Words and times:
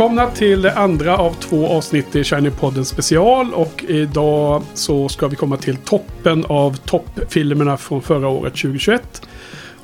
Välkomna 0.00 0.30
till 0.30 0.62
det 0.62 0.74
andra 0.74 1.18
av 1.18 1.34
två 1.34 1.66
avsnitt 1.66 2.16
i 2.16 2.22
Shiny-podden 2.22 2.84
special. 2.84 3.54
Och 3.54 3.84
idag 3.88 4.62
så 4.74 5.08
ska 5.08 5.28
vi 5.28 5.36
komma 5.36 5.56
till 5.56 5.76
toppen 5.76 6.44
av 6.48 6.76
toppfilmerna 6.76 7.76
från 7.76 8.02
förra 8.02 8.28
året 8.28 8.52
2021. 8.52 9.22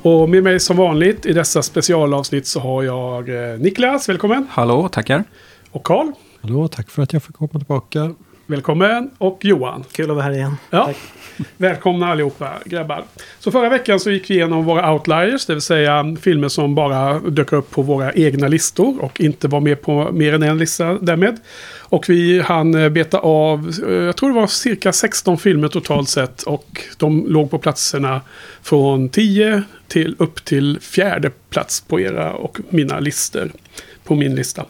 Och 0.01 0.29
med 0.29 0.43
mig 0.43 0.59
som 0.59 0.77
vanligt 0.77 1.25
i 1.25 1.33
dessa 1.33 1.61
specialavsnitt 1.61 2.47
så 2.47 2.59
har 2.59 2.83
jag 2.83 3.29
eh, 3.29 3.59
Niklas, 3.59 4.09
välkommen. 4.09 4.47
Hallå, 4.49 4.89
tackar. 4.89 5.23
Och 5.71 5.83
Karl, 5.83 6.11
Hallå, 6.41 6.67
tack 6.67 6.89
för 6.89 7.01
att 7.01 7.13
jag 7.13 7.23
fick 7.23 7.35
komma 7.35 7.49
tillbaka. 7.49 8.13
Välkommen. 8.47 9.09
Och 9.17 9.45
Johan. 9.45 9.83
Kul 9.91 10.09
att 10.09 10.15
vara 10.15 10.25
här 10.25 10.31
igen. 10.31 10.57
Ja. 10.69 10.93
Välkomna 11.57 12.07
allihopa 12.07 12.53
grabbar. 12.65 13.03
Så 13.39 13.51
förra 13.51 13.69
veckan 13.69 13.99
så 13.99 14.11
gick 14.11 14.29
vi 14.29 14.33
igenom 14.33 14.65
våra 14.65 14.93
outliers, 14.93 15.45
det 15.45 15.53
vill 15.53 15.61
säga 15.61 16.15
filmer 16.21 16.47
som 16.47 16.75
bara 16.75 17.19
dök 17.19 17.53
upp 17.53 17.71
på 17.71 17.81
våra 17.81 18.13
egna 18.13 18.47
listor 18.47 19.03
och 19.03 19.21
inte 19.21 19.47
var 19.47 19.59
med 19.59 19.81
på 19.81 20.11
mer 20.11 20.33
än 20.33 20.43
en 20.43 20.57
lista 20.57 20.93
därmed. 20.93 21.37
Och 21.79 22.09
vi 22.09 22.41
hann 22.41 22.75
eh, 22.75 22.89
beta 22.89 23.19
av, 23.19 23.73
eh, 23.87 23.93
jag 23.93 24.15
tror 24.15 24.29
det 24.29 24.35
var 24.35 24.47
cirka 24.47 24.93
16 24.93 25.37
filmer 25.37 25.67
totalt 25.67 26.09
sett 26.09 26.43
och 26.43 26.81
de 26.97 27.25
låg 27.27 27.51
på 27.51 27.57
platserna 27.57 28.21
från 28.61 29.09
10 29.09 29.63
till 29.87 30.15
upp 30.19 30.45
till 30.45 30.79
fjärde 30.81 31.31
plats 31.49 31.81
på 31.81 31.99
era 31.99 32.33
och 32.33 32.59
mina 32.69 32.99
listor. 32.99 33.51
På 34.03 34.15
min 34.15 34.35
lista. 34.35 34.65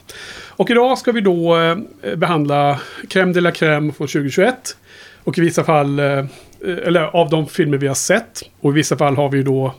Och 0.57 0.71
idag 0.71 0.97
ska 0.97 1.11
vi 1.11 1.21
då 1.21 1.57
eh, 1.57 2.15
behandla 2.15 2.79
Crème 3.09 3.33
de 3.33 3.41
la 3.41 3.51
Crème 3.51 3.91
från 3.91 4.07
2021. 4.07 4.77
Och 5.23 5.37
i 5.37 5.41
vissa 5.41 5.63
fall, 5.63 5.99
eh, 5.99 6.25
eller 6.61 7.01
av 7.01 7.29
de 7.29 7.47
filmer 7.47 7.77
vi 7.77 7.87
har 7.87 7.95
sett. 7.95 8.43
Och 8.59 8.71
i 8.71 8.73
vissa 8.73 8.97
fall 8.97 9.15
har 9.15 9.29
vi 9.29 9.43
då 9.43 9.73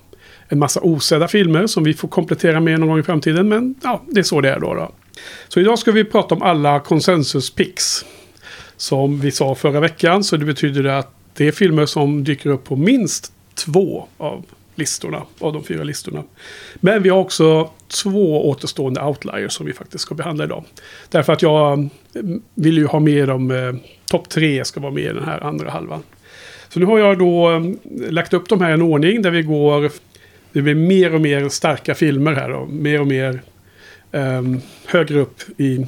en 0.48 0.58
massa 0.58 0.80
osedda 0.80 1.28
filmer 1.28 1.66
som 1.66 1.84
vi 1.84 1.94
får 1.94 2.08
komplettera 2.08 2.60
med 2.60 2.80
någon 2.80 2.88
gång 2.88 2.98
i 2.98 3.02
framtiden. 3.02 3.48
Men 3.48 3.74
ja, 3.82 4.02
det 4.06 4.20
är 4.20 4.24
så 4.24 4.40
det 4.40 4.50
är 4.50 4.60
då. 4.60 4.74
då. 4.74 4.92
Så 5.48 5.60
idag 5.60 5.78
ska 5.78 5.92
vi 5.92 6.04
prata 6.04 6.34
om 6.34 6.42
alla 6.42 6.80
konsensus 6.80 7.50
picks. 7.50 8.04
Som 8.76 9.20
vi 9.20 9.30
sa 9.30 9.54
förra 9.54 9.80
veckan. 9.80 10.24
Så 10.24 10.36
det 10.36 10.44
betyder 10.44 10.84
att 10.84 11.14
det 11.34 11.48
är 11.48 11.52
filmer 11.52 11.86
som 11.86 12.24
dyker 12.24 12.50
upp 12.50 12.64
på 12.64 12.76
minst 12.76 13.32
två 13.54 14.06
av 14.18 14.44
listorna. 14.78 15.22
Av 15.38 15.52
de 15.52 15.64
fyra 15.64 15.84
listorna. 15.84 16.22
Men 16.74 17.02
vi 17.02 17.08
har 17.08 17.18
också 17.18 17.70
två 18.02 18.48
återstående 18.48 19.02
outliers 19.02 19.52
som 19.52 19.66
vi 19.66 19.72
faktiskt 19.72 20.02
ska 20.02 20.14
behandla 20.14 20.44
idag. 20.44 20.64
Därför 21.10 21.32
att 21.32 21.42
jag 21.42 21.72
mm, 22.14 22.42
vill 22.54 22.76
ju 22.78 22.86
ha 22.86 23.00
med 23.00 23.28
dem. 23.28 23.50
Eh, 23.50 23.74
Topp 24.10 24.28
tre 24.28 24.64
ska 24.64 24.80
vara 24.80 24.92
med 24.92 25.02
i 25.04 25.06
den 25.06 25.24
här 25.24 25.40
andra 25.44 25.70
halvan. 25.70 26.02
Så 26.68 26.80
nu 26.80 26.86
har 26.86 26.98
jag 26.98 27.18
då 27.18 27.50
eh, 27.50 27.62
lagt 28.12 28.32
upp 28.34 28.48
de 28.48 28.60
här 28.60 28.70
i 28.70 28.72
en 28.72 28.82
ordning 28.82 29.22
där 29.22 29.30
vi 29.30 29.42
går. 29.42 29.90
Det 30.52 30.62
blir 30.62 30.74
mer 30.74 31.14
och 31.14 31.20
mer 31.20 31.48
starka 31.48 31.94
filmer 31.94 32.32
här 32.32 32.48
då. 32.48 32.66
mer 32.66 33.00
och 33.00 33.06
mer 33.06 33.42
eh, 34.12 34.42
högre 34.86 35.18
upp 35.20 35.40
i 35.60 35.86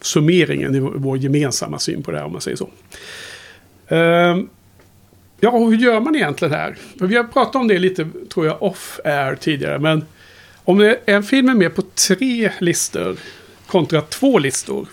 summeringen 0.00 0.74
i 0.74 0.80
vår- 0.80 0.92
vår 0.96 1.18
gemensamma 1.18 1.78
syn 1.78 2.02
på 2.02 2.10
det 2.10 2.18
här 2.18 2.24
om 2.24 2.32
man 2.32 2.40
säger 2.40 2.56
så. 2.56 2.68
Ehm, 3.94 4.48
Ja, 5.44 5.50
och 5.50 5.70
hur 5.70 5.78
gör 5.78 6.00
man 6.00 6.16
egentligen 6.16 6.54
här? 6.54 6.76
Vi 6.94 7.16
har 7.16 7.24
pratat 7.24 7.56
om 7.56 7.68
det 7.68 7.78
lite, 7.78 8.08
tror 8.34 8.46
jag, 8.46 8.62
off-air 8.62 9.36
tidigare. 9.36 9.78
Men 9.78 10.04
om 10.64 10.78
det 10.78 10.90
är 10.90 11.14
en 11.14 11.22
film 11.22 11.48
är 11.48 11.54
med 11.54 11.74
på 11.74 11.82
tre 12.08 12.50
listor 12.60 13.16
kontra 13.66 14.00
två 14.00 14.38
listor. 14.38 14.88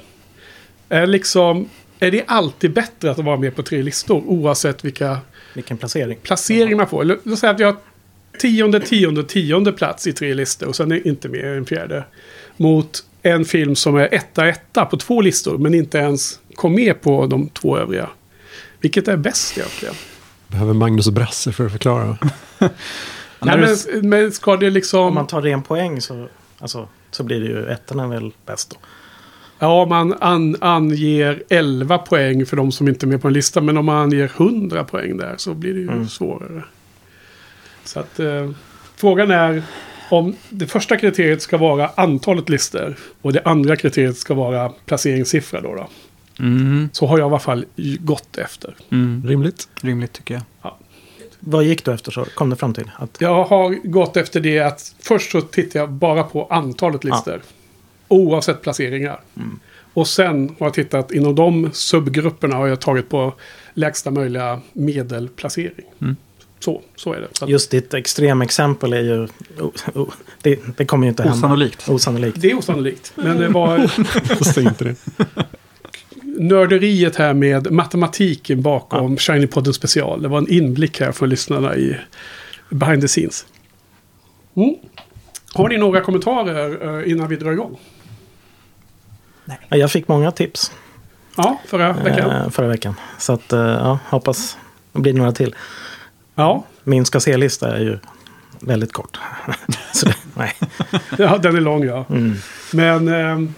Är, 0.90 1.08
liksom, 1.08 1.70
är 2.00 2.12
det 2.12 2.24
alltid 2.28 2.74
bättre 2.74 3.12
att 3.12 3.18
vara 3.18 3.38
med 3.38 3.56
på 3.56 3.64
tre 3.64 3.82
listor 3.82 4.24
oavsett 4.26 4.86
vilka 4.86 5.18
Vilken 5.54 5.78
placering. 5.78 6.18
placeringar 6.24 6.78
man 6.78 6.88
får? 6.88 7.04
Låt 7.24 7.40
säga 7.40 7.52
att 7.52 7.60
vi 7.60 7.64
har 7.64 7.76
tionde, 8.40 8.80
tionde, 8.80 9.24
tionde 9.24 9.72
plats 9.72 10.08
i 10.08 10.14
tre 10.14 10.34
listor 10.34 10.68
och 10.68 10.76
sen 10.76 10.92
är 10.92 11.08
inte 11.08 11.30
med 11.30 11.40
i 11.40 11.58
en 11.58 11.66
fjärde. 11.66 12.04
Mot 12.58 13.04
en 13.22 13.46
film 13.46 13.76
som 13.76 13.96
är 13.96 14.14
etta, 14.14 14.48
etta 14.48 14.86
på 14.86 14.98
två 14.98 15.22
listor 15.22 15.58
men 15.58 15.74
inte 15.74 15.98
ens 15.98 16.40
kom 16.56 16.76
med 16.76 17.02
på 17.02 17.26
de 17.26 17.50
två 17.50 17.78
övriga. 17.78 18.10
Vilket 18.80 19.08
är 19.08 19.18
bäst 19.18 19.58
egentligen? 19.58 19.96
Behöver 20.52 20.74
Magnus 20.74 21.08
och 21.08 21.14
Brasse 21.14 21.52
för 21.52 21.66
att 21.66 21.72
förklara. 21.72 22.18
Nej, 23.40 23.76
men, 23.92 24.10
men 24.10 24.32
ska 24.32 24.58
det 24.58 24.70
liksom... 24.70 25.00
Om 25.00 25.14
man 25.14 25.28
tar 25.28 25.42
ren 25.42 25.62
poäng 25.62 26.02
så, 26.02 26.28
alltså, 26.60 26.88
så 27.12 27.24
blir 27.24 27.40
det 27.40 27.46
ju 27.46 27.66
ettan 27.66 28.00
är 28.00 28.08
väl 28.08 28.32
bäst 28.46 28.70
då. 28.70 28.78
Ja, 29.60 29.86
man 29.86 30.16
an, 30.22 30.56
anger 30.62 31.44
11 31.50 31.98
poäng 31.98 32.46
för 32.46 32.58
de 32.58 32.72
som 32.72 32.88
inte 32.88 33.06
är 33.06 33.08
med 33.08 33.22
på 33.22 33.28
en 33.28 33.34
lista. 33.34 33.62
Men 33.62 33.78
om 33.78 33.86
man 33.86 33.98
anger 33.98 34.32
100 34.38 34.84
poäng 34.84 35.18
där 35.18 35.34
så 35.38 35.54
blir 35.54 35.74
det 35.74 35.80
ju 35.80 35.88
Mm. 35.88 36.08
svårare. 36.08 36.64
Så 37.84 38.00
att 38.00 38.20
eh, 38.20 38.52
frågan 38.96 39.32
är 39.32 39.64
om 40.10 40.36
det 40.50 40.68
första 40.68 40.98
kriteriet 40.98 41.42
ska 41.42 41.58
vara 41.58 41.92
antalet 41.96 42.50
listor. 42.50 42.96
Och 43.22 43.34
det 43.34 43.42
andra 43.46 43.76
kriteriet 43.76 44.18
ska 44.18 44.34
vara 44.34 44.70
placeringssiffra 44.70 45.62
då. 45.62 45.76
då. 45.76 45.90
Mm, 46.40 46.90
Så 46.94 47.06
har 47.08 47.18
jag 47.18 47.26
i 47.26 47.30
alla 47.30 47.40
fall 47.40 47.66
gått 48.00 48.38
efter. 48.38 48.76
mm, 48.90 49.24
Rimligt. 49.28 49.68
rimligt 49.82 50.14
tycker 50.14 50.34
jag. 50.34 50.74
Vad 51.40 51.64
gick 51.64 51.86
du 51.86 51.94
efter 51.94 52.12
så 52.12 52.26
kom 52.26 52.50
du 52.50 52.56
fram 52.56 52.74
till? 52.74 52.92
Att, 52.98 53.18
Jag 53.20 53.44
har 53.44 53.88
gått 53.90 54.18
efter 54.18 54.40
det 54.40 54.60
att 54.60 54.96
först 55.00 55.32
så 55.32 55.42
tittar 55.42 55.80
jag 55.80 55.90
bara 55.92 56.24
på 56.24 56.46
antalet 56.46 57.04
listor. 57.04 57.42
Oavsett 58.08 58.62
placeringar. 58.62 59.20
Mm. 59.38 59.60
Och 59.94 60.08
sen 60.08 60.56
har 60.60 60.66
jag 60.68 60.74
tittat 60.74 61.12
inom 61.12 61.36
de 61.36 61.70
subgrupperna 61.74 62.56
har 62.56 62.68
jag 62.68 62.80
tagit 62.80 63.10
på 63.10 63.34
lägsta 63.74 64.12
möjliga 64.12 64.60
medelplacering. 64.74 65.86
Mm. 66.02 66.16
Så, 66.60 66.82
så 66.96 67.14
är 67.14 67.22
det. 67.22 67.28
Så 67.32 67.46
att 67.46 67.52
just 67.52 67.72
ditt 67.72 67.94
extremexempel 67.94 68.94
är 68.94 69.02
ju... 69.02 69.24
o- 69.60 69.72
o- 69.94 70.12
det, 70.42 70.60
det 70.78 70.86
kommer 70.86 71.06
ju 71.06 71.10
inte 71.10 71.24
hända. 71.24 71.38
Osannolikt. 71.38 71.90
Osannolikt. 71.90 72.42
det 72.42 72.52
är 72.52 72.58
osannolikt. 72.58 73.12
Men 73.16 73.38
det 73.38 73.48
var 73.50 73.78
är 74.58 74.60
inte 74.62 74.84
det. 74.84 74.96
Nörderiet 76.40 77.16
här 77.16 77.34
med 77.34 77.72
matematiken 77.72 78.62
bakom 78.62 79.18
Shiny 79.18 79.48
Podden 79.48 79.74
special. 79.74 80.22
Det 80.22 80.28
var 80.28 80.38
en 80.38 80.50
inblick 80.50 81.00
här 81.00 81.12
för 81.12 81.28
lyssnarna 81.28 81.76
i 81.76 81.98
behind 82.70 83.02
the 83.02 83.08
scenes. 83.08 83.46
Mm. 84.56 84.76
Har 85.54 85.70
ni 85.70 85.78
några 85.78 86.02
kommentarer 86.02 87.00
eh, 87.02 87.12
innan 87.12 87.28
vi 87.30 87.36
drar 87.36 87.52
igång? 87.52 87.80
Ja, 89.46 89.78
Jag 89.78 89.92
fick 89.92 90.08
många 90.08 90.32
tips 90.32 90.72
Ja, 91.38 91.62
förra 91.66 91.94
veckan. 91.94 92.32
eh, 92.32 92.50
förra 92.50 92.68
veckan. 92.68 92.94
Så 93.18 93.34
att, 93.34 93.54
eh, 93.54 93.60
ja, 93.60 94.00
hoppas 94.10 94.58
det 94.94 95.00
blir 95.00 95.14
några 95.14 95.32
till. 95.32 95.56
Ja, 96.36 96.64
Min 96.84 97.06
ska 97.06 97.20
se-lista 97.20 97.76
är 97.78 97.80
ju 97.80 97.98
väldigt 98.60 98.94
kort. 98.94 99.20
så 99.94 100.06
det, 100.06 100.16
nej. 100.34 100.54
ja, 101.18 101.38
den 101.38 101.56
är 101.56 101.62
lång 101.62 101.84
ja. 101.86 102.06
Mm. 102.10 102.36
Men 102.74 103.08
eh, 103.08 103.50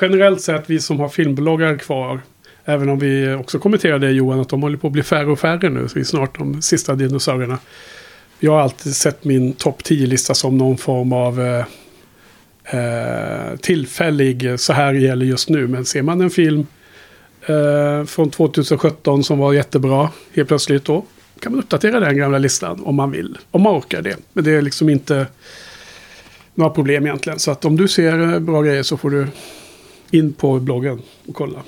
generellt 0.00 0.40
sett, 0.40 0.70
vi 0.70 0.80
som 0.80 1.00
har 1.00 1.08
filmbloggar 1.08 1.78
kvar. 1.78 2.20
Även 2.64 2.88
om 2.88 2.98
vi 2.98 3.34
också 3.34 3.58
kommenterade 3.58 4.10
Johan 4.10 4.40
att 4.40 4.48
de 4.48 4.62
håller 4.62 4.78
på 4.78 4.86
att 4.86 4.92
bli 4.92 5.02
färre 5.02 5.30
och 5.30 5.38
färre 5.38 5.68
nu. 5.68 5.88
Så 5.88 5.94
vi 5.94 6.00
är 6.00 6.04
snart 6.04 6.38
de 6.38 6.62
sista 6.62 6.94
dinosaurierna. 6.94 7.58
Jag 8.38 8.52
har 8.52 8.60
alltid 8.60 8.96
sett 8.96 9.24
min 9.24 9.52
topp 9.52 9.82
10-lista 9.82 10.34
som 10.34 10.58
någon 10.58 10.78
form 10.78 11.12
av 11.12 11.40
eh, 11.40 11.64
eh 12.80 13.56
tillfällig, 13.56 14.46
eh, 14.46 14.56
så 14.56 14.72
här 14.72 14.94
gäller 14.94 15.26
just 15.26 15.48
nu. 15.48 15.66
Men 15.66 15.84
ser 15.84 16.02
man 16.02 16.20
en 16.20 16.30
film 16.30 16.66
eh, 17.46 18.04
från 18.04 18.30
2017 18.30 19.24
som 19.24 19.38
var 19.38 19.52
jättebra 19.52 20.10
helt 20.34 20.48
plötsligt 20.48 20.84
då 20.84 21.04
kan 21.40 21.52
man 21.52 21.60
uppdatera 21.60 22.00
den 22.00 22.16
gamla 22.16 22.38
listan 22.38 22.82
om 22.84 22.94
man 22.94 23.10
vill. 23.10 23.38
Om 23.50 23.62
man 23.62 23.78
orkar 23.78 24.02
det. 24.02 24.16
Men 24.32 24.44
det 24.44 24.50
är 24.50 24.62
liksom 24.62 24.88
inte 24.88 25.26
några 26.54 26.70
problem 26.70 27.06
egentligen. 27.06 27.38
Så 27.38 27.50
att 27.50 27.64
om 27.64 27.76
du 27.76 27.88
ser 27.88 28.34
eh, 28.34 28.38
bra 28.38 28.62
grejer 28.62 28.82
så 28.82 28.96
får 28.96 29.10
du 29.10 29.26
in 30.16 30.32
på 30.32 30.60
bloggen 30.60 31.02
och 31.26 31.34
kolla. 31.34 31.62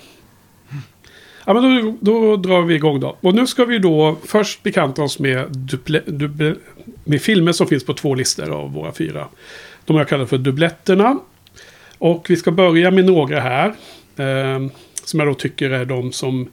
Ja, 1.46 1.54
men 1.54 1.62
då, 1.62 1.96
då 2.00 2.36
drar 2.36 2.62
vi 2.62 2.74
igång 2.74 3.00
då. 3.00 3.16
Och 3.20 3.34
nu 3.34 3.46
ska 3.46 3.64
vi 3.64 3.78
då 3.78 4.16
först 4.24 4.62
bekanta 4.62 5.02
oss 5.02 5.18
med, 5.18 5.48
duple, 5.50 6.02
duble, 6.06 6.54
med 7.04 7.22
filmer 7.22 7.52
som 7.52 7.66
finns 7.66 7.84
på 7.84 7.94
två 7.94 8.14
listor 8.14 8.50
av 8.50 8.72
våra 8.72 8.92
fyra. 8.92 9.28
De 9.84 9.96
jag 9.96 10.08
kallar 10.08 10.26
för 10.26 10.38
dubbletterna. 10.38 11.18
Och 11.98 12.30
vi 12.30 12.36
ska 12.36 12.50
börja 12.50 12.90
med 12.90 13.04
några 13.04 13.40
här. 13.40 13.68
Eh, 14.16 14.66
som 15.04 15.20
jag 15.20 15.28
då 15.28 15.34
tycker 15.34 15.70
är 15.70 15.84
de 15.84 16.12
som... 16.12 16.48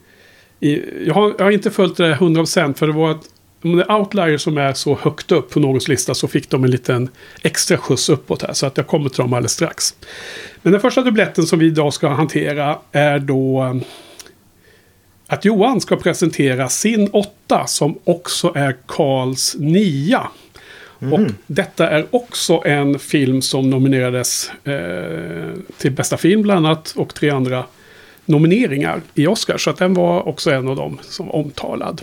I, 0.60 0.82
jag, 1.08 1.14
har, 1.14 1.34
jag 1.38 1.46
har 1.46 1.52
inte 1.52 1.72
följt 1.72 1.98
det 1.98 2.16
100% 2.16 2.74
för 2.74 2.88
det 2.88 2.94
var 2.94 3.12
ett 3.12 3.30
om 3.66 3.76
det 3.76 3.84
är 3.84 3.96
outliers 3.96 4.42
som 4.42 4.58
är 4.58 4.74
så 4.74 4.96
högt 5.02 5.32
upp 5.32 5.50
på 5.50 5.60
någons 5.60 5.88
lista 5.88 6.14
så 6.14 6.28
fick 6.28 6.50
de 6.50 6.64
en 6.64 6.72
liten 6.72 7.10
extra 7.42 7.78
skjuts 7.78 8.10
uppåt 8.10 8.42
här. 8.42 8.54
Så 8.54 8.66
att 8.66 8.78
jag 8.78 8.88
kommer 8.88 9.10
till 9.10 9.18
dem 9.18 9.34
alldeles 9.34 9.52
strax. 9.52 9.96
Men 10.62 10.72
den 10.72 10.82
första 10.82 11.02
dubbletten 11.02 11.46
som 11.46 11.60
vi 11.60 11.66
idag 11.66 11.94
ska 11.94 12.10
hantera 12.10 12.78
är 12.92 13.20
då 13.20 13.64
eh, 13.64 13.76
att 15.28 15.46
Johan 15.46 15.82
ska 15.82 15.96
presentera 15.96 16.70
sin 16.70 17.10
åtta 17.14 17.68
som 17.68 18.00
också 18.04 18.52
är 18.56 18.76
Karls 18.88 19.56
nia. 19.60 20.28
Mm. 21.02 21.14
Och 21.14 21.32
detta 21.48 21.90
är 21.90 22.06
också 22.12 22.62
en 22.66 23.00
film 23.00 23.42
som 23.42 23.70
nominerades 23.70 24.52
eh, 24.64 25.54
till 25.78 25.92
bästa 25.92 26.18
film 26.18 26.42
bland 26.42 26.66
annat 26.66 26.94
och 26.96 27.14
tre 27.14 27.30
andra 27.30 27.64
nomineringar 28.26 29.02
i 29.14 29.28
Oscar. 29.28 29.58
Så 29.58 29.70
att 29.70 29.78
den 29.78 29.94
var 29.94 30.28
också 30.28 30.52
en 30.52 30.68
av 30.68 30.76
dem 30.76 31.00
som 31.02 31.26
var 31.26 31.36
omtalad. 31.36 32.02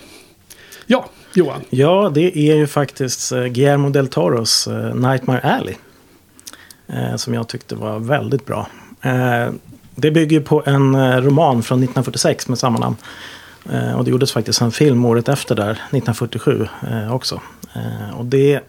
Ja, 0.86 1.08
Johan? 1.34 1.62
Ja, 1.70 2.10
det 2.14 2.38
är 2.38 2.56
ju 2.56 2.66
faktiskt 2.66 3.32
eh, 3.32 3.44
Guillermo 3.44 3.90
del 3.90 4.08
Toros 4.08 4.68
uh, 4.68 4.94
Nightmare 4.94 5.40
Alley. 5.40 5.74
Uh, 6.90 7.16
som 7.16 7.34
jag 7.34 7.48
tyckte 7.48 7.74
var 7.74 7.98
väldigt 7.98 8.46
bra. 8.46 8.66
Det 9.94 10.10
bygger 10.10 10.40
på 10.40 10.62
en 10.66 11.22
roman 11.22 11.62
från 11.62 11.78
1946 11.78 12.48
med 12.48 12.58
samma 12.58 12.78
namn. 12.78 12.96
och 13.96 14.04
det 14.04 14.10
gjordes 14.10 14.32
faktiskt 14.32 14.60
en 14.60 14.72
film 14.72 15.04
året 15.04 15.28
efter 15.28 15.54
där, 15.54 15.70
1947 15.70 16.68
också. 17.10 17.40
och 18.16 18.24
det, 18.24 18.60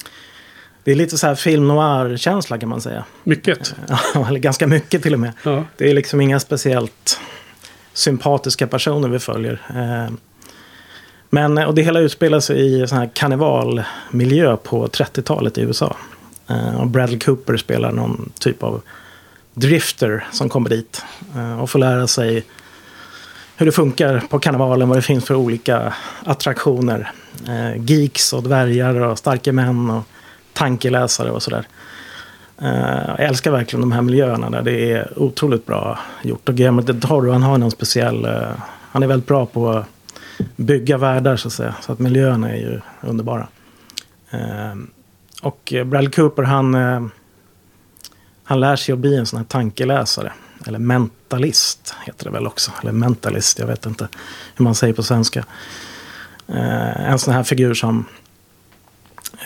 det 0.84 0.90
är 0.90 0.94
lite 0.94 1.18
så 1.18 1.26
här 1.26 1.34
film 1.34 1.68
noir-känsla 1.68 2.58
kan 2.58 2.68
man 2.68 2.80
säga. 2.80 3.04
Mycket? 3.24 3.74
Ja, 3.88 4.26
eller 4.28 4.38
ganska 4.38 4.66
mycket 4.66 5.02
till 5.02 5.14
och 5.14 5.20
med. 5.20 5.32
Ja. 5.42 5.64
Det 5.76 5.90
är 5.90 5.94
liksom 5.94 6.20
inga 6.20 6.40
speciellt 6.40 7.20
sympatiska 7.92 8.66
personer 8.66 9.08
vi 9.08 9.18
följer. 9.18 9.60
Men, 11.36 11.58
eh, 11.58 11.64
och 11.64 11.74
det 11.74 11.82
hela 11.82 12.00
utspelar 12.00 12.40
sig 12.40 12.82
i 12.82 12.86
sån 12.86 12.98
här 12.98 13.10
karnevalmiljö 13.14 14.56
på 14.56 14.86
30-talet 14.86 15.58
i 15.58 15.60
USA. 15.60 15.96
Eh, 16.48 16.80
och 16.80 16.86
Bradley 16.86 17.18
Cooper 17.18 17.56
spelar 17.56 17.92
någon 17.92 18.32
typ 18.40 18.62
av 18.62 18.80
drifter 19.54 20.26
som 20.32 20.48
kommer 20.48 20.70
dit. 20.70 21.04
Eh, 21.36 21.60
och 21.60 21.70
får 21.70 21.78
lära 21.78 22.06
sig 22.06 22.44
hur 23.56 23.66
det 23.66 23.72
funkar 23.72 24.22
på 24.30 24.38
karnevalen, 24.38 24.88
vad 24.88 24.98
det 24.98 25.02
finns 25.02 25.24
för 25.24 25.34
olika 25.34 25.94
attraktioner. 26.24 27.12
Geeks 27.76 28.32
och 28.32 28.42
dvärgar 28.42 28.94
och 28.94 29.18
starka 29.18 29.52
män 29.52 29.90
och 29.90 30.02
tankeläsare 30.52 31.30
och 31.30 31.42
sådär. 31.42 31.66
jag 33.06 33.20
älskar 33.20 33.50
verkligen 33.50 33.80
de 33.80 33.92
här 33.92 34.02
miljöerna 34.02 34.50
där 34.50 34.62
det 34.62 34.92
är 34.92 35.18
otroligt 35.18 35.66
bra 35.66 35.98
gjort. 36.22 36.48
Och 36.48 36.54
Guillermo 36.54 36.80
del 36.80 37.00
Toro, 37.00 37.32
han 37.32 37.42
har 37.42 37.58
någon 37.58 37.70
speciell... 37.70 38.26
han 38.90 39.02
är 39.02 39.06
väldigt 39.06 39.28
bra 39.28 39.46
på 39.46 39.84
bygga 40.56 40.98
världar 40.98 41.36
så 41.36 41.48
att 41.48 41.54
säga. 41.54 41.74
Så 41.80 41.92
att 41.92 41.98
miljöerna 41.98 42.50
är 42.50 42.56
ju 42.56 42.80
underbara. 43.00 43.48
Eh, 44.30 44.74
och 45.42 45.72
Bradley 45.86 46.10
Cooper 46.10 46.42
han, 46.42 46.74
eh, 46.74 47.06
han 48.44 48.60
lär 48.60 48.76
sig 48.76 48.92
att 48.92 48.98
bli 48.98 49.16
en 49.16 49.26
sån 49.26 49.36
här 49.36 49.44
tankeläsare. 49.44 50.32
Eller 50.66 50.78
mentalist 50.78 51.94
heter 52.06 52.24
det 52.24 52.30
väl 52.30 52.46
också. 52.46 52.72
Eller 52.82 52.92
mentalist, 52.92 53.58
jag 53.58 53.66
vet 53.66 53.86
inte 53.86 54.08
hur 54.54 54.64
man 54.64 54.74
säger 54.74 54.94
på 54.94 55.02
svenska. 55.02 55.44
Eh, 56.48 57.10
en 57.10 57.18
sån 57.18 57.34
här 57.34 57.42
figur 57.42 57.74
som 57.74 58.04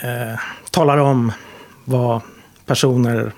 eh, 0.01 0.39
talar 0.71 0.97
om 0.97 1.31
vad 1.85 2.21
personer, 2.65 3.31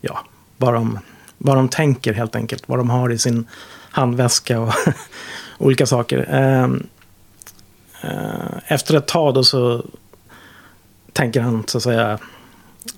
ja, 0.00 0.24
vad 0.56 0.74
de, 0.74 0.98
vad 1.38 1.56
de 1.56 1.68
tänker 1.68 2.12
helt 2.12 2.36
enkelt. 2.36 2.68
Vad 2.68 2.78
de 2.78 2.90
har 2.90 3.12
i 3.12 3.18
sin 3.18 3.46
handväska 3.90 4.60
och 4.60 4.74
olika 5.62 5.86
saker. 5.86 6.26
Ehm, 6.30 6.86
eh, 8.02 8.72
efter 8.72 8.96
ett 8.96 9.06
tag 9.06 9.34
då 9.34 9.44
så 9.44 9.84
tänker 11.12 11.40
han 11.40 11.64
så 11.66 11.78
att 11.78 11.84
säga 11.84 12.18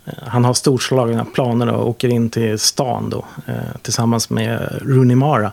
eh, 0.05 0.13
han 0.27 0.45
har 0.45 0.55
storslagna 0.55 1.25
planer 1.25 1.69
och 1.69 1.89
åker 1.89 2.09
in 2.09 2.31
till 2.31 2.59
stan 2.59 3.11
då 3.11 3.25
eh, 3.47 3.77
tillsammans 3.83 4.31
med 4.31 4.79
Rooney 4.83 5.17
Mara. 5.17 5.53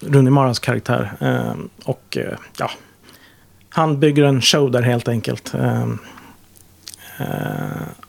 Rooney 0.00 0.30
Maras 0.30 0.58
karaktär. 0.58 1.12
Och 1.84 2.18
ja, 2.58 2.70
han 3.68 4.00
bygger 4.00 4.24
en 4.24 4.42
show 4.42 4.70
där 4.70 4.82
helt 4.82 5.08
enkelt. 5.08 5.54
Ehm, 5.54 5.98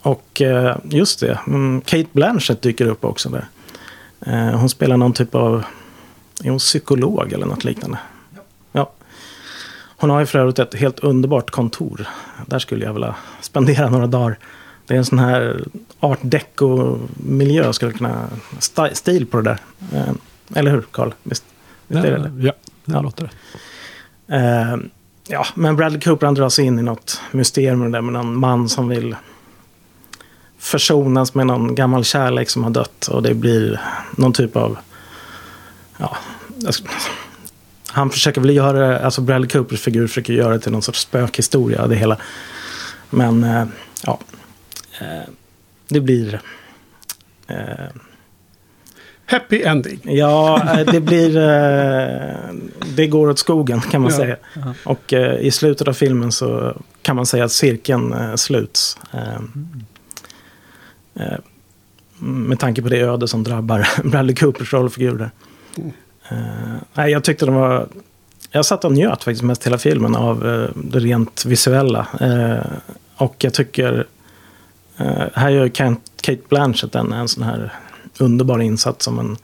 och 0.02 0.42
just 0.84 1.20
det, 1.20 1.40
mm, 1.48 1.82
Kate 1.82 2.10
Blanchett 2.12 2.62
dyker 2.62 2.86
upp 2.86 3.06
också 3.06 3.30
där. 3.30 3.46
Hon 4.56 4.70
spelar 4.70 4.98
någon 4.98 5.14
typ 5.14 5.36
av 5.36 5.64
är 6.44 6.50
hon 6.50 6.60
psykolog 6.60 7.34
eller 7.34 7.46
något 7.46 7.64
liknande? 7.64 7.98
Ja. 8.36 8.42
ja. 8.72 8.92
Hon 9.98 10.10
har 10.10 10.20
ju 10.20 10.26
för 10.26 10.40
övrigt 10.40 10.60
ett 10.60 10.74
helt 10.74 11.00
underbart 11.00 11.50
kontor. 11.50 12.08
Där 12.46 12.60
skulle 12.60 12.86
jag 12.86 12.94
vilja 12.94 13.16
spendera 13.42 13.90
några 13.90 14.08
dagar. 14.08 14.38
Det 14.86 14.94
är 14.94 14.98
en 14.98 15.06
sån 15.06 15.20
här 15.20 15.64
art 16.00 16.20
deco-miljö, 16.22 17.74
skulle 17.74 17.92
kunna... 17.92 18.28
Stil 18.94 19.26
på 19.26 19.42
det 19.42 19.44
där. 19.44 19.60
Eh, 20.00 20.14
eller 20.54 20.72
hur, 20.72 20.82
Carl? 20.82 21.14
Visst, 21.24 21.44
visst 21.88 22.06
är 22.06 22.12
det 22.12 22.18
det? 22.18 22.46
Ja, 22.46 22.54
det 22.86 22.94
ja. 22.94 23.02
låter 23.02 23.24
det. 23.24 24.36
Eh, 24.36 24.78
ja, 25.28 25.46
men 25.56 25.76
Bradley 25.76 26.02
Cooper 26.02 26.26
han 26.26 26.36
dras 26.36 26.60
in 26.60 26.80
i 26.80 26.82
något 26.82 27.22
mysterium 27.32 27.92
där 27.92 28.02
med 28.02 28.14
någon 28.14 28.40
man 28.40 28.70
som 28.70 28.88
vill 28.88 29.16
försonas 30.58 31.34
med 31.34 31.48
någon 31.48 31.76
gammal 31.76 32.04
kärlek 32.04 32.50
som 32.50 32.64
har 32.64 32.72
dött. 32.72 33.08
Och 33.08 33.24
det 33.24 33.34
blir 33.34 33.82
någon 34.18 34.34
typ 34.34 34.56
av 34.56 34.78
ja, 36.02 36.18
han 37.88 38.10
försöker 38.10 38.42
väl 38.42 38.56
göra, 38.56 39.00
alltså 39.00 39.22
Bradley 39.22 39.50
Coopers 39.50 39.82
figur 39.82 40.08
försöker 40.08 40.34
göra 40.34 40.54
det 40.54 40.60
till 40.60 40.72
någon 40.72 40.82
sorts 40.82 41.00
spökhistoria 41.00 41.88
det 41.88 41.96
hela. 41.96 42.18
Men 43.10 43.44
eh, 43.44 43.66
ja, 44.06 44.20
eh, 45.00 45.30
det 45.88 46.00
blir... 46.00 46.42
Eh, 47.48 47.56
Happy 49.26 49.62
ending. 49.64 50.00
Ja, 50.04 50.64
eh, 50.80 50.92
det 50.92 51.00
blir... 51.00 51.38
Eh, 51.38 52.54
det 52.96 53.08
går 53.08 53.30
åt 53.30 53.40
skogen 53.40 53.82
kan 53.82 54.02
man 54.02 54.12
ja. 54.12 54.18
säga. 54.18 54.38
Ja. 54.54 54.74
Och 54.84 55.14
eh, 55.14 55.40
i 55.40 55.52
slutet 55.52 55.88
av 55.88 55.94
filmen 55.94 56.32
så 56.32 56.78
kan 57.02 57.16
man 57.16 57.26
säga 57.26 57.46
att 57.46 57.52
cirkeln 57.52 58.38
sluts. 58.38 58.98
Mm. 59.12 59.86
med 62.20 62.60
tanke 62.60 62.82
på 62.82 62.90
det 62.90 63.00
öde 63.00 63.28
som 63.28 63.44
drabbar 63.44 63.88
Bradley 64.10 64.36
Coopers 64.36 64.74
rollfigur 64.74 65.18
där. 65.18 65.32
Uh, 66.32 66.78
nej, 66.94 67.12
jag 67.12 67.24
tyckte 67.24 67.46
de 67.46 67.56
var... 67.56 67.88
Jag 68.52 68.66
satt 68.66 68.86
och 68.86 68.92
njöt 68.92 69.24
faktiskt 69.24 69.44
mest 69.44 69.68
hela 69.68 69.78
filmen 69.78 70.16
av 70.16 70.46
uh, 70.46 70.70
det 70.76 71.00
rent 71.00 71.46
visuella. 71.46 72.08
Uh, 72.22 72.60
och 73.16 73.36
jag 73.40 73.54
tycker... 73.54 74.08
här 75.34 75.50
gör 75.50 75.68
Kate 76.22 76.42
Blanchett 76.50 76.96
en, 76.96 77.14
en 77.14 77.28
sån 77.28 77.44
här 77.44 77.74
underbar 78.18 78.60
insats 78.60 79.06
som 79.06 79.20
en 79.20 79.38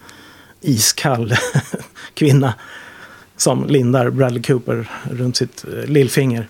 iskall 0.62 1.34
kvinna. 2.14 2.54
Som 3.38 3.66
lindar 3.66 4.10
Bradley 4.10 4.42
Cooper 4.42 4.90
runt 5.12 5.38
sitt 5.38 5.66
lillfinger. 5.86 6.48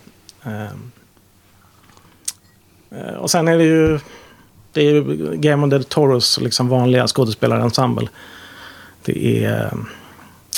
och 3.18 3.32
sen 3.32 3.48
är 3.48 3.58
det 3.58 3.64
ju... 3.64 4.00
Det 4.72 4.82
är 4.82 4.92
ju 4.92 5.04
Guillermo 5.36 5.68
del 5.68 5.84
Toros 5.84 6.40
liksom 6.42 6.68
vanliga 6.68 7.08
skådespelarensemble. 7.08 8.10
Det 9.08 9.46
är, 9.46 9.74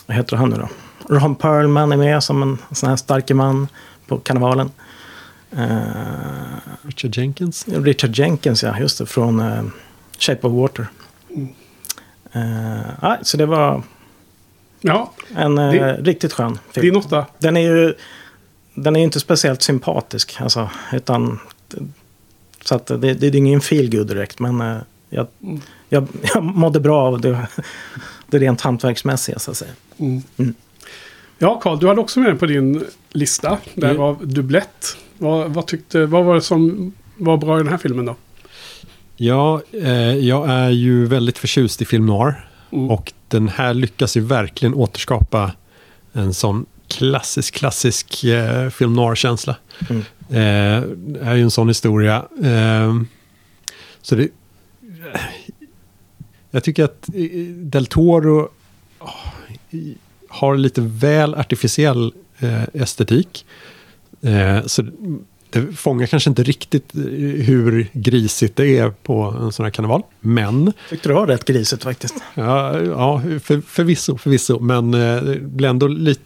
vad 0.06 0.18
heter 0.18 0.38
han 0.38 0.50
nu 0.50 0.56
då? 0.56 0.70
Ron 1.16 1.36
Perlman 1.36 1.92
är 1.92 1.98
med 1.98 2.24
som 2.24 2.44
en 2.44 2.58
sån 2.72 2.90
här 2.90 2.96
starke 2.96 3.34
man 3.34 3.68
på 4.08 4.18
karnevalen. 4.18 4.72
Uh, 5.58 5.68
Richard 6.82 7.18
Jenkins? 7.18 7.66
Richard 7.68 8.16
Jenkins, 8.16 8.64
ja. 8.64 8.80
Just 8.80 8.98
det. 8.98 9.06
Från 9.06 9.40
uh, 9.40 9.64
Shape 10.20 10.48
of 10.48 10.54
Water. 10.54 10.88
Uh, 12.36 13.14
så 13.22 13.38
det 13.38 13.46
var 13.46 13.84
ja, 14.82 15.14
en 15.36 15.56
det, 15.56 15.94
riktigt 16.02 16.34
skön 16.34 16.60
film. 16.72 16.86
Din 16.86 16.96
åtta? 16.96 17.26
Den 17.40 17.58
är 17.58 17.62
ju 17.62 17.94
den 18.74 18.96
är 18.96 19.00
inte 19.00 19.20
speciellt 19.20 19.62
sympatisk. 19.62 20.42
Alltså, 20.42 20.70
utan, 20.94 21.40
så 22.64 22.76
att 22.76 22.88
det, 22.88 23.14
det 23.14 23.28
är 23.28 23.36
ingen 23.36 23.62
feel 23.62 23.92
good 23.92 24.08
direkt. 24.08 24.40
Men 24.40 24.82
jag, 25.10 25.28
mm. 25.44 25.62
jag, 25.90 26.08
jag 26.34 26.44
mådde 26.44 26.80
bra 26.80 27.08
av 27.08 27.22
det 27.22 27.48
det 28.32 28.40
rent 28.40 28.62
hantverksmässiga 28.62 29.40
så 29.40 29.52
att 29.52 29.58
säga. 29.58 29.72
Mm. 29.98 30.22
Mm. 30.38 30.54
Ja, 31.38 31.60
Karl, 31.64 31.80
du 31.80 31.88
hade 31.88 32.02
också 32.02 32.20
med 32.20 32.30
den 32.30 32.38
på 32.38 32.46
din 32.46 32.86
lista. 33.10 33.58
Därav 33.74 34.16
mm. 34.16 34.34
dubblett. 34.34 34.98
Vad, 35.18 35.54
vad, 35.54 35.68
tyckte, 35.68 36.06
vad 36.06 36.26
var 36.26 36.36
det 36.36 36.42
som 36.42 36.94
var 37.18 37.38
bra 37.38 37.56
i 37.60 37.64
den 37.64 37.72
här 37.72 37.78
filmen 37.78 38.06
då? 38.06 38.16
Ja, 39.16 39.62
eh, 39.72 40.16
jag 40.16 40.50
är 40.50 40.70
ju 40.70 41.06
väldigt 41.06 41.38
förtjust 41.38 41.82
i 41.82 41.86
film 41.86 42.06
noir. 42.06 42.48
Mm. 42.72 42.92
Och 42.92 43.14
den 43.28 43.48
här 43.48 43.74
lyckas 43.74 44.18
ju 44.18 44.22
verkligen 44.22 44.74
återskapa 44.74 45.52
en 46.14 46.34
sån 46.34 46.66
klassisk, 46.88 47.54
klassisk 47.56 48.24
eh, 48.24 48.70
film 48.70 48.94
noir-känsla. 48.94 49.56
Mm. 49.90 50.02
Eh, 50.30 50.90
det 50.98 51.20
är 51.20 51.36
ju 51.36 51.42
en 51.42 51.52
sån 51.52 51.68
historia. 51.68 52.26
Eh, 52.44 53.02
så 54.02 54.16
det... 54.16 54.28
Jag 56.52 56.64
tycker 56.64 56.84
att 56.84 57.10
Del 57.56 57.86
Toro 57.86 58.50
oh, 59.00 59.10
har 60.30 60.58
lite 60.58 60.82
väl 60.82 61.36
artificiell 61.36 62.14
eh, 62.40 62.64
estetik. 62.74 63.46
Eh, 64.22 64.66
så 64.66 64.84
det 65.50 65.78
fångar 65.78 66.06
kanske 66.06 66.30
inte 66.30 66.44
riktigt 66.44 66.96
eh, 66.96 67.02
hur 67.46 67.88
grisigt 67.94 68.56
det 68.56 68.78
är 68.78 68.90
på 68.90 69.36
en 69.42 69.52
sån 69.52 69.66
här 69.66 69.72
karneval. 69.72 70.04
Men... 70.20 70.74
Tyckte 70.90 71.10
du 71.10 71.16
var 71.16 71.28
rätt 71.28 71.46
grisigt 71.46 71.84
faktiskt. 71.84 72.16
Ja, 72.36 72.82
ja 72.82 73.22
för, 73.44 73.62
förvisso, 73.62 74.18
förvisso. 74.18 74.60
Men 74.60 74.92
det 74.92 75.40
blir 75.42 75.70
ändå 75.70 75.88
lite, 75.88 76.22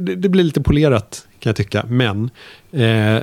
det 0.00 0.28
blir 0.28 0.44
lite 0.44 0.60
polerat 0.60 1.26
kan 1.44 1.50
jag 1.50 1.56
tycka. 1.56 1.86
Men 1.88 2.30
eh, 2.72 3.18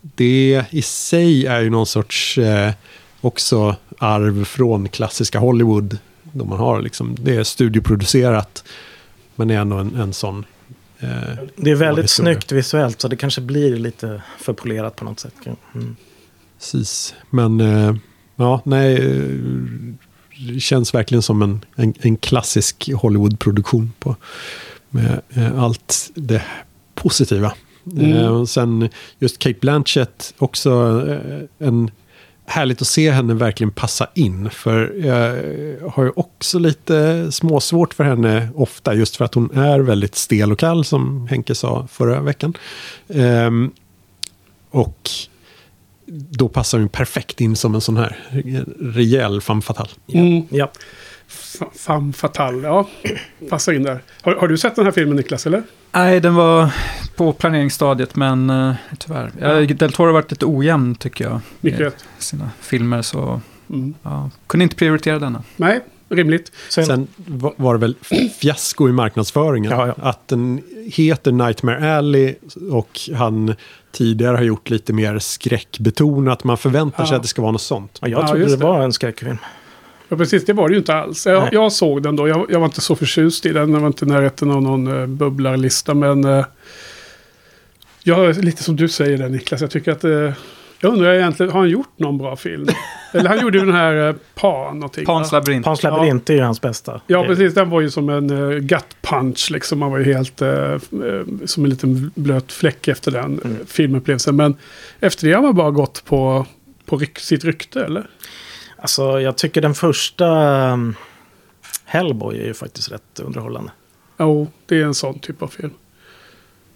det 0.00 0.64
i 0.70 0.82
sig 0.82 1.46
är 1.46 1.60
ju 1.60 1.70
någon 1.70 1.86
sorts 1.86 2.38
eh, 2.38 2.72
också 3.20 3.76
arv 3.98 4.44
från 4.44 4.88
klassiska 4.88 5.38
Hollywood. 5.38 5.98
Då 6.22 6.44
man 6.44 6.58
har 6.58 6.82
liksom, 6.82 7.16
det 7.20 7.36
är 7.36 7.44
studioproducerat. 7.44 8.64
Men 9.34 9.50
är 9.50 9.58
ändå 9.58 9.76
en, 9.76 9.94
en 9.94 10.12
sån 10.12 10.44
Eh, 10.98 11.38
det 11.56 11.70
är 11.70 11.74
väldigt 11.74 12.10
snyggt 12.10 12.52
visuellt 12.52 13.00
så 13.00 13.08
det 13.08 13.16
kanske 13.16 13.40
blir 13.40 13.76
lite 13.76 14.22
för 14.38 14.52
polerat 14.52 14.96
på 14.96 15.04
något 15.04 15.20
sätt. 15.20 15.34
Mm. 15.74 15.96
Precis, 16.58 17.14
men 17.30 17.60
eh, 17.60 17.96
ja, 18.36 18.60
nej. 18.64 19.00
Det 20.48 20.60
känns 20.60 20.94
verkligen 20.94 21.22
som 21.22 21.42
en, 21.42 21.64
en, 21.74 21.94
en 22.00 22.16
klassisk 22.16 22.90
Hollywood-produktion 22.94 23.92
på 23.98 24.16
med 24.90 25.20
eh, 25.30 25.62
allt 25.62 26.10
det 26.14 26.42
positiva. 26.94 27.54
Mm. 27.92 28.12
Eh, 28.12 28.44
sen 28.44 28.88
just 29.18 29.38
Kate 29.38 29.58
Blanchett, 29.60 30.34
också 30.38 31.02
eh, 31.08 31.66
en 31.68 31.90
härligt 32.46 32.82
att 32.82 32.88
se 32.88 33.10
henne 33.10 33.34
verkligen 33.34 33.70
passa 33.70 34.06
in. 34.14 34.50
För 34.50 34.94
jag 34.94 35.90
har 35.90 36.04
ju 36.04 36.12
också 36.16 36.58
lite 36.58 37.32
småsvårt 37.32 37.94
för 37.94 38.04
henne 38.04 38.48
ofta. 38.54 38.94
Just 38.94 39.16
för 39.16 39.24
att 39.24 39.34
hon 39.34 39.50
är 39.50 39.78
väldigt 39.78 40.14
stel 40.14 40.52
och 40.52 40.58
kall 40.58 40.84
som 40.84 41.28
Henke 41.30 41.54
sa 41.54 41.88
förra 41.90 42.20
veckan. 42.20 42.54
Um, 43.06 43.70
och 44.70 45.10
då 46.06 46.48
passar 46.48 46.78
hon 46.78 46.88
perfekt 46.88 47.40
in 47.40 47.56
som 47.56 47.74
en 47.74 47.80
sån 47.80 47.96
här 47.96 48.18
rejäl 48.80 49.40
femme 49.40 49.62
fatale. 49.62 49.90
Mm, 50.12 50.42
ja. 50.50 50.70
Femme 51.74 52.12
fatale, 52.12 52.62
ja. 52.62 52.88
Passar 53.48 53.72
in 53.72 53.82
där. 53.82 54.02
Har, 54.22 54.34
har, 54.34 54.48
du 54.48 54.58
sett 54.58 54.76
den 54.76 54.84
här 54.84 54.92
filmen 54.92 55.16
Niklas, 55.16 55.46
eller? 55.46 55.62
Nej, 55.92 56.20
den 56.20 56.34
var 56.34 56.70
på 57.16 57.32
planeringsstadiet, 57.32 58.16
men 58.16 58.50
uh, 58.50 58.74
tyvärr. 58.98 59.32
Ja. 59.40 59.60
Del 59.60 59.92
Toro 59.92 60.06
har 60.06 60.12
varit 60.12 60.30
lite 60.30 60.46
ojämn, 60.46 60.94
tycker 60.94 61.24
jag. 61.24 61.40
Mycket 61.60 61.80
rätt. 61.80 62.04
sina 62.18 62.50
filmer, 62.60 63.02
så 63.02 63.40
mm. 63.70 63.94
ja, 64.02 64.30
kunde 64.46 64.62
inte 64.62 64.76
prioritera 64.76 65.18
denna. 65.18 65.42
Nej, 65.56 65.80
rimligt. 66.08 66.52
Sen, 66.68 66.86
Sen 66.86 67.08
var 67.56 67.74
det 67.74 67.80
väl 67.80 67.96
fiasko 68.40 68.88
i 68.88 68.92
marknadsföringen. 68.92 69.70
Ja, 69.70 69.86
ja. 69.86 69.94
Att 69.98 70.28
den 70.28 70.62
heter 70.86 71.32
Nightmare 71.32 71.96
Alley 71.96 72.34
och 72.70 73.00
han 73.14 73.54
tidigare 73.92 74.36
har 74.36 74.44
gjort 74.44 74.70
lite 74.70 74.92
mer 74.92 75.18
skräckbetonat. 75.18 76.44
Man 76.44 76.58
förväntar 76.58 77.04
sig 77.04 77.16
att 77.16 77.22
det 77.22 77.28
ska 77.28 77.42
vara 77.42 77.52
något 77.52 77.62
sånt. 77.62 77.98
Ja, 78.02 78.08
jag 78.08 78.28
trodde 78.28 78.46
det 78.46 78.56
var 78.56 78.82
en 78.82 78.92
skräckfilm. 78.92 79.38
Ja, 80.08 80.16
precis. 80.16 80.44
Det 80.44 80.52
var 80.52 80.68
det 80.68 80.72
ju 80.72 80.78
inte 80.78 80.94
alls. 80.94 81.26
Jag, 81.26 81.48
jag 81.52 81.72
såg 81.72 82.02
den 82.02 82.16
då. 82.16 82.28
Jag, 82.28 82.46
jag, 82.50 82.58
var 82.58 82.66
inte 82.66 82.80
så 82.80 82.96
förtjust 82.96 83.46
i 83.46 83.52
den. 83.52 83.72
Jag 83.72 83.80
var 83.80 83.86
inte 83.86 84.04
i 84.04 84.08
närheten 84.08 84.50
av 84.50 84.62
någon 84.62 84.88
uh, 84.88 85.06
bubblarlista. 85.06 85.94
Men 85.94 86.24
uh, 86.24 86.44
jag, 88.02 88.44
lite 88.44 88.62
som 88.62 88.76
du 88.76 88.88
säger 88.88 89.18
där 89.18 89.28
Niklas. 89.28 89.60
Jag 89.60 89.70
tycker 89.70 89.92
att... 89.92 90.04
Uh, 90.04 90.32
jag 90.80 90.92
undrar 90.92 91.14
egentligen, 91.14 91.52
har 91.52 91.60
han 91.60 91.68
gjort 91.68 91.98
någon 91.98 92.18
bra 92.18 92.36
film? 92.36 92.68
Eller 93.12 93.28
han 93.28 93.40
gjorde 93.40 93.58
ju 93.58 93.64
den 93.64 93.74
här 93.74 94.08
uh, 94.08 94.14
Pan. 94.34 94.78
Någonting, 94.78 95.04
Pans 95.04 95.32
labyrint. 95.32 95.64
Pans 95.64 95.82
labyrint 95.82 96.28
ja. 96.28 96.32
är 96.34 96.38
ju 96.38 96.44
hans 96.44 96.60
bästa. 96.60 97.00
Ja, 97.06 97.24
precis. 97.24 97.54
Den 97.54 97.70
var 97.70 97.80
ju 97.80 97.90
som 97.90 98.08
en 98.08 98.30
uh, 98.30 98.58
gut 98.58 98.96
punch. 99.02 99.50
Liksom. 99.50 99.78
Man 99.78 99.90
var 99.90 99.98
ju 99.98 100.04
helt 100.04 100.42
uh, 100.42 100.76
som 101.44 101.64
en 101.64 101.70
liten 101.70 102.10
blöt 102.14 102.52
fläck 102.52 102.88
efter 102.88 103.10
den 103.10 103.40
mm. 103.44 103.56
filmupplevelsen. 103.66 104.36
Men 104.36 104.54
efter 105.00 105.26
det 105.26 105.32
har 105.32 105.42
man 105.42 105.54
bara 105.54 105.70
gått 105.70 106.04
på, 106.04 106.46
på 106.84 106.96
ryk, 106.96 107.18
sitt 107.18 107.44
rykte, 107.44 107.84
eller? 107.84 108.06
Alltså 108.86 109.20
jag 109.20 109.36
tycker 109.36 109.60
den 109.60 109.74
första 109.74 110.26
um, 110.72 110.94
Hellboy 111.84 112.40
är 112.40 112.44
ju 112.44 112.54
faktiskt 112.54 112.92
rätt 112.92 113.20
underhållande. 113.20 113.70
Jo, 114.18 114.42
oh, 114.42 114.48
det 114.66 114.80
är 114.80 114.84
en 114.84 114.94
sån 114.94 115.18
typ 115.18 115.42
av 115.42 115.48
film. 115.48 115.72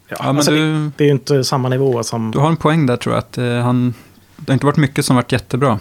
Ja, 0.09 0.17
ja 0.19 0.25
alltså 0.25 0.51
du, 0.51 0.75
det, 0.75 0.91
det, 0.97 1.05
är 1.05 1.07
ju 1.07 1.13
inte 1.13 1.45
samma 1.45 1.69
nivå 1.69 2.03
som... 2.03 2.31
Du 2.31 2.39
har 2.39 2.49
en 2.49 2.57
poäng 2.57 2.87
där 2.87 2.97
tror 2.97 3.15
jag. 3.15 3.19
Att 3.19 3.39
eh, 3.39 3.45
han, 3.45 3.95
det 4.37 4.53
har 4.53 4.55
inte 4.55 4.67
varit 4.67 4.77
mycket 4.77 5.05
som 5.05 5.17
varit 5.17 5.33
jättebra. 5.33 5.79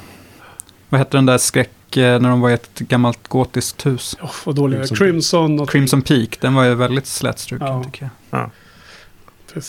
Vad 0.90 1.00
hette 1.00 1.18
den 1.18 1.26
där 1.26 1.38
skräck 1.38 1.98
eh, 1.98 2.22
när 2.22 2.30
de 2.30 2.42
var 2.42 2.50
i 2.50 2.54
ett 2.54 2.80
gammalt 2.80 3.28
gotiskt 3.28 3.86
hus? 3.86 4.18
Oh, 4.22 4.32
vad 4.46 4.56
dålig 4.56 4.78
Crimson, 4.78 4.98
Crimson, 4.98 5.60
och 5.60 5.70
Crimson 5.70 6.02
Peak. 6.02 6.38
Den 6.42 6.54
var 6.54 6.64
ju 6.64 6.76
väldigt 6.76 7.08
slätstruken 7.08 7.68
ja. 7.68 7.84
tycker 7.84 8.10
jag. 8.30 8.42
Ja. 8.42 8.50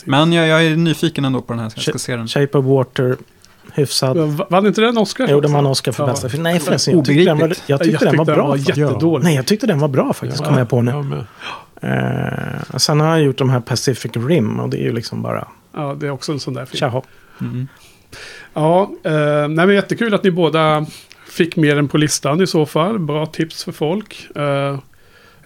Men 0.05 0.33
jag, 0.33 0.47
jag, 0.47 0.67
är 0.67 0.77
nyfiken 0.77 1.25
ändå 1.25 1.43
på 1.43 1.53
den 1.53 1.61
här. 1.63 1.73
Jag 1.75 1.83
ska 1.83 1.99
se 1.99 2.17
den. 2.17 2.29
Shape 2.29 2.59
of 2.59 2.65
Water 2.65 3.17
hyfsad. 3.75 4.17
Vann 4.51 4.67
inte 4.67 4.81
den 4.81 4.99
Oscar? 4.99 5.27
Jo, 5.31 5.41
den 5.41 5.53
vann 5.53 5.67
Oscar 5.67 5.93
för 5.93 6.03
ja. 6.03 6.07
bästa 6.07 6.29
film. 6.29 6.43
Nej 6.43 6.61
förresten, 6.61 6.97
jag 6.97 7.05
tyckte 7.05 7.25
den 7.25 7.39
var, 7.39 7.55
jag 7.67 7.83
tyckte 7.83 8.05
jag 8.05 8.13
den 8.13 8.19
var 8.19 8.25
bra. 8.25 8.37
Den 8.37 8.47
var 8.47 8.57
jättedålig. 8.57 9.25
Nej, 9.25 9.35
jag 9.35 9.47
tyckte 9.47 9.67
den 9.67 9.79
var 9.79 9.89
bra 9.89 10.13
faktiskt, 10.13 10.43
ja, 10.43 10.49
kom 10.49 10.59
jag 10.59 10.69
på 10.69 10.83
nu. 10.83 10.93
Uh, 11.85 12.77
sen 12.77 13.01
har 13.01 13.09
han 13.09 13.23
gjort 13.23 13.39
de 13.39 13.51
här 13.51 13.61
Pacific 13.61 14.13
Rim 14.15 14.61
och 14.61 14.69
det 14.69 14.77
är 14.77 14.83
ju 14.83 14.93
liksom 14.93 15.23
bara... 15.23 15.49
Ja, 15.75 15.97
det 16.01 16.07
är 16.07 16.11
också 16.11 16.33
en 16.33 16.41
sån 16.41 16.55
där 16.55 16.65
film. 16.65 16.79
Tjaha. 16.79 17.03
Mm. 17.41 17.69
Ja, 18.55 18.91
uh, 19.07 19.13
nej 19.49 19.67
men 19.67 19.75
jättekul 19.75 20.15
att 20.15 20.23
ni 20.23 20.31
båda 20.31 20.87
fick 21.31 21.57
med 21.57 21.77
den 21.77 21.89
på 21.89 21.99
listan 21.99 22.41
i 22.41 22.47
så 22.47 22.67
fall. 22.67 22.99
Bra 22.99 23.27
tips 23.27 23.65
för 23.65 23.73
folk. 23.73 24.29
Uh, 24.37 24.79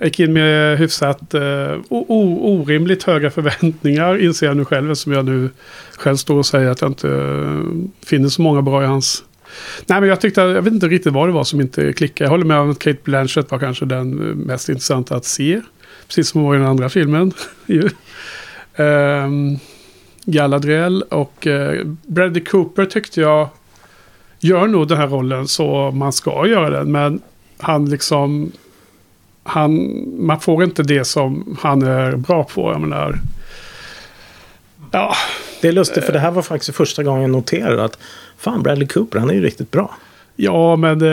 jag 0.05 0.09
gick 0.09 0.21
in 0.21 0.33
med 0.33 0.79
hyfsat 0.79 1.35
uh, 1.35 1.83
orimligt 1.89 3.03
höga 3.03 3.31
förväntningar, 3.31 4.19
inser 4.19 4.47
jag 4.47 4.57
nu 4.57 4.65
själv, 4.65 4.95
som 4.95 5.13
jag 5.13 5.25
nu 5.25 5.51
själv 5.97 6.17
står 6.17 6.39
och 6.39 6.47
säger 6.47 6.71
att 6.71 6.81
jag 6.81 6.91
inte 6.91 7.09
uh, 7.09 7.85
finner 8.07 8.29
så 8.29 8.43
många 8.43 8.63
bra 8.63 8.83
i 8.83 8.87
hans... 8.87 9.25
Nej, 9.87 10.01
men 10.01 10.09
jag 10.09 10.21
tyckte, 10.21 10.41
jag 10.41 10.63
vet 10.63 10.73
inte 10.73 10.89
riktigt 10.89 11.13
vad 11.13 11.29
det 11.29 11.33
var 11.33 11.45
som 11.45 11.61
inte 11.61 11.93
klickade. 11.93 12.27
Jag 12.27 12.31
håller 12.31 12.45
med 12.45 12.59
om 12.59 12.71
att 12.71 12.79
Kate 12.79 12.99
Blanchett 13.05 13.51
var 13.51 13.59
kanske 13.59 13.85
den 13.85 14.29
eh, 14.29 14.35
mest 14.35 14.69
intressanta 14.69 15.17
att 15.17 15.25
se. 15.25 15.61
Precis 16.07 16.29
som 16.29 16.43
var 16.43 16.55
i 16.55 16.59
den 16.59 16.67
andra 16.67 16.89
filmen. 16.89 17.33
um, 18.77 19.59
Galadriel 20.25 21.03
och 21.03 21.47
uh, 21.47 21.85
Bradley 22.07 22.45
Cooper 22.45 22.85
tyckte 22.85 23.21
jag 23.21 23.49
gör 24.41 24.67
nog 24.67 24.89
den 24.89 24.99
här 24.99 25.09
rollen 25.09 25.49
så 25.49 25.91
man 25.91 26.13
ska 26.13 26.47
göra 26.47 26.71
den. 26.71 26.93
Men 26.93 27.21
han 27.59 27.91
liksom 27.91 28.53
han, 29.45 30.05
man 30.27 30.41
får 30.41 30.65
inte 30.65 30.83
det 30.83 31.05
som 31.05 31.57
han 31.61 31.83
är 31.83 32.17
bra 32.17 32.45
på. 32.45 32.73
Jag 32.73 32.81
menar, 32.81 33.19
ja. 34.91 35.15
Det 35.61 35.69
är 35.69 35.73
lustigt 35.73 36.05
för 36.05 36.13
det 36.13 36.19
här 36.19 36.31
var 36.31 36.43
faktiskt 36.43 36.77
första 36.77 37.03
gången 37.03 37.23
jag 37.23 37.31
noterade 37.31 37.85
att 37.85 37.99
fan 38.37 38.63
Bradley 38.63 38.89
Cooper 38.89 39.19
han 39.19 39.31
är 39.31 39.35
ju 39.35 39.43
riktigt 39.43 39.71
bra. 39.71 39.95
Ja, 40.37 40.77
men 40.77 41.03
eh, 41.03 41.09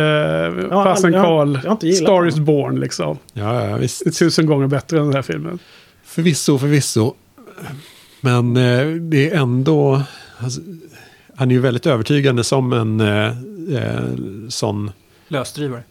ja, 0.70 0.84
fasen 0.84 1.14
Karl, 1.14 1.58
Star 1.94 2.28
is 2.28 2.40
born 2.40 2.80
liksom. 2.80 3.18
Ja, 3.34 3.70
ja, 3.70 3.78
visst. 3.78 4.20
Tusen 4.20 4.46
gånger 4.46 4.68
bättre 4.68 5.00
än 5.00 5.06
den 5.06 5.14
här 5.14 5.22
filmen. 5.22 5.60
Förvisso, 6.04 6.58
förvisso. 6.58 7.14
Men 8.22 8.58
eh, 8.58 8.88
det 8.88 9.30
är 9.30 9.38
ändå... 9.38 10.02
Alltså, 10.38 10.62
han 11.36 11.52
är 11.52 11.56
ju 11.56 11.62
väldigt 11.62 11.86
övertygande 11.86 12.44
som 12.44 12.74
en 12.74 13.02
eh, 13.02 13.28
eh 13.78 14.04
sån... 14.50 14.92
Lösdrivare. 15.28 15.84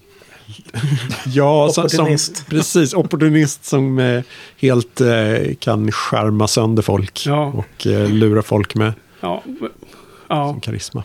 ja, 1.26 1.66
opportunist. 1.66 2.36
Som, 2.36 2.46
precis. 2.46 2.94
Opportunist 2.94 3.64
som 3.64 3.98
eh, 3.98 4.22
helt 4.56 5.00
eh, 5.00 5.54
kan 5.58 5.92
skärma 5.92 6.48
sönder 6.48 6.82
folk. 6.82 7.26
Ja. 7.26 7.44
Och 7.44 7.86
eh, 7.86 8.10
lura 8.10 8.42
folk 8.42 8.74
med 8.74 8.92
ja. 9.20 9.42
Ja. 10.28 10.58
karisma. 10.62 11.04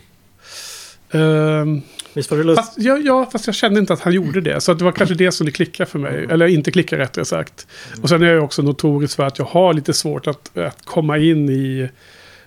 Um, 1.11 1.81
Visst 2.13 2.31
var 2.31 2.37
det 2.37 2.43
lust? 2.43 2.59
Fast, 2.61 2.73
ja, 2.77 2.97
ja, 2.97 3.29
fast 3.31 3.47
jag 3.47 3.55
kände 3.55 3.79
inte 3.79 3.93
att 3.93 4.01
han 4.01 4.13
gjorde 4.13 4.41
det. 4.41 4.61
Så 4.61 4.73
det 4.73 4.83
var 4.83 4.91
kanske 4.91 5.15
det 5.15 5.31
som 5.31 5.45
det 5.45 5.51
klickade 5.51 5.89
för 5.89 5.99
mig. 5.99 6.27
Eller 6.29 6.47
inte 6.47 6.71
klickade 6.71 7.01
rättare 7.01 7.25
sagt. 7.25 7.67
Och 8.01 8.09
sen 8.09 8.23
är 8.23 8.33
jag 8.33 8.43
också 8.43 8.61
notorisk 8.61 9.15
för 9.15 9.23
att 9.23 9.39
jag 9.39 9.45
har 9.45 9.73
lite 9.73 9.93
svårt 9.93 10.27
att, 10.27 10.57
att 10.57 10.85
komma 10.85 11.17
in 11.17 11.49
i 11.49 11.89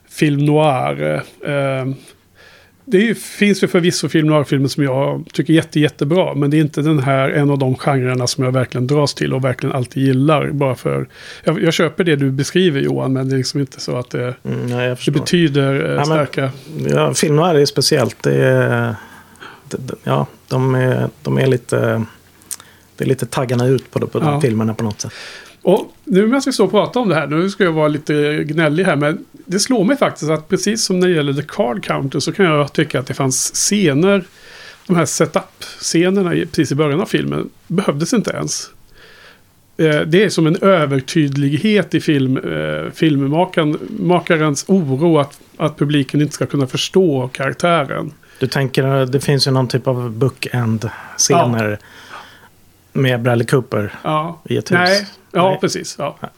film 0.08 0.46
noir. 0.46 1.22
Uh, 1.48 1.94
det 2.90 3.18
finns 3.18 3.62
ju 3.62 3.68
förvisso 3.68 4.08
film 4.08 4.28
noir-filmer 4.28 4.68
som 4.68 4.84
jag 4.84 5.24
tycker 5.32 5.52
är 5.52 5.54
jätte, 5.54 5.80
jättebra. 5.80 6.34
Men 6.34 6.50
det 6.50 6.56
är 6.56 6.60
inte 6.60 6.82
den 6.82 6.98
här 6.98 7.30
en 7.30 7.50
av 7.50 7.58
de 7.58 7.74
genrerna 7.74 8.26
som 8.26 8.44
jag 8.44 8.52
verkligen 8.52 8.86
dras 8.86 9.14
till 9.14 9.34
och 9.34 9.44
verkligen 9.44 9.74
alltid 9.76 10.02
gillar. 10.02 10.50
Bara 10.50 10.74
för, 10.74 11.08
jag, 11.44 11.62
jag 11.62 11.72
köper 11.74 12.04
det 12.04 12.16
du 12.16 12.30
beskriver 12.30 12.80
Johan, 12.80 13.12
men 13.12 13.28
det 13.28 13.34
är 13.34 13.36
liksom 13.36 13.60
inte 13.60 13.80
så 13.80 13.96
att 13.96 14.10
det, 14.10 14.34
mm, 14.44 14.66
nej, 14.66 14.96
det 15.04 15.10
betyder 15.10 15.96
eh, 15.98 16.04
starka... 16.04 16.50
Men, 16.76 16.92
ja, 16.92 17.14
film 17.14 17.36
noir 17.36 17.54
är 17.54 17.66
speciellt. 17.66 18.22
Det 18.22 18.44
är, 18.44 18.94
det, 19.70 19.94
ja, 20.04 20.26
de 20.48 20.74
är, 20.74 21.08
de 21.22 21.38
är 21.38 21.46
lite 21.46 22.04
Det 22.96 23.04
är 23.04 23.08
lite 23.08 23.26
taggarna 23.26 23.66
ut 23.66 23.90
på, 23.90 24.06
på 24.06 24.18
de 24.18 24.28
Ja. 24.28 24.40
filmerna 24.40 24.74
på 24.74 24.84
något 24.84 25.00
sätt. 25.00 25.12
Och 25.68 25.92
nu 26.04 26.26
när 26.26 26.32
jag 26.32 26.42
ska 26.42 26.52
stå 26.52 26.64
och 26.64 26.70
prata 26.70 26.98
om 26.98 27.08
det 27.08 27.14
här, 27.14 27.26
nu 27.26 27.50
ska 27.50 27.64
jag 27.64 27.72
vara 27.72 27.88
lite 27.88 28.44
gnällig 28.44 28.84
här, 28.84 28.96
men 28.96 29.24
det 29.32 29.58
slår 29.58 29.84
mig 29.84 29.96
faktiskt 29.96 30.30
att 30.30 30.48
precis 30.48 30.84
som 30.84 31.00
när 31.00 31.08
det 31.08 31.14
gäller 31.14 31.32
The 31.32 31.42
Card 31.48 31.84
Counter 31.84 32.20
så 32.20 32.32
kan 32.32 32.46
jag 32.46 32.72
tycka 32.72 33.00
att 33.00 33.06
det 33.06 33.14
fanns 33.14 33.54
scener, 33.54 34.24
de 34.86 34.96
här 34.96 35.04
setup-scenerna 35.04 36.30
precis 36.30 36.72
i 36.72 36.74
början 36.74 37.00
av 37.00 37.06
filmen, 37.06 37.50
behövdes 37.66 38.12
inte 38.12 38.30
ens. 38.30 38.70
Eh, 39.76 40.00
Det 40.00 40.24
är 40.24 40.28
som 40.28 40.46
en 40.46 40.56
övertydlighet 40.56 41.94
i 41.94 42.00
film, 42.00 42.36
eh, 42.36 42.90
filmmakarens 42.92 44.64
oro 44.68 45.18
att, 45.18 45.40
att 45.56 45.78
publiken 45.78 46.20
inte 46.20 46.34
ska 46.34 46.46
kunna 46.46 46.66
förstå 46.66 47.30
karaktären. 47.32 48.12
Du 48.40 48.46
tänker, 48.46 49.06
det 49.06 49.20
finns 49.20 49.46
ju 49.46 49.50
någon 49.50 49.68
typ 49.68 49.86
av 49.86 50.10
bookend-scener 50.10 51.78
med 52.98 53.22
Bradley 53.22 53.46
Cooper 53.46 53.94
Ja. 54.04 54.40
i 54.44 54.56
ett 54.56 54.70
hus. 54.70 54.78
Nej, 54.78 55.06
ja 55.32 55.48
Nej. 55.50 55.58
precis. 55.60 55.96
Ja. 55.98 56.18
Den 56.20 56.30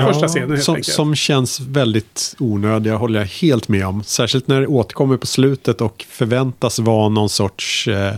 Ja, 0.00 0.06
första 0.12 0.28
scenen 0.28 0.50
helt 0.50 0.62
Som, 0.62 0.74
enkelt. 0.74 0.94
som 0.94 1.14
känns 1.14 1.60
väldigt 1.60 2.36
onödiga, 2.38 2.96
håller 2.96 3.20
jag 3.20 3.26
helt 3.26 3.68
med 3.68 3.86
om. 3.86 4.02
Särskilt 4.02 4.48
när 4.48 4.60
det 4.60 4.66
återkommer 4.66 5.16
på 5.16 5.26
slutet 5.26 5.80
och 5.80 6.04
förväntas 6.08 6.78
vara 6.78 7.08
någon 7.08 7.28
sorts 7.28 7.88
eh, 7.88 8.14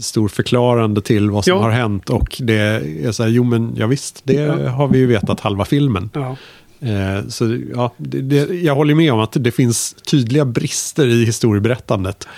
stor 0.00 0.28
förklarande 0.28 1.00
till 1.00 1.30
vad 1.30 1.44
som 1.44 1.50
Ja. 1.56 1.62
har 1.62 1.70
hänt. 1.70 2.10
Och 2.10 2.36
det 2.40 2.54
är 3.04 3.12
så 3.12 3.22
här, 3.22 3.30
jo 3.30 3.44
men 3.44 3.74
ja, 3.76 3.86
visst, 3.86 4.20
det 4.24 4.32
Ja. 4.34 4.68
har 4.68 4.88
vi 4.88 4.98
ju 4.98 5.06
vetat 5.06 5.40
halva 5.40 5.64
filmen. 5.64 6.10
Ja. 6.14 6.36
Eh, 6.80 7.26
så 7.28 7.58
ja, 7.74 7.92
det, 7.96 8.20
det, 8.20 8.54
jag 8.54 8.74
håller 8.74 8.94
med 8.94 9.12
om 9.12 9.20
att 9.20 9.32
det 9.40 9.50
finns 9.50 9.96
tydliga 10.10 10.44
brister 10.44 11.06
i 11.06 11.24
historieberättandet. 11.24 12.28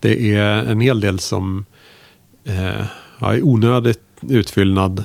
Det 0.00 0.34
är 0.34 0.40
en 0.64 0.80
hel 0.80 1.00
del 1.00 1.18
som 1.18 1.64
eh, 2.44 2.84
ja, 3.20 3.34
är 3.34 3.42
onödigt 3.44 4.00
utfyllnad. 4.30 5.04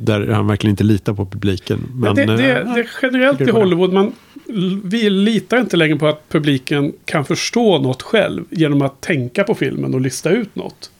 Där 0.00 0.26
han 0.26 0.46
verkligen 0.46 0.70
inte 0.72 0.84
litar 0.84 1.14
på 1.14 1.26
publiken. 1.26 1.86
Men, 1.94 2.14
det, 2.14 2.24
det, 2.24 2.32
eh, 2.32 2.74
det 2.74 2.80
är 2.80 2.90
generellt 3.02 3.40
i 3.40 3.44
det 3.44 3.52
det. 3.52 3.58
Hollywood, 3.58 3.92
man, 3.92 4.12
vi 4.84 5.10
litar 5.10 5.58
inte 5.60 5.76
längre 5.76 5.96
på 5.96 6.06
att 6.06 6.28
publiken 6.28 6.92
kan 7.04 7.24
förstå 7.24 7.78
något 7.78 8.02
själv 8.02 8.44
genom 8.50 8.82
att 8.82 9.00
tänka 9.00 9.44
på 9.44 9.54
filmen 9.54 9.94
och 9.94 10.00
lista 10.00 10.30
ut 10.30 10.56
något. 10.56 10.90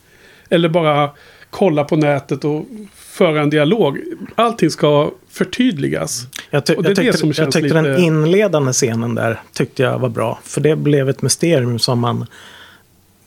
Eller 0.51 0.69
bara 0.69 1.11
kolla 1.51 1.85
på 1.85 1.97
nätet 1.97 2.45
och 2.45 2.67
föra 2.95 3.43
en 3.43 3.51
dialog. 3.51 3.99
Allting 4.35 4.71
ska 4.71 5.11
förtydligas. 5.29 6.27
Jag, 6.51 6.67
ty- 6.67 6.75
Och 6.75 6.83
det 6.83 6.89
är 6.89 6.91
jag 6.91 6.97
det 6.97 7.03
tyckte, 7.03 7.19
som 7.19 7.45
jag 7.45 7.53
tyckte 7.53 7.75
den 7.75 7.85
lite- 7.85 8.03
inledande 8.03 8.73
scenen 8.73 9.15
där 9.15 9.41
tyckte 9.53 9.83
jag 9.83 9.99
var 9.99 10.09
bra. 10.09 10.39
För 10.45 10.61
det 10.61 10.77
blev 10.77 11.09
ett 11.09 11.23
mysterium 11.23 11.79
som 11.79 11.99
man 11.99 12.27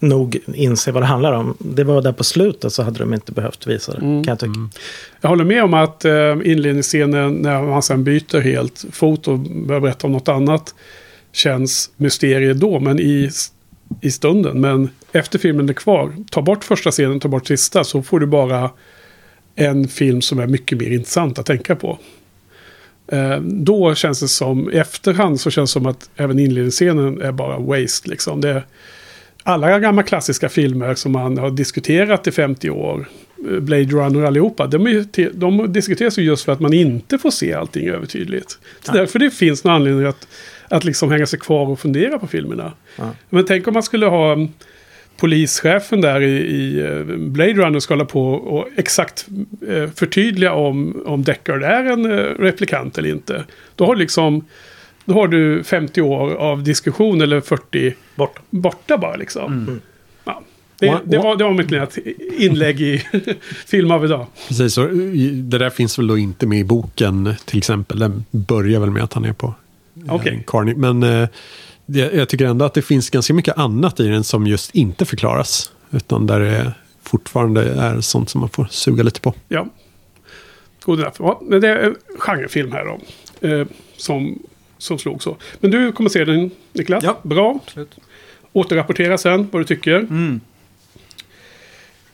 nog 0.02 0.38
inser 0.54 0.92
vad 0.92 1.04
det 1.04 1.08
handlar 1.08 1.34
om. 1.34 1.56
Det 1.60 1.84
var 1.84 2.02
där 2.02 2.12
på 2.12 2.24
slutet 2.24 2.74
så 2.74 2.84
hade 2.84 3.00
de 3.00 3.14
inte 3.14 3.32
behövt 3.32 3.68
visa 3.68 3.92
det. 3.92 3.98
Mm. 3.98 4.24
Kan 4.24 4.32
jag 4.32 4.40
tycka. 4.40 4.80
Jag 5.22 5.30
håller 5.30 5.44
med 5.44 5.64
om 5.64 5.74
att 5.74 6.06
eh, 6.06 6.32
inledningsscenen 6.44 7.34
när 7.34 7.62
man 7.62 7.82
sen 7.82 8.04
byter 8.04 8.40
helt 8.40 8.86
fot 8.92 9.28
och 9.28 9.40
börjar 9.40 9.82
berätta 9.82 10.08
om 10.08 10.14
något 10.14 10.28
annat 10.28 10.76
känns 11.32 11.92
mysterie 11.98 12.54
då, 12.54 12.80
men 12.80 13.00
i, 13.00 13.30
i 14.02 14.12
stunden. 14.12 14.62
Men 14.62 14.90
efter 15.12 15.40
filmen 15.40 15.70
är 15.70 15.74
kvar, 15.74 16.14
ta 16.32 16.42
bort 16.42 16.64
första 16.64 16.92
scenen, 16.92 17.20
ta 17.20 17.28
bort 17.28 17.48
sista, 17.48 17.84
så 17.84 18.02
får 18.02 18.20
du 18.20 18.26
bara 18.26 18.70
en 19.56 19.88
film 19.88 20.22
som 20.22 20.40
är 20.40 20.48
mycket 20.48 20.78
mer 20.78 20.92
intressant 20.92 21.40
att 21.40 21.46
tänka 21.46 21.76
på. 21.76 22.00
Eh, 23.08 23.38
då 23.42 23.96
känns 23.96 24.20
det 24.20 24.28
som, 24.28 24.72
i 24.72 24.78
efterhand 24.78 25.40
så 25.40 25.52
känns 25.52 25.70
det 25.70 25.74
som 25.74 25.86
att 25.86 26.10
även 26.16 26.40
inledningsscenen 26.40 27.22
är 27.22 27.32
bara 27.32 27.58
waste. 27.58 28.10
Liksom. 28.10 28.42
Det, 28.42 28.64
alla 29.44 29.80
gamla 29.80 30.04
klassiska 30.04 30.50
filmer 30.50 30.96
som 30.96 31.12
man 31.12 31.38
har 31.38 31.50
diskuterat 31.52 32.28
i 32.28 32.32
50 32.32 32.70
år, 32.70 33.06
eh, 33.52 33.60
Blade 33.60 33.84
Runner 33.84 34.24
allihopa, 34.24 34.68
de, 34.68 34.88
är 34.88 35.30
de 35.34 35.74
diskuteras 35.74 36.20
ju 36.20 36.24
just 36.24 36.44
för 36.46 36.52
att 36.52 36.60
man 36.60 36.74
inte 36.74 37.18
får 37.18 37.32
se 37.32 37.54
allting 37.54 37.88
övertydligt. 37.90 38.50
Så 38.52 38.58
Ja. 38.86 38.94
därför 38.94 39.20
det 39.20 39.32
finns 39.32 39.64
någon 39.64 39.74
anledning 39.74 40.06
att, 40.06 40.28
att 40.68 40.84
liksom 40.84 41.12
hänga 41.12 41.26
sig 41.26 41.40
kvar 41.40 41.70
och 41.70 41.80
fundera 41.80 42.20
på 42.20 42.28
filmerna. 42.28 42.74
Ja. 42.96 43.10
Men 43.30 43.46
tänk 43.46 43.68
om 43.68 43.74
man 43.74 43.84
skulle 43.84 44.06
ha 44.06 44.34
mm, 44.34 44.48
polischefen 45.18 46.02
där 46.02 46.22
i, 46.22 46.32
i 46.38 46.80
eh, 46.80 47.04
Blade 47.18 47.54
Runner 47.54 47.80
ska 47.80 47.94
hålla 47.94 48.06
på 48.06 48.32
och 48.32 48.68
exakt 48.78 49.28
eh, 49.68 49.90
förtydliga 49.96 50.54
om, 50.54 51.04
om 51.06 51.24
Deckard 51.24 51.64
är 51.64 51.84
en 51.86 52.08
replikant 52.24 52.98
eller 52.98 53.10
inte. 53.10 53.44
Då 53.76 53.86
har, 53.86 53.96
liksom, 53.96 54.46
då 55.06 55.14
har 55.14 55.28
du 55.28 55.64
50 55.64 56.02
år 56.02 56.34
av 56.36 56.64
diskussion 56.64 57.22
eller 57.22 57.42
40 57.42 57.96
Bort. 58.16 58.40
borta 58.50 58.98
bara 58.98 59.16
liksom. 59.16 59.82
Ja. 60.24 60.42
Det, 60.80 60.88
One- 60.88 61.00
det, 61.06 61.18
var, 61.18 61.36
det 61.36 61.44
var 61.44 61.52
mitt 61.54 61.72
lilla 61.72 61.88
inlägg 62.38 62.82
i 62.82 62.98
Film 63.68 63.92
av 63.92 64.06
idag. 64.06 64.26
Precis, 64.48 64.78
och 64.78 64.90
det 65.34 65.58
där 65.58 65.70
finns 65.70 66.00
väl 66.00 66.08
då 66.08 66.18
inte 66.18 66.48
med 66.48 66.60
i 66.60 66.64
boken 66.64 67.34
till 67.46 67.58
exempel. 67.58 68.00
Den 68.00 68.26
börjar 68.32 68.80
väl 68.80 68.90
med 68.92 69.04
att 69.04 69.14
han 69.14 69.26
är 69.26 69.34
på 69.34 69.54
eh, 70.08 70.16
Okej. 70.16 70.44
Carney. 70.48 70.76
Men 70.76 71.04
eh, 71.04 71.28
det, 71.86 72.14
jag 72.14 72.30
tycker 72.30 72.46
ändå 72.46 72.66
att 72.66 72.74
det 72.74 72.82
finns 72.82 73.10
ganska 73.10 73.34
mycket 73.34 73.58
annat 73.58 74.00
i 74.00 74.08
den 74.08 74.24
som 74.24 74.48
just 74.48 74.76
inte 74.76 75.06
förklaras. 75.06 75.72
Utan 75.92 76.28
där 76.28 76.40
det 76.40 76.74
fortfarande 77.04 77.64
är 77.74 78.02
sånt 78.02 78.30
som 78.30 78.40
man 78.42 78.50
får 78.50 78.66
suga 78.72 79.04
lite 79.04 79.22
på. 79.22 79.34
Ja. 79.48 79.68
God 80.86 81.00
enough. 81.00 81.16
Ja, 81.20 81.42
men 81.46 81.62
det 81.62 81.68
är 81.70 81.78
en 81.78 81.96
genrefilm 82.20 82.72
här 82.72 82.86
då. 82.86 83.48
Eh, 83.48 83.68
som, 83.98 84.40
som 84.82 85.00
slog 85.00 85.24
så. 85.24 85.38
Men 85.60 85.72
du 85.72 85.92
kommer 85.92 86.10
se 86.10 86.26
den 86.26 86.52
Niklas. 86.74 87.04
Ja. 87.04 87.20
Bra. 87.24 87.60
Absolut. 87.66 87.96
Återrapportera 88.54 89.18
sen 89.18 89.48
vad 89.52 89.62
du 89.62 89.66
tycker. 89.66 90.00
Mm. 90.00 90.42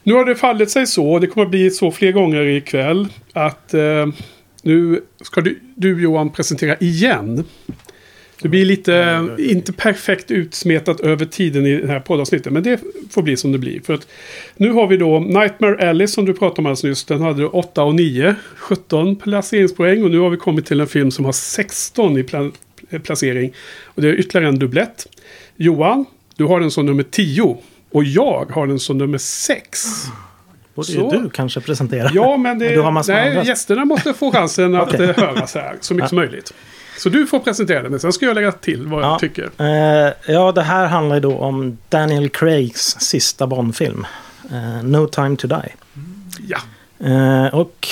Nu 0.04 0.14
har 0.14 0.26
det 0.26 0.36
fallit 0.36 0.72
sig 0.72 0.88
så, 0.88 1.12
och 1.12 1.22
det 1.22 1.28
kommer 1.28 1.46
att 1.46 1.52
bli 1.52 1.72
så 1.72 1.92
fler 1.92 2.12
gånger 2.12 2.46
ikväll, 2.46 3.08
att 3.34 3.74
eh, 3.74 4.08
nu 4.62 5.02
ska 5.22 5.42
du, 5.42 5.60
du 5.76 6.02
Johan 6.02 6.30
presentera 6.30 6.76
igen. 6.80 7.44
Det 8.42 8.48
blir 8.50 8.66
lite, 8.66 9.28
inte 9.40 9.74
perfekt 9.74 10.32
utsmetat 10.32 11.00
över 11.00 11.26
tiden 11.26 11.66
i 11.66 11.82
det 11.82 11.88
här 11.88 12.00
poddavsnittet, 12.00 12.54
men 12.54 12.64
det 12.64 12.80
får 13.12 13.22
bli 13.22 13.38
som 13.38 13.52
det 13.52 13.58
blir. 13.58 13.82
För 13.82 13.94
att 13.94 14.08
nu 14.56 14.72
har 14.72 14.88
vi 14.88 14.98
då 14.98 15.20
Nightmare 15.20 15.90
Alice 15.90 16.14
som 16.14 16.26
du 16.26 16.34
pratade 16.34 16.60
om 16.60 16.66
alldeles 16.66 16.84
nyss, 16.84 17.06
den 17.06 17.22
hade 17.22 17.46
8 17.46 17.84
och 17.84 17.96
9, 17.96 18.36
17 18.56 19.16
placeringspoäng 19.16 20.04
och 20.04 20.12
nu 20.12 20.20
har 20.20 20.30
vi 20.30 20.38
kommit 20.38 20.66
till 20.66 20.80
en 20.80 20.88
film 20.88 21.12
som 21.12 21.26
har 21.26 21.32
16 21.32 22.18
i 22.18 22.24
pla 22.24 22.52
placering. 23.04 23.54
Och 23.86 24.02
det 24.02 24.10
är 24.10 24.14
ytterligare 24.14 24.48
en 24.48 24.60
dubblett. 24.60 25.08
Johan, 25.56 26.06
du 26.36 26.44
har 26.44 26.60
den 26.60 26.72
som 26.72 26.86
nummer 26.86 27.04
10 27.04 27.58
och 27.92 28.04
jag 28.04 28.52
har 28.52 28.68
den 28.68 28.80
som 28.80 28.98
nummer 28.98 29.18
6. 29.18 29.86
Borde 30.76 30.92
ju 30.92 31.10
du 31.10 31.30
kanske 31.30 31.62
presentera. 31.62 32.10
Ja, 32.14 32.38
men 32.38 32.60
det, 32.60 32.92
med 32.92 33.06
nej, 33.08 33.48
gästerna 33.48 33.86
måste 33.86 34.14
få 34.14 34.32
chansen 34.32 34.76
att 34.82 34.94
eh, 34.94 35.00
höras 35.00 35.56
här 35.56 35.78
så 35.82 35.94
mycket 35.94 36.10
som 36.10 36.16
möjligt. 36.16 36.54
Så 36.98 37.10
du 37.10 37.28
får 37.28 37.40
presentera 37.40 37.82
den, 37.82 37.92
men 37.92 38.00
sen 38.00 38.14
ska 38.14 38.26
jag 38.26 38.36
lägga 38.36 38.52
till 38.52 38.88
vad 38.88 39.04
Ja. 39.04 39.12
jag 39.12 39.20
tycker. 39.20 39.50
Eh, 39.58 40.14
ja, 40.34 40.52
det 40.52 40.62
här 40.62 40.86
handlar 40.88 41.16
ju 41.16 41.20
då 41.20 41.38
om 41.38 41.78
Daniel 41.90 42.30
Craigs 42.30 43.00
sista 43.00 43.48
Bond-film. 43.48 44.06
Eh, 44.52 44.84
no 44.84 45.08
time 45.08 45.36
to 45.36 45.48
die. 45.48 45.74
Ja, 46.48 46.58
Eh, 47.00 47.46
och 47.56 47.88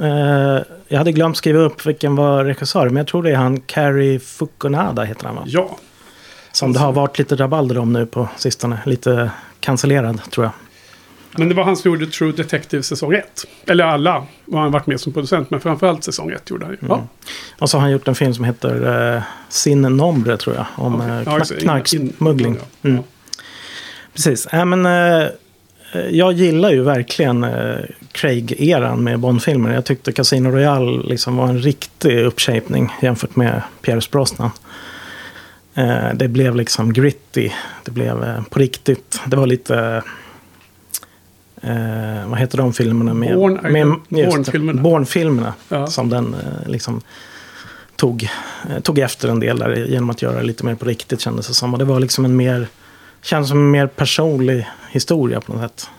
eh, 0.00 0.62
jag 0.88 0.98
hade 0.98 1.12
glömt 1.12 1.36
skriva 1.36 1.58
upp 1.58 1.86
vilken 1.86 2.16
var 2.16 2.44
regissör. 2.44 2.84
Men 2.88 2.96
jag 2.96 3.06
tror 3.06 3.22
det 3.22 3.30
är 3.30 3.36
han 3.36 3.60
Cary 3.60 4.18
Fukunaga 4.18 5.02
heter 5.02 5.26
han 5.26 5.34
va? 5.36 5.42
ja. 5.46 5.76
Som 6.52 6.72
det 6.72 6.78
har 6.78 6.92
varit 6.92 7.18
lite 7.18 7.36
rabalder 7.36 7.78
om 7.78 7.92
nu 7.92 8.06
på 8.06 8.28
sistone. 8.36 8.78
Lite 8.86 9.30
cancellerad 9.60 10.20
tror 10.30 10.44
jag. 10.46 10.52
Men 11.36 11.48
det 11.48 11.54
var 11.54 11.64
han 11.64 11.76
som 11.76 11.90
gjorde 11.90 12.06
True 12.06 12.32
Detective 12.32 12.82
säsong 12.82 13.14
1. 13.14 13.44
Eller 13.66 13.84
alla 13.84 14.26
har 14.52 14.60
han 14.60 14.72
varit 14.72 14.86
med 14.86 15.00
som 15.00 15.12
producent, 15.12 15.50
men 15.50 15.60
framförallt 15.60 16.04
säsong 16.04 16.30
1 16.30 16.50
gjorde 16.50 16.64
han 16.66 16.76
ju. 16.80 16.88
Ja, 16.88 17.06
Och 17.58 17.70
så 17.70 17.76
har 17.76 17.82
han 17.82 17.90
gjort 17.90 18.08
en 18.08 18.14
film 18.14 18.34
som 18.34 18.44
heter 18.44 19.14
uh, 19.16 19.22
Sin 19.48 19.82
Nombre 19.82 20.36
tror 20.36 20.56
jag. 20.56 20.66
Om 20.76 20.94
okej. 20.94 21.08
eh, 21.10 21.22
Ja, 21.26 21.38
kna- 21.38 21.54
det. 21.54 21.60
knarksmuggling. 21.60 22.52
In- 22.54 22.60
ja. 22.82 22.88
Mm. 22.90 23.02
Precis. 24.14 24.46
Äh, 24.46 24.64
men, 24.64 24.86
eh, 24.86 25.28
jag 26.10 26.32
gillar 26.32 26.70
ju 26.70 26.82
verkligen 26.82 27.44
eh, 27.44 27.76
Craig-eran 28.12 29.04
med 29.04 29.18
Bond-filmer. 29.20 29.74
Jag 29.74 29.84
tyckte 29.84 30.12
Casino 30.12 30.48
Royale 30.50 31.02
liksom 31.08 31.36
var 31.36 31.48
en 31.48 31.58
riktig 31.58 32.18
uppshapning 32.24 32.92
jämfört 33.02 33.36
med 33.36 33.62
Pierce 33.82 34.08
Brosnan. 34.12 34.50
Eh, 35.74 36.14
det 36.14 36.28
blev 36.28 36.56
liksom 36.56 36.92
gritty. 36.92 37.50
Det 37.84 37.90
blev 37.90 38.24
eh, 38.24 38.42
på 38.50 38.58
riktigt. 38.58 39.20
Det 39.26 39.36
var 39.36 39.46
lite... 39.46 40.02
Eh, 41.62 42.28
vad 42.28 42.38
heter 42.38 42.58
de 42.58 42.72
filmerna? 42.72 43.14
Med, 43.14 43.36
Bourne- 43.36 43.70
med, 43.70 43.86
just 43.86 44.02
det, 44.10 44.28
Bourne-filmerna. 44.30 44.82
Bourne-filmerna. 44.82 45.54
Ja. 45.68 45.86
Som 45.86 46.08
den 46.10 46.34
eh, 46.34 46.70
liksom 46.70 47.00
tog, 47.96 48.28
eh, 48.70 48.80
tog 48.80 48.98
efter 48.98 49.28
en 49.28 49.40
del 49.40 49.58
där 49.58 49.74
genom 49.76 50.10
att 50.10 50.22
göra 50.22 50.36
det 50.36 50.42
lite 50.42 50.64
mer 50.64 50.74
på 50.74 50.84
riktigt 50.84 51.20
kändes 51.20 51.48
det 51.48 51.54
som. 51.54 51.72
Och 51.72 51.78
det 51.78 51.84
var 51.84 52.00
liksom 52.00 52.24
en 52.24 52.36
mer, 52.36 52.68
kändes 53.22 53.48
som 53.48 53.58
en 53.58 53.70
mer 53.70 53.86
personlig 53.86 54.68
historia 54.90 55.40
på 55.40 55.52
något 55.52 55.62
sätt. 55.62 55.90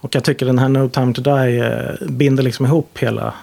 Och 0.00 0.14
jag 0.14 0.24
tycker 0.24 0.46
den 0.46 0.58
här 0.58 0.68
No 0.68 0.88
Time 0.88 1.14
To 1.14 1.22
Die 1.22 1.58
eh, 1.58 2.08
binder 2.08 2.42
liksom 2.42 2.66
ihop 2.66 2.98
hela 2.98 3.34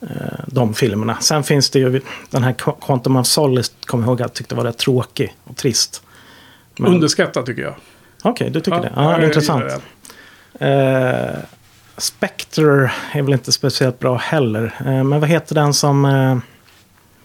eh, 0.00 0.08
de 0.46 0.74
filmerna. 0.74 1.16
Sen 1.20 1.42
finns 1.44 1.70
det 1.70 1.78
ju 1.78 2.00
den 2.30 2.42
här 2.44 2.52
Qu- 2.52 2.80
Quantum 2.86 3.16
of 3.16 3.26
Solace, 3.26 3.72
kommer 3.86 4.04
jag 4.04 4.08
ihåg 4.08 4.14
att 4.16 4.20
jag 4.20 4.32
tyckte 4.34 4.54
var 4.54 4.64
rätt 4.64 4.78
tråkig 4.78 5.34
och 5.44 5.56
trist. 5.56 6.02
Men- 6.78 6.92
Underskattat 6.94 7.46
tycker 7.46 7.62
jag. 7.62 7.74
Okej, 8.22 8.50
du 8.50 8.60
tycker 8.60 8.80
det? 8.80 8.92
Ja, 8.96 9.02
Ja, 9.02 9.12
jag 9.18 9.24
intressant. 9.24 9.64
Eh, 10.60 11.38
Spectre 11.96 12.92
är 13.12 13.22
väl 13.22 13.32
inte 13.32 13.52
speciellt 13.52 13.98
bra 13.98 14.16
heller. 14.16 14.74
Eh, 14.78 15.04
men 15.04 15.20
vad 15.20 15.28
heter 15.28 15.54
den 15.54 15.74
som... 15.74 16.04
Eh, 16.04 16.38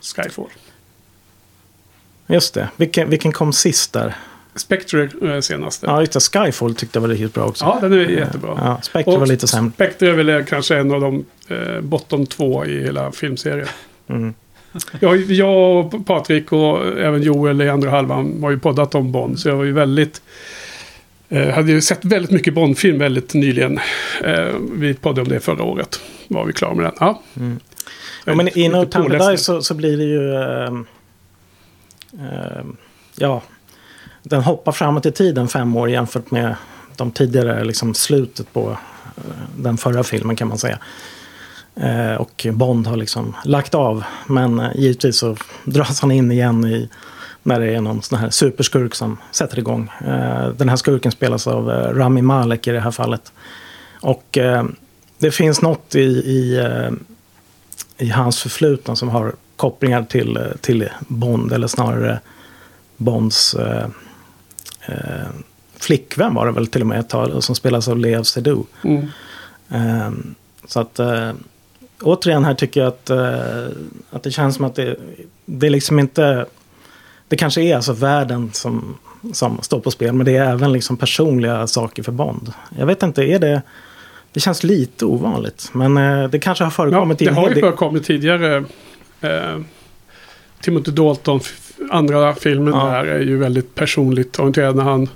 Skyfall. 0.02 0.50
Just 2.28 2.54
det. 2.54 2.70
Vilken, 2.78 3.10
vilken 3.10 3.32
kom 3.32 3.54
sist 3.54 3.94
där? 3.94 4.16
Spectre 4.56 5.10
eh, 5.22 5.40
senaste. 5.40 5.86
Ja, 5.86 6.00
just 6.00 6.14
det. 6.14 6.20
Skyfall 6.20 6.76
tyckte 6.76 6.98
jag 6.98 7.02
var 7.02 7.10
riktigt 7.10 7.34
bra 7.34 7.46
också. 7.46 7.66
Ja, 7.66 7.78
den 7.82 7.94
är 7.94 7.98
jättebra. 7.98 8.60
Ja, 8.62 8.80
Spectre 8.82 9.14
Och 9.14 9.20
var 9.20 9.28
lite 9.28 9.48
sämre. 9.48 9.72
Spectre 9.74 10.10
är 10.10 10.14
väl 10.14 10.30
eh, 10.30 10.46
kanske 10.46 10.78
en 10.78 10.92
av 10.92 11.02
de 11.02 11.26
eh, 11.48 11.82
bottom 11.82 12.26
två 12.26 12.66
i 12.66 12.84
hela 12.84 13.12
filmserien. 13.12 13.68
Mm. 14.08 14.34
Jag, 15.00 15.22
jag 15.22 15.86
och 15.86 16.06
Patrik 16.06 16.52
och 16.52 17.00
även 17.00 17.22
Joel 17.22 17.62
i 17.62 17.70
andra 17.70 17.90
halvan 17.90 18.40
har 18.42 18.52
ju 18.52 18.60
poddat 18.60 18.96
om 18.96 19.12
Bond. 19.12 19.40
Så 19.40 19.50
jag 19.50 19.56
var 19.56 19.64
ju 19.64 19.74
väldigt... 19.74 20.22
Eh, 21.30 21.50
hade 21.50 21.72
ju 21.72 21.82
sett 21.82 22.06
väldigt 22.06 22.32
mycket 22.32 22.54
Bond-film 22.54 23.00
väldigt 23.00 23.34
nyligen. 23.34 23.80
Eh, 24.24 24.56
vi 24.72 24.94
poddade 24.94 25.22
om 25.22 25.28
det 25.28 25.40
förra 25.40 25.64
året. 25.64 26.00
Var 26.28 26.46
vi 26.46 26.54
klara 26.54 26.74
med 26.74 26.86
den. 26.86 26.94
Ja. 27.00 27.22
Mm. 27.38 27.60
Jag 28.26 28.34
Ja, 28.34 28.36
men 28.36 28.58
i 28.58 28.70
No 28.70 28.86
Time 28.86 29.38
så, 29.38 29.62
så 29.62 29.74
blir 29.74 29.98
det 29.98 30.04
ju... 30.04 30.36
ehm, 30.36 30.86
ehm, 32.20 32.78
ja, 33.16 33.42
den 34.24 34.42
hoppar 34.42 34.72
framåt 34.72 35.06
i 35.06 35.12
tiden 35.12 35.48
fem 35.48 35.76
år 35.76 35.90
jämfört 35.90 36.32
med 36.32 36.56
de 36.96 37.12
tidigare, 37.12 37.64
liksom 37.64 37.94
slutet 37.94 38.54
på 38.54 38.78
eh, 39.18 39.24
den 39.58 39.78
förra 39.78 40.04
filmen 40.04 40.36
kan 40.36 40.48
man 40.48 40.58
säga. 40.58 40.80
Och 42.20 42.48
Bond 42.54 42.88
har 42.88 42.98
liksom 42.98 43.36
lagt 43.46 43.76
av. 43.76 44.04
Men 44.28 44.62
givetvis 44.76 45.18
så 45.18 45.38
dras 45.64 46.02
han 46.02 46.12
in 46.12 46.32
igen 46.32 46.66
i 46.66 46.90
när 47.46 47.60
det 47.60 47.76
är 47.76 47.82
någon 47.82 48.02
sån 48.02 48.20
här 48.20 48.30
superskurk 48.30 48.96
som 48.96 49.18
sätter 49.32 49.60
igång. 49.60 49.92
Eh, 50.08 50.50
den 50.50 50.70
här 50.70 50.76
skurken 50.76 51.12
spelas 51.12 51.48
av 51.48 51.72
eh, 51.72 51.94
Rami 51.94 52.22
Malek 52.22 52.68
i 52.68 52.72
det 52.72 52.80
här 52.80 52.92
fallet. 52.92 53.32
Och 54.02 54.38
eh, 54.38 54.66
det 55.18 55.32
finns 55.32 55.62
något 55.62 55.96
i, 55.96 56.00
i, 56.00 56.70
i 57.98 58.10
hans 58.10 58.42
förflutna 58.42 58.96
som 58.96 59.10
har 59.10 59.34
kopplingar 59.56 60.04
till, 60.04 60.40
till 60.62 60.90
Bond, 61.08 61.54
eller 61.54 61.68
snarare 61.68 62.20
Bonds 62.98 63.54
eh, 63.56 63.88
eh, 64.86 65.28
flickvän 65.80 66.34
var 66.34 66.46
det 66.46 66.52
väl 66.52 66.68
till 66.68 66.82
och 66.82 66.88
med 66.88 67.00
ett 67.00 67.10
tag, 67.10 67.44
som 67.44 67.56
spelas 67.56 67.88
av 67.88 67.98
Lea 67.98 68.24
Seydoux. 68.24 68.70
Mm. 68.84 69.08
Eh, 69.70 70.12
så 70.68 70.80
att 70.80 71.00
återigen 72.02 72.46
här 72.46 72.54
tycker 72.54 72.80
jag 72.82 72.88
att, 72.88 73.10
att 74.10 74.24
det 74.24 74.32
känns 74.32 74.56
som 74.56 74.66
att 74.66 74.76
det, 74.76 74.96
det 75.46 75.66
är 75.66 75.72
liksom 75.72 76.00
inte... 76.00 76.46
Det 77.28 77.36
kanske 77.36 77.62
är 77.62 77.76
alltså 77.76 77.94
världen 77.94 78.50
som, 78.54 78.98
som 79.34 79.62
står 79.62 79.80
på 79.80 79.92
spel, 79.92 80.14
men 80.14 80.26
det 80.26 80.36
är 80.38 80.52
även 80.52 80.74
liksom 80.74 80.98
personliga 80.98 81.68
saker 81.68 82.04
för 82.04 82.12
Bond. 82.12 82.54
Jag 82.78 82.86
vet 82.86 83.04
inte, 83.04 83.24
är 83.24 83.40
det... 83.40 83.62
Det 84.32 84.40
känns 84.40 84.64
lite 84.64 85.06
ovanligt, 85.06 85.70
men 85.74 85.98
eh, 85.98 86.30
det 86.30 86.40
kanske 86.40 86.64
har 86.64 86.68
Ja, 86.68 86.72
förekommit 86.72 87.22
i 87.22 87.26
det 87.26 87.34
har 87.34 87.50
ju 87.50 87.60
förekommit 87.60 88.06
tidigare. 88.06 88.64
Eh, 89.22 89.60
Timothy 90.62 90.92
Dalton, 90.92 91.40
andra 91.92 92.36
filmen 92.36 92.74
Ja. 92.74 92.86
där 92.86 93.06
är 93.06 93.20
ju 93.20 93.38
väldigt 93.38 93.76
personligt 93.76 94.40
orienterad 94.40 94.76
när 94.76 94.84
han 94.84 95.10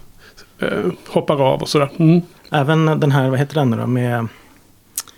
eh, 0.60 0.70
hoppar 1.08 1.42
av 1.54 1.62
och 1.62 1.70
sådär. 1.70 1.90
Mm. 1.98 2.22
Även 2.52 2.86
den 3.00 3.12
här, 3.12 3.30
vad 3.30 3.40
heter 3.40 3.56
den 3.56 3.70
nu 3.70 3.78
då, 3.78 3.88
med... 3.88 4.28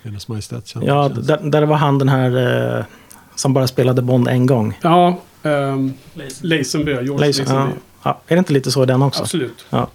Hennes 0.02 0.28
Majestät. 0.28 0.74
Ja, 0.82 1.08
där, 1.08 1.38
där 1.42 1.62
var 1.62 1.76
han 1.76 1.98
den 1.98 2.08
här 2.08 2.76
eh, 2.78 2.84
som 3.34 3.52
bara 3.54 3.66
spelade 3.66 4.02
Bond 4.02 4.28
en 4.28 4.46
gång. 4.46 4.78
Ja, 4.82 5.18
ehm, 5.42 5.92
Lazenby, 6.40 6.92
George 6.92 7.26
Laser, 7.26 7.26
Lazenby. 7.44 7.52
ja, 7.52 7.68
ja, 8.02 8.20
är 8.26 8.34
det 8.36 8.38
inte 8.38 8.52
lite 8.52 8.70
så 8.70 8.82
i 8.82 8.86
den 8.86 9.02
också? 9.02 9.22
Absolut. 9.22 9.64
Ja. 9.70 9.88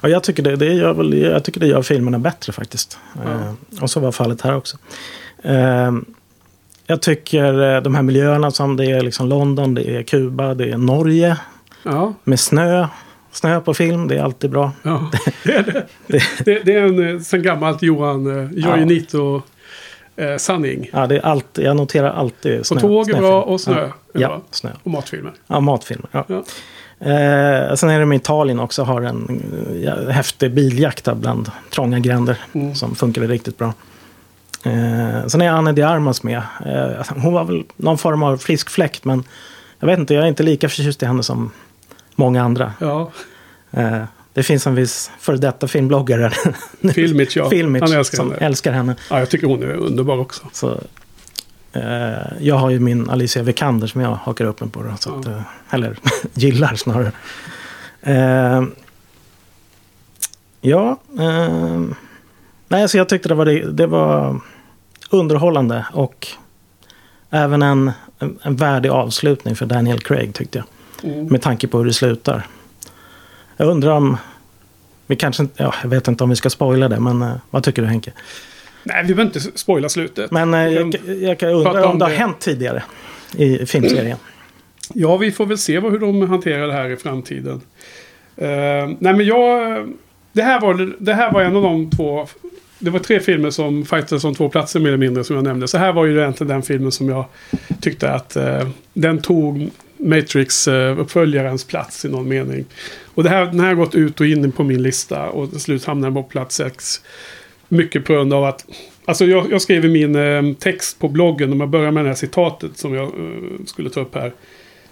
Och 0.00 0.10
jag 0.10 0.22
tycker 0.22 0.42
det, 0.42 0.56
det 0.56 0.72
gör 0.74 0.94
väl, 0.94 1.18
jag 1.18 1.44
tycker 1.44 1.60
det 1.60 1.66
gör 1.66 1.82
filmerna 1.82 2.18
bättre 2.18 2.52
faktiskt. 2.52 2.98
Ja. 3.24 3.30
Eh, 3.30 3.82
och 3.82 3.90
så 3.90 4.00
var 4.00 4.12
fallet 4.12 4.40
här 4.40 4.56
också. 4.56 4.76
Eh, 5.42 5.92
jag 6.86 7.02
tycker 7.02 7.74
eh, 7.76 7.82
de 7.82 7.94
här 7.94 8.02
miljöerna 8.02 8.50
som 8.50 8.76
det 8.76 8.86
är 8.86 9.00
liksom 9.00 9.28
London, 9.28 9.74
det 9.74 9.96
är 9.96 10.02
Kuba, 10.02 10.54
det 10.54 10.70
är 10.70 10.78
Norge 10.78 11.36
Ja, 11.82 12.14
med 12.24 12.40
snö. 12.40 12.86
Snö 13.32 13.60
på 13.60 13.74
film, 13.74 14.08
det 14.08 14.16
är 14.16 14.22
alltid 14.22 14.50
bra. 14.50 14.72
ja. 14.82 15.10
Det, 15.44 15.52
är 15.54 15.62
det. 15.62 15.86
Det, 16.44 16.58
det 16.64 16.74
är 16.74 16.82
en 16.82 17.14
eh, 17.14 17.20
sen 17.20 17.42
gammalt 17.42 17.82
Johan 17.82 18.40
eh, 18.44 18.50
Joinito 18.52 19.42
eh, 20.16 20.36
sanning. 20.36 20.90
Ja, 20.92 21.06
det 21.06 21.16
är 21.16 21.20
alltid, 21.26 21.64
jag 21.64 21.76
noterar 21.76 22.10
alltid 22.10 22.66
snö. 22.66 22.74
Och 22.76 22.80
tåg 22.80 23.10
är 23.10 23.18
bra 23.18 23.42
och 23.42 23.60
snö 23.60 23.88
Ja, 24.12 24.20
är 24.24 24.28
bra. 24.28 24.40
snö. 24.50 24.70
Och 24.82 24.90
matfilmer. 24.90 25.32
Ja, 25.46 25.60
matfilmer. 25.60 26.08
Ja. 26.12 26.24
Ja. 26.28 26.42
Eh, 27.10 27.74
sen 27.74 27.90
är 27.90 27.98
det 28.00 28.06
med 28.06 28.16
Italien 28.16 28.60
också, 28.60 28.82
har 28.82 29.02
en 29.02 29.42
ja, 29.84 30.10
häftig 30.10 30.54
biljakt 30.54 31.08
bland 31.14 31.50
trånga 31.70 31.98
gränder 31.98 32.36
Mm. 32.54 32.74
som 32.74 32.94
funkade 32.94 33.26
riktigt 33.26 33.58
bra. 33.58 33.74
Eh, 34.64 35.26
sen 35.26 35.40
är 35.42 35.50
Anne 35.50 35.72
de 35.72 35.82
Armas 35.82 36.22
med. 36.22 36.42
Eh, 36.66 37.06
hon 37.16 37.32
var 37.32 37.44
väl 37.44 37.64
någon 37.76 37.98
form 37.98 38.22
av 38.22 38.36
frisk 38.36 38.70
fläkt, 38.70 39.04
men 39.04 39.24
jag 39.78 39.86
vet 39.86 39.98
inte, 39.98 40.14
jag 40.14 40.24
är 40.24 40.28
inte 40.28 40.42
lika 40.42 40.68
förtjust 40.68 41.02
i 41.02 41.06
henne 41.06 41.22
som 41.22 41.50
många 42.14 42.42
andra. 42.42 42.72
Ja, 42.80 43.10
Eh, 43.74 44.02
det 44.34 44.42
finns 44.42 44.66
en 44.66 44.74
viss 44.74 45.10
före 45.18 45.36
detta 45.36 45.68
filmbloggare, 45.68 46.30
Filmich 46.94 47.36
ja. 47.36 47.50
Filmich, 47.50 47.82
Han 47.82 47.92
älskar 47.92 48.16
som 48.16 48.30
henne. 48.32 48.46
älskar 48.46 48.72
henne. 48.72 48.96
Ja, 49.10 49.18
jag 49.18 49.30
tycker 49.30 49.46
hon 49.46 49.62
är 49.62 49.66
underbar 49.74 50.18
också. 50.18 50.42
Så, 50.52 50.80
eh, 51.72 51.82
jag 52.40 52.54
har 52.56 52.70
ju 52.70 52.78
min 52.80 53.10
Alicia 53.10 53.42
Vikander 53.42 53.86
som 53.86 54.00
jag 54.00 54.10
hakar 54.14 54.44
upp 54.44 54.60
mig 54.60 54.70
på. 54.70 54.82
Då, 54.82 54.88
så 55.00 55.10
Ja. 55.10 55.18
att, 55.20 55.26
eh, 55.26 55.42
eller 55.70 55.96
gillar 56.34 56.74
snarare. 56.74 57.12
Eh, 58.02 58.62
ja, 60.60 61.00
eh, 61.20 61.80
nej, 62.68 62.88
så 62.88 62.96
jag 62.96 63.08
tyckte 63.08 63.28
det 63.28 63.34
var, 63.34 63.44
det, 63.44 63.70
det 63.72 63.86
var 63.86 64.40
underhållande 65.10 65.86
och 65.92 66.26
även 67.30 67.62
en, 67.62 67.92
en, 68.18 68.38
en 68.42 68.56
värdig 68.56 68.88
avslutning 68.88 69.56
för 69.56 69.66
Daniel 69.66 70.00
Craig 70.00 70.34
tyckte 70.34 70.58
jag. 70.58 70.66
Mm. 71.12 71.26
Med 71.26 71.42
tanke 71.42 71.68
på 71.68 71.78
hur 71.78 71.84
det 71.84 71.92
slutar. 71.92 72.46
Jag 73.56 73.68
undrar 73.68 73.90
om 73.92 74.16
vi 75.06 75.16
kanske 75.16 75.42
inte, 75.42 75.62
ja, 75.62 75.74
jag 75.82 75.88
vet 75.90 76.08
inte 76.08 76.24
om 76.24 76.30
vi 76.30 76.36
ska 76.36 76.50
spoila 76.50 76.88
det, 76.88 77.00
men 77.00 77.22
eh, 77.22 77.32
vad 77.50 77.62
tycker 77.62 77.82
du 77.82 77.88
Henke? 77.88 78.12
Nej, 78.84 79.02
vi 79.06 79.14
behöver 79.14 79.22
inte 79.36 79.58
spoila 79.58 79.88
slutet. 79.88 80.30
Men 80.30 80.54
eh, 80.54 80.60
jag, 80.68 80.92
kan- 80.92 81.20
jag 81.22 81.38
kan 81.38 81.48
undra 81.48 81.84
om 81.84 81.90
om 81.90 81.98
det 81.98 82.04
har 82.04 82.12
hänt 82.12 82.40
tidigare 82.40 82.82
i 83.36 83.66
filmserien. 83.66 84.18
Ja, 84.94 85.16
vi 85.16 85.32
får 85.32 85.46
väl 85.46 85.58
se 85.58 85.80
hur 85.80 85.98
de 85.98 86.22
hanterar 86.28 86.66
det 86.66 86.72
här 86.72 86.90
i 86.90 86.96
framtiden. 86.96 87.60
Eh, 88.36 88.46
nej, 88.98 89.14
men 89.14 89.24
jag... 89.26 89.88
Det 90.32 90.42
här, 90.42 90.60
var, 90.60 90.94
det 90.98 91.14
här 91.14 91.32
var 91.32 91.40
en 91.42 91.56
av 91.56 91.62
de 91.62 91.90
två... 91.90 92.26
Det 92.78 92.90
var 92.90 92.98
tre 92.98 93.20
filmer 93.20 93.50
som 93.50 93.84
fightades 93.84 94.24
om 94.24 94.34
två 94.34 94.48
platser 94.48 94.80
mer 94.80 94.88
eller 94.88 94.98
mindre 94.98 95.24
som 95.24 95.36
jag 95.36 95.44
nämnde. 95.44 95.68
Så 95.68 95.78
här 95.78 95.92
var 95.92 96.04
ju 96.04 96.18
egentligen 96.20 96.48
den 96.48 96.62
filmen 96.62 96.92
som 96.92 97.08
jag 97.08 97.24
tyckte 97.80 98.10
att 98.12 98.36
eh, 98.36 98.68
den 98.92 99.18
tog 99.22 99.70
Matrix-uppföljarens 100.02 101.68
plats 101.68 102.04
i 102.04 102.08
någon 102.08 102.28
mening. 102.28 102.64
Och 103.14 103.22
det 103.22 103.28
här, 103.28 103.46
den 103.46 103.60
här 103.60 103.66
har 103.66 103.74
gått 103.74 103.94
ut 103.94 104.20
och 104.20 104.26
in 104.26 104.52
på 104.52 104.64
min 104.64 104.82
lista 104.82 105.28
och 105.28 105.50
till 105.50 105.60
slut 105.60 105.84
hamnar 105.84 106.08
den 106.08 106.14
på 106.14 106.22
plats 106.22 106.56
sex. 106.56 107.00
Mycket 107.68 108.04
på 108.04 108.12
grund 108.12 108.32
av 108.32 108.44
att... 108.44 108.64
Alltså 109.04 109.24
jag, 109.24 109.52
jag 109.52 109.62
skrev 109.62 109.84
i 109.84 109.88
min 109.88 110.16
eh, 110.16 110.54
text 110.58 110.98
på 110.98 111.08
bloggen, 111.08 111.52
om 111.52 111.60
jag 111.60 111.68
börjar 111.68 111.90
med 111.90 112.04
det 112.04 112.08
här 112.08 112.14
citatet 112.14 112.78
som 112.78 112.94
jag 112.94 113.04
eh, 113.04 113.64
skulle 113.66 113.90
ta 113.90 114.00
upp 114.00 114.14
här. 114.14 114.32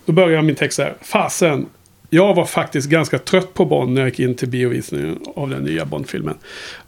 Då 0.05 0.12
börjar 0.12 0.42
min 0.42 0.55
text 0.55 0.77
så 0.77 0.83
här. 0.83 0.94
Fasen, 1.01 1.66
jag 2.11 2.35
var 2.35 2.44
faktiskt 2.44 2.88
ganska 2.88 3.18
trött 3.18 3.55
på 3.55 3.64
Bond 3.64 3.92
när 3.92 4.01
jag 4.01 4.09
gick 4.09 4.20
in 4.20 4.35
till 4.35 4.49
biovisningen 4.49 5.18
av 5.37 5.51
den 5.51 5.62
nya 5.62 5.85
Bond-filmen. 5.85 6.35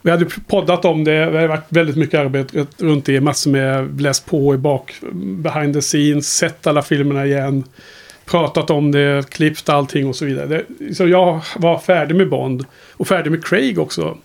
Vi 0.01 0.11
hade 0.11 0.25
poddat 0.47 0.85
om 0.85 1.03
det, 1.03 1.11
det 1.11 1.35
hade 1.35 1.47
varit 1.47 1.65
väldigt 1.69 1.95
mycket 1.95 2.19
arbete 2.19 2.65
runt 2.77 3.05
det, 3.05 3.21
massor 3.21 3.51
med 3.51 4.01
läst 4.01 4.25
på 4.25 4.55
i 4.55 4.57
bak, 4.57 4.93
eh, 5.01 5.07
behind 5.13 5.73
the 5.73 5.81
scenes, 5.81 6.35
sett 6.35 6.67
alla 6.67 6.81
filmerna 6.81 7.25
igen, 7.25 7.63
pratat 8.25 8.69
om 8.69 8.91
det, 8.91 9.29
klippt 9.29 9.69
allting 9.69 10.07
och 10.07 10.15
så 10.15 10.25
vidare. 10.25 10.47
Det, 10.79 10.95
så 10.95 11.07
jag 11.07 11.41
var 11.57 11.79
färdig 11.79 12.15
med 12.15 12.29
Bond 12.29 12.65
och 12.93 13.07
färdig 13.07 13.31
med 13.31 13.45
Craig 13.45 13.79
också. 13.79 14.17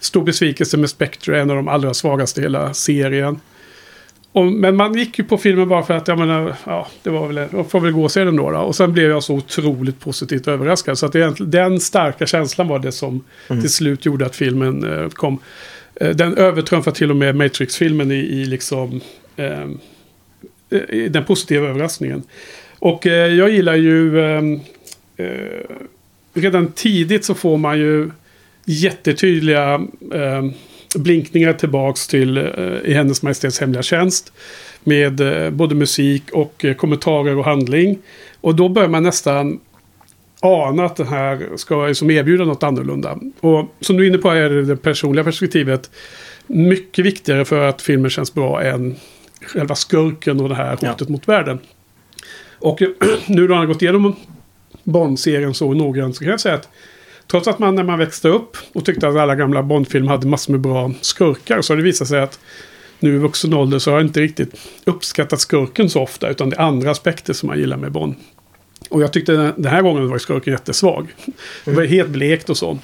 Stor 0.00 0.24
besvikelse 0.24 0.76
med 0.76 0.90
Spectre, 0.90 1.40
en 1.40 1.50
av 1.50 1.56
de 1.56 1.68
allra 1.68 1.94
svagaste 1.94 2.40
i 2.40 2.42
hela 2.42 2.74
serien. 2.74 3.40
Och, 4.32 4.44
men 4.46 4.76
man 4.76 4.94
gick 4.94 5.18
ju 5.18 5.24
på 5.24 5.38
filmen 5.38 5.68
bara 5.68 5.82
för 5.82 5.94
att, 5.94 6.08
jag 6.08 6.18
menar, 6.18 6.54
ja, 6.64 6.88
det 7.02 7.10
var 7.10 7.26
väl, 7.28 7.48
jag 7.52 7.70
får 7.70 7.80
väl 7.80 7.92
gå 7.92 8.04
och 8.04 8.12
se 8.12 8.24
den 8.24 8.36
då, 8.36 8.50
då. 8.50 8.58
Och 8.58 8.76
sen 8.76 8.92
blev 8.92 9.10
jag 9.10 9.22
så 9.22 9.34
otroligt 9.34 10.00
positivt 10.00 10.48
överraskad. 10.48 10.98
Så 10.98 11.06
att 11.06 11.14
egentligen- 11.14 11.50
den 11.50 11.80
starka 11.80 12.26
känslan 12.26 12.68
var 12.68 12.78
det 12.78 12.92
som 12.92 13.24
till 13.48 13.72
slut 13.72 14.06
gjorde 14.06 14.26
att 14.26 14.36
filmen 14.36 14.84
eh, 14.92 15.08
kom. 15.08 15.38
Eh, 15.94 16.10
den 16.10 16.36
övertrumfade 16.36 16.96
till 16.96 17.10
och 17.10 17.16
med 17.16 17.36
Matrix-filmen 17.36 18.10
i, 18.10 18.14
i 18.14 18.44
liksom... 18.44 19.00
Eh, 19.36 19.68
den 21.10 21.24
positiva 21.24 21.68
överraskningen. 21.68 22.22
Och 22.84 23.06
eh, 23.06 23.34
jag 23.34 23.50
gillar 23.50 23.74
ju... 23.74 24.20
Eh, 24.20 24.42
eh, 25.16 25.60
redan 26.34 26.72
tidigt 26.72 27.24
så 27.24 27.34
får 27.34 27.56
man 27.56 27.78
ju 27.78 28.10
jättetydliga 28.64 29.74
eh, 30.14 30.44
blinkningar 30.96 31.52
tillbaks 31.52 32.06
till 32.06 32.36
eh, 32.36 32.44
i 32.84 32.94
Hennes 32.94 33.22
Majestäts 33.22 33.60
Hemliga 33.60 33.82
Tjänst. 33.82 34.32
Med 34.84 35.20
både 35.52 35.74
musik 35.74 36.22
och 36.32 36.64
kommentarer 36.76 37.36
och 37.36 37.44
handling. 37.44 37.98
Och 38.40 38.54
då 38.54 38.68
börjar 38.68 38.88
man 38.88 39.02
nästan 39.02 39.60
ana 40.40 40.84
att 40.84 40.96
den 40.96 41.06
här 41.06 41.48
ska 41.56 41.94
som 41.94 42.10
erbjuda 42.10 42.44
något 42.44 42.62
annorlunda. 42.62 43.18
Och 43.40 43.74
som 43.80 43.96
du 43.96 44.04
är 44.04 44.08
inne 44.08 44.18
på 44.18 44.30
är 44.30 44.50
det, 44.50 44.64
det 44.64 44.76
personliga 44.76 45.24
perspektivet 45.24 45.90
mycket 46.46 47.04
viktigare 47.04 47.44
för 47.44 47.68
att 47.68 47.82
filmen 47.82 48.10
känns 48.10 48.34
bra 48.34 48.62
än 48.62 48.96
själva 49.40 49.74
skurken 49.74 50.40
och 50.40 50.48
det 50.48 50.54
här 50.54 50.70
hotet 50.70 51.00
ja. 51.00 51.06
mot 51.08 51.28
världen. 51.28 51.58
Och 52.64 52.82
nu 53.26 53.46
då 53.46 53.54
han 53.54 53.60
har 53.60 53.66
gått 53.66 53.82
igenom 53.82 54.16
Bond-serien 54.84 55.54
så 55.54 55.74
noggrant 55.74 56.16
så 56.16 56.24
kan 56.24 56.30
jag 56.30 56.40
säga 56.40 56.54
att 56.54 56.68
trots 57.30 57.48
att 57.48 57.58
man 57.58 57.74
när 57.74 57.82
man 57.82 57.98
växte 57.98 58.28
upp 58.28 58.56
och 58.72 58.84
tyckte 58.84 59.08
att 59.08 59.16
alla 59.16 59.34
gamla 59.34 59.62
Bond-filmer 59.62 60.10
hade 60.10 60.26
massor 60.26 60.52
med 60.52 60.60
bra 60.60 60.92
skurkar 61.00 61.62
så 61.62 61.72
har 61.72 61.76
det 61.76 61.82
visat 61.82 62.08
sig 62.08 62.20
att 62.20 62.40
nu 62.98 63.14
i 63.14 63.18
vuxen 63.18 63.54
ålder 63.54 63.78
så 63.78 63.90
har 63.90 63.98
jag 63.98 64.06
inte 64.06 64.20
riktigt 64.20 64.54
uppskattat 64.84 65.40
skurken 65.40 65.90
så 65.90 66.02
ofta 66.02 66.28
utan 66.28 66.50
det 66.50 66.56
är 66.56 66.60
andra 66.60 66.90
aspekter 66.90 67.32
som 67.32 67.46
man 67.46 67.58
gillar 67.58 67.76
med 67.76 67.92
Bond. 67.92 68.14
Och 68.88 69.02
jag 69.02 69.12
tyckte 69.12 69.52
den 69.56 69.66
här 69.66 69.82
gången 69.82 70.08
var 70.08 70.18
skurken 70.18 70.52
jättesvag. 70.52 71.14
Det 71.64 71.70
var 71.70 71.84
helt 71.84 72.10
blekt 72.10 72.50
och 72.50 72.56
så. 72.56 72.78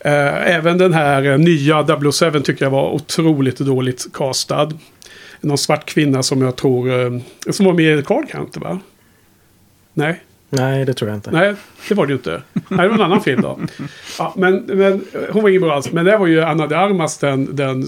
Eh, 0.00 0.54
även 0.56 0.78
den 0.78 0.92
här 0.92 1.30
eh, 1.32 1.38
nya 1.38 1.86
007 2.12 2.40
tycker 2.40 2.64
jag 2.64 2.70
var 2.70 2.90
otroligt 2.90 3.58
dåligt 3.58 4.06
castad. 4.12 4.68
Någon 5.40 5.58
svart 5.58 5.86
kvinna 5.86 6.22
som 6.22 6.42
jag 6.42 6.56
tror, 6.56 7.00
eh, 7.00 7.20
som 7.50 7.66
var 7.66 7.72
med 7.72 7.98
i 7.98 8.02
Card 8.02 8.28
Counter 8.30 8.60
va? 8.60 8.80
Nej? 9.94 10.20
Nej, 10.50 10.84
det 10.84 10.94
tror 10.94 11.10
jag 11.10 11.16
inte. 11.16 11.30
Nej, 11.30 11.54
det 11.88 11.94
var 11.94 12.06
det 12.06 12.10
ju 12.10 12.16
inte. 12.16 12.42
Nej, 12.52 12.62
det 12.68 12.88
var 12.88 12.94
en 12.94 13.00
annan 13.00 13.20
film 13.20 13.42
då. 13.42 13.58
Ja, 14.18 14.34
men, 14.36 14.56
men 14.56 15.04
hon 15.30 15.42
var 15.42 15.48
ingen 15.48 15.62
bra 15.62 15.74
alls. 15.74 15.92
Men 15.92 16.04
det 16.04 16.16
var 16.16 16.26
ju 16.26 16.42
Anna 16.42 16.66
de 16.66 16.74
Armas 16.74 17.18
den, 17.18 17.56
den 17.56 17.86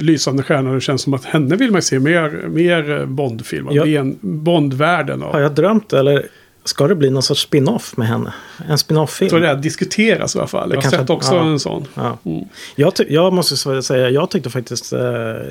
lysande 0.00 0.42
stjärnan. 0.42 0.74
Det 0.74 0.80
känns 0.80 1.02
som 1.02 1.14
att 1.14 1.24
henne 1.24 1.56
vill 1.56 1.70
man 1.70 1.82
se 1.82 1.98
mer, 1.98 2.48
mer 2.48 3.06
Bond-filmer. 3.06 3.86
Ja. 3.86 4.04
Bond-världen. 4.20 5.22
Har 5.22 5.40
jag 5.40 5.54
drömt 5.54 5.92
eller 5.92 6.26
ska 6.64 6.88
det 6.88 6.94
bli 6.94 7.10
någon 7.10 7.22
sorts 7.22 7.42
spin-off 7.42 7.96
med 7.96 8.08
henne? 8.08 8.32
En 8.68 8.78
spin-off-film? 8.78 9.26
Jag 9.26 9.42
tror 9.42 9.54
det 9.54 9.62
diskuteras 9.62 10.36
i 10.36 10.38
alla 10.38 10.48
fall. 10.48 10.70
Jag 10.74 10.82
har 10.82 10.90
sett 10.90 11.10
också 11.10 11.34
ja, 11.34 11.46
en 11.46 11.60
sån. 11.60 11.86
Ja. 11.94 12.18
Mm. 12.24 12.44
Jag, 12.76 12.92
jag, 13.08 13.32
måste 13.32 13.82
säga, 13.82 14.10
jag 14.10 14.30
tyckte 14.30 14.50
faktiskt 14.50 14.92
uh, 14.92 15.00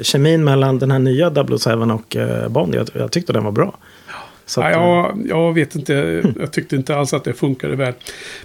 kemin 0.01 0.43
mellan 0.43 0.79
den 0.79 0.91
här 0.91 0.99
nya 0.99 1.31
007 1.59 1.71
och 1.71 2.15
uh, 2.15 2.47
Bond, 2.47 2.75
jag, 2.75 2.89
jag 2.93 3.11
tyckte 3.11 3.33
den 3.33 3.43
var 3.43 3.51
bra. 3.51 3.77
Så 4.49 4.61
att, 4.61 4.71
ja, 4.71 5.15
jag, 5.17 5.27
jag, 5.29 5.53
vet 5.53 5.75
inte, 5.75 6.23
jag 6.39 6.51
tyckte 6.51 6.75
inte 6.75 6.95
alls 6.95 7.13
att 7.13 7.23
det 7.23 7.33
funkade 7.33 7.75
väl. 7.75 7.93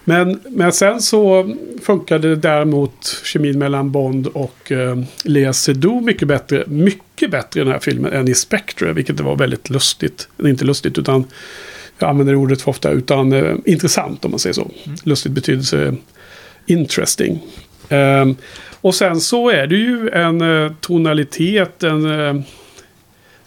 Men, 0.04 0.40
men 0.48 0.72
sen 0.72 1.00
så 1.00 1.54
funkade 1.82 2.36
däremot 2.36 3.20
kemin 3.24 3.58
mellan 3.58 3.90
Bond 3.90 4.26
och 4.26 4.72
eh, 4.72 4.98
Lea 5.24 5.52
Seydoux 5.52 6.04
mycket 6.04 6.28
bättre. 6.28 6.64
Mycket 6.66 7.30
bättre 7.30 7.60
i 7.60 7.64
den 7.64 7.72
här 7.72 7.80
filmen 7.80 8.12
än 8.12 8.28
i 8.28 8.34
Spectre, 8.34 8.92
vilket 8.92 9.20
var 9.20 9.36
väldigt 9.36 9.70
lustigt. 9.70 10.28
Inte 10.42 10.64
lustigt, 10.64 10.98
utan 10.98 11.24
jag 11.98 12.10
använder 12.10 12.34
ordet 12.34 12.62
för 12.62 12.70
ofta, 12.70 12.90
utan 12.90 13.32
eh, 13.32 13.54
intressant 13.64 14.24
om 14.24 14.30
man 14.30 14.40
säger 14.40 14.54
så. 14.54 14.70
Mm. 14.84 14.98
Lustigt 15.04 15.32
betydelse 15.32 15.94
interesting. 16.66 17.40
Um, 17.88 18.36
och 18.80 18.94
sen 18.94 19.20
så 19.20 19.50
är 19.50 19.66
det 19.66 19.76
ju 19.76 20.10
en 20.10 20.42
uh, 20.42 20.72
tonalitet, 20.80 21.82
en... 21.82 22.06
Uh, 22.06 22.42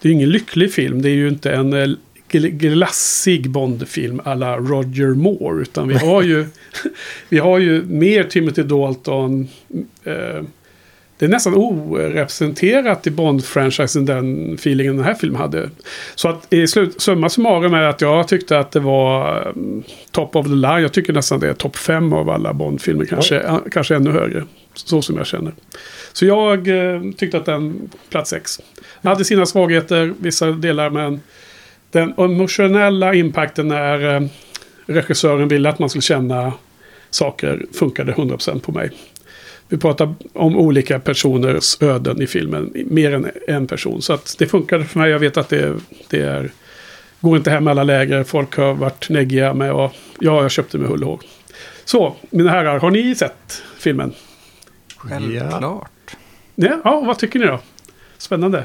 det 0.00 0.08
är 0.08 0.10
ju 0.10 0.14
ingen 0.14 0.30
lycklig 0.30 0.72
film. 0.72 1.02
Det 1.02 1.08
är 1.08 1.14
ju 1.14 1.28
inte 1.28 1.52
en 1.52 1.72
uh, 1.72 1.96
glassig 2.30 3.50
Bondfilm 3.50 4.20
alla 4.24 4.56
Roger 4.56 5.14
Moore. 5.14 5.62
Utan 5.62 5.88
vi 5.88 5.94
har 5.94 6.22
ju, 6.22 6.46
vi 7.28 7.38
har 7.38 7.58
ju 7.58 7.82
mer 7.82 8.24
Timothy 8.24 8.62
Dalton. 8.62 9.48
Eh, 10.04 10.42
det 11.18 11.24
är 11.24 11.28
nästan 11.28 11.54
orepresenterat 11.54 13.06
i 13.06 13.10
Bond-franchisen 13.10 14.06
den 14.06 14.54
feelingen 14.54 14.96
den 14.96 15.04
här 15.04 15.14
filmen 15.14 15.40
hade. 15.40 15.70
Så 16.14 16.28
att 16.28 16.52
i 16.52 16.66
slut, 16.66 17.00
summa 17.00 17.28
summarum 17.28 17.74
är 17.74 17.82
att 17.82 18.00
jag 18.00 18.28
tyckte 18.28 18.58
att 18.58 18.72
det 18.72 18.80
var 18.80 19.48
um, 19.48 19.82
top 20.10 20.36
of 20.36 20.46
the 20.46 20.52
line. 20.52 20.82
Jag 20.82 20.92
tycker 20.92 21.12
nästan 21.12 21.40
det 21.40 21.48
är 21.48 21.54
topp 21.54 21.76
fem 21.76 22.12
av 22.12 22.30
alla 22.30 22.52
Bond-filmer. 22.52 23.04
Kanske, 23.04 23.34
ja. 23.34 23.60
kanske 23.72 23.96
ännu 23.96 24.10
högre. 24.10 24.44
Så 24.74 25.02
som 25.02 25.16
jag 25.16 25.26
känner. 25.26 25.52
Så 26.12 26.26
jag 26.26 26.68
eh, 26.68 27.00
tyckte 27.16 27.36
att 27.36 27.46
den, 27.46 27.90
plats 28.10 28.30
sex. 28.30 28.60
hade 29.02 29.24
sina 29.24 29.46
svagheter, 29.46 30.14
vissa 30.20 30.46
delar, 30.50 30.90
men 30.90 31.20
den 31.90 32.14
emotionella 32.18 33.14
impacten 33.14 33.68
när 33.68 34.14
eh, 34.14 34.28
regissören 34.86 35.48
ville 35.48 35.68
att 35.68 35.78
man 35.78 35.88
skulle 35.88 36.02
känna 36.02 36.52
saker 37.10 37.66
funkade 37.72 38.12
100% 38.12 38.60
på 38.60 38.72
mig. 38.72 38.90
Vi 39.68 39.78
pratar 39.78 40.14
om 40.32 40.56
olika 40.56 41.00
personers 41.00 41.82
öden 41.82 42.22
i 42.22 42.26
filmen, 42.26 42.72
mer 42.74 43.14
än 43.14 43.30
en 43.48 43.66
person. 43.66 44.02
Så 44.02 44.12
att 44.12 44.36
det 44.38 44.46
funkade 44.46 44.84
för 44.84 44.98
mig. 44.98 45.10
Jag 45.10 45.18
vet 45.18 45.36
att 45.36 45.48
det, 45.48 45.74
det 46.10 46.20
är, 46.20 46.50
går 47.20 47.36
inte 47.36 47.50
hem 47.50 47.68
alla 47.68 47.82
läger. 47.82 48.24
Folk 48.24 48.56
har 48.56 48.74
varit 48.74 49.08
neggiga 49.08 49.54
med 49.54 49.72
och 49.72 49.92
ja, 50.20 50.42
jag 50.42 50.50
köpte 50.50 50.78
med 50.78 50.88
hull 50.88 51.04
och 51.04 51.10
hår. 51.10 51.20
Så, 51.84 52.16
mina 52.30 52.50
herrar, 52.50 52.78
har 52.78 52.90
ni 52.90 53.14
sett 53.14 53.62
filmen? 53.78 54.14
Självklart. 54.96 56.16
Ja, 56.54 56.80
ja 56.84 57.00
vad 57.00 57.18
tycker 57.18 57.38
ni 57.38 57.46
då? 57.46 57.60
Spännande. 58.18 58.64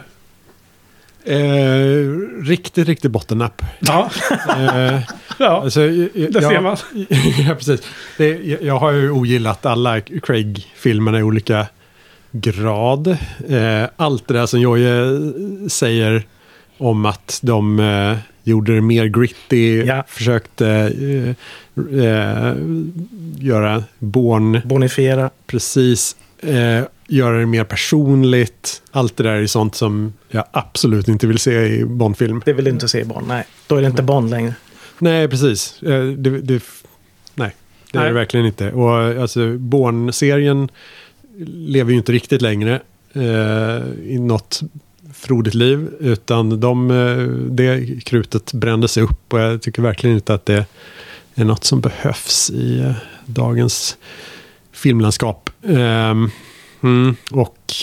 Eh, 1.26 2.44
riktigt, 2.44 2.88
riktigt 2.88 3.12
bottennapp. 3.12 3.62
Ja, 3.80 4.10
eh, 4.50 5.00
ja 5.40 5.62
alltså, 5.62 5.82
jag, 5.82 6.32
det 6.34 6.42
ser 6.42 6.62
man. 6.62 6.78
ja, 7.48 7.56
precis. 7.56 7.82
Det, 8.18 8.60
jag, 8.62 8.80
har 8.80 8.92
ju 8.92 9.12
ogillat 9.12 9.66
alla 9.66 10.02
Craig-filmerna 10.02 11.20
i 11.20 11.24
olika 11.24 11.68
grad. 12.32 13.08
Eh, 13.50 13.90
allt 13.96 14.28
det 14.28 14.34
där 14.34 14.46
som 14.46 14.60
Jojje 14.60 15.06
säger 15.70 16.24
om 16.78 17.06
att 17.06 17.40
de 17.44 17.80
eh, 17.80 18.18
gjorde 18.44 18.76
det 18.76 18.82
mer 18.82 19.06
gritty, 19.06 19.84
ja. 19.86 20.04
försökte 20.08 20.68
eh, 20.68 21.30
eh, 22.06 22.56
göra 23.40 23.84
Born... 24.00 24.62
Bonifiera. 24.66 25.30
Precis 25.48 26.16
göra 27.08 27.40
det 27.40 27.46
mer 27.46 27.64
personligt. 27.64 28.82
Allt 28.92 29.18
det 29.18 29.24
där 29.24 29.36
är 29.36 29.48
sånt 29.48 29.76
som 29.76 30.14
jag 30.30 30.44
absolut 30.52 31.08
inte 31.08 31.28
vill 31.28 31.40
se 31.40 31.66
i 31.66 31.86
Bond-film. 31.86 32.42
Det 32.46 32.54
vill 32.54 32.66
du 32.66 32.72
inte 32.72 32.88
se 32.88 33.00
i 33.00 33.06
Bond, 33.06 33.28
nej. 33.28 33.44
Då 33.68 33.76
är 33.76 33.82
det 33.82 33.88
inte 33.88 34.04
Bond 34.04 34.30
längre. 34.30 34.54
Nej, 35.00 35.28
precis. 35.28 35.78
Det, 35.80 36.16
det, 36.16 36.32
nej, 36.40 36.62
det 37.36 37.54
nej. 37.94 38.04
är 38.04 38.08
det 38.08 38.14
verkligen 38.14 38.46
inte. 38.46 38.72
Och 38.72 39.22
alltså, 39.22 39.58
Bourne-serien 39.58 40.70
lever 41.48 41.92
ju 41.92 41.98
inte 41.98 42.12
riktigt 42.12 42.42
längre 42.42 42.82
eh, 43.14 44.12
i 44.14 44.20
något 44.20 44.62
frodigt 45.14 45.54
liv. 45.54 45.90
Utan 46.00 46.60
de, 46.60 46.92
eh, 46.92 47.18
det 47.50 48.04
krutet 48.06 48.54
brändes 48.54 48.98
upp 48.98 49.34
och 49.34 49.40
jag 49.40 49.62
tycker 49.62 49.82
verkligen 49.82 50.16
inte 50.16 50.34
att 50.34 50.46
det 50.46 50.66
är 51.36 51.46
något 51.46 51.64
som 51.64 51.82
behövs 51.82 52.50
i 52.50 52.80
eh, 52.80 52.96
dagens 53.26 53.98
filmlandskap. 54.72 55.50
Um, 55.62 56.32
Mm, 56.84 57.16
och 57.32 57.74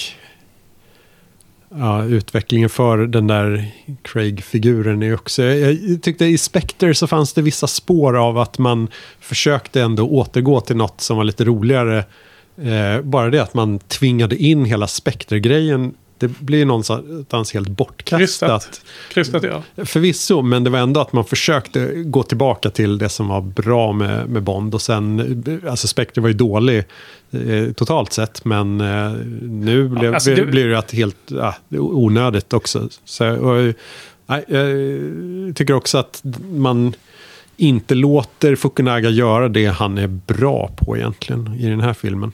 ja, 1.68 2.04
utvecklingen 2.04 2.68
för 2.68 2.98
den 2.98 3.26
där 3.26 3.70
Craig-figuren 4.02 5.02
är 5.02 5.14
också... 5.14 5.42
Jag 5.42 6.02
tyckte 6.02 6.24
i 6.24 6.38
Spectre 6.38 6.94
så 6.94 7.06
fanns 7.06 7.32
det 7.32 7.42
vissa 7.42 7.66
spår 7.66 8.16
av 8.16 8.38
att 8.38 8.58
man 8.58 8.88
försökte 9.20 9.82
ändå 9.82 10.08
återgå 10.08 10.60
till 10.60 10.76
något 10.76 11.00
som 11.00 11.16
var 11.16 11.24
lite 11.24 11.44
roligare. 11.44 12.04
Eh, 12.62 13.02
bara 13.02 13.30
det 13.30 13.42
att 13.42 13.54
man 13.54 13.78
tvingade 13.78 14.36
in 14.36 14.64
hela 14.64 14.86
Spectre-grejen 14.86 15.94
det 16.20 16.28
blir 16.28 16.64
någonstans 16.64 17.54
helt 17.54 17.68
bortkastat. 17.68 18.20
Krystat. 18.20 18.80
Krystat, 19.12 19.42
ja. 19.42 19.84
Förvisso, 19.84 20.42
men 20.42 20.64
det 20.64 20.70
var 20.70 20.78
ändå 20.78 21.00
att 21.00 21.12
man 21.12 21.24
försökte 21.24 21.92
gå 21.94 22.22
tillbaka 22.22 22.70
till 22.70 22.98
det 22.98 23.08
som 23.08 23.28
var 23.28 23.40
bra 23.40 23.92
med, 23.92 24.28
med 24.28 24.42
Bond. 24.42 24.74
Och 24.74 24.82
sen, 24.82 25.60
alltså 25.68 25.88
Spectre 25.88 26.22
var 26.22 26.28
ju 26.28 26.34
dålig 26.34 26.84
eh, 27.30 27.72
totalt 27.72 28.12
sett, 28.12 28.44
men 28.44 28.80
eh, 28.80 29.12
nu 29.42 29.88
blev, 29.88 30.04
ja, 30.04 30.14
alltså, 30.14 30.44
blir 30.44 30.68
det 30.68 30.78
att 30.78 30.92
helt 30.92 31.16
ja, 31.26 31.54
onödigt 31.70 32.52
också. 32.52 32.88
Så, 33.04 33.36
och, 33.36 33.74
nej, 34.26 34.44
jag 34.48 35.56
tycker 35.56 35.74
också 35.74 35.98
att 35.98 36.22
man 36.52 36.94
inte 37.56 37.94
låter 37.94 38.56
Fukunaga 38.56 39.10
göra 39.10 39.48
det 39.48 39.66
han 39.66 39.98
är 39.98 40.06
bra 40.06 40.70
på 40.76 40.96
egentligen 40.96 41.54
i 41.54 41.66
den 41.66 41.80
här 41.80 41.94
filmen. 41.94 42.32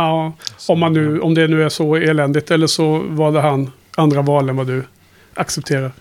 Ja, 0.00 0.32
om, 0.68 0.78
man 0.78 0.92
nu, 0.92 1.20
om 1.20 1.34
det 1.34 1.48
nu 1.48 1.64
är 1.64 1.68
så 1.68 1.96
eländigt. 1.96 2.50
Eller 2.50 2.66
så 2.66 2.98
var 3.08 3.32
det 3.32 3.40
han 3.40 3.70
andra 3.96 4.22
valen 4.22 4.56
vad 4.56 4.66
du 4.66 4.84
accepterar. 5.34 5.92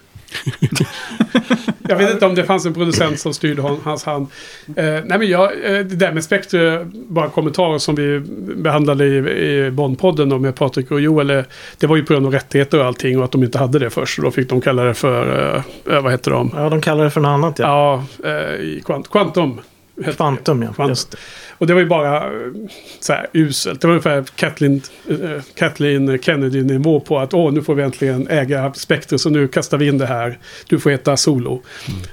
jag 1.89 1.95
vet 1.95 2.11
inte 2.11 2.25
om 2.25 2.35
det 2.35 2.43
fanns 2.43 2.65
en 2.65 2.73
producent 2.73 3.19
som 3.19 3.33
styrde 3.33 3.61
hans 3.83 4.03
hand. 4.03 4.27
Eh, 4.75 4.85
nej 4.85 5.19
men 5.19 5.27
jag, 5.27 5.51
eh, 5.51 5.71
det 5.71 5.95
där 5.95 6.11
med 6.11 6.23
Spectre, 6.23 6.87
bara 6.93 7.29
kommentarer 7.29 7.77
som 7.77 7.95
vi 7.95 8.19
behandlade 8.55 9.05
i, 9.05 9.17
i 9.17 9.71
Bondpodden 9.71 10.41
med 10.41 10.55
Patrik 10.55 10.91
och 10.91 11.01
Joel. 11.01 11.29
Eh, 11.29 11.43
det 11.77 11.87
var 11.87 11.95
ju 11.95 12.05
på 12.05 12.13
grund 12.13 12.25
av 12.25 12.31
rättigheter 12.31 12.79
och 12.79 12.85
allting 12.85 13.17
och 13.17 13.23
att 13.23 13.31
de 13.31 13.43
inte 13.43 13.57
hade 13.57 13.79
det 13.79 13.89
först. 13.89 14.19
Och 14.19 14.25
då 14.25 14.31
fick 14.31 14.49
de 14.49 14.61
kalla 14.61 14.83
det 14.83 14.93
för, 14.93 15.55
eh, 15.55 15.95
eh 15.95 16.01
vad 16.01 16.11
heter 16.11 16.31
de? 16.31 16.51
Ja, 16.55 16.69
de 16.69 16.81
kallade 16.81 17.03
det 17.03 17.11
för 17.11 17.21
något 17.21 17.29
annat 17.29 17.59
ja. 17.59 18.03
Ja, 18.23 18.29
eh, 18.29 18.81
Quantum. 18.83 19.59
Quantum, 20.17 20.61
ja. 20.61 20.73
Quantum. 20.73 21.19
Och 21.59 21.67
det 21.67 21.73
var 21.73 21.81
ju 21.81 21.87
bara 21.87 22.17
eh, 22.17 22.51
så 22.99 23.13
här 23.13 23.27
uselt. 23.33 23.81
Det 23.81 23.87
var 23.87 23.93
ungefär 23.93 24.23
Kathleen, 24.35 24.81
äh, 25.09 25.41
Kathleen 25.55 26.19
Kennedy-nivå 26.21 26.99
på 26.99 27.19
att 27.19 27.33
åh, 27.33 27.53
nu 27.53 27.61
får 27.61 27.75
vi 27.75 27.83
äntligen 27.83 28.27
äga 28.27 28.73
Spectre 28.73 29.19
så 29.19 29.29
nu 29.29 29.47
kastar 29.47 29.77
vi 29.77 29.87
in 29.87 29.97
det 29.97 30.05
här. 30.05 30.37
Du 30.69 30.79
får 30.79 30.89
heta 30.89 31.17
Solo. 31.17 31.61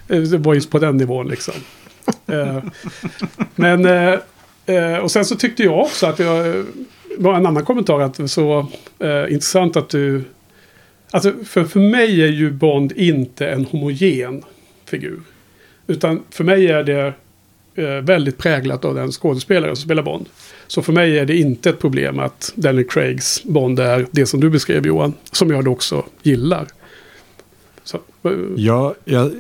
Mm. 0.09 0.31
Det 0.31 0.39
var 0.39 0.55
ju 0.55 0.61
på 0.61 0.79
den 0.79 0.97
nivån 0.97 1.29
liksom. 1.29 1.55
Eh, 2.27 2.63
men, 3.55 3.85
eh, 3.85 4.19
eh, 4.67 4.99
och 4.99 5.11
sen 5.11 5.25
så 5.25 5.37
tyckte 5.37 5.63
jag 5.63 5.81
också 5.81 6.07
att 6.07 6.19
jag, 6.19 6.49
eh, 6.49 6.65
var 7.19 7.35
en 7.35 7.47
annan 7.47 7.65
kommentar 7.65 8.01
att 8.01 8.31
så 8.31 8.67
eh, 8.99 9.33
intressant 9.33 9.77
att 9.77 9.89
du, 9.89 10.25
alltså 11.11 11.33
för, 11.45 11.65
för 11.65 11.81
mig 11.81 12.23
är 12.23 12.29
ju 12.29 12.51
Bond 12.51 12.93
inte 12.93 13.49
en 13.49 13.65
homogen 13.65 14.43
figur. 14.85 15.21
Utan 15.87 16.23
för 16.31 16.45
mig 16.45 16.67
är 16.67 16.85
det 16.85 17.07
eh, 17.07 17.13
väldigt 18.03 18.39
präglat 18.39 18.85
av 18.85 18.95
den 18.95 19.13
skådespelare 19.13 19.77
som 19.77 19.83
spelar 19.85 20.03
Bond. 20.03 20.27
Så 20.67 20.83
för 20.83 20.93
mig 20.93 21.19
är 21.19 21.27
det 21.27 21.37
inte 21.37 21.71
ett 21.71 21.81
problem 21.81 22.19
att 22.19 22.53
Daniel 22.55 22.85
Craigs 22.89 23.43
Bond 23.45 23.81
är 23.81 24.07
det 24.11 24.27
som 24.27 24.41
du 24.41 24.51
beskrev 24.51 24.87
Johan. 24.87 25.15
Som 25.33 25.51
jag 25.51 25.65
då 25.65 25.71
också 25.71 26.05
gillar. 26.23 26.67
Så, 27.85 27.97
eh, 27.97 28.31
Ja, 28.57 28.95
jag 29.05 29.33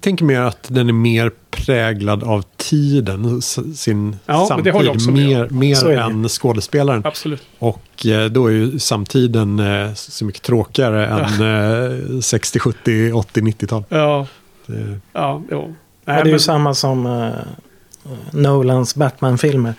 tänker 0.00 0.24
mer 0.24 0.40
att 0.40 0.66
den 0.68 0.88
är 0.88 0.92
mer 0.92 1.30
präglad 1.50 2.24
av 2.24 2.44
tiden, 2.56 3.42
sin 3.42 4.16
Ja, 4.26 4.46
samtid, 4.48 4.74
mer, 5.12 5.48
mer 5.48 5.90
än 5.98 6.28
skådespelaren. 6.28 7.02
absolut. 7.06 7.42
Och 7.58 8.06
eh, 8.06 8.30
då 8.30 8.46
är 8.46 8.50
ju 8.52 8.78
samtiden 8.78 9.58
eh, 9.58 9.94
så 9.94 10.24
mycket 10.24 10.42
tråkigare 10.42 11.06
än 11.06 12.12
eh, 12.14 12.20
60, 12.20 12.58
70, 12.58 13.12
80, 13.12 13.40
90-tal. 13.40 13.84
Ja, 13.88 14.26
Det- 14.66 15.00
ja. 15.12 15.42
Ja, 15.50 15.68
Nej, 16.04 16.16
det 16.16 16.20
är 16.20 16.24
ju 16.24 16.30
men- 16.30 16.40
samma 16.40 16.74
som 16.74 17.06
eh, 17.06 17.30
Nolans 18.30 18.94
Batman-filmer. 18.94 19.74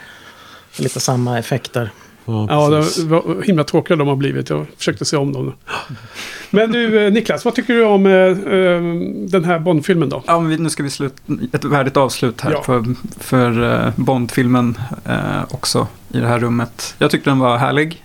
Lite 0.79 0.99
samma 0.99 1.39
effekter. 1.39 1.89
Ja, 2.25 2.47
Ja, 2.49 2.69
det 2.69 3.03
var 3.03 3.43
himla 3.43 3.63
tråkiga 3.63 3.97
de 3.97 4.07
har 4.07 4.15
blivit. 4.15 4.49
Jag 4.49 4.65
försökte 4.77 5.05
se 5.05 5.17
om 5.17 5.33
dem. 5.33 5.53
Men 6.49 6.71
du, 6.71 7.05
eh, 7.05 7.11
Niklas, 7.13 7.45
vad 7.45 7.55
tycker 7.55 7.73
du 7.73 7.83
om 7.85 8.05
eh, 8.05 8.13
eh, 8.13 8.81
den 9.29 9.45
här 9.45 9.59
Bond-filmen 9.59 10.09
då? 10.09 10.23
Ja, 10.27 10.39
men 10.39 10.49
vi, 10.49 10.57
nu 10.57 10.69
ska 10.69 10.83
vi 10.83 10.89
sluta, 10.89 11.15
ett 11.53 11.65
värdigt 11.65 11.97
avslut 11.97 12.41
här 12.41 12.51
Ja. 12.51 12.63
för, 12.63 12.83
för 13.19 13.73
eh, 13.87 13.93
Bond-filmen 13.95 14.77
eh, 15.05 15.43
också 15.51 15.87
i 16.13 16.17
det 16.19 16.27
här 16.27 16.39
rummet. 16.39 16.95
Jag 16.99 17.11
tyckte 17.11 17.29
den 17.29 17.39
var 17.39 17.57
härlig. 17.57 18.01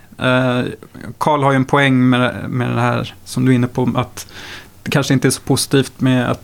Carl 1.18 1.42
har 1.42 1.52
ju 1.52 1.56
en 1.56 1.64
poäng 1.64 2.08
med, 2.08 2.34
med 2.50 2.70
det 2.70 2.80
här 2.80 3.14
som 3.24 3.44
du 3.44 3.50
är 3.52 3.54
inne 3.54 3.66
på, 3.66 3.90
att 3.94 4.26
kanske 4.82 5.14
inte 5.14 5.28
är 5.28 5.30
så 5.30 5.40
positivt 5.40 6.00
med 6.00 6.30
att 6.30 6.42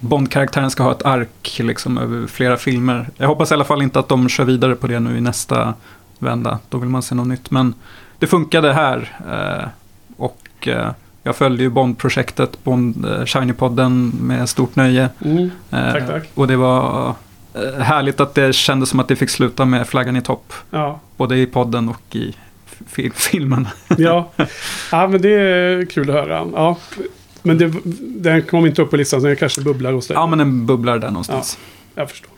Bond-karaktären 0.00 0.70
ska 0.70 0.82
ha 0.82 0.92
ett 0.92 1.04
ark 1.06 1.56
liksom, 1.62 1.98
över 1.98 2.26
flera 2.26 2.56
filmer. 2.56 3.08
Jag 3.16 3.28
hoppas 3.28 3.50
i 3.50 3.54
alla 3.54 3.64
fall 3.64 3.82
inte 3.82 3.98
att 3.98 4.08
de 4.08 4.28
kör 4.28 4.44
vidare 4.44 4.74
på 4.74 4.86
det 4.86 5.00
nu 5.00 5.18
i 5.18 5.20
nästa 5.20 5.74
vända. 6.18 6.58
Då 6.68 6.78
vill 6.78 6.88
man 6.88 7.02
se 7.02 7.14
något 7.14 7.26
nytt. 7.26 7.50
Men 7.50 7.74
det 8.18 8.26
funkade 8.26 8.72
här. 8.72 9.16
Eh, 9.30 9.68
och 10.16 10.68
eh, 10.68 10.90
jag 11.22 11.36
följde 11.36 11.62
ju 11.62 11.70
Bond-projektet, 11.70 12.64
Bond 12.64 13.04
eh, 13.04 13.10
Shiny-podden 13.24 14.12
med 14.20 14.48
stort 14.48 14.76
nöje. 14.76 15.08
Mm. 15.24 15.50
Tack, 15.70 16.06
tack. 16.06 16.22
Och 16.34 16.46
det 16.48 16.56
var 16.56 17.14
härligt 17.80 18.20
att 18.20 18.34
det 18.34 18.54
kändes 18.54 18.88
som 18.88 19.00
att 19.00 19.08
det 19.08 19.16
fick 19.16 19.30
sluta 19.30 19.64
med 19.64 19.88
flaggan 19.88 20.16
i 20.16 20.22
topp. 20.22 20.52
Ja. 20.70 21.00
Både 21.16 21.36
i 21.36 21.46
podden 21.46 21.88
och 21.88 22.16
i 22.16 22.34
fi- 22.86 23.10
filmen. 23.14 23.68
Ja. 23.98 24.30
ja, 24.92 25.06
men 25.08 25.22
det 25.22 25.28
är 25.30 25.84
kul 25.86 26.10
att 26.10 26.16
höra. 26.16 26.46
Ja. 26.54 26.76
Men 27.46 27.58
det, 27.58 27.72
den 28.00 28.42
kom 28.42 28.66
inte 28.66 28.82
upp 28.82 28.90
på 28.90 28.96
listan, 28.96 29.20
så 29.20 29.26
den 29.26 29.36
kanske 29.36 29.60
bubblar 29.60 29.92
hos 29.92 30.06
dig. 30.06 30.14
Ja, 30.14 30.26
men 30.26 30.38
den 30.38 30.66
bubblar 30.66 30.98
där 30.98 31.08
någonstans. 31.08 31.58
Jag 31.94 32.10
förstår. 32.10 32.30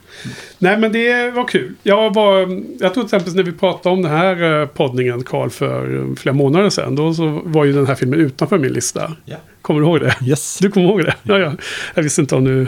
Nej, 0.57 0.77
men 0.77 0.91
det 0.91 1.31
var 1.31 1.47
kul. 1.47 1.73
Jag, 1.83 2.13
var, 2.13 2.39
jag 2.79 2.93
tror 2.93 3.03
till 3.03 3.03
exempel 3.03 3.35
när 3.35 3.43
vi 3.43 3.51
pratade 3.51 3.95
om 3.95 4.01
den 4.01 4.11
här 4.11 4.61
eh, 4.61 4.67
poddningen, 4.67 5.23
Karl, 5.23 5.49
för 5.49 5.99
eh, 5.99 6.15
flera 6.15 6.35
månader 6.35 6.69
sedan. 6.69 6.95
Då 6.95 7.13
så 7.13 7.41
var 7.43 7.65
ju 7.65 7.73
den 7.73 7.87
här 7.87 7.95
filmen 7.95 8.19
utanför 8.19 8.57
min 8.57 8.73
lista. 8.73 9.15
Ja. 9.25 9.37
Kommer 9.61 9.81
du 9.81 9.85
ihåg 9.87 9.99
det? 9.99 10.15
Yes. 10.25 10.57
Du 10.61 10.71
kommer 10.71 10.87
ihåg 10.87 11.03
det? 11.03 11.15
Ja, 11.23 11.39
ja. 11.39 11.53
Jag 11.95 12.03
visste 12.03 12.21
inte 12.21 12.35
om, 12.35 12.43
du, 12.43 12.67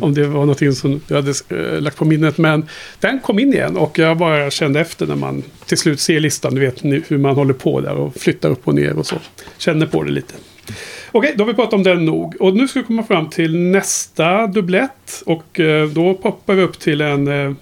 om 0.00 0.14
det 0.14 0.26
var 0.26 0.40
någonting 0.40 0.72
som 0.72 1.00
du 1.08 1.14
hade 1.14 1.32
eh, 1.48 1.80
lagt 1.80 1.96
på 1.96 2.04
minnet. 2.04 2.38
Men 2.38 2.66
den 3.00 3.20
kom 3.20 3.38
in 3.38 3.52
igen 3.52 3.76
och 3.76 3.98
jag 3.98 4.18
bara 4.18 4.50
kände 4.50 4.80
efter 4.80 5.06
när 5.06 5.16
man 5.16 5.42
till 5.66 5.78
slut 5.78 6.00
ser 6.00 6.20
listan. 6.20 6.54
Du 6.54 6.60
vet 6.60 6.84
hur 6.84 7.18
man 7.18 7.34
håller 7.34 7.54
på 7.54 7.80
där 7.80 7.94
och 7.94 8.16
flyttar 8.16 8.50
upp 8.50 8.68
och 8.68 8.74
ner 8.74 8.98
och 8.98 9.06
så. 9.06 9.16
Känner 9.58 9.86
på 9.86 10.02
det 10.02 10.10
lite. 10.10 10.34
Okej, 11.12 11.34
då 11.36 11.44
har 11.44 11.48
vi 11.48 11.54
pratat 11.54 11.74
om 11.74 11.82
den 11.82 12.04
nog. 12.04 12.36
Och 12.40 12.56
nu 12.56 12.68
ska 12.68 12.80
vi 12.80 12.86
komma 12.86 13.02
fram 13.02 13.30
till 13.30 13.56
nästa 13.56 14.46
dubblett. 14.46 15.22
Och 15.26 15.60
eh, 15.60 15.88
då 15.88 16.14
poppar 16.14 16.54
vi 16.54 16.62
upp 16.62 16.78
till 16.78 17.00
en 17.00 17.28
eh, 17.28 17.52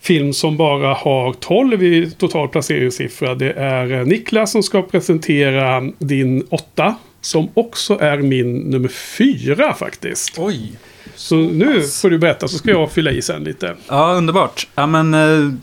film 0.00 0.32
som 0.32 0.56
bara 0.56 0.94
har 0.94 1.32
12 1.32 1.82
i 1.82 2.10
total 2.10 2.48
placeringssiffra. 2.48 3.34
Det 3.34 3.52
är 3.52 3.92
eh, 3.92 4.06
Niklas 4.06 4.52
som 4.52 4.62
ska 4.62 4.82
presentera 4.82 5.80
din 5.98 6.46
åtta. 6.50 6.94
Som 7.20 7.48
också 7.54 7.98
är 8.00 8.18
min 8.18 8.56
nummer 8.56 8.88
fyra 8.88 9.74
faktiskt. 9.74 10.38
Oj! 10.38 10.72
Så 11.14 11.36
nu 11.36 11.82
får 11.82 12.10
du 12.10 12.18
berätta 12.18 12.48
så 12.48 12.58
ska 12.58 12.70
jag 12.70 12.92
fylla 12.92 13.10
i 13.10 13.22
sen 13.22 13.44
lite. 13.44 13.76
Ja, 13.88 14.14
underbart. 14.14 14.68
Ja, 14.74 14.86
men, 14.86 15.14
eh, 15.14 15.54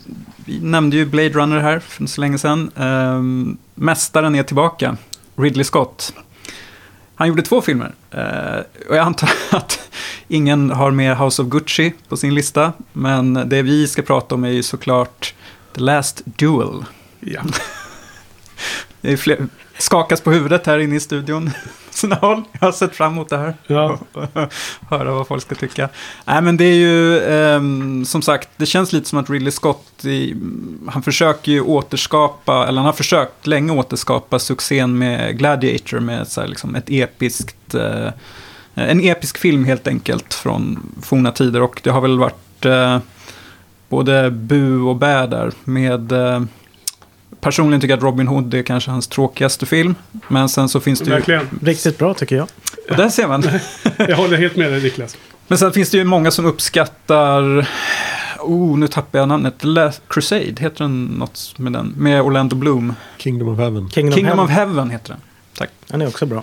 vi 0.44 0.60
nämnde 0.60 0.96
ju 0.96 1.06
Blade 1.06 1.28
Runner 1.28 1.58
här 1.58 1.78
för 1.78 2.06
så 2.06 2.20
länge 2.20 2.38
sedan. 2.38 2.70
Eh, 2.76 3.22
mästaren 3.74 4.34
är 4.34 4.42
tillbaka. 4.42 4.96
Ridley 5.36 5.64
Scott. 5.64 6.14
Han 7.20 7.28
gjorde 7.28 7.42
två 7.42 7.60
filmer. 7.60 7.92
Eh, 8.10 8.88
och 8.88 8.96
jag 8.96 9.06
antar 9.06 9.30
att 9.50 9.90
ingen 10.28 10.70
har 10.70 10.90
med 10.90 11.18
House 11.18 11.42
of 11.42 11.48
Gucci 11.48 11.92
på 12.08 12.16
sin 12.16 12.34
lista. 12.34 12.72
Men 12.92 13.34
det 13.34 13.62
vi 13.62 13.88
ska 13.88 14.02
prata 14.02 14.34
om 14.34 14.44
är 14.44 14.48
ju 14.48 14.62
såklart 14.62 15.34
The 15.74 15.80
Last 15.80 16.22
Duel. 16.24 16.84
Ja. 17.20 17.40
Det 19.00 19.12
är 19.12 19.16
fler, 19.16 19.46
skakas 19.80 20.20
på 20.20 20.30
huvudet 20.30 20.66
här 20.66 20.78
inne 20.78 20.96
i 20.96 21.00
studion. 21.00 21.50
Sina 21.90 22.16
håll. 22.16 22.42
Jag 22.52 22.60
har 22.60 22.72
sett 22.72 22.96
fram 22.96 23.12
emot 23.12 23.28
det 23.28 23.38
här. 23.38 23.54
Ja. 23.66 23.98
Höra 24.90 25.12
vad 25.12 25.26
folk 25.26 25.42
ska 25.42 25.54
tycka. 25.54 25.88
Nej, 26.24 26.42
men 26.42 26.56
det 26.56 26.64
är 26.64 26.74
ju 26.74 27.20
ehm, 27.20 28.04
som 28.04 28.22
sagt, 28.22 28.48
det 28.56 28.66
känns 28.66 28.92
lite 28.92 29.08
som 29.08 29.18
att 29.18 29.30
Ridley 29.30 29.50
Scott, 29.50 30.04
i, 30.04 30.36
han 30.88 31.02
försöker 31.02 31.52
ju 31.52 31.60
återskapa, 31.60 32.66
eller 32.68 32.76
han 32.76 32.86
har 32.86 32.92
försökt 32.92 33.46
länge 33.46 33.72
återskapa 33.72 34.38
succén 34.38 34.98
med 34.98 35.38
Gladiator 35.38 36.00
med 36.00 36.28
så 36.28 36.40
här, 36.40 36.48
liksom 36.48 36.74
ett 36.74 36.90
episkt, 36.90 37.74
eh, 37.74 38.08
en 38.74 39.00
episk 39.00 39.38
film 39.38 39.64
helt 39.64 39.86
enkelt 39.86 40.34
från 40.34 40.92
forna 41.02 41.32
tider. 41.32 41.62
Och 41.62 41.80
det 41.84 41.90
har 41.90 42.00
väl 42.00 42.18
varit 42.18 42.64
eh, 42.64 42.98
både 43.88 44.30
bu 44.30 44.80
och 44.80 44.96
bä 44.96 45.26
där 45.26 45.52
med 45.64 46.12
eh, 46.12 46.42
Personligen 47.40 47.80
tycker 47.80 47.92
jag 47.92 47.96
att 47.98 48.02
Robin 48.04 48.28
Hood 48.28 48.54
är 48.54 48.62
kanske 48.62 48.90
hans 48.90 49.08
tråkigaste 49.08 49.66
film. 49.66 49.94
Men 50.28 50.48
sen 50.48 50.68
så 50.68 50.80
finns 50.80 50.98
det 50.98 51.04
ju... 51.04 51.10
Verkligen. 51.10 51.48
Riktigt 51.62 51.98
bra 51.98 52.14
tycker 52.14 52.36
jag. 52.36 52.48
Och 52.90 52.96
där 52.96 53.08
ser 53.08 53.28
man. 53.28 53.44
Jag 54.08 54.16
håller 54.16 54.36
helt 54.36 54.56
med 54.56 54.72
dig 54.72 54.82
Niklas. 54.82 55.16
Men 55.48 55.58
sen 55.58 55.72
finns 55.72 55.90
det 55.90 55.96
ju 55.98 56.04
många 56.04 56.30
som 56.30 56.46
uppskattar... 56.46 57.68
Oh, 58.38 58.78
nu 58.78 58.88
tappar 58.88 59.18
jag 59.18 59.28
namnet. 59.28 59.58
The 59.58 59.66
Last 59.66 60.02
Crusade, 60.08 60.40
heter 60.58 60.78
den 60.84 61.04
något 61.04 61.54
med 61.58 61.72
den? 61.72 61.94
Med 61.96 62.22
Orlando 62.22 62.56
Bloom. 62.56 62.94
Kingdom 63.18 63.48
of 63.48 63.58
Heaven. 63.58 63.90
Kingdom, 63.90 64.14
Kingdom 64.14 64.38
Heaven. 64.38 64.44
of 64.44 64.50
Heaven 64.50 64.90
heter 64.90 65.08
den. 65.08 65.68
Den 65.86 66.02
är 66.02 66.08
också 66.08 66.26
bra. 66.26 66.42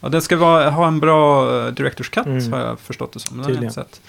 Ja, 0.00 0.08
den 0.08 0.22
ska 0.22 0.36
vara, 0.36 0.70
ha 0.70 0.86
en 0.86 1.00
bra 1.00 1.50
uh, 1.50 1.72
Directors 1.72 2.08
Cut, 2.10 2.26
Mm. 2.26 2.52
har 2.52 2.60
jag 2.60 2.80
förstått 2.80 3.12
det 3.12 3.18
som. 3.20 3.36
Den 3.36 3.44
har 3.44 3.50
jag 3.50 3.56
Tydligen. 3.60 3.80
inte 3.80 3.90
sett. 3.96 4.00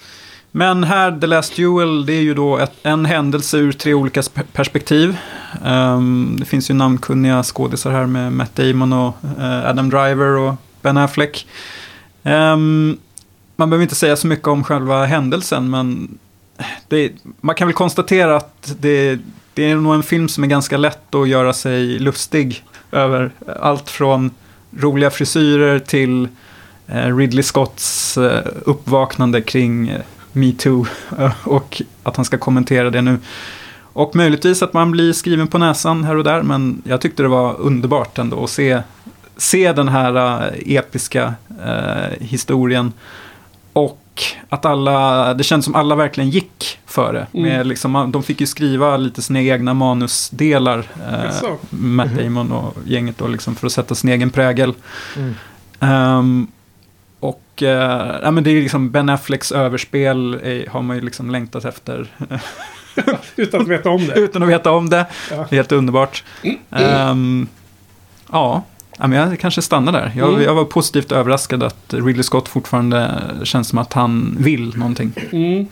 Men 0.52 0.84
här, 0.84 1.20
The 1.20 1.26
Last 1.26 1.56
Duel, 1.56 2.06
det 2.06 2.12
är 2.12 2.22
ju 2.22 2.34
då 2.34 2.58
ett, 2.58 2.72
en 2.82 3.04
händelse 3.04 3.58
ur 3.58 3.72
tre 3.72 3.94
olika 3.94 4.22
perspektiv. 4.52 5.16
Um, 5.64 6.36
det 6.38 6.44
finns 6.44 6.70
ju 6.70 6.74
namnkunniga 6.74 7.42
skådisar 7.42 7.90
här 7.90 8.06
med 8.06 8.32
Matt 8.32 8.56
Damon 8.56 8.92
och 8.92 9.14
uh, 9.38 9.66
Adam 9.66 9.90
Driver 9.90 10.36
och 10.36 10.54
Ben 10.82 10.96
Affleck. 10.96 11.46
Um, 12.22 12.98
man 13.56 13.70
behöver 13.70 13.82
inte 13.82 13.94
säga 13.94 14.16
så 14.16 14.26
mycket 14.26 14.48
om 14.48 14.64
själva 14.64 15.04
händelsen, 15.06 15.70
men 15.70 16.18
det, 16.88 17.12
man 17.40 17.54
kan 17.54 17.68
väl 17.68 17.74
konstatera 17.74 18.36
att 18.36 18.74
det, 18.80 19.18
det 19.54 19.70
är 19.70 19.76
nog 19.76 19.94
en 19.94 20.02
film 20.02 20.28
som 20.28 20.44
är 20.44 20.48
ganska 20.48 20.76
lätt 20.76 21.14
att 21.14 21.28
göra 21.28 21.52
sig 21.52 21.98
lustig 21.98 22.64
över. 22.92 23.30
Allt 23.60 23.90
från 23.90 24.30
roliga 24.70 25.10
frisyrer 25.10 25.78
till 25.78 26.28
eh, 26.86 27.16
Ridley 27.16 27.42
Scotts 27.42 28.18
eh, 28.18 28.46
uppvaknande 28.64 29.42
kring 29.42 29.92
metoo 30.32 30.86
eh, 31.18 31.32
och 31.44 31.82
att 32.02 32.16
han 32.16 32.24
ska 32.24 32.38
kommentera 32.38 32.90
det 32.90 33.02
nu. 33.02 33.18
Och 33.92 34.16
möjligtvis 34.16 34.62
att 34.62 34.72
man 34.72 34.90
blir 34.90 35.12
skriven 35.12 35.46
på 35.48 35.58
näsan 35.58 36.04
här 36.04 36.16
och 36.16 36.24
där, 36.24 36.42
men 36.42 36.82
jag 36.84 37.00
tyckte 37.00 37.22
det 37.22 37.28
var 37.28 37.60
underbart 37.60 38.18
ändå 38.18 38.44
att 38.44 38.50
se, 38.50 38.82
se 39.36 39.72
den 39.72 39.88
här 39.88 40.42
eh, 40.46 40.76
episka 40.76 41.34
eh, 41.64 42.18
historien. 42.20 42.92
Och 43.72 44.22
att 44.48 44.64
alla, 44.64 45.34
det 45.34 45.44
känns 45.44 45.64
som 45.64 45.74
alla 45.74 45.94
verkligen 45.94 46.30
gick 46.30 46.78
för 46.86 47.12
det. 47.12 47.26
Mm. 47.32 47.48
Med 47.48 47.66
liksom, 47.66 48.10
de 48.12 48.22
fick 48.22 48.40
ju 48.40 48.46
skriva 48.46 48.96
lite 48.96 49.22
sina 49.22 49.40
egna 49.40 49.74
manusdelar, 49.74 50.78
eh? 50.78 51.50
Matt 51.70 52.12
Mhm. 52.12 52.24
Damon 52.24 52.52
och 52.52 52.76
gänget 52.84 53.18
då, 53.18 53.26
liksom, 53.26 53.54
för 53.54 53.66
att 53.66 53.72
sätta 53.72 53.94
sin 53.94 54.10
egen 54.10 54.30
prägel. 54.30 54.74
Mm. 55.16 55.34
Ehm, 55.80 56.46
och 57.20 57.62
eh, 57.62 58.18
ja, 58.22 58.30
men 58.30 58.44
det 58.44 58.50
är 58.50 58.62
liksom 58.62 58.90
Ben 58.90 59.08
Afflecks 59.08 59.52
överspel 59.52 60.34
är, 60.42 60.66
har 60.70 60.82
man 60.82 60.96
ju 60.96 61.02
liksom 61.02 61.30
längtat 61.30 61.64
efter. 61.64 62.06
Utan 63.36 63.60
att 63.60 63.68
veta 63.68 63.90
om 63.90 64.06
det. 64.06 64.14
utan 64.14 64.42
att 64.42 64.48
veta 64.48 64.70
om 64.70 64.90
det. 64.90 65.06
Ja. 65.30 65.46
Helt 65.50 65.72
underbart. 65.72 66.24
Ehm, 66.70 67.48
ja, 68.32 68.62
Ja, 69.02 69.06
men 69.06 69.18
jag 69.18 69.38
kanske 69.40 69.62
stannar 69.62 69.92
där. 69.92 70.12
Jag, 70.16 70.28
Mm. 70.28 70.42
jag 70.42 70.54
var 70.54 70.64
positivt 70.64 71.12
överraskad 71.12 71.62
att 71.62 71.94
Ridley 71.94 72.22
Scott 72.22 72.48
fortfarande 72.48 73.10
känns 73.44 73.68
som 73.68 73.78
att 73.78 73.92
han 73.92 74.36
vill 74.40 74.76
någonting. 74.76 75.12
Mm. 75.32 75.66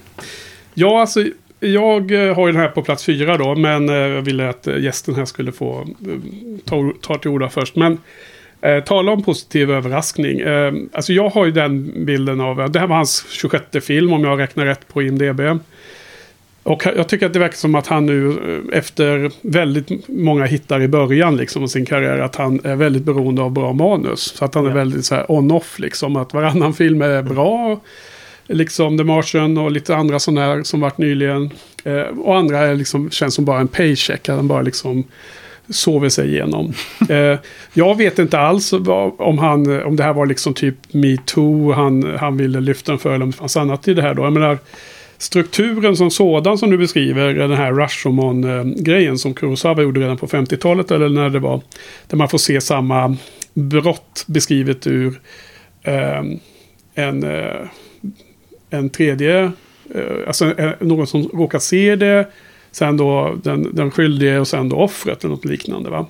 Ja, 0.74 1.00
alltså 1.00 1.24
jag 1.60 2.28
eh, 2.28 2.34
har 2.34 2.46
ju 2.46 2.52
den 2.52 2.62
här 2.62 2.68
på 2.68 2.82
plats 2.82 3.04
fyra 3.04 3.36
då, 3.36 3.54
men 3.54 3.88
eh, 3.88 3.94
jag 3.94 4.22
ville 4.22 4.48
att 4.48 4.66
eh, 4.66 4.78
gästen 4.78 5.14
här 5.14 5.24
skulle 5.24 5.52
få 5.52 5.80
eh, 5.80 6.14
ta, 6.64 6.92
ta 7.02 7.18
till 7.18 7.30
orda 7.30 7.48
först. 7.48 7.76
Men 7.76 7.98
eh, 8.60 8.84
tala 8.84 9.12
om 9.12 9.22
positiv 9.22 9.70
överraskning. 9.70 10.40
Eh, 10.40 10.72
alltså 10.92 11.12
jag 11.12 11.28
har 11.28 11.44
ju 11.46 11.50
den 11.52 11.92
bilden 12.04 12.40
av, 12.40 12.70
det 12.72 12.78
här 12.78 12.86
var 12.86 12.96
hans 12.96 13.26
26 13.30 13.64
film 13.82 14.12
om 14.12 14.24
jag 14.24 14.38
räknar 14.40 14.66
rätt 14.66 14.88
på 14.88 15.02
IMDB. 15.02 15.40
Och 16.62 16.86
jag 16.96 17.08
tycker 17.08 17.26
att 17.26 17.32
det 17.32 17.38
verkar 17.38 17.56
som 17.56 17.74
att 17.74 17.86
han 17.86 18.06
nu 18.06 18.28
eh, 18.72 18.78
efter 18.78 19.30
väldigt 19.42 20.08
många 20.08 20.44
hittar 20.44 20.82
i 20.82 20.88
början 20.88 21.36
liksom 21.36 21.62
av 21.62 21.66
sin 21.66 21.86
karriär 21.86 22.18
att 22.18 22.36
han 22.36 22.60
är 22.64 22.76
väldigt 22.76 23.02
beroende 23.02 23.42
av 23.42 23.50
bra 23.50 23.72
manus. 23.72 24.20
Så 24.20 24.44
att 24.44 24.54
han 24.54 24.64
är 24.66 24.70
Ja. 24.70 24.74
väldigt 24.76 25.04
så 25.04 25.14
här 25.14 25.30
on-off 25.32 25.78
liksom. 25.78 26.16
Att 26.16 26.34
varannan 26.34 26.74
film 26.74 27.02
är 27.02 27.22
bra. 27.22 27.80
Liksom 28.46 28.98
The 28.98 29.04
Martian 29.04 29.58
och 29.58 29.70
lite 29.70 29.96
andra 29.96 30.18
sådana 30.18 30.40
här 30.40 30.62
som 30.62 30.80
varit 30.80 30.98
nyligen. 30.98 31.50
Eh, 31.84 32.00
och 32.00 32.36
andra 32.36 32.58
är 32.58 32.74
liksom, 32.74 33.10
känns 33.10 33.34
som 33.34 33.44
bara 33.44 33.60
en 33.60 33.68
paycheck. 33.68 34.28
Att 34.28 34.36
han 34.36 34.48
bara 34.48 34.62
liksom 34.62 35.04
sover 35.70 36.08
sig 36.08 36.28
igenom. 36.28 36.72
eh, 37.08 37.38
jag 37.72 37.96
vet 37.96 38.18
inte 38.18 38.38
alls 38.38 38.72
vad, 38.72 39.12
om, 39.18 39.38
han, 39.38 39.82
om 39.82 39.96
det 39.96 40.02
här 40.02 40.12
var 40.12 40.26
liksom 40.26 40.54
typ 40.54 40.94
metoo 40.94 41.72
han, 41.72 42.16
han 42.18 42.36
ville 42.36 42.60
lyfta 42.60 42.92
den 42.92 42.98
för. 42.98 43.14
Eller 43.14 43.24
om 43.24 43.30
det 43.30 43.36
fanns 43.36 43.56
annat 43.56 43.88
i 43.88 43.94
det 43.94 44.02
här 44.02 44.14
då. 44.14 44.22
Jag 44.22 44.32
menar, 44.32 44.58
strukturen 45.18 45.96
som 45.96 46.10
sådan 46.10 46.58
som 46.58 46.70
du 46.70 46.78
beskriver, 46.78 47.34
den 47.34 47.52
här 47.52 47.72
Rashomon-grejen 47.72 49.18
som 49.18 49.34
Kurosawa 49.34 49.82
gjorde 49.82 50.00
redan 50.00 50.16
på 50.16 50.26
50-talet 50.26 50.90
eller 50.90 51.08
när 51.08 51.30
det 51.30 51.38
var. 51.38 51.60
Där 52.06 52.16
man 52.16 52.28
får 52.28 52.38
se 52.38 52.60
samma 52.60 53.16
brott 53.54 54.24
beskrivet 54.26 54.86
ur 54.86 55.20
eh, 55.82 56.22
en, 56.94 57.22
eh, 57.24 57.66
en 58.70 58.90
tredje, 58.90 59.52
eh, 59.94 60.26
alltså 60.26 60.58
eh, 60.58 60.70
någon 60.80 61.06
som 61.06 61.22
råkar 61.22 61.58
se 61.58 61.96
det. 61.96 62.26
Sen 62.72 62.96
då 62.96 63.38
den, 63.42 63.68
den 63.72 63.90
skyldige 63.90 64.38
och 64.38 64.48
sen 64.48 64.68
då 64.68 64.76
offret 64.76 65.24
eller 65.24 65.34
något 65.34 65.44
liknande. 65.44 65.90
Va? 65.90 66.06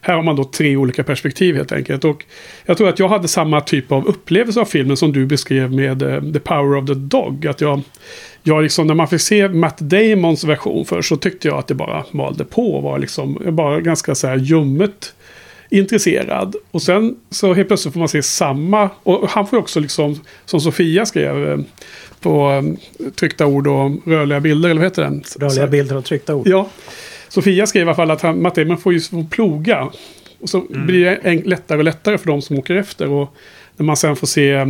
Här 0.00 0.14
har 0.14 0.22
man 0.22 0.36
då 0.36 0.44
tre 0.44 0.76
olika 0.76 1.04
perspektiv 1.04 1.56
helt 1.56 1.72
enkelt. 1.72 2.04
Och 2.04 2.24
jag 2.66 2.76
tror 2.76 2.88
att 2.88 2.98
jag 2.98 3.08
hade 3.08 3.28
samma 3.28 3.60
typ 3.60 3.92
av 3.92 4.06
upplevelse 4.06 4.60
av 4.60 4.64
filmen 4.64 4.96
som 4.96 5.12
du 5.12 5.26
beskrev 5.26 5.72
med 5.72 6.02
eh, 6.02 6.32
The 6.32 6.40
Power 6.40 6.78
of 6.78 6.86
the 6.86 6.94
Dog. 6.94 7.46
Att 7.46 7.60
jag, 7.60 7.80
jag 8.42 8.62
liksom, 8.62 8.86
när 8.86 8.94
man 8.94 9.08
fick 9.08 9.20
se 9.20 9.48
Matt 9.48 9.78
Damons 9.78 10.44
version 10.44 10.84
först 10.84 11.08
så 11.08 11.16
tyckte 11.16 11.48
jag 11.48 11.58
att 11.58 11.66
det 11.66 11.74
bara 11.74 12.04
malde 12.10 12.44
på. 12.44 12.80
Var 12.80 12.98
liksom, 12.98 13.38
var 13.44 13.80
ganska 13.80 14.14
så 14.14 14.26
här 14.26 14.36
ljummet 14.36 15.14
intresserad. 15.72 16.56
Och 16.70 16.82
sen 16.82 17.16
så 17.30 17.54
helt 17.54 17.68
plötsligt 17.68 17.92
får 17.92 17.98
man 17.98 18.08
se 18.08 18.22
samma. 18.22 18.90
Och 19.02 19.28
han 19.30 19.46
får 19.46 19.56
också 19.56 19.80
liksom, 19.80 20.20
som 20.44 20.60
Sofia 20.60 21.06
skrev 21.06 21.50
eh, 21.50 21.58
på 22.22 22.62
eh, 22.98 23.10
tryckta 23.10 23.46
ord 23.46 23.66
och 23.66 23.90
rörliga 24.06 24.40
bilder, 24.40 24.68
eller 24.68 24.80
vad 24.80 24.86
heter 24.86 25.02
den? 25.02 25.22
Rörliga 25.38 25.66
bilder 25.66 25.96
och 25.96 26.04
tryckta 26.04 26.34
ord. 26.34 26.48
Ja. 26.48 26.68
Sofia 27.28 27.66
skrev 27.66 27.80
i 27.80 27.84
alla 27.84 27.94
fall 27.94 28.10
att 28.10 28.22
han, 28.22 28.42
Matt 28.42 28.54
Damon 28.54 28.78
får 28.78 28.92
ju 28.92 29.00
ploga. 29.30 29.90
Och 30.40 30.48
så 30.48 30.60
blir 30.68 31.04
det 31.04 31.14
en, 31.14 31.36
lättare 31.36 31.78
och 31.78 31.84
lättare 31.84 32.18
för 32.18 32.26
de 32.26 32.42
som 32.42 32.58
åker 32.58 32.76
efter. 32.76 33.08
Och 33.08 33.34
när 33.76 33.86
man 33.86 33.96
sen 33.96 34.16
får 34.16 34.26
se 34.26 34.50
eh, 34.52 34.66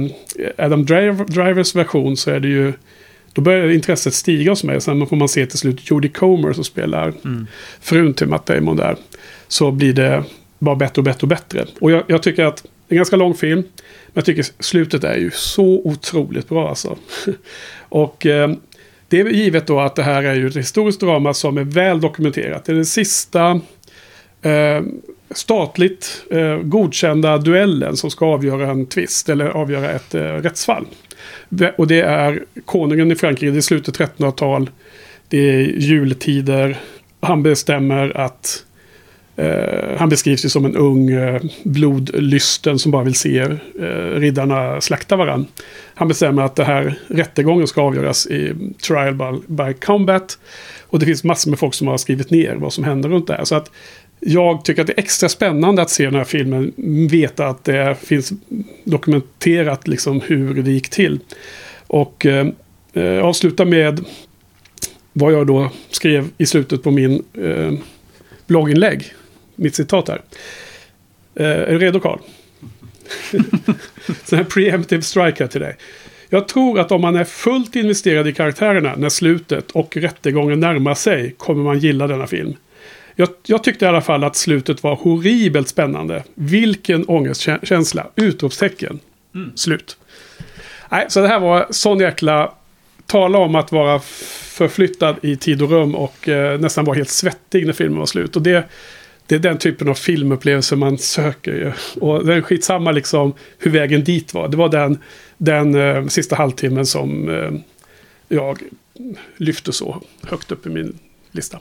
Adam 0.58 0.84
Driver, 0.84 1.24
Drivers 1.24 1.74
version 1.74 2.16
så 2.16 2.30
är 2.30 2.40
det 2.40 2.48
ju... 2.48 2.72
Då 3.34 3.42
börjar 3.42 3.70
intresset 3.70 4.14
stiga 4.14 4.52
hos 4.52 4.64
mig. 4.64 4.80
Sen 4.80 5.06
får 5.06 5.16
man 5.16 5.28
se 5.28 5.46
till 5.46 5.58
slut 5.58 5.90
Jodie 5.90 6.10
Comer 6.10 6.52
som 6.52 6.64
spelar 6.64 7.12
frun 7.80 8.14
till 8.14 8.26
Matt 8.26 8.46
Damon 8.46 8.76
där. 8.76 8.96
Så 9.48 9.70
blir 9.70 9.92
det 9.92 10.24
bara 10.58 10.76
bättre 10.76 11.00
och 11.00 11.04
bättre 11.04 11.24
och 11.24 11.28
bättre. 11.28 11.66
Och 11.80 11.90
jag, 11.90 12.02
jag 12.06 12.22
tycker 12.22 12.44
att 12.44 12.56
det 12.62 12.94
är 12.94 12.94
en 12.94 12.96
ganska 12.96 13.16
lång 13.16 13.34
film. 13.34 13.64
Men 14.14 14.20
jag 14.20 14.24
tycker 14.24 14.46
slutet 14.58 15.04
är 15.04 15.16
ju 15.16 15.30
så 15.30 15.82
otroligt 15.84 16.48
bra 16.48 16.68
alltså. 16.68 16.96
och 17.88 18.26
eh, 18.26 18.50
det 19.08 19.20
är 19.20 19.24
givet 19.24 19.66
då 19.66 19.80
att 19.80 19.96
det 19.96 20.02
här 20.02 20.22
är 20.22 20.34
ju 20.34 20.46
ett 20.46 20.56
historiskt 20.56 21.00
drama 21.00 21.34
som 21.34 21.58
är 21.58 21.64
väl 21.64 22.00
dokumenterat. 22.00 22.64
Det 22.64 22.72
är 22.72 22.76
den 22.76 22.86
sista 22.86 23.60
eh, 24.42 24.82
statligt 25.30 26.24
eh, 26.30 26.56
godkända 26.56 27.38
duellen 27.38 27.96
som 27.96 28.10
ska 28.10 28.26
avgöra 28.26 28.70
en 28.70 28.86
tvist 28.86 29.28
eller 29.28 29.46
avgöra 29.46 29.90
ett 29.90 30.14
eh, 30.14 30.20
rättsfall. 30.20 30.86
Och 31.76 31.86
det 31.86 32.00
är 32.00 32.44
konungen 32.64 33.12
i 33.12 33.14
Frankrike, 33.14 33.50
det 33.50 33.58
är 33.58 33.60
slutet 33.60 33.98
1300-tal. 33.98 34.70
Det 35.28 35.50
är 35.50 35.60
jultider. 35.60 36.76
Han 37.20 37.42
bestämmer 37.42 38.16
att 38.16 38.64
Eh, 39.36 39.96
han 39.98 40.08
beskrivs 40.08 40.44
ju 40.44 40.48
som 40.48 40.64
en 40.64 40.76
ung 40.76 41.10
eh, 41.10 41.42
blodlysten 41.62 42.78
som 42.78 42.92
bara 42.92 43.04
vill 43.04 43.14
se 43.14 43.38
eh, 43.38 43.86
riddarna 44.14 44.80
slakta 44.80 45.16
varandra. 45.16 45.48
Han 45.94 46.08
bestämmer 46.08 46.42
att 46.42 46.56
det 46.56 46.64
här 46.64 46.98
rättegången 47.08 47.66
ska 47.66 47.82
avgöras 47.82 48.26
i 48.26 48.54
trial 48.86 49.14
by, 49.14 49.54
by 49.54 49.74
combat. 49.74 50.38
Och 50.80 50.98
det 50.98 51.06
finns 51.06 51.24
massor 51.24 51.50
med 51.50 51.58
folk 51.58 51.74
som 51.74 51.88
har 51.88 51.96
skrivit 51.96 52.30
ner 52.30 52.54
vad 52.54 52.72
som 52.72 52.84
händer 52.84 53.08
runt 53.08 53.26
det 53.26 53.34
här. 53.34 53.44
Så 53.44 53.54
att 53.54 53.70
jag 54.20 54.64
tycker 54.64 54.80
att 54.80 54.86
det 54.86 54.92
är 54.92 55.02
extra 55.02 55.28
spännande 55.28 55.82
att 55.82 55.90
se 55.90 56.04
den 56.04 56.14
här 56.14 56.24
filmen. 56.24 56.72
Veta 57.10 57.46
att 57.46 57.64
det 57.64 57.96
finns 58.02 58.32
dokumenterat 58.84 59.88
liksom 59.88 60.20
hur 60.20 60.62
det 60.62 60.70
gick 60.70 60.88
till. 60.88 61.20
Och 61.86 62.26
eh, 62.26 62.46
eh, 62.92 63.24
avsluta 63.24 63.64
med 63.64 64.04
vad 65.12 65.32
jag 65.32 65.46
då 65.46 65.70
skrev 65.90 66.28
i 66.38 66.46
slutet 66.46 66.82
på 66.82 66.90
min 66.90 67.22
eh, 67.34 67.72
blogginlägg. 68.46 69.12
Mitt 69.56 69.74
citat 69.74 70.08
här. 70.08 70.22
Eh, 71.34 71.46
är 71.46 71.72
du 71.72 71.78
redo 71.78 72.00
Karl? 72.00 72.18
Sån 74.24 74.38
här 74.38 74.44
preemptive 74.44 75.02
strike 75.02 75.44
här 75.44 75.48
till 75.48 75.60
dig. 75.60 75.76
Jag 76.28 76.48
tror 76.48 76.80
att 76.80 76.92
om 76.92 77.00
man 77.00 77.16
är 77.16 77.24
fullt 77.24 77.76
investerad 77.76 78.28
i 78.28 78.32
karaktärerna 78.32 78.94
när 78.96 79.08
slutet 79.08 79.70
och 79.70 79.96
rättegången 79.96 80.60
närmar 80.60 80.94
sig 80.94 81.34
kommer 81.38 81.62
man 81.64 81.78
gilla 81.78 82.06
denna 82.06 82.26
film. 82.26 82.56
Jag, 83.16 83.28
jag 83.46 83.64
tyckte 83.64 83.84
i 83.84 83.88
alla 83.88 84.00
fall 84.00 84.24
att 84.24 84.36
slutet 84.36 84.82
var 84.82 84.96
horribelt 84.96 85.68
spännande. 85.68 86.24
Vilken 86.34 87.04
ångestkänsla! 87.08 88.06
Utropstecken. 88.16 89.00
Slut. 89.54 89.96
Nej, 90.90 91.06
så 91.08 91.20
det 91.20 91.28
här 91.28 91.40
var 91.40 91.66
sån 91.70 91.98
jäkla... 91.98 92.52
Tala 93.06 93.38
om 93.38 93.54
att 93.54 93.72
vara 93.72 93.98
förflyttad 93.98 95.16
i 95.22 95.36
tid 95.36 95.62
och 95.62 95.70
rum 95.70 95.94
och 95.94 96.28
eh, 96.28 96.60
nästan 96.60 96.84
vara 96.84 96.96
helt 96.96 97.08
svettig 97.08 97.66
när 97.66 97.72
filmen 97.72 97.98
var 97.98 98.06
slut. 98.06 98.36
Och 98.36 98.42
det, 98.42 98.64
det 99.32 99.36
är 99.36 99.50
den 99.50 99.58
typen 99.58 99.88
av 99.88 99.94
filmupplevelse 99.94 100.76
man 100.76 100.98
söker. 100.98 101.52
ju. 101.52 101.72
Och 102.00 102.26
det 102.26 102.34
är 102.34 102.40
skitsamma 102.40 102.90
liksom 102.92 103.34
hur 103.58 103.70
vägen 103.70 104.04
dit 104.04 104.34
var. 104.34 104.48
Det 104.48 104.56
var 104.56 104.68
den, 104.68 104.98
den 105.38 105.74
eh, 105.74 106.06
sista 106.06 106.36
halvtimmen 106.36 106.86
som 106.86 107.28
eh, 107.28 107.50
jag 108.28 108.58
lyfte 109.36 109.72
så 109.72 110.02
högt 110.22 110.52
upp 110.52 110.66
i 110.66 110.68
min 110.68 110.98
lista. 111.30 111.58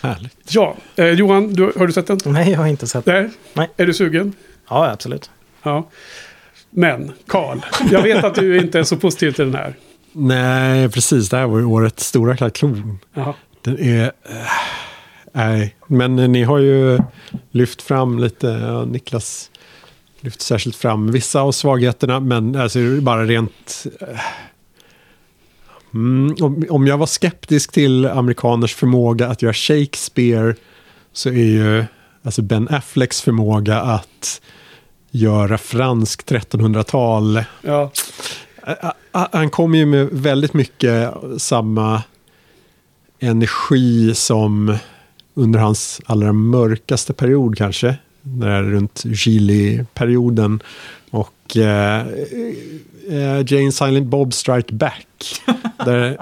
Härligt. 0.00 0.54
Ja, 0.54 0.76
eh, 0.96 1.06
Johan, 1.06 1.52
du, 1.52 1.72
har 1.76 1.86
du 1.86 1.92
sett 1.92 2.06
den? 2.06 2.18
Nej, 2.24 2.50
jag 2.50 2.58
har 2.58 2.66
inte 2.66 2.86
sett 2.86 3.04
det. 3.04 3.12
Nej. 3.20 3.30
Nej. 3.54 3.68
Är 3.76 3.86
du 3.86 3.94
sugen? 3.94 4.32
Ja, 4.68 4.90
absolut. 4.90 5.30
Ja. 5.62 5.88
Men, 6.70 7.12
Karl, 7.26 7.58
jag 7.90 8.02
vet 8.02 8.24
att 8.24 8.34
du 8.34 8.58
inte 8.58 8.78
är 8.78 8.84
så 8.84 8.96
positiv 8.96 9.32
till 9.32 9.44
den 9.44 9.54
här. 9.54 9.74
Nej, 10.12 10.88
precis. 10.88 11.28
Det 11.28 11.36
här 11.36 11.46
var 11.46 11.58
ju 11.58 11.64
årets 11.64 12.06
stora 12.06 12.36
kalkon. 12.36 12.98
Den 13.62 13.78
är... 13.78 14.04
eh, 14.04 14.10
Nej, 15.32 15.76
men 15.86 16.16
ni 16.16 16.42
har 16.42 16.58
ju 16.58 16.98
lyft 17.50 17.82
fram 17.82 18.18
lite, 18.18 18.84
Niklas 18.86 19.50
lyft 20.20 20.40
särskilt 20.40 20.76
fram 20.76 21.10
vissa 21.12 21.40
av 21.40 21.52
svagheterna, 21.52 22.20
men 22.20 22.56
alltså 22.56 22.78
bara 23.00 23.24
rent... 23.24 23.86
eh, 24.00 24.20
Mm, 25.94 26.36
om, 26.40 26.64
om 26.70 26.86
jag 26.86 26.98
var 26.98 27.06
skeptisk 27.06 27.72
till 27.72 28.06
amerikaners 28.06 28.74
förmåga 28.74 29.28
att 29.28 29.42
göra 29.42 29.52
Shakespeare 29.52 30.54
så 31.12 31.28
är 31.28 31.32
ju 31.32 31.84
alltså 32.22 32.42
Ben 32.42 32.68
Afflecks 32.70 33.22
förmåga 33.22 33.80
att 33.80 34.40
göra 35.10 35.58
fransk 35.58 36.30
1300-tal 36.30 37.42
Ja. 37.62 37.90
Ä- 38.66 38.92
ä- 39.12 39.28
Han 39.32 39.50
kommer 39.50 39.78
ju 39.78 39.86
med 39.86 40.08
väldigt 40.12 40.54
mycket 40.54 41.10
samma 41.38 42.02
energi 43.20 44.14
som 44.14 44.76
under 45.38 45.58
hans 45.58 46.00
allra 46.06 46.32
mörkaste 46.32 47.12
period 47.12 47.58
kanske. 47.58 47.96
Där 48.22 48.62
runt 48.62 49.02
Gili-perioden. 49.04 50.62
Och 51.10 51.56
eh, 51.56 52.06
eh, 53.08 53.52
Jane 53.52 53.72
Silent 53.72 54.06
Bob 54.06 54.34
Strike 54.34 54.74
Back. 54.74 55.06
där 55.84 56.18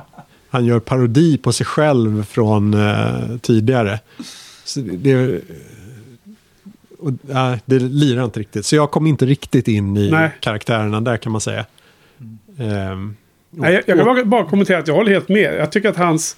han 0.48 0.64
gör 0.64 0.80
parodi 0.80 1.38
på 1.38 1.52
sig 1.52 1.66
själv 1.66 2.24
från 2.24 2.74
eh, 2.74 3.36
tidigare. 3.42 4.00
Så 4.64 4.80
det, 4.80 5.40
och, 6.98 7.10
äh, 7.30 7.54
det 7.64 7.78
lirar 7.78 8.24
inte 8.24 8.40
riktigt. 8.40 8.66
Så 8.66 8.76
jag 8.76 8.90
kom 8.90 9.06
inte 9.06 9.26
riktigt 9.26 9.68
in 9.68 9.96
i 9.96 10.10
Nej. 10.10 10.30
karaktärerna 10.40 11.00
där 11.00 11.16
kan 11.16 11.32
man 11.32 11.40
säga. 11.40 11.66
Ehm, 12.58 13.16
Nej, 13.50 13.74
jag, 13.74 13.82
jag 13.86 13.96
kan 13.96 14.14
bara, 14.14 14.24
bara 14.24 14.44
kommentera 14.44 14.78
att 14.78 14.88
jag 14.88 14.94
håller 14.94 15.12
helt 15.12 15.28
med. 15.28 15.54
Jag 15.54 15.72
tycker 15.72 15.88
att 15.88 15.96
hans, 15.96 16.36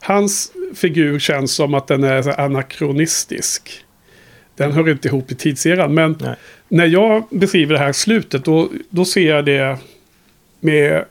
hans 0.00 0.52
figur 0.74 1.18
känns 1.18 1.52
som 1.52 1.74
att 1.74 1.86
den 1.86 2.04
är 2.04 2.40
anakronistisk. 2.40 3.84
Den 4.56 4.72
hör 4.72 4.88
inte 4.88 5.08
ihop 5.08 5.32
i 5.32 5.34
tidseran. 5.34 5.94
Men 5.94 6.16
Nej. 6.20 6.34
när 6.68 6.86
jag 6.86 7.24
beskriver 7.30 7.72
det 7.72 7.78
här 7.78 7.92
slutet 7.92 8.44
då, 8.44 8.68
då 8.90 9.04
ser 9.04 9.28
jag 9.28 9.44
det 9.44 9.78
med 10.60 11.04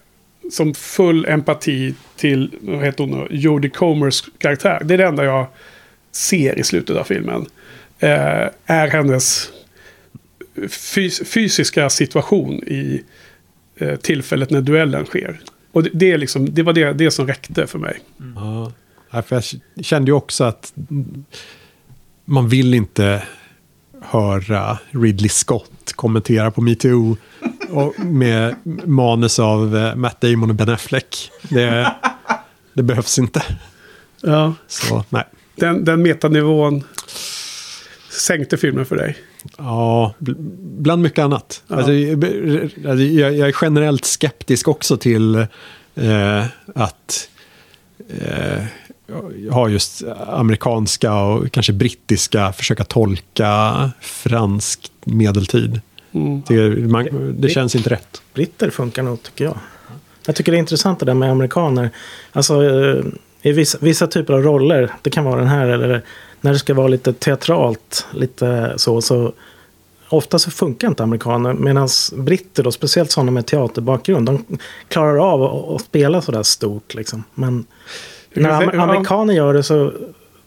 som 0.51 0.73
full 0.73 1.25
empati 1.25 1.93
till 2.15 2.51
vad 2.61 2.85
heter 2.85 3.03
hon? 3.03 3.27
Jodie 3.31 3.69
Comers 3.69 4.23
karaktär. 4.37 4.81
Det 4.83 4.93
är 4.93 4.97
det 4.97 5.05
enda 5.05 5.23
jag 5.23 5.47
ser 6.11 6.59
i 6.59 6.63
slutet 6.63 6.95
av 6.95 7.03
filmen. 7.03 7.45
Eh, 7.99 8.47
är 8.65 8.87
hennes 8.87 9.51
fys 10.69 11.21
fysiska 11.25 11.89
situation 11.89 12.63
i 12.63 13.03
eh, 13.77 13.95
tillfället 13.95 14.49
när 14.49 14.61
duellen 14.61 15.05
sker. 15.05 15.39
Och 15.71 15.83
det, 15.83 15.89
det, 15.93 16.11
är 16.11 16.17
liksom, 16.17 16.53
det 16.53 16.63
var 16.63 16.73
det, 16.73 16.93
det 16.93 17.11
som 17.11 17.27
räckte 17.27 17.67
för 17.67 17.79
mig. 17.79 17.99
Ja. 18.35 18.71
Ja, 19.11 19.21
för 19.21 19.35
jag 19.35 19.85
kände 19.85 20.11
ju 20.11 20.15
också 20.15 20.43
att 20.43 20.73
man 22.25 22.49
vill 22.49 22.73
inte 22.73 23.23
höra 24.01 24.77
Ridley 24.91 25.29
Scott 25.29 25.93
kommentera 25.95 26.51
på 26.51 26.61
metoo 26.61 27.17
och 27.69 27.99
med 27.99 28.55
manus 28.85 29.39
av 29.39 29.77
eh, 29.77 29.95
Matt 29.95 30.21
Damon 30.21 30.49
och 30.49 30.55
Ben 30.55 30.69
Affleck. 30.69 31.31
Det, 31.41 31.93
det 32.73 32.83
behövs 32.83 33.19
inte. 33.19 33.43
Ja. 34.21 34.53
Så 34.67 35.03
nej. 35.09 35.23
Den, 35.55 35.85
den 35.85 36.01
metanivån 36.01 36.83
sänkte 38.09 38.57
filmen 38.57 38.85
för 38.85 38.95
dig. 38.95 39.17
Ja, 39.57 40.13
bl- 40.19 40.35
bland 40.79 41.01
mycket 41.01 41.23
annat. 41.23 41.63
Ja. 41.67 41.75
Alltså, 41.75 41.93
jag, 41.93 42.23
alltså, 42.23 43.03
jag 43.03 43.35
jag 43.35 43.49
är 43.49 43.55
generellt 43.61 44.05
skeptisk 44.05 44.67
också 44.67 44.97
till 44.97 45.35
eh, 45.95 46.45
att 46.75 47.29
eh, 48.09 48.63
ha 49.51 49.69
just 49.69 50.03
amerikanska 50.27 51.13
och 51.13 51.51
kanske 51.51 51.73
brittiska 51.73 52.53
försöka 52.53 52.83
tolka 52.83 53.91
fransk 54.01 54.91
medeltid. 55.03 55.81
Mm. 56.11 56.41
Det, 56.47 56.69
man, 56.89 57.35
det 57.37 57.49
känns 57.49 57.75
inte 57.75 57.89
rätt. 57.89 58.21
Britter 58.33 58.69
funkar 58.69 59.03
nog 59.03 59.23
tycker 59.23 59.45
jag. 59.45 59.57
Jag 60.25 60.35
tycker 60.35 60.51
det 60.51 60.57
är 60.57 60.59
intressant 60.59 60.99
det 60.99 61.05
där 61.05 61.13
med 61.13 61.31
amerikaner. 61.31 61.89
Alltså 62.31 62.63
eh, 62.63 63.05
i 63.41 63.51
vissa, 63.51 63.77
vissa 63.81 64.07
typer 64.07 64.33
av 64.33 64.43
roller, 64.43 64.91
det 65.01 65.09
kan 65.09 65.25
vara 65.25 65.39
den 65.39 65.47
här 65.47 65.67
eller 65.67 66.03
när 66.41 66.53
det 66.53 66.59
ska 66.59 66.73
vara 66.73 66.87
lite 66.87 67.13
teatralt, 67.13 68.07
lite 68.11 68.73
så, 68.77 69.01
så 69.01 69.33
ofta 70.09 70.39
så 70.39 70.51
funkar 70.51 70.87
inte 70.87 71.03
amerikaner. 71.03 71.53
Medan 71.53 71.89
britter, 72.13 72.63
då, 72.63 72.71
speciellt 72.71 73.11
sådana 73.11 73.31
med 73.31 73.45
teaterbakgrund, 73.45 74.25
de 74.25 74.45
klarar 74.87 75.33
av 75.33 75.43
att, 75.75 75.81
spela 75.81 76.21
sådär 76.21 76.43
stort. 76.43 76.93
Liksom. 76.93 77.23
Men 77.33 77.65
när 78.33 78.43
kan 78.49 78.51
am- 78.51 78.59
säga- 78.59 78.71
ja. 78.75 78.81
amerikaner 78.81 79.33
gör 79.33 79.53
det 79.53 79.63
så, 79.63 79.93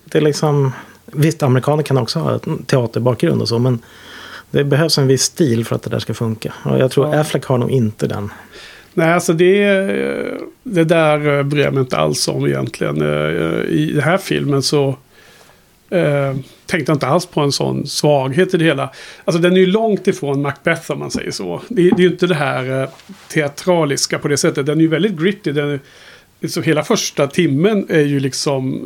det 0.04 0.18
är 0.18 0.22
liksom, 0.22 0.72
visst 1.06 1.42
amerikaner 1.42 1.82
kan 1.82 1.98
också 1.98 2.18
ha 2.18 2.38
teaterbakgrund 2.66 3.42
och 3.42 3.48
så, 3.48 3.58
men 3.58 3.78
det 4.50 4.64
behövs 4.64 4.98
en 4.98 5.06
viss 5.06 5.22
stil 5.22 5.64
för 5.64 5.76
att 5.76 5.82
det 5.82 5.90
där 5.90 5.98
ska 5.98 6.14
funka. 6.14 6.52
Och 6.64 6.78
jag 6.78 6.90
tror 6.90 7.14
Ja. 7.14 7.20
Affleck 7.20 7.44
har 7.44 7.58
nog 7.58 7.70
inte 7.70 8.06
den. 8.06 8.30
Nej, 8.94 9.12
alltså 9.12 9.32
det, 9.32 9.64
det 10.62 10.84
där 10.84 11.38
eh, 11.38 11.42
bryr 11.42 11.62
jag 11.64 11.74
mig 11.74 11.80
inte 11.80 11.96
alls 11.96 12.28
om 12.28 12.46
egentligen. 12.46 13.02
Eh, 13.02 13.60
I 13.68 13.92
den 13.94 14.02
här 14.02 14.18
filmen 14.18 14.62
så 14.62 14.88
eh, 15.90 16.36
tänkte 16.66 16.90
jag 16.90 16.96
inte 16.96 17.06
alls 17.06 17.26
på 17.26 17.40
en 17.40 17.52
sån 17.52 17.86
svaghet 17.86 18.54
i 18.54 18.56
det 18.56 18.64
hela. 18.64 18.90
Alltså 19.24 19.42
den 19.42 19.52
är 19.52 19.56
ju 19.56 19.66
långt 19.66 20.06
ifrån 20.08 20.42
Macbeth 20.42 20.90
om 20.90 20.98
man 20.98 21.10
säger 21.10 21.30
så. 21.30 21.60
Det, 21.68 21.82
det 21.82 21.96
är 21.96 22.00
ju 22.00 22.08
inte 22.08 22.26
det 22.26 22.34
här 22.34 22.82
eh, 22.82 22.88
teatraliska 23.28 24.18
på 24.18 24.28
det 24.28 24.36
sättet. 24.36 24.66
Den 24.66 24.78
är 24.78 24.82
ju 24.82 24.88
väldigt 24.88 25.16
gritty. 25.20 25.52
Den 25.52 25.70
är, 25.70 25.80
så 26.48 26.60
hela 26.60 26.82
första 26.84 27.26
timmen 27.26 27.86
är 27.88 28.00
ju 28.00 28.20
liksom 28.20 28.82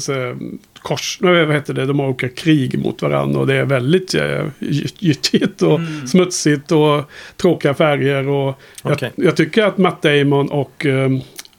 säger, 0.00 0.36
kors, 0.82 1.18
vad 1.20 1.52
heter 1.54 1.74
det, 1.74 1.86
de 1.86 2.00
åker 2.00 2.28
krig 2.28 2.78
mot 2.78 3.02
varandra 3.02 3.40
och 3.40 3.46
det 3.46 3.54
är 3.54 3.64
väldigt 3.64 4.14
eh, 4.14 4.44
gy- 4.58 4.94
gyttigt 4.98 5.62
och 5.62 5.80
smutsigt 6.06 6.72
och 6.72 7.02
tråkiga 7.36 7.74
färger. 7.74 8.28
Och 8.28 8.54
Okej. 8.82 9.12
jag, 9.16 9.26
jag 9.26 9.36
tycker 9.36 9.62
att 9.64 9.78
Matt 9.78 10.02
Damon 10.02 10.48
och 10.50 10.86
eh, 10.86 11.10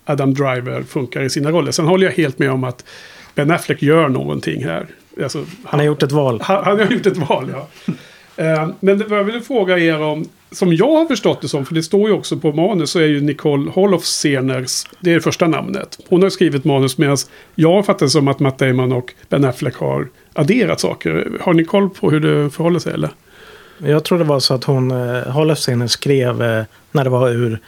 Adam 0.06 0.34
Driver 0.34 0.84
funkar 0.84 1.22
i 1.22 1.30
sina 1.30 1.52
roller. 1.52 1.72
Sen 1.72 1.86
håller 1.86 2.06
jag 2.06 2.14
helt 2.14 2.40
med 2.40 2.52
om 2.52 2.64
att 2.64 2.86
Ben 3.36 3.52
Affleck 3.52 3.82
gör 3.82 4.10
någonting 4.10 4.64
här. 4.64 4.86
Alltså, 5.24 5.46
Han 5.64 5.80
har 5.80 5.86
gjort 5.88 6.04
ett 6.04 6.12
val. 6.12 6.42
han, 6.44 6.64
han 6.64 6.80
har 6.80 6.86
gjort 6.86 7.06
ett 7.06 7.18
val, 7.18 7.52
ja. 7.54 7.68
Eh, 8.40 8.70
Men 8.80 9.04
vad 9.10 9.20
jag 9.20 9.24
ville 9.24 9.42
fråga 9.42 9.78
er 9.80 10.02
om, 10.02 10.26
som 10.52 10.74
jag 10.74 10.96
har 10.96 11.06
förstått 11.06 11.42
det 11.42 11.48
som, 11.48 11.66
för 11.66 11.76
det 11.76 11.84
står 11.84 12.10
ju 12.10 12.16
också 12.16 12.38
på 12.38 12.52
manus, 12.52 12.92
så 12.92 13.00
är 13.00 13.06
ju 13.06 13.22
Nicole 13.22 13.72
Holofs 13.72 14.08
scener, 14.10 14.66
det 15.00 15.10
är 15.12 15.16
det 15.16 15.22
första 15.22 15.48
namnet. 15.48 16.00
Hon 16.10 16.24
har 16.24 16.30
skrivit 16.30 16.66
manus 16.66 16.98
medan 16.98 17.18
jag 17.56 17.72
har 17.74 17.84
fattat 17.84 18.00
det 18.00 18.10
som 18.10 18.28
att 18.28 18.40
Matt 18.40 18.58
Damon 18.60 18.92
och 18.92 19.14
Ben 19.30 19.46
Affleck 19.46 19.76
har 19.76 20.08
adderat 20.34 20.80
saker. 20.80 21.32
Har 21.42 21.54
ni 21.54 21.66
koll 21.66 21.90
på 21.90 22.12
hur 22.12 22.20
det 22.20 22.50
förhåller 22.50 22.80
sig 22.80 22.94
eller? 22.94 23.10
Jag 23.78 24.04
tror 24.04 24.18
det 24.18 24.24
var 24.24 24.40
så 24.40 24.54
att 24.54 24.64
hon, 24.64 24.92
eh, 24.92 25.22
Hollefsiner 25.32 25.88
skrev 25.88 26.42
eh, 26.44 26.64
när 26.92 27.04
det 27.04 27.10
var 27.10 27.30
ur 27.30 27.60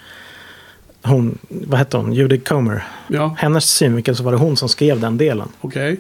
hon, 1.03 1.38
vad 1.49 1.80
hette 1.80 1.97
hon, 1.97 2.13
Judith 2.13 2.43
Comer. 2.49 2.84
Ja, 3.07 3.36
Hennes 3.38 3.65
synvinkel 3.69 4.15
så 4.15 4.24
var 4.24 4.32
det 4.32 4.38
hon 4.38 4.57
som 4.57 4.69
skrev 4.69 4.99
den 4.99 5.17
delen. 5.17 5.47
okej. 5.61 5.89
Ja, 5.91 5.97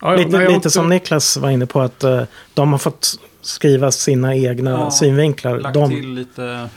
ja, 0.00 0.16
lite 0.16 0.38
nej, 0.38 0.52
lite 0.54 0.70
som 0.70 0.88
Niklas 0.88 1.36
var 1.36 1.50
inne 1.50 1.66
på 1.66 1.80
att 1.80 2.04
eh, 2.04 2.22
de 2.54 2.72
har 2.72 2.78
fått 2.78 3.18
skriva 3.40 3.90
sina 3.92 4.36
egna 4.36 4.70
Ja, 4.70 4.90
synvinklar. 4.90 5.58
Lagt 5.60 5.74
De, 5.74 5.90
till 5.90 6.08
lite 6.14 6.68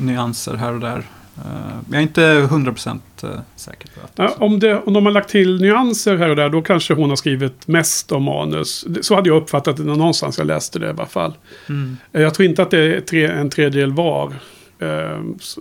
nyanser 0.00 0.54
här 0.54 0.72
och 0.74 0.80
där. 0.80 1.02
Eh, 1.36 1.42
Jag 1.90 1.98
är 1.98 2.02
inte 2.02 2.20
100% 2.40 3.00
eh, 3.22 3.28
säker 3.56 3.88
på 3.88 4.00
att... 4.04 4.12
Ja, 4.14 4.34
om, 4.38 4.58
det, 4.60 4.80
om 4.86 4.92
de 4.92 5.04
har 5.06 5.12
lagt 5.12 5.28
till 5.30 5.60
nyanser 5.60 6.16
här 6.16 6.28
och 6.28 6.36
där, 6.36 6.48
då 6.48 6.62
kanske 6.62 6.94
hon 6.94 7.08
har 7.08 7.16
skrivit 7.16 7.68
mest 7.68 8.12
om 8.12 8.22
manus. 8.22 8.84
Det- 8.88 9.02
Så 9.04 9.14
hade 9.14 9.28
jag 9.28 9.42
uppfattat 9.42 9.76
det 9.76 9.82
någonstans, 9.84 10.38
jag 10.38 10.46
läste 10.46 10.78
det 10.78 10.86
i 10.86 10.90
alla 10.90 11.06
fall. 11.06 11.34
Mm. 11.68 11.96
Jag 12.12 12.34
tror 12.34 12.48
inte 12.48 12.62
att 12.62 12.70
det 12.70 12.96
är 12.96 13.00
tre, 13.00 13.26
en 13.26 13.50
tredjedel 13.50 13.92
var. 13.92 14.32
Eh, 14.78 15.20
så- 15.40 15.60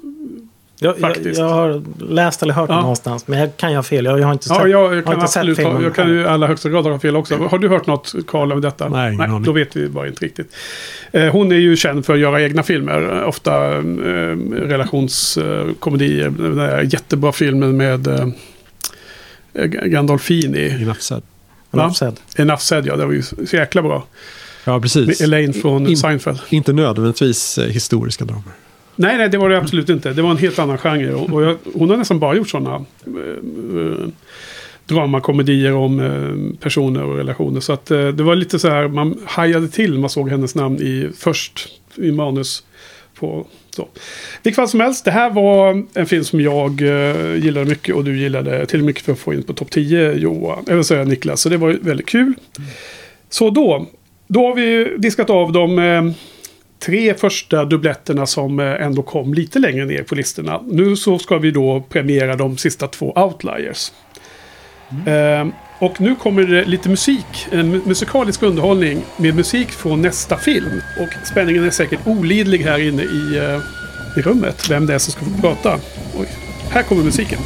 jag, 0.80 0.94
jag, 0.96 1.00
faktiskt. 1.00 1.40
jag 1.40 1.50
har 1.50 1.84
läst 2.00 2.44
eller 2.44 2.54
hört 2.54 2.70
Ja. 2.70 2.76
det 2.76 2.82
någonstans, 2.82 3.28
men 3.28 3.40
jag 3.40 3.58
kan 3.58 3.70
ju 3.70 3.76
ha 3.76 3.84
fel. 3.84 4.06
Jag, 4.06 4.20
jag 4.20 4.26
har 4.26 4.34
inte 4.34 4.48
sett, 4.48 4.58
Ja, 4.60 4.68
jag, 4.68 4.82
jag 4.92 4.96
har 4.96 5.02
kan 5.02 5.14
inte 5.14 5.28
sett 5.28 5.38
absolut 5.40 5.58
filmen. 5.58 5.84
jag 5.84 5.96
kan 5.96 6.10
ju 6.10 6.22
i 6.22 6.26
allra 6.26 6.48
högsta 6.48 6.70
grad 6.70 6.86
ha 6.86 7.00
fel 7.00 7.16
också. 7.16 7.38
Har 7.38 7.58
du 7.60 7.70
hört 7.70 7.88
något, 7.88 8.16
Karl, 8.28 8.52
om 8.52 8.62
detta? 8.62 8.90
Nej, 8.90 9.18
aning. 9.22 9.44
då 9.44 9.52
vet 9.52 9.76
vi 9.76 9.90
bara 9.90 10.08
inte 10.08 10.26
riktigt. 10.26 10.56
Eh, 11.12 11.26
hon 11.32 11.52
är 11.52 11.56
ju 11.56 11.76
känd 11.76 12.06
för 12.06 12.14
att 12.14 12.20
göra 12.20 12.42
egna 12.42 12.64
filmer, 12.64 13.18
eh, 13.22 13.28
ofta 13.28 13.78
eh, 13.78 13.82
relationskomedier. 14.52 16.30
Den 16.30 16.56
där 16.58 16.82
jättebra 16.82 17.32
filmen 17.32 17.78
med 17.78 18.08
eh, 18.08 18.28
Gandolfini. 19.66 20.70
Enough 20.70 21.00
said. 21.00 21.24
Men 21.72 21.80
Va? 21.80 21.88
offside. 21.88 22.20
Enough 22.38 22.60
said, 22.62 22.86
ja. 22.86 22.96
Det 22.96 23.06
var 23.06 23.14
ju 23.14 23.22
så 23.22 23.56
jäkla 23.56 23.82
bra. 23.82 24.06
Ja, 24.66 24.74
Med 24.74 24.82
precis. 24.82 25.22
Elaine 25.22 25.54
från 25.54 25.88
In- 25.88 25.98
Seinfeld. 25.98 26.40
Inte 26.50 26.74
nödvändigtvis 26.74 27.58
eh, 27.58 27.66
historiska 27.70 28.26
dramer. 28.26 28.44
Nej, 29.00 29.18
nej, 29.18 29.30
det 29.30 29.38
var 29.38 29.50
det 29.50 29.58
absolut 29.58 29.90
inte. 29.90 30.14
Det 30.14 30.22
var 30.22 30.32
en 30.32 30.38
helt 30.38 30.60
annan 30.60 30.78
genre. 30.78 31.14
Och, 31.14 31.34
och 31.34 31.44
jag, 31.44 31.58
hon 31.74 31.90
har 31.90 31.98
nästan 31.98 32.20
bara 32.20 32.36
gjort 32.36 32.50
sådana 32.50 32.86
eh, 33.06 33.82
eh, 33.82 34.08
dramakomedier 34.86 35.74
om 35.74 36.00
eh, 36.00 36.60
personer 36.60 37.04
och 37.04 37.18
relationer. 37.18 37.60
Så 37.60 37.74
att 37.74 37.92
eh, 37.92 38.08
det 38.08 38.24
var 38.24 38.36
lite 38.36 38.60
så 38.60 38.70
här, 38.70 38.88
man 38.88 39.20
hajade 39.26 39.68
till 39.68 39.94
när 39.94 40.00
man 40.00 40.10
såg 40.10 40.30
hennes 40.30 40.56
namn 40.56 40.76
i, 40.76 41.10
först 41.18 41.68
i 41.96 42.12
manus. 42.12 42.64
På, 43.20 43.48
så. 43.76 43.88
Vilket 44.44 44.56
fall 44.56 44.68
som 44.68 44.80
helst, 44.80 45.06
det 45.06 45.12
här 45.12 45.30
var 45.30 45.84
en 45.94 46.06
film 46.06 46.24
som 46.24 46.42
jag 46.42 46.82
eh, 46.82 47.36
gillade 47.36 47.66
mycket 47.66 47.96
och 47.96 48.04
du 48.04 48.20
gillade 48.20 48.66
till 48.66 48.84
mycket 48.84 49.04
för 49.04 49.12
att 49.12 49.20
få 49.20 49.34
in 49.34 49.44
på 49.44 49.54
topp 49.54 49.72
10 49.72 50.14
Johan, 50.14 50.64
jag 50.68 50.86
säga 50.86 51.04
Niklas. 51.04 51.42
Så 51.42 51.50
det 51.50 51.58
var 51.58 51.78
väldigt 51.82 52.06
kul. 52.06 52.34
Så 53.30 53.50
då, 53.50 53.88
då 54.28 54.48
har 54.48 54.56
vi 54.56 54.98
diskat 54.98 55.30
av 55.30 55.52
de 55.52 55.80
eh, 55.80 56.12
tre 56.80 57.14
första 57.14 57.66
dubbletterna 57.66 58.26
som 58.26 58.60
eh, 58.60 58.66
ändå 58.86 59.02
kom 59.02 59.34
lite 59.34 59.60
längre 59.60 59.86
ner 59.86 60.04
på 60.04 60.16
listorna. 60.16 60.62
Nu 60.68 60.96
så 60.96 61.20
ska 61.20 61.38
vi 61.38 61.52
då 61.52 61.84
premiera 61.90 62.36
de 62.36 62.58
sista 62.58 62.88
två 62.88 63.12
outliers. 63.12 63.92
Eh, 65.06 65.48
och 65.80 66.02
nu 66.02 66.16
kommer 66.16 66.44
det 66.44 66.66
lite 66.66 66.90
musik, 66.90 67.48
en 67.52 67.76
mu- 67.76 67.88
musikalisk 67.88 68.44
underhållning 68.44 69.02
med 69.18 69.36
musik 69.36 69.72
från 69.72 70.02
nästa 70.02 70.38
film. 70.38 70.82
Och 71.00 71.28
spänningen 71.28 71.64
är 71.64 71.70
säkert 71.70 72.00
olidlig 72.08 72.60
här 72.60 72.80
inne 72.88 73.04
i, 73.04 73.38
eh, 73.38 73.60
i 74.20 74.22
rummet, 74.22 74.70
vem 74.70 74.86
det 74.86 74.94
är 74.94 74.98
som 74.98 75.12
ska 75.14 75.26
få 75.26 75.42
prata. 75.42 75.80
Oj, 76.20 76.28
här 76.70 76.84
kommer 76.84 77.04
musiken. 77.04 77.40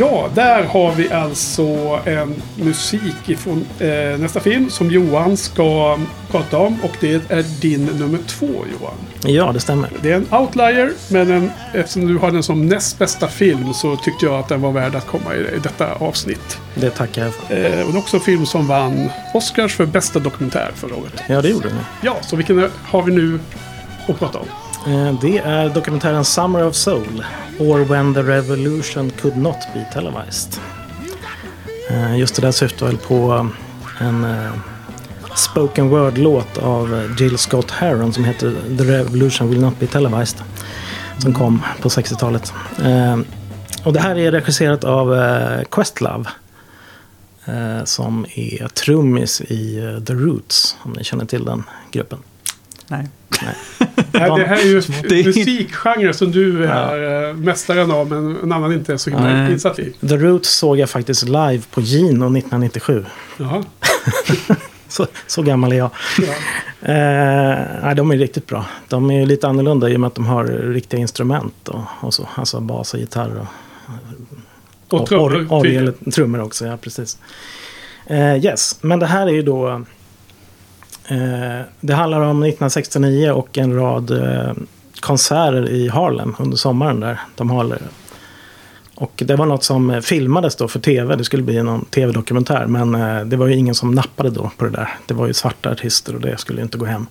Ja, 0.00 0.28
där 0.34 0.64
har 0.64 0.92
vi 0.92 1.12
alltså 1.12 2.00
en 2.04 2.34
musik 2.56 3.28
ifrån 3.28 3.66
eh, 3.78 4.18
nästa 4.18 4.40
film 4.40 4.70
som 4.70 4.90
Johan 4.90 5.36
ska 5.36 5.98
prata 6.30 6.58
om. 6.58 6.78
Och 6.82 6.96
det 7.00 7.30
är 7.30 7.60
din 7.60 7.84
nummer 7.84 8.18
två, 8.26 8.46
Johan. 8.46 8.94
Ja, 9.22 9.52
det 9.52 9.60
stämmer. 9.60 9.90
Det 10.02 10.12
är 10.12 10.16
en 10.16 10.34
outlier, 10.34 10.92
men 11.10 11.30
en, 11.30 11.50
eftersom 11.74 12.06
du 12.06 12.18
har 12.18 12.30
den 12.30 12.42
som 12.42 12.66
näst 12.66 12.98
bästa 12.98 13.28
film 13.28 13.74
så 13.74 13.96
tyckte 13.96 14.26
jag 14.26 14.34
att 14.34 14.48
den 14.48 14.60
var 14.60 14.72
värd 14.72 14.94
att 14.94 15.06
komma 15.06 15.34
i, 15.34 15.38
i 15.38 15.58
detta 15.62 15.94
avsnitt. 15.94 16.58
Det 16.74 16.90
tackar 16.90 17.24
jag 17.24 17.34
för. 17.34 17.56
Eh, 17.56 17.86
och 17.86 17.92
det 17.92 17.98
är 17.98 17.98
också 17.98 18.16
en 18.16 18.22
film 18.22 18.46
som 18.46 18.66
vann 18.66 19.10
Oscars 19.34 19.76
för 19.76 19.86
bästa 19.86 20.18
dokumentär 20.18 20.70
förra 20.74 20.94
året. 20.96 21.22
Ja, 21.28 21.42
det 21.42 21.48
gjorde 21.48 21.68
den. 21.68 21.78
Ja, 22.02 22.16
så 22.22 22.36
vilken 22.36 22.70
har 22.84 23.02
vi 23.02 23.12
nu 23.12 23.40
att 24.08 24.18
prata 24.18 24.38
om? 24.38 24.46
Eh, 24.88 25.20
det 25.20 25.38
är 25.38 25.68
dokumentären 25.68 26.24
Summer 26.24 26.66
of 26.66 26.74
Soul. 26.74 27.24
Or 27.58 27.78
When 27.78 28.14
the 28.14 28.22
Revolution 28.22 29.10
Could 29.10 29.36
Not 29.36 29.56
Be 29.74 29.86
Televised. 29.92 30.60
Eh, 31.90 32.18
just 32.18 32.34
det 32.34 32.42
där 32.42 32.52
syftar 32.52 32.86
väl 32.86 32.96
på 32.96 33.50
eh, 34.00 34.06
en 34.06 34.26
spoken 35.36 35.88
word-låt 35.88 36.58
av 36.58 37.14
Jill 37.18 37.38
Scott 37.38 37.70
Heron 37.70 38.12
som 38.12 38.24
heter 38.24 38.54
The 38.78 38.84
Revolution 38.84 39.50
Will 39.50 39.60
Not 39.60 39.80
Be 39.80 39.86
Televised. 39.86 40.42
Som 41.18 41.34
kom 41.34 41.62
på 41.80 41.88
60-talet. 41.88 42.52
Och 43.84 43.92
det 43.92 44.00
här 44.00 44.18
är 44.18 44.32
regisserat 44.32 44.84
av 44.84 45.16
Questlove. 45.70 46.24
Som 47.84 48.26
är 48.34 48.68
trummis 48.68 49.40
i 49.40 49.80
The 50.06 50.12
Roots, 50.12 50.76
om 50.82 50.92
ni 50.92 51.04
känner 51.04 51.24
till 51.24 51.44
den 51.44 51.64
gruppen. 51.90 52.18
Nej. 52.88 53.06
Nej, 54.12 54.30
det 54.36 54.44
här 54.46 54.56
är 54.56 54.64
ju 54.66 54.80
Det 55.08 55.20
är- 55.20 55.24
musikgenre 55.24 56.14
som 56.14 56.30
du 56.32 56.64
är 56.66 57.28
eh, 57.28 57.34
mästaren 57.34 57.90
av, 57.90 58.08
men 58.10 58.36
en 58.42 58.52
annan 58.52 58.72
inte 58.72 58.92
är 58.92 58.96
så 58.96 59.10
himla 59.10 59.50
insatt 59.50 59.78
i. 59.78 59.92
The 60.08 60.16
Roots 60.16 60.50
såg 60.50 60.78
jag 60.78 60.90
faktiskt 60.90 61.22
live 61.22 61.60
på 61.70 61.80
Gino 61.80 62.24
1997. 62.38 63.04
Jaha. 63.36 63.64
Så, 64.90 65.06
så 65.26 65.42
gammal 65.42 65.72
är 65.72 65.76
jag. 65.76 65.90
Ja. 66.18 66.32
Eh, 66.92 67.58
nej, 67.82 67.94
de 67.94 68.10
är 68.10 68.16
riktigt 68.16 68.46
bra. 68.46 68.64
De 68.88 69.10
är 69.10 69.20
ju 69.20 69.26
lite 69.26 69.48
annorlunda 69.48 69.88
i 69.90 69.96
och 69.96 70.00
med 70.00 70.06
att 70.08 70.14
de 70.14 70.26
har 70.26 70.44
riktiga 70.44 71.00
instrument. 71.00 71.68
Och, 71.68 71.80
och 72.00 72.14
så. 72.14 72.28
Alltså 72.34 72.60
bas 72.60 72.94
och 72.94 73.00
gitarr. 73.00 73.46
Och, 74.88 75.00
Och 75.00 75.06
trummor. 75.08 75.30
or- 75.34 75.52
orgel, 75.52 75.92
trummor 76.14 76.40
också, 76.40 76.66
ja 76.66 76.76
precis. 76.76 77.18
Eh, 78.06 78.44
yes, 78.44 78.78
men 78.80 78.98
det 78.98 79.06
här 79.06 79.26
är 79.26 79.30
ju 79.32 79.42
då... 79.42 79.84
Eh, 81.08 81.60
det 81.80 81.94
handlar 81.94 82.20
om 82.20 82.42
1969 82.42 83.30
och 83.30 83.58
en 83.58 83.74
rad 83.74 84.10
eh, 84.10 84.52
konserter 85.00 85.68
i 85.68 85.88
Harlem 85.88 86.36
under 86.38 86.56
sommaren 86.56 87.00
där. 87.00 87.20
De 87.36 87.50
håller. 87.50 87.82
Och 88.94 89.22
det 89.26 89.36
var 89.36 89.46
något 89.46 89.64
som 89.64 89.90
eh, 89.90 90.00
filmades 90.00 90.56
då 90.56 90.68
för 90.68 90.80
tv. 90.80 91.16
Det 91.16 91.24
skulle 91.24 91.42
bli 91.42 91.62
någon 91.62 91.84
tv-dokumentär. 91.84 92.66
Men 92.66 92.92
det 93.28 93.36
var 93.36 93.46
ju 93.46 93.54
ingen 93.54 93.74
som 93.74 93.94
nappade 93.94 94.30
då 94.30 94.50
på 94.56 94.64
det 94.64 94.70
där. 94.70 94.88
Det 95.06 95.14
var 95.14 95.26
ju 95.26 95.32
svarta 95.32 95.70
artister 95.70 96.14
och 96.14 96.20
det 96.20 96.38
skulle 96.38 96.58
ju 96.58 96.62
inte 96.62 96.78
gå 96.78 96.84
hem. 96.84 97.06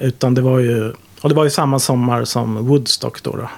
Utan 0.00 0.34
det 0.34 0.40
var 0.40 0.58
ju... 0.58 0.92
Och 1.20 1.28
det 1.28 1.34
var 1.34 1.44
ju 1.44 1.50
samma 1.50 1.78
sommar 1.78 2.24
som 2.24 2.66
Woodstock 2.66 3.22
då. 3.22 3.36
då. 3.36 3.48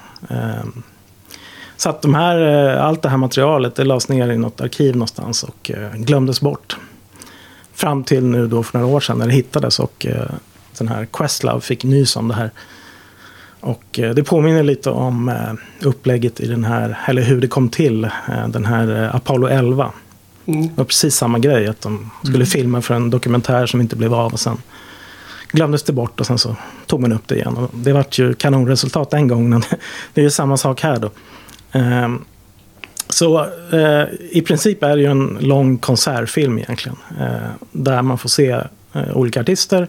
Så 1.77 1.89
att 1.89 2.03
de 2.03 2.15
här, 2.15 2.37
allt 2.77 3.03
det 3.03 3.09
här 3.09 3.17
materialet 3.17 3.75
det 3.75 3.85
lades 3.85 4.09
ner 4.09 4.31
i 4.31 4.39
något 4.39 4.61
arkiv 4.61 4.95
någonstans 4.95 5.43
och 5.43 5.71
glömdes 5.95 6.41
bort. 6.41 6.77
Fram 7.75 8.05
till 8.05 8.25
nu 8.25 8.47
då 8.47 8.63
för 8.63 8.79
några 8.79 8.95
år 8.95 9.01
sedan 9.01 9.19
när 9.19 9.27
det 9.27 9.33
hittades 9.33 9.79
och 9.79 10.07
eh, 10.07 10.31
den 10.79 10.89
här 10.89 11.07
Questlove 11.13 11.61
fick 11.61 11.85
nys 11.85 12.17
om 12.17 12.29
det 12.29 12.35
här. 12.35 12.51
Och 13.61 13.99
eh, 13.99 14.15
det 14.15 14.25
påminner 14.25 14.63
lite 14.63 14.91
om 14.91 15.29
eh, 15.29 15.87
upplägget 15.87 16.41
i 16.41 16.47
den 16.47 16.65
här, 16.65 16.99
eller 17.07 17.23
hur 17.23 17.41
det 17.41 17.49
kom 17.49 17.69
till, 17.69 18.05
eh, 18.05 18.49
den 18.49 18.65
här 18.65 19.03
eh, 19.03 19.15
Apollo 19.15 19.47
11. 19.47 19.93
Mm. 20.47 20.63
Det 20.63 20.73
var 20.75 20.85
precis 20.85 21.17
samma 21.17 21.39
grej, 21.39 21.69
att 21.69 21.81
de 21.81 22.11
skulle 22.23 22.47
filma 22.47 22.83
för 22.83 22.95
en 22.95 23.11
dokumentär 23.11 23.67
som 23.67 23.81
inte 23.81 23.97
blev 23.97 24.15
av 24.15 24.33
och 24.33 24.41
sen 24.41 24.59
glömdes 25.53 25.83
det 25.83 25.93
bort 25.93 26.21
och 26.21 26.27
sen 26.27 26.39
så 26.39 26.57
tog 26.87 27.01
man 27.01 27.13
upp 27.13 27.29
det 27.29 27.35
igen. 27.35 27.57
Och 27.57 27.71
det 27.73 27.93
vart 27.93 28.19
ju 28.19 28.35
kanonresultat 28.35 29.11
den 29.11 29.29
gången. 29.29 29.63
Det 30.15 30.21
är 30.21 30.25
ju 30.25 30.31
samma 30.31 30.57
sak 30.57 30.81
här 30.81 30.99
då. 30.99 31.11
Så 33.09 33.47
eh, 33.73 34.05
i 34.31 34.43
princip 34.47 34.83
är 34.83 34.97
det 34.97 35.03
ju 35.03 35.11
en 35.11 35.39
lång 35.41 35.79
konsertfilm 35.79 36.59
egentligen. 36.59 36.97
Eh, 37.21 37.51
där 37.73 38.03
man 38.03 38.19
får 38.19 38.29
se 38.29 38.51
eh, 38.93 39.17
olika 39.17 39.41
artister. 39.41 39.89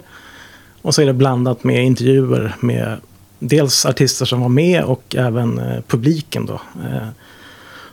Och 0.82 0.96
så 0.96 1.02
är 1.02 1.06
det 1.06 1.14
blandat 1.14 1.64
med 1.64 1.86
intervjuer 1.86 2.56
med 2.60 2.98
dels 3.40 3.86
artister 3.86 4.26
som 4.26 4.42
var 4.42 4.50
med 4.50 4.84
och 4.84 5.16
även 5.18 5.60
eh, 5.60 5.82
publiken 5.88 6.46
då. 6.46 6.54
Eh, 6.84 7.08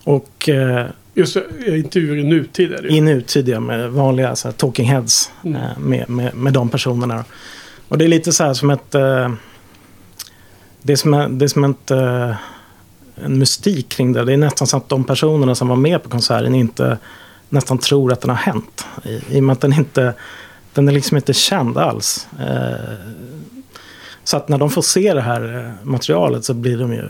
och 0.05 0.49
eh, 0.49 0.87
Just 1.15 1.35
det, 1.35 1.79
intervjuer 1.79 2.17
i 2.17 2.25
nutid 2.25 2.73
är 2.73 2.83
det 2.83 2.89
ju. 2.89 2.97
i 2.97 3.01
nutidiga 3.01 3.61
med 3.61 3.91
vanliga 3.91 4.37
så 4.37 4.49
här, 4.49 4.53
talking 4.53 4.87
heads 4.87 5.31
Mm. 5.45 5.61
med, 5.79 6.11
med, 6.11 6.35
med 6.37 6.53
de 6.53 6.69
personerna. 6.69 7.25
Och 7.89 7.99
det 7.99 8.05
är 8.05 8.09
lite 8.09 8.33
så 8.33 8.45
här 8.45 8.55
som 8.55 8.71
ett... 8.71 8.91
Det 10.85 10.93
är 10.93 10.97
som, 10.97 11.39
det 11.39 11.45
är 11.45 11.49
som 11.49 11.65
ett, 11.65 11.91
en 13.25 13.39
mystik 13.39 13.89
kring 13.89 14.13
det. 14.13 14.25
Det 14.25 14.33
är 14.33 14.37
nästan 14.37 14.67
så 14.67 14.77
att 14.77 14.89
de 14.89 15.05
personerna 15.05 15.55
som 15.55 15.69
var 15.69 15.77
med 15.77 16.03
på 16.03 16.09
konserten 16.09 16.55
inte 16.55 16.99
nästan 17.49 17.79
tror 17.79 18.13
att 18.13 18.21
den 18.21 18.31
har 18.31 18.37
hänt. 18.37 18.87
I, 19.05 19.37
i 19.37 19.41
och 19.41 19.45
med 19.45 19.53
att 19.53 19.61
den 19.61 19.73
inte... 19.73 20.15
Den 20.75 20.89
är 20.89 20.93
liksom 20.93 21.17
inte 21.17 21.33
känd 21.33 21.79
alls. 21.79 22.29
Eh, 22.41 22.95
så 24.25 24.37
att 24.37 24.49
när 24.49 24.59
de 24.59 24.71
får 24.71 24.83
se 24.83 25.15
det 25.15 25.21
här 25.21 25.59
eh, 25.59 25.87
materialet 25.89 26.45
så 26.45 26.55
blir 26.55 26.79
de 26.79 26.93
ju 26.93 27.05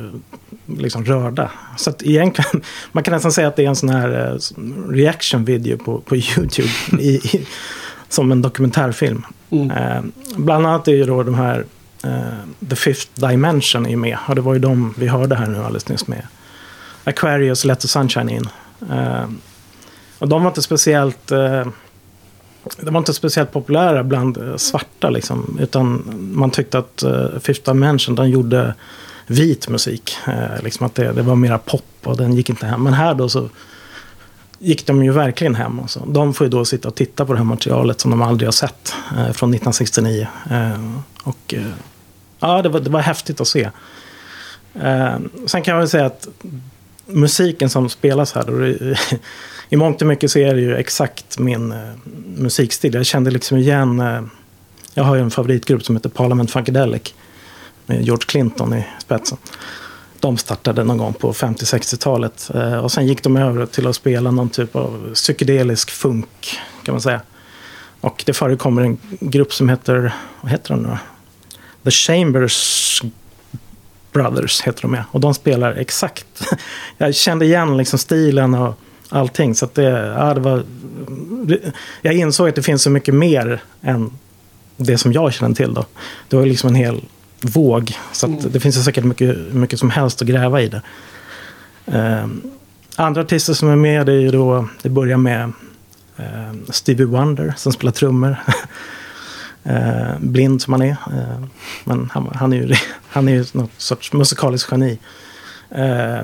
liksom 0.78 1.04
rörda. 1.04 1.50
Så 1.76 1.90
att 1.90 2.02
egentligen, 2.02 2.62
man 2.92 3.04
kan 3.04 3.14
nästan 3.14 3.32
säga 3.32 3.48
att 3.48 3.56
det 3.56 3.64
är 3.64 3.68
en 3.68 3.76
sån 3.76 3.88
här 3.88 4.32
eh, 4.32 4.60
reaction 4.90 5.44
video 5.44 5.78
på, 5.78 6.00
på 6.00 6.16
YouTube. 6.16 6.68
I, 6.98 7.08
i, 7.08 7.46
som 8.08 8.32
en 8.32 8.42
dokumentärfilm. 8.42 9.22
Mm. 9.50 10.12
Bland 10.36 10.66
annat 10.66 10.88
är 10.88 10.92
ju 10.92 11.04
då 11.04 11.22
de 11.22 11.34
här 11.34 11.64
Eh, 12.04 12.66
the 12.68 12.76
Fifth 12.76 13.08
Dimension 13.14 13.86
är 13.86 13.96
med. 13.96 14.18
Och 14.28 14.34
det 14.34 14.40
var 14.40 14.54
ju 14.54 14.58
de 14.58 14.94
vi 14.98 15.08
hörde 15.08 15.34
här 15.34 15.46
nu 15.46 15.58
alldeles 15.58 15.88
nyss 15.88 16.06
med. 16.06 16.26
Aquarius, 17.04 17.64
Let 17.64 17.80
the 17.80 17.88
Sunshine 17.88 18.28
In. 18.28 18.48
Eh, 18.90 19.24
och 20.18 20.28
de 20.28 20.42
var 20.42 20.50
inte 20.50 20.62
speciellt... 20.62 21.30
Eh, 21.30 21.66
de 22.80 22.94
var 22.94 22.98
inte 22.98 23.14
speciellt 23.14 23.52
populära 23.52 24.04
bland 24.04 24.38
svarta 24.56 25.10
liksom. 25.10 25.58
Utan 25.60 26.02
man 26.34 26.50
tyckte 26.50 26.78
att 26.78 27.02
uh, 27.06 27.38
Fifth 27.38 27.70
Dimension, 27.70 28.14
den 28.14 28.30
gjorde 28.30 28.74
vit 29.26 29.68
musik. 29.68 30.16
Uh, 30.28 30.62
liksom 30.62 30.86
att 30.86 30.94
det, 30.94 31.12
det 31.12 31.22
var 31.22 31.36
mera 31.36 31.58
pop 31.58 31.84
och 32.04 32.16
den 32.16 32.32
gick 32.32 32.50
inte 32.50 32.66
hem. 32.66 32.82
Men 32.82 32.92
här 32.92 33.14
då 33.14 33.28
så 33.28 33.48
gick 34.62 34.86
de 34.86 35.04
ju 35.04 35.12
verkligen 35.12 35.54
hem. 35.54 35.80
Och 35.80 35.90
så. 35.90 36.04
De 36.06 36.34
får 36.34 36.44
ju 36.44 36.50
då 36.50 36.64
sitta 36.64 36.88
och 36.88 36.94
titta 36.94 37.26
på 37.26 37.32
det 37.32 37.38
här 37.38 37.44
materialet 37.44 38.00
som 38.00 38.10
de 38.10 38.22
aldrig 38.22 38.46
har 38.46 38.52
sett. 38.52 38.94
Eh, 39.10 39.32
från 39.32 39.50
1969. 39.50 40.28
Eh, 40.50 40.80
och 41.22 41.54
ja, 42.42 42.62
det 42.62 42.68
var, 42.68 42.80
det 42.80 42.90
var 42.90 43.00
häftigt 43.00 43.40
att 43.40 43.48
se. 43.48 43.70
Eh, 44.74 45.16
sen 45.46 45.62
kan 45.62 45.72
jag 45.72 45.78
väl 45.78 45.88
säga 45.88 46.06
att 46.06 46.28
musiken 47.06 47.70
som 47.70 47.88
spelas 47.88 48.32
här. 48.32 48.44
Då, 48.46 48.66
i, 48.66 48.96
I 49.68 49.76
mångt 49.76 50.02
och 50.02 50.08
mycket 50.08 50.30
så 50.30 50.38
är 50.38 50.54
det 50.54 50.60
ju 50.60 50.76
exakt 50.76 51.38
min 51.38 51.72
eh, 51.72 51.78
musikstil. 52.36 52.94
Jag 52.94 53.06
kände 53.06 53.30
liksom 53.30 53.58
igen... 53.58 54.00
Eh, 54.00 54.22
jag 54.94 55.04
har 55.04 55.14
ju 55.14 55.20
en 55.20 55.30
favoritgrupp 55.30 55.84
som 55.84 55.96
heter 55.96 56.08
Parliament 56.08 56.50
Funkadelic. 56.50 57.14
Med 57.86 58.02
George 58.02 58.26
Clinton 58.26 58.74
i 58.74 58.84
spetsen. 58.98 59.38
De 60.20 60.36
startade 60.36 60.84
någon 60.84 60.98
gång 60.98 61.14
på 61.14 61.32
50-60-talet. 61.32 62.50
Eh, 62.54 62.76
och 62.76 62.92
sen 62.92 63.06
gick 63.06 63.22
de 63.22 63.36
över 63.36 63.66
till 63.66 63.86
att 63.86 63.96
spela 63.96 64.30
någon 64.30 64.48
typ 64.48 64.76
av 64.76 65.10
psykedelisk 65.14 65.90
funk 65.90 66.58
kan 66.82 66.94
man 66.94 67.02
säga. 67.02 67.20
Och 68.00 68.22
det 68.26 68.32
förekommer 68.32 68.82
en 68.82 68.98
grupp 69.20 69.52
som 69.52 69.68
heter, 69.68 70.12
vad 70.40 70.52
heter 70.52 70.74
de 70.74 70.82
nu 70.82 70.88
då? 70.88 70.98
The 71.84 71.90
Chambers 71.90 73.02
Brothers 74.12 74.62
heter 74.62 74.82
de 74.82 74.90
med. 74.90 75.04
Och 75.10 75.20
de 75.20 75.34
spelar 75.34 75.72
exakt. 75.72 76.26
Jag 76.98 77.14
kände 77.14 77.44
igen 77.44 77.76
liksom 77.76 77.98
stilen 77.98 78.54
och 78.54 78.74
allting. 79.08 79.54
Så 79.54 79.68
det, 79.74 79.82
ja, 80.18 80.34
det 80.34 80.40
var, 80.40 80.64
jag 82.02 82.14
insåg 82.14 82.48
att 82.48 82.54
det 82.54 82.62
finns 82.62 82.82
så 82.82 82.90
mycket 82.90 83.14
mer 83.14 83.62
än 83.82 84.10
det 84.76 84.98
som 84.98 85.12
jag 85.12 85.32
känner 85.32 85.54
till. 85.54 85.74
Då. 85.74 85.84
Det 86.28 86.36
var 86.36 86.46
liksom 86.46 86.68
en 86.68 86.74
hel 86.74 87.04
våg. 87.40 87.92
Så 88.12 88.26
att 88.26 88.52
det 88.52 88.60
finns 88.60 88.84
säkert 88.84 89.04
mycket, 89.04 89.36
mycket 89.52 89.78
som 89.78 89.90
helst 89.90 90.22
att 90.22 90.28
gräva 90.28 90.62
i 90.62 90.68
det. 90.68 90.82
Eh, 91.86 92.26
andra 92.96 93.20
artister 93.20 93.54
som 93.54 93.68
är 93.68 93.76
med 93.76 94.08
är 94.08 94.12
ju 94.12 94.30
då, 94.30 94.68
det 94.82 94.88
börjar 94.88 95.16
med 95.16 95.52
eh, 96.16 96.52
Stevie 96.70 97.06
Wonder 97.06 97.54
som 97.56 97.72
spelar 97.72 97.92
trummor. 97.92 98.36
eh, 99.64 100.18
blind 100.20 100.62
som 100.62 100.72
han 100.72 100.82
är. 100.82 100.90
Eh, 100.90 101.44
men 101.84 102.10
han, 102.12 102.30
han 102.34 102.52
är 102.52 102.56
ju 102.56 102.74
han 103.08 103.28
är 103.28 103.32
ju 103.32 103.44
något 103.52 103.70
sorts 103.76 104.12
musikaliskt 104.12 104.72
geni. 104.72 104.98
Eh, 105.70 106.22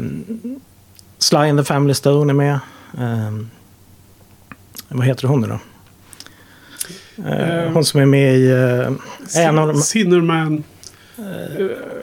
Sly 1.18 1.38
and 1.38 1.58
the 1.58 1.64
Family 1.64 1.94
Stone 1.94 2.32
är 2.32 2.34
med. 2.34 2.58
Eh, 2.98 3.32
vad 4.88 5.06
heter 5.06 5.28
hon 5.28 5.40
nu 5.40 5.46
då? 5.46 5.58
Eh, 7.28 7.70
hon 7.72 7.84
som 7.84 8.00
är 8.00 8.06
med 8.06 8.36
i... 8.36 8.50
Eh, 8.50 9.46
en 9.46 9.58
av 9.58 9.68
de, 9.68 9.80
Sinnerman. 9.80 10.64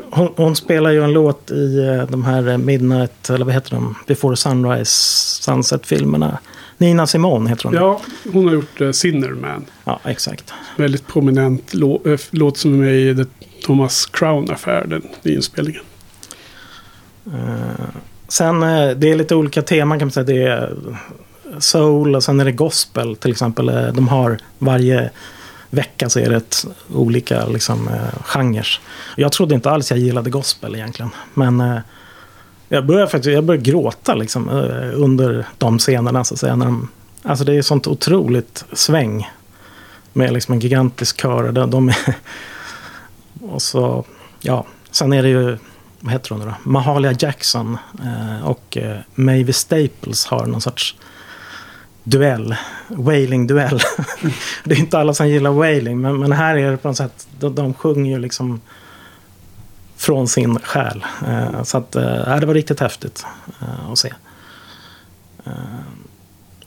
hon, 0.10 0.34
hon 0.36 0.56
spelar 0.56 0.92
ju 0.92 1.04
en 1.04 1.14
låt 1.14 1.52
i 1.52 1.78
de 2.10 2.26
här 2.26 2.58
Midnight, 2.58 3.30
eller 3.30 3.46
vad 3.46 3.54
heter 3.54 3.72
de? 3.72 3.96
Before 4.08 4.36
Sunrise, 4.36 4.92
Sunset-filmerna. 5.42 6.38
Nina 6.78 7.08
Simone 7.08 7.50
heter 7.50 7.64
hon. 7.64 7.74
Ja, 7.74 8.02
hon 8.34 8.46
har 8.48 8.54
gjort 8.54 8.82
uh, 8.82 8.92
Sinnerman. 8.92 9.66
ja 9.86 10.00
exakt. 10.04 10.54
Väldigt 10.78 11.08
prominent 11.08 11.74
lå- 11.74 12.14
äh, 12.14 12.20
låt 12.32 12.58
som 12.58 12.74
är 12.74 12.78
med 12.78 12.96
i 12.96 13.16
The 13.16 13.26
Thomas 13.66 14.06
Crown-affär, 14.06 14.86
den 14.88 15.02
i 15.24 15.34
inspelningen. 15.36 15.82
Eh, 17.26 17.86
sen 18.28 18.64
eh, 18.64 18.90
det 18.90 19.12
är 19.12 19.16
lite 19.16 19.36
olika 19.36 19.62
teman 19.62 20.00
kan 20.00 20.06
man 20.08 20.12
säga. 20.12 20.24
Det 20.26 20.44
är 20.44 20.74
soul 21.60 22.16
och 22.16 22.24
sen 22.24 22.40
är 22.40 22.46
det 22.46 22.52
gospel 22.52 23.16
till 23.16 23.32
exempel. 23.32 23.70
Eh, 23.70 23.88
De 23.94 24.08
har 24.08 24.38
varje 24.60 25.10
vecka 25.70 26.10
så 26.10 26.20
är 26.20 26.30
det 26.30 26.36
ett, 26.36 26.66
olika 26.94 27.46
liksom, 27.46 27.88
eh, 27.88 28.22
genrer. 28.24 28.68
Jag 29.16 29.32
trodde 29.32 29.56
inte 29.56 29.72
alls 29.72 29.92
jag 29.92 30.00
gillade 30.00 30.30
gospel 30.30 30.76
egentligen. 30.76 31.12
Men 31.34 31.62
eh, 31.62 31.78
jag 32.76 32.86
började 32.86 33.08
faktiskt 33.08 33.34
jag 33.34 33.44
började 33.44 33.72
gråta 33.72 34.16
liksom, 34.16 34.50
eh, 34.50 35.02
under 35.02 35.46
de 35.58 35.80
scenerna. 35.80 36.24
Så 36.24 36.34
att 36.34 36.40
säga, 36.40 36.56
när 36.56 36.66
de, 36.66 36.88
alltså 37.24 37.46
det 37.46 37.54
är 37.54 37.62
sånt 37.62 37.88
otroligt 37.88 38.66
sväng. 38.74 39.30
Med 40.14 40.34
liksom 40.34 40.54
en 40.54 40.60
gigantisk 40.60 41.22
kör. 41.22 41.52
De, 41.52 41.72
de 41.72 41.90
är, 41.90 42.16
och 43.42 43.62
så, 43.62 44.06
ja, 44.42 44.66
sen 44.92 45.14
är 45.14 45.24
det 45.24 45.30
ju 45.30 45.58
vad 46.00 46.14
heter 46.14 46.30
hon 46.30 46.40
nu 46.40 46.46
då? 46.46 46.70
Mahalia 46.70 47.16
Jackson 47.20 47.78
eh, 48.04 48.48
och 48.48 48.78
eh, 48.78 48.98
Mavis 49.16 49.58
Staples 49.58 50.26
har 50.26 50.46
någon 50.46 50.62
sorts 50.62 50.96
duell. 52.04 52.56
Wailing-duell. 52.88 53.80
det 54.64 54.76
är 54.76 54.80
inte 54.80 55.00
alla 55.00 55.14
som 55.14 55.28
gillar 55.28 55.52
wailing, 55.52 56.02
men, 56.02 56.20
men 56.20 56.32
här 56.32 56.56
är 56.56 56.72
det 56.72 56.78
på 56.78 56.88
något 56.88 56.98
sätt, 56.98 57.28
de, 57.40 57.56
de 57.56 57.74
sjunger 57.74 58.12
ju 58.12 58.20
liksom 58.20 58.62
från 60.06 60.28
sin 60.28 60.60
själ. 60.60 61.06
Eh, 61.28 61.64
så 61.64 61.78
att, 61.78 61.96
eh, 61.96 62.38
det 62.40 62.46
var 62.46 62.54
riktigt 62.54 62.80
häftigt 62.80 63.26
eh, 63.62 63.92
att 63.92 63.98
se. 63.98 64.14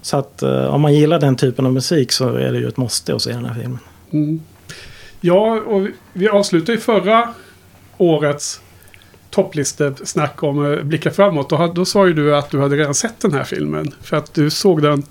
Så 0.03 0.17
att 0.17 0.43
om 0.43 0.81
man 0.81 0.95
gillar 0.95 1.21
den 1.21 1.37
typen 1.37 1.67
av 1.67 1.73
musik 1.73 2.13
så 2.13 2.29
är 2.35 2.53
det 2.53 2.59
ju 2.59 2.69
ett 2.69 2.77
måste 2.77 3.15
att 3.15 3.23
se 3.23 3.33
den 3.33 3.45
här 3.45 3.55
filmen. 3.55 3.79
Mm. 4.11 4.41
Ja, 5.21 5.61
och 5.61 5.89
vi- 6.13 6.29
avslutade 6.29 6.73
ju 6.73 6.79
förra 6.81 7.35
årets 7.97 8.61
topplistesnack 9.31 10.43
om 10.43 10.81
blicka 10.83 11.11
framåt. 11.11 11.51
Då, 11.51 11.73
då 11.75 11.85
sa 11.85 12.07
ju 12.07 12.15
du 12.15 12.37
att 12.37 12.51
du 12.51 12.61
hade 12.61 12.77
redan 12.77 12.95
sett 12.95 13.21
den 13.21 13.33
här 13.33 13.45
filmen. 13.45 13.95
För 14.03 14.17
att 14.17 14.35
du 14.35 14.51
såg 14.51 14.83
den 14.83 15.03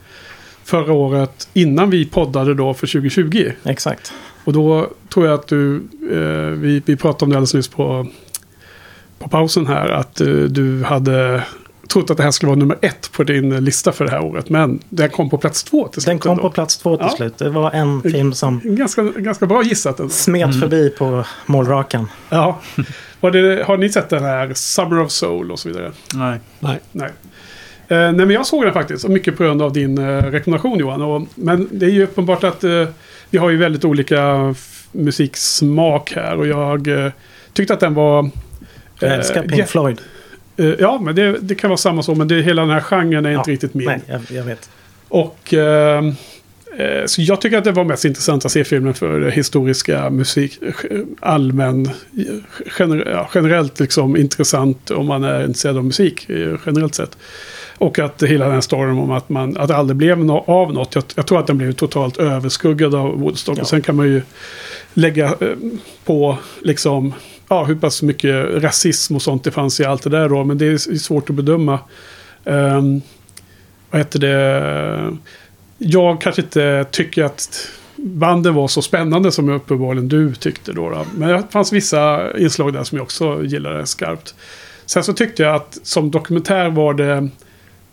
förra 0.63 0.93
året 0.93 1.49
innan 1.53 1.89
vi 1.89 2.05
poddade 2.05 2.53
då 2.53 2.73
för 2.73 2.87
2020. 2.87 3.51
Exakt. 3.63 4.13
Och 4.47 4.53
då 4.53 4.87
tror 5.13 5.25
jag 5.25 5.33
att 5.35 5.47
du, 5.47 5.75
eh, 6.11 6.59
vi, 6.59 6.81
vi 6.85 6.95
pratade 6.95 7.25
om 7.25 7.29
det 7.29 7.35
alldeles 7.35 7.53
nyss 7.53 7.67
på, 7.67 8.07
på 9.19 9.29
pausen 9.29 9.67
här, 9.67 9.89
att 9.89 10.21
eh, 10.21 10.27
du 10.27 10.83
hade 10.83 11.43
trott 11.87 12.09
att 12.09 12.17
det 12.17 12.23
här 12.23 12.31
skulle 12.31 12.47
vara 12.47 12.59
nummer 12.59 12.77
ett 12.81 13.11
på 13.11 13.23
din 13.23 13.63
lista 13.65 13.91
för 13.91 14.05
det 14.05 14.11
här 14.11 14.23
året. 14.23 14.49
Men 14.49 14.79
den 14.89 15.09
kom 15.09 15.29
på 15.29 15.37
plats 15.37 15.63
två 15.63 15.87
till 15.87 16.01
slut. 16.01 16.11
Den 16.11 16.19
kom 16.19 16.31
ändå. 16.31 16.41
på 16.43 16.49
plats 16.49 16.77
två 16.77 16.97
till 16.97 17.05
Ja. 17.09 17.15
slut. 17.17 17.37
Det 17.37 17.49
var 17.49 17.71
en 17.71 18.01
film 18.01 18.33
som 18.33 18.61
Ganska, 18.63 19.03
ganska 19.03 19.45
bra 19.45 19.63
gissat. 19.63 19.99
ändå. 19.99 20.09
smet 20.09 20.59
förbi 20.59 20.89
på 20.89 21.23
målrakan. 21.45 22.07
Ja. 22.29 22.59
Var 23.19 23.31
det, 23.31 23.63
har 23.63 23.77
ni 23.77 23.89
sett 23.89 24.09
den 24.09 24.23
här 24.23 24.53
Summer 24.53 24.99
of 24.99 25.11
Soul 25.11 25.51
och 25.51 25.59
så 25.59 25.69
vidare? 25.69 25.91
Nej. 26.15 26.39
Nej. 26.59 26.79
Nej. 26.91 27.09
Eh, 27.87 27.97
nej 27.97 28.13
men 28.13 28.29
jag 28.29 28.45
såg 28.45 28.63
den 28.63 28.73
faktiskt. 28.73 29.05
Och 29.05 29.11
mycket 29.11 29.37
på 29.37 29.43
grund 29.43 29.61
av 29.61 29.73
din 29.73 29.97
eh, 29.97 30.23
rekommendation 30.23 30.79
Johan. 30.79 31.01
Och, 31.01 31.27
men 31.35 31.67
det 31.71 31.85
är 31.85 31.89
ju 31.89 32.03
uppenbart 32.03 32.43
att 32.43 32.63
eh, 32.63 32.83
vi 33.29 33.37
har 33.37 33.49
ju 33.49 33.57
väldigt 33.57 33.85
olika 33.85 34.55
musiksmak 34.91 36.11
här. 36.15 36.37
Och 36.37 36.47
jag 36.47 36.87
eh, 36.87 37.11
tyckte 37.53 37.73
att 37.73 37.79
den 37.79 37.93
var... 37.93 38.29
Jag 38.99 39.11
eh, 39.11 39.17
älskar 39.17 39.41
Pink 39.41 39.61
jä- 39.61 39.65
Floyd. 39.65 40.01
eh, 40.57 40.65
ja, 40.79 40.99
men 41.01 41.15
det, 41.15 41.37
det 41.41 41.55
kan 41.55 41.69
vara 41.69 41.77
samma 41.77 42.03
så. 42.03 42.15
Men 42.15 42.27
det, 42.27 42.41
hela 42.41 42.61
den 42.61 42.71
här 42.71 42.81
genren 42.81 43.25
är 43.25 43.31
inte 43.31 43.49
Ja, 43.49 43.53
riktigt 43.53 43.73
min. 43.73 43.85
Nej, 43.87 44.01
jag, 44.07 44.21
jag 44.37 44.43
vet. 44.43 44.69
Och 45.07 45.53
eh, 45.53 46.03
så 47.05 47.21
jag 47.21 47.41
tycker 47.41 47.57
att 47.57 47.63
det 47.63 47.71
var 47.71 47.83
mest 47.83 48.05
intressant 48.05 48.45
att 48.45 48.51
se 48.51 48.63
filmen 48.63 48.93
för 48.93 49.19
det 49.19 49.31
historiska 49.31 50.09
musik, 50.09 50.59
allmän, 51.19 51.89
generellt 53.35 53.79
liksom 53.79 54.17
intressant 54.17 54.91
om 54.91 55.05
man 55.05 55.23
är 55.23 55.39
intresserad 55.45 55.77
av 55.77 55.85
musik 55.85 56.25
generellt 56.65 56.95
sett. 56.95 57.17
Och 57.77 57.99
att 57.99 58.23
hela 58.23 58.49
den 58.49 58.61
storyn 58.61 58.97
om 58.97 59.11
att, 59.11 59.29
man, 59.29 59.57
att 59.57 59.67
det 59.67 59.75
aldrig 59.75 59.97
blev 59.97 60.25
no 60.25 60.43
av 60.47 60.73
något. 60.73 60.95
Jag, 60.95 61.03
jag 61.15 61.27
tror 61.27 61.39
att 61.39 61.47
den 61.47 61.57
blev 61.57 61.71
totalt 61.71 62.17
överskuggad 62.17 62.95
av 62.95 63.19
Woodstock. 63.19 63.57
Ja. 63.57 63.61
Och 63.61 63.67
sen 63.67 63.81
kan 63.81 63.95
man 63.95 64.07
ju 64.07 64.21
lägga 64.93 65.25
eh, 65.25 65.57
på 66.05 66.37
liksom, 66.61 67.13
ja, 67.47 67.63
hur 67.63 67.75
pass 67.75 68.01
mycket 68.01 68.63
rasism 68.63 69.15
och 69.15 69.21
sånt 69.21 69.43
det 69.43 69.51
fanns 69.51 69.79
i 69.79 69.85
allt 69.85 70.03
det 70.03 70.09
där 70.09 70.29
då. 70.29 70.43
Men 70.43 70.57
det 70.57 70.65
är 70.65 70.97
svårt 70.97 71.29
att 71.29 71.35
bedöma. 71.35 71.79
Um, 72.43 73.01
vad 73.89 74.01
heter 74.01 74.19
det? 74.19 75.17
Jag 75.77 76.21
kanske 76.21 76.41
inte 76.41 76.85
tycker 76.91 77.23
att 77.23 77.69
banden 77.95 78.53
var 78.53 78.67
så 78.67 78.81
spännande 78.81 79.31
som 79.31 79.49
uppenbarligen 79.49 80.07
du 80.07 80.35
tyckte 80.35 80.73
då. 80.73 80.89
då. 80.89 81.05
Men 81.15 81.29
det 81.29 81.43
fanns 81.49 81.73
vissa 81.73 82.31
inslag 82.37 82.73
där 82.73 82.83
som 82.83 82.97
jag 82.97 83.05
också 83.05 83.43
gillade 83.43 83.85
skarpt. 83.85 84.35
Sen 84.85 85.03
så 85.03 85.13
tyckte 85.13 85.43
jag 85.43 85.55
att 85.55 85.79
som 85.83 86.11
dokumentär 86.11 86.69
var 86.69 86.93
det... 86.93 87.29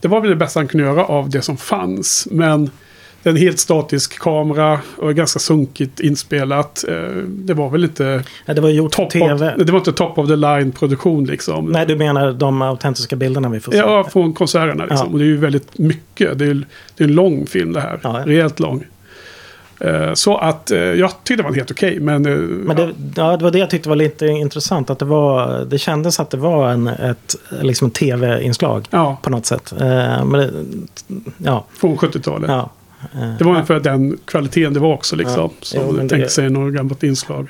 Det 0.05 0.09
var 0.09 0.21
väl 0.21 0.31
det 0.31 0.37
bästa 0.37 0.61
han 0.61 0.69
kunde 0.69 0.87
göra 0.87 1.05
av 1.05 1.31
det 1.31 1.43
som 1.43 1.57
fanns. 1.57 2.29
Men 2.31 2.71
det 3.23 3.29
är 3.29 3.31
en 3.33 3.37
helt 3.37 3.59
statisk 3.59 4.19
kamera 4.21 4.81
och 4.97 5.15
ganska 5.15 5.39
sunkigt 5.39 6.01
inspelat. 6.01 6.85
Eh, 6.89 6.95
Det 7.27 7.55
var 7.55 7.71
väl 7.71 7.85
inte 7.85 8.25
Ja, 8.47 8.55
det 8.55 8.61
var 8.61 8.69
gjort 8.69 8.93
top 8.93 9.11
tv. 9.11 9.33
of, 9.35 9.41
det 9.67 9.73
var 9.73 9.79
inte 9.79 9.93
top 9.93 10.19
of 10.19 10.29
the 10.29 10.37
line 10.37 10.73
produktion 10.73 11.25
liksom. 11.25 11.65
Nej, 11.65 11.87
du 11.87 11.97
menar 11.97 12.33
de 12.33 12.63
autentiska 12.63 13.17
bilderna 13.17 13.49
vi 13.49 13.61
får 13.61 13.73
se? 13.73 13.79
Ja, 13.79 14.09
från 14.13 14.33
konserterna 14.33 14.85
liksom. 14.85 15.07
Ja. 15.07 15.13
Och 15.13 15.19
det 15.19 15.25
är 15.25 15.27
ju 15.27 15.37
väldigt 15.37 15.79
mycket. 15.79 16.39
Det 16.39 16.45
är, 16.47 16.67
det 16.97 17.05
är 17.05 17.09
en 17.09 17.15
lång 17.15 17.47
film 17.47 17.73
det 17.73 17.81
här. 17.81 18.01
Ja, 18.03 18.19
ja. 18.21 18.27
Rejält 18.27 18.61
lång. 18.61 18.85
Eh, 19.85 20.15
Så 20.15 20.37
att 20.39 20.71
eh, 20.71 20.79
jag 20.79 21.11
tyckte 21.25 21.43
det 21.43 21.49
var 21.49 21.55
helt 21.55 21.71
okej. 21.71 22.01
men 22.01 22.27
eh, 22.27 22.37
Men 22.39 22.77
det, 22.77 22.93
ja, 23.17 23.37
det 23.37 23.45
var 23.45 23.51
det 23.51 23.59
jag 23.59 23.71
tyckte 23.71 23.89
var 23.89 23.97
lite 23.97 24.27
intressant. 24.27 24.91
Att 24.91 24.99
det, 24.99 25.05
var, 25.05 25.65
det 25.65 25.79
kändes 25.79 26.21
att 26.21 26.31
det 26.31 26.37
var 26.37 26.69
en, 26.71 26.87
ett 26.89 27.35
liksom 27.51 27.91
tv-inslag 27.91 28.87
ja, 28.91 29.19
på 29.23 29.31
något 29.31 29.47
sätt. 29.47 29.73
Men 30.25 30.33
det, 30.33 30.51
ja, 31.39 31.65
från 31.81 31.97
70-talet. 31.97 32.51
ja. 32.51 32.71
Det 33.39 33.45
var 33.45 33.53
ungefär 33.53 33.81
den 33.81 34.19
kvaliteten 34.25 34.75
det 34.75 34.81
var 34.81 34.93
också. 34.95 35.17
Liksom, 35.17 35.41
Ja, 35.43 35.51
som 35.61 35.81
jo, 35.91 35.97
tänkte 35.97 36.17
det- 36.17 36.29
sig 36.29 36.51
något 36.51 36.75
gammalt 36.75 37.03
inslag. 37.03 37.49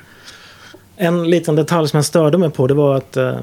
En 0.97 1.29
liten 1.29 1.55
detalj 1.55 1.87
som 1.87 1.97
jag 1.97 2.05
störde 2.05 2.37
mig 2.37 2.49
på 2.49 2.67
det 2.67 2.73
var 2.73 2.95
att 2.95 3.17
eh, 3.17 3.35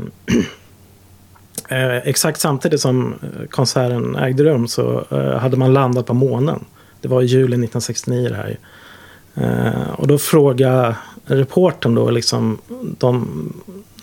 exakt 2.05 2.41
samtidigt 2.41 2.81
som 2.81 3.15
konserten 3.51 4.17
ägde 4.17 4.45
rum 4.45 4.69
så 4.69 5.05
eh, 5.11 5.39
hade 5.39 5.57
man 5.57 5.73
landat 5.73 6.07
på 6.07 6.15
månen. 6.15 6.65
Det 7.01 7.09
var 7.09 7.23
i 7.23 7.25
juli 7.27 7.45
1969 7.45 8.29
det 8.29 8.37
här. 8.37 8.57
Eh, 9.35 9.91
och 9.97 10.07
då 10.07 10.19
frågade 10.19 10.97
reportern 11.27 11.95
då 11.95 12.11
liksom 12.11 12.59
de, 12.99 13.29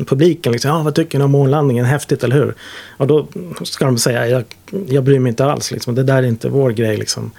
publiken 0.05 0.51
liksom, 0.51 0.71
ah, 0.71 0.83
vad 0.83 0.95
tycker 0.95 1.17
ni 1.17 1.23
om 1.23 1.31
månlandningen? 1.31 1.85
Häftigt, 1.85 2.23
eller 2.23 2.35
hur? 2.35 2.55
Och 2.97 3.07
då 3.07 3.27
ska 3.63 3.85
de 3.85 3.97
säga, 3.97 4.27
jag, 4.27 4.43
jag 4.87 5.03
bryr 5.03 5.19
mig 5.19 5.29
inte 5.29 5.45
alls, 5.45 5.71
liksom. 5.71 5.95
det 5.95 6.03
där 6.03 6.17
är 6.17 6.23
inte 6.27 6.49
vår 6.49 6.69
grej. 6.69 6.97
Liksom. 6.97 7.31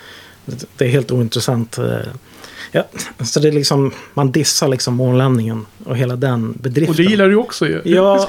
Det, 0.44 0.64
det 0.76 0.84
är 0.84 0.88
helt 0.88 1.12
ointressant. 1.12 1.78
eh. 1.78 1.96
Ja, 2.72 2.84
så 3.20 3.40
det 3.40 3.48
är 3.48 3.52
liksom, 3.52 3.92
man 4.14 4.32
dissar 4.32 4.68
liksom 4.68 4.94
månlandningen 4.94 5.66
och 5.84 5.96
hela 5.96 6.16
den 6.16 6.52
bedriften. 6.52 6.90
Och 6.90 6.96
det 6.96 7.02
gillar 7.02 7.28
du 7.28 7.36
också 7.36 7.66
ju. 7.66 7.80
Ja, 7.84 8.28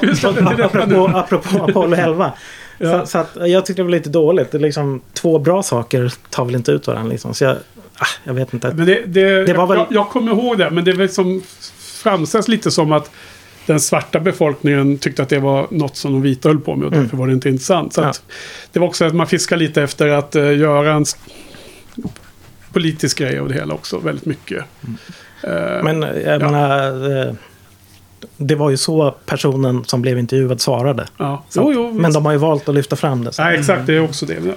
apropå, 0.58 1.10
apropå 1.14 1.64
Apollo 1.68 1.96
11. 1.96 2.32
Ja. 2.78 3.00
Så, 3.00 3.06
så 3.06 3.18
att 3.18 3.48
jag 3.50 3.66
tyckte 3.66 3.82
det 3.82 3.84
var 3.84 3.90
lite 3.90 4.10
dåligt. 4.10 4.50
Det 4.50 4.58
är 4.58 4.62
liksom, 4.62 5.00
två 5.12 5.38
bra 5.38 5.62
saker 5.62 6.12
tar 6.30 6.44
väl 6.44 6.54
inte 6.54 6.72
ut 6.72 6.86
varandra. 6.86 7.10
Liksom. 7.10 7.34
Så 7.34 7.44
jag 7.44 7.56
Jag 8.24 8.34
vet 8.34 8.54
inte. 8.54 8.72
Men 8.74 8.86
det, 8.86 9.02
det, 9.06 9.44
Det 9.44 9.52
var 9.54 9.66
väl- 9.66 9.78
jag, 9.78 9.86
jag 9.90 10.08
kommer 10.08 10.32
ihåg 10.32 10.58
det, 10.58 10.70
men 10.70 10.84
det 10.84 10.92
var 10.92 11.06
som 11.06 11.42
framställs 12.02 12.48
lite 12.48 12.70
som 12.70 12.92
att 12.92 13.10
den 13.66 13.80
svarta 13.80 14.20
befolkningen 14.20 14.98
tyckte 14.98 15.22
att 15.22 15.28
det 15.28 15.38
var 15.38 15.66
något 15.70 15.96
som 15.96 16.12
de 16.12 16.22
vita 16.22 16.48
höll 16.48 16.58
på 16.60 16.76
med 16.76 16.84
och 16.86 16.92
därför 16.92 17.16
var 17.16 17.26
det 17.26 17.32
inte 17.32 17.48
intressant. 17.48 17.92
Så 17.94 18.00
Ja. 18.00 18.12
det 18.72 18.78
var 18.80 18.86
också 18.86 19.04
att 19.04 19.14
man 19.14 19.26
fiskar 19.26 19.56
lite 19.56 19.82
efter 19.82 20.08
att 20.08 20.36
eh, 20.36 20.58
göra 20.58 20.92
en 20.94 21.04
politisk 22.72 23.18
grej 23.18 23.38
av 23.38 23.48
det 23.48 23.54
hela 23.54 23.74
också, 23.74 23.98
väldigt 23.98 24.26
mycket. 24.26 24.64
Eh, 25.42 25.82
Men 25.84 26.02
jag 26.02 26.42
Ja. 26.42 26.50
menar, 26.50 27.26
eh, 27.28 27.34
det 28.36 28.54
var 28.54 28.70
ju 28.70 28.76
så 28.76 29.14
personen 29.26 29.84
som 29.84 30.02
blev 30.02 30.18
intervjuad 30.18 30.60
svarade. 30.60 31.06
ja. 31.18 31.44
Jo, 31.56 31.72
jo, 31.74 31.92
men 31.92 32.12
de 32.12 32.24
har 32.26 32.32
ju 32.32 32.38
valt 32.38 32.68
att 32.68 32.74
lyfta 32.74 32.96
fram 32.96 33.24
det. 33.24 33.32
Så. 33.32 33.42
Nej, 33.42 33.58
exakt. 33.58 33.86
Det 33.86 33.94
är 33.94 34.00
också 34.04 34.26
det. 34.26 34.54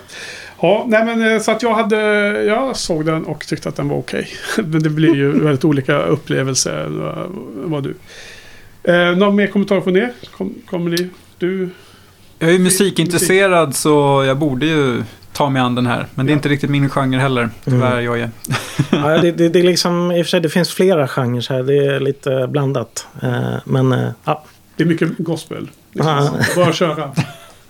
Ja, 0.61 0.85
nej 0.87 1.05
men 1.05 1.33
eh, 1.33 1.41
så 1.41 1.51
att 1.51 1.63
jag 1.63 1.73
hade, 1.73 1.97
jag 2.43 2.75
såg 2.75 3.05
den 3.05 3.25
och 3.25 3.47
tyckte 3.47 3.69
att 3.69 3.75
den 3.75 3.89
var 3.89 3.97
okej. 3.97 4.27
Men 4.57 4.83
det 4.83 4.89
blir 4.89 5.15
ju 5.15 5.31
väldigt 5.43 5.65
olika 5.65 6.03
upplevelser. 6.03 6.87
Vad, 6.89 7.27
vad 7.53 7.83
du. 7.83 7.95
Eh, 8.93 9.17
någon 9.17 9.35
mer 9.35 9.47
kommentar 9.47 9.81
från 9.81 9.97
er? 9.97 10.13
Kom, 10.37 10.55
kommer 10.65 10.89
ni? 10.89 11.09
Du? 11.37 11.69
Jag 12.39 12.49
är 12.49 12.53
ju 12.53 12.59
musikintresserad 12.59 13.75
så 13.75 14.23
jag 14.27 14.37
borde 14.37 14.65
ju 14.65 15.03
ta 15.33 15.49
mig 15.49 15.61
an 15.61 15.75
den 15.75 15.87
här. 15.87 16.07
Men 16.15 16.25
det 16.25 16.31
är 16.31 16.33
inte 16.33 16.49
riktigt 16.49 16.69
min 16.69 16.89
genre 16.89 17.17
heller, 17.17 17.49
tyvärr 17.63 17.99
jag 17.99 18.19
är. 18.19 18.29
Ja, 18.91 19.17
det, 19.17 19.31
det, 19.31 19.49
det, 19.49 19.59
är 19.59 19.63
liksom, 19.63 20.11
I 20.11 20.21
och 20.21 20.25
för 20.25 20.29
sig, 20.29 20.41
det 20.41 20.49
finns 20.49 20.73
flera 20.73 21.07
genrer 21.07 21.49
här. 21.49 21.63
Det 21.63 21.85
är 21.85 21.99
lite 21.99 22.47
blandat. 22.47 23.07
Eh, 23.23 23.55
men 23.65 23.91
eh, 23.91 24.09
ja, 24.23 24.43
Det 24.75 24.83
är 24.83 24.87
mycket 24.87 25.17
gospel. 25.17 25.69
Liksom. 25.91 26.29
Bara 26.55 26.73
köra. 26.73 27.11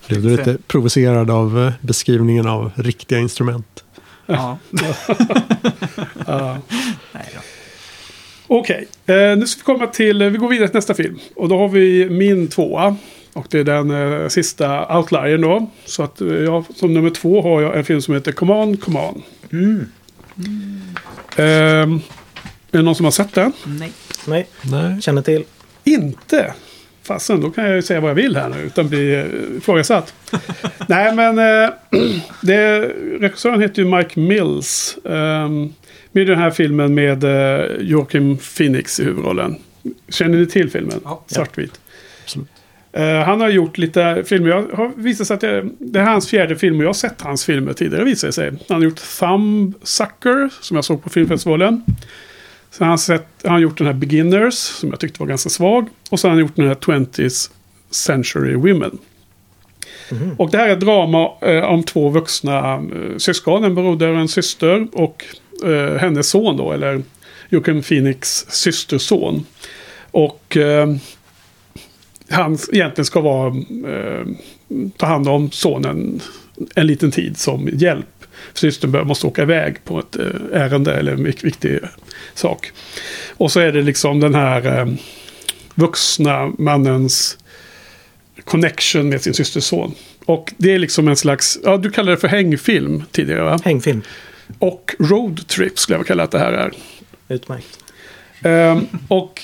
Blev 0.08 0.22
du 0.22 0.38
lite 0.38 0.58
provocerad 0.68 1.30
av 1.30 1.60
eh, 1.60 1.74
beskrivningen 1.82 2.48
av 2.48 2.72
riktiga 2.76 3.20
instrument? 3.20 3.84
Ja. 4.26 4.58
Ja. 6.28 6.58
Okej, 8.48 8.88
eh, 9.06 9.16
nu 9.16 9.48
ska 9.48 9.60
vi 9.60 9.78
komma 9.78 9.88
till, 9.88 10.24
vi 10.24 10.38
går 10.38 10.50
vidare 10.50 10.68
till 10.68 10.76
nästa 10.76 10.94
film. 10.94 11.20
Och 11.36 11.50
då 11.50 11.58
har 11.58 11.70
vi 11.70 12.10
min 12.10 12.48
tvåa. 12.48 12.96
Och 13.34 13.48
det 13.50 13.60
är 13.60 13.64
den 13.64 13.92
eh, 13.92 14.28
sista 14.28 14.98
outliern 14.98 15.42
då. 15.42 15.70
Så 15.86 16.04
att 16.04 16.22
eh, 16.22 16.28
jag, 16.28 16.66
som 16.76 16.94
nummer 16.94 17.10
två 17.10 17.42
har 17.42 17.62
jag 17.62 17.78
en 17.78 17.86
film 17.86 18.02
som 18.02 18.14
heter 18.14 18.32
Come 18.32 18.54
On, 18.54 18.78
Come 18.78 19.00
On. 19.00 19.24
Mm. 19.52 19.90
Ehm, 21.36 22.02
är 22.72 22.78
det 22.78 22.82
någon 22.82 22.96
som 22.96 23.04
har 23.04 23.12
sett 23.12 23.34
den? 23.34 23.52
Nej. 23.66 23.92
nej, 24.28 24.48
Nej. 24.62 25.02
känner 25.02 25.22
till. 25.22 25.44
Inte? 25.84 26.54
Fasen, 27.06 27.42
då 27.42 27.50
kan 27.50 27.66
jag 27.66 27.76
ju 27.76 27.82
säga 27.82 28.00
vad 28.00 28.10
jag 28.10 28.16
vill 28.16 28.36
här 28.36 28.50
nu 28.50 28.62
utan 28.62 28.90
bli 28.90 29.16
eh, 29.16 29.58
ifrågasatt. 29.58 30.14
Nej, 30.88 31.16
men 31.16 31.40
eh, 31.40 31.70
det, 32.42 32.80
regissören 33.20 33.62
heter 33.62 33.82
ju 33.82 33.98
Mike 33.98 34.20
Mills. 34.20 34.98
Um, 35.04 35.74
med 36.12 36.28
den 36.28 36.38
här 36.38 36.52
filmen 36.52 36.94
med 36.94 37.24
eh, 37.24 37.66
Joaquin 37.80 38.38
Phoenix 38.38 39.00
i 39.00 39.04
huvudrollen. 39.04 39.56
Känner 40.10 40.38
ni 40.38 40.46
till 40.46 40.70
filmen? 40.70 41.02
Ja. 41.04 41.24
Svartvit. 41.28 41.80
Absolut. 42.24 42.48
Eh, 42.92 43.20
han 43.20 43.42
har 43.42 43.50
gjort 43.50 43.78
lite 43.78 44.24
filmer. 44.26 44.50
Jag 44.50 44.62
har 44.74 44.92
visat 44.96 45.28
sig 45.28 45.34
att 45.34 45.42
det, 45.42 45.66
det 45.80 46.00
är 46.00 46.04
hans 46.04 46.30
fjärde 46.30 46.56
film 46.56 46.78
och 46.78 46.84
jag 46.84 46.90
har 46.90 46.94
sett 46.94 47.22
hans 47.22 47.46
filmer 47.46 47.74
tidigare 47.74 48.04
visar 48.04 48.28
det 48.28 48.32
sig. 48.32 48.52
Han 48.70 48.78
har 48.78 48.84
gjort 48.84 49.02
Thumb 49.20 49.76
Sucker 49.84 50.50
som 50.62 50.76
jag 50.76 50.86
såg 50.86 51.04
på 51.04 51.10
filmfestivalen. 51.10 51.84
Sen 52.78 52.86
har 52.86 52.90
han, 52.90 52.98
sett, 52.98 53.28
han 53.44 53.52
har 53.52 53.60
gjort 53.60 53.78
den 53.78 53.88
här 53.88 53.94
Beginners 53.94 54.54
som 54.54 54.90
jag 54.90 55.00
tyckte 55.00 55.20
var 55.20 55.28
ganska 55.28 55.50
svag. 55.50 55.90
Och 56.10 56.20
sen 56.20 56.30
har 56.30 56.36
han 56.36 56.46
gjort 56.46 56.56
den 56.56 56.68
här 56.68 56.76
20th 56.76 57.50
Century 57.90 58.56
Women. 58.56 58.98
Och 60.38 60.52
det 60.52 60.58
här 60.58 60.68
är 60.68 60.74
ett 60.74 60.80
drama 60.80 61.32
eh, 61.42 61.64
om 61.64 61.84
två 61.84 62.10
vuxna 62.10 62.74
eh, 62.74 63.18
syskon, 63.18 63.64
en 63.64 63.76
broder 63.76 64.10
och 64.10 64.20
en 64.20 64.28
syster. 64.28 64.88
Och 64.92 65.26
eh, 65.66 65.96
hennes 65.96 66.30
son 66.30 66.58
då, 66.58 66.72
eller 66.72 67.02
Joaquin 67.50 67.84
Phoenix 67.84 68.46
systerson. 68.50 69.46
Och 70.12 70.58
eh, 70.58 70.96
han 72.30 72.58
egentligen 72.72 73.06
ska 73.06 73.22
vara, 73.22 73.48
eh, 73.88 74.26
ta 74.98 75.06
hand 75.06 75.28
om 75.28 75.52
sonen 75.52 76.22
en 76.76 76.88
liten 76.88 77.12
tid 77.12 77.38
som 77.38 77.70
hjälp. 77.74 78.15
Systern 78.58 79.08
måste 79.08 79.28
åka 79.28 79.42
iväg 79.42 79.84
på 79.84 80.00
ett 80.00 80.16
eh, 80.16 80.26
ärende 80.62 80.94
eller 80.94 81.12
en 81.12 81.28
vik- 81.28 81.46
viktig 81.46 81.80
sak. 82.34 82.72
Och 83.38 83.52
så 83.52 83.60
är 83.60 83.72
det 83.72 83.82
liksom 83.82 84.20
den 84.20 84.36
här 84.36 84.80
eh, 84.80 84.88
vuxna 85.76 86.54
mannens 86.58 87.38
connection 88.44 89.10
med 89.10 89.22
sin 89.22 89.34
systerson. 89.34 89.94
Och 90.26 90.54
det 90.58 90.74
är 90.74 90.80
liksom 90.80 91.08
en 91.08 91.16
slags, 91.16 91.60
ja 91.64 91.78
du 91.78 91.92
kallade 91.92 92.16
det 92.16 92.22
för 92.22 92.28
hängfilm 92.28 93.04
tidigare 93.12 93.44
va? 93.44 93.60
Hängfilm. 93.64 94.02
Och 94.60 94.96
roadtrip 95.00 95.80
skulle 95.80 96.00
jag 96.00 96.08
kalla 96.08 96.24
att 96.24 96.32
det 96.32 96.40
här 96.40 96.54
är. 96.54 96.72
Utmärkt. 97.28 97.80
Ehm, 98.44 98.88
och 99.08 99.42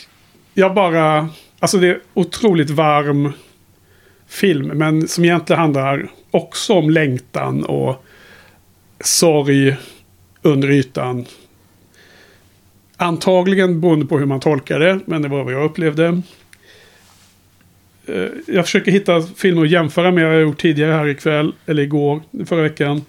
jag 0.54 0.74
bara... 0.74 1.30
Alltså 1.60 1.78
det 1.78 1.88
är 1.88 2.00
otroligt 2.14 2.70
varm 2.70 3.34
film. 4.28 4.68
Men 4.68 5.08
som 5.08 5.26
egentligen 5.26 5.60
handlar 5.60 6.12
också 6.32 6.74
om 6.74 6.90
längtan 6.90 7.64
och 7.64 8.06
sorg 9.04 9.78
under 10.42 10.72
ytan. 10.72 11.26
Antagligen 12.98 13.82
beroende 13.82 14.06
på 14.06 14.18
hur 14.20 14.26
man 14.26 14.40
tolkar 14.40 14.80
det. 14.80 15.00
Men 15.06 15.22
det 15.22 15.28
var 15.28 15.44
vad 15.44 15.54
jag 15.54 15.64
upplevde. 15.64 16.22
Eh, 18.06 18.28
jag 18.48 18.66
försöker 18.66 18.92
hitta 18.92 19.22
filmer 19.22 19.62
att 19.62 19.70
jämföra 19.70 20.12
med. 20.12 20.24
Jag 20.24 20.30
har 20.30 20.40
gjort 20.40 20.62
tidigare 20.62 20.94
här 20.94 21.08
ikväll. 21.08 21.54
Eller 21.66 21.84
igår. 21.84 22.22
Förra 22.46 22.62
veckan. 22.62 23.02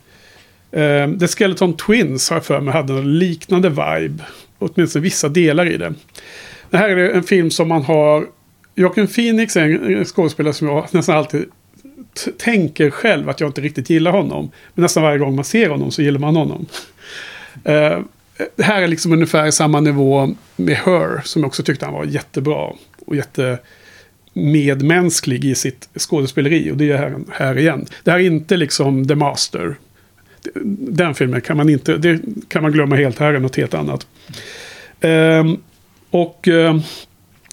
Eh, 0.70 1.12
The 1.20 1.28
Skeleton 1.28 1.76
Twins 1.76 2.30
har 2.30 2.36
jag 2.36 2.45
för 2.45 2.61
mig 2.61 2.74
hade 2.74 2.93
en 2.93 3.18
liknande 3.18 3.68
vibe. 3.68 4.24
Åtminstone 4.59 5.03
vissa 5.03 5.28
delar 5.28 5.66
i 5.66 5.76
det. 5.76 5.95
Det 6.70 6.76
här 6.76 6.88
är 6.88 7.11
en 7.11 7.22
film 7.22 7.51
som 7.51 7.68
man 7.68 7.82
har... 7.82 8.26
Joaquin 8.74 9.07
Phoenix 9.07 9.57
är 9.57 9.62
en 9.97 10.05
skådespelare 10.05 10.55
som 10.55 10.68
jag 10.68 10.86
nästan 10.90 11.16
alltid 11.16 11.45
tänker 12.39 12.91
själv 12.91 13.29
att 13.29 13.41
jag 13.41 13.49
inte 13.49 13.61
riktigt 13.61 13.91
gillar 13.91 14.11
honom. 14.11 14.51
Men 14.75 14.83
nästan 14.83 15.03
varje 15.03 15.19
gång 15.19 15.35
man 15.35 15.45
ser 15.45 15.69
honom 15.69 15.91
så 15.91 16.03
gillar 16.03 16.21
man 16.21 16.37
honom. 16.37 16.67
Uh, 17.69 18.05
det 18.57 18.63
här 18.63 18.83
är 18.83 18.89
liksom 18.89 19.13
ungefär 19.13 19.51
samma 19.51 19.81
nivå 19.81 20.35
med 20.57 20.77
Her. 20.77 21.21
Som 21.25 21.43
jag 21.43 21.47
också 21.47 21.63
tyckte 21.63 21.85
han 21.85 21.95
var 21.95 22.05
jättebra. 22.05 22.73
Och 23.07 23.17
jätte 23.17 23.59
medmänsklig 24.33 25.45
i 25.45 25.55
sitt 25.55 25.89
skådespeleri. 25.99 26.71
Och 26.71 26.77
det 26.77 26.91
är 26.91 26.97
här, 26.97 27.15
här 27.31 27.59
igen. 27.59 27.87
Det 28.05 28.11
här 28.11 28.19
är 28.19 28.25
inte 28.25 28.57
liksom 28.57 29.09
The 29.09 29.15
Master. 29.15 29.77
Den 30.79 31.15
filmen 31.15 31.41
kan 31.41 31.57
man 31.57 31.69
inte, 31.69 31.97
det 31.97 32.21
kan 32.49 32.63
man 32.63 32.73
glömma 32.73 32.97
helt. 32.97 33.19
Här 33.19 33.35
är 33.35 33.41
något 33.41 33.57
helt 33.57 33.75
annat. 33.75 34.07
Ehm, 35.01 35.57
och 36.11 36.49
ehm, 36.49 36.81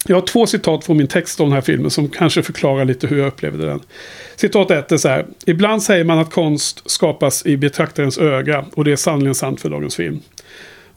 jag 0.06 0.16
har 0.16 0.26
två 0.26 0.46
citat 0.46 0.84
från 0.84 0.96
min 0.96 1.06
text 1.06 1.40
om 1.40 1.46
den 1.46 1.54
här 1.54 1.60
filmen 1.60 1.90
som 1.90 2.08
kanske 2.08 2.42
förklarar 2.42 2.84
lite 2.84 3.06
hur 3.06 3.18
jag 3.18 3.26
upplevde 3.26 3.66
den. 3.66 3.80
Citat 4.36 4.70
ett 4.70 4.92
är 4.92 4.96
så 4.96 5.08
här. 5.08 5.26
Ibland 5.46 5.82
säger 5.82 6.04
man 6.04 6.18
att 6.18 6.30
konst 6.30 6.90
skapas 6.90 7.46
i 7.46 7.56
betraktarens 7.56 8.18
öga 8.18 8.64
och 8.74 8.84
det 8.84 8.92
är 8.92 8.96
sannerligen 8.96 9.34
sant 9.34 9.60
för 9.60 9.70
dagens 9.70 9.96
film. 9.96 10.20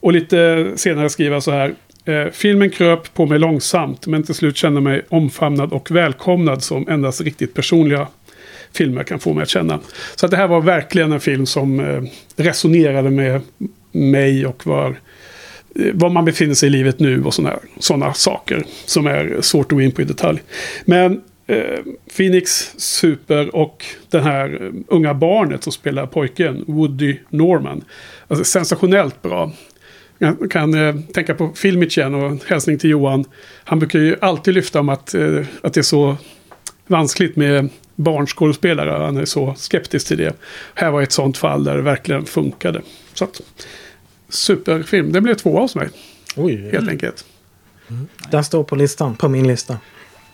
Och 0.00 0.12
lite 0.12 0.72
senare 0.76 1.10
skriver 1.10 1.32
jag 1.32 1.42
så 1.42 1.50
här. 1.50 1.74
Eh, 2.04 2.26
filmen 2.32 2.70
kröp 2.70 3.14
på 3.14 3.26
mig 3.26 3.38
långsamt 3.38 4.06
men 4.06 4.22
till 4.22 4.34
slut 4.34 4.56
kände 4.56 4.80
mig 4.80 5.02
omfamnad 5.08 5.72
och 5.72 5.90
välkomnad 5.90 6.62
som 6.62 6.88
endast 6.88 7.20
riktigt 7.20 7.54
personliga 7.54 8.08
filmer 8.72 9.02
kan 9.02 9.18
få 9.18 9.32
mig 9.34 9.42
att 9.42 9.48
känna. 9.48 9.80
Så 10.14 10.26
att 10.26 10.30
det 10.30 10.36
här 10.36 10.48
var 10.48 10.60
verkligen 10.60 11.12
en 11.12 11.20
film 11.20 11.46
som 11.46 11.80
eh, 11.80 12.02
resonerade 12.36 13.10
med 13.10 13.40
mig 13.92 14.46
och 14.46 14.66
var, 14.66 14.96
var 15.74 16.10
man 16.10 16.24
befinner 16.24 16.54
sig 16.54 16.66
i 16.66 16.70
livet 16.70 17.00
nu 17.00 17.24
och 17.24 17.34
sådana 17.34 17.58
såna 17.78 18.14
saker 18.14 18.64
som 18.86 19.06
är 19.06 19.38
svårt 19.40 19.72
att 19.72 19.76
gå 19.76 19.82
in 19.82 19.92
på 19.92 20.02
i 20.02 20.04
detalj. 20.04 20.42
Men 20.84 21.20
eh, 21.46 21.80
Phoenix 22.16 22.74
super 22.76 23.56
och 23.56 23.84
det 24.10 24.20
här 24.20 24.62
eh, 24.62 24.70
unga 24.88 25.14
barnet 25.14 25.62
som 25.62 25.72
spelar 25.72 26.06
pojken, 26.06 26.64
Woody 26.66 27.16
Norman. 27.28 27.84
Alltså, 28.28 28.44
sensationellt 28.44 29.22
bra. 29.22 29.52
Jag 30.18 30.50
kan 30.50 30.74
eh, 30.74 30.94
tänka 31.14 31.34
på 31.34 31.52
Filmic 31.54 31.98
igen 31.98 32.14
och 32.14 32.44
hälsning 32.46 32.78
till 32.78 32.90
Johan. 32.90 33.24
Han 33.64 33.78
brukar 33.78 33.98
ju 33.98 34.16
alltid 34.20 34.54
lyfta 34.54 34.80
om 34.80 34.88
att, 34.88 35.14
eh, 35.14 35.44
att 35.62 35.74
det 35.74 35.80
är 35.80 35.82
så 35.82 36.16
vanskligt 36.86 37.36
med 37.36 37.68
barnskådespelare. 37.94 39.04
Han 39.04 39.16
är 39.16 39.24
så 39.24 39.54
skeptisk 39.56 40.08
till 40.08 40.18
det. 40.18 40.36
Här 40.74 40.90
var 40.90 41.02
ett 41.02 41.12
sånt 41.12 41.38
fall 41.38 41.64
där 41.64 41.76
det 41.76 41.82
verkligen 41.82 42.24
funkade. 42.24 42.82
Så 43.14 43.24
att, 43.24 43.40
superfilm. 44.34 45.12
Det 45.12 45.20
blev 45.20 45.34
två 45.34 45.60
hos 45.60 45.74
mig, 45.74 45.88
Oj, 46.36 46.70
helt 46.72 46.88
enkelt. 46.90 47.24
den 48.30 48.44
står 48.44 48.64
på 48.64 48.76
listan, 48.76 49.16
på 49.16 49.28
min 49.28 49.46
lista. 49.48 49.76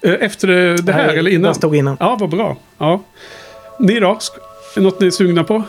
Eh, 0.03 0.13
Efter 0.21 0.49
det, 0.49 0.77
det 0.77 0.93
här 0.93 1.07
Nej, 1.07 1.19
eller 1.19 1.31
innan? 1.31 1.43
Den 1.43 1.55
stod 1.55 1.77
innan. 1.77 1.97
Ja, 2.01 2.17
vad 2.21 2.31
bra. 2.31 2.57
Ja. 2.79 3.03
Ni 3.79 4.01
då? 4.01 4.19
Något 4.77 5.01
ni 5.01 5.07
är 5.07 5.11
sugna 5.11 5.45
på? 5.45 5.63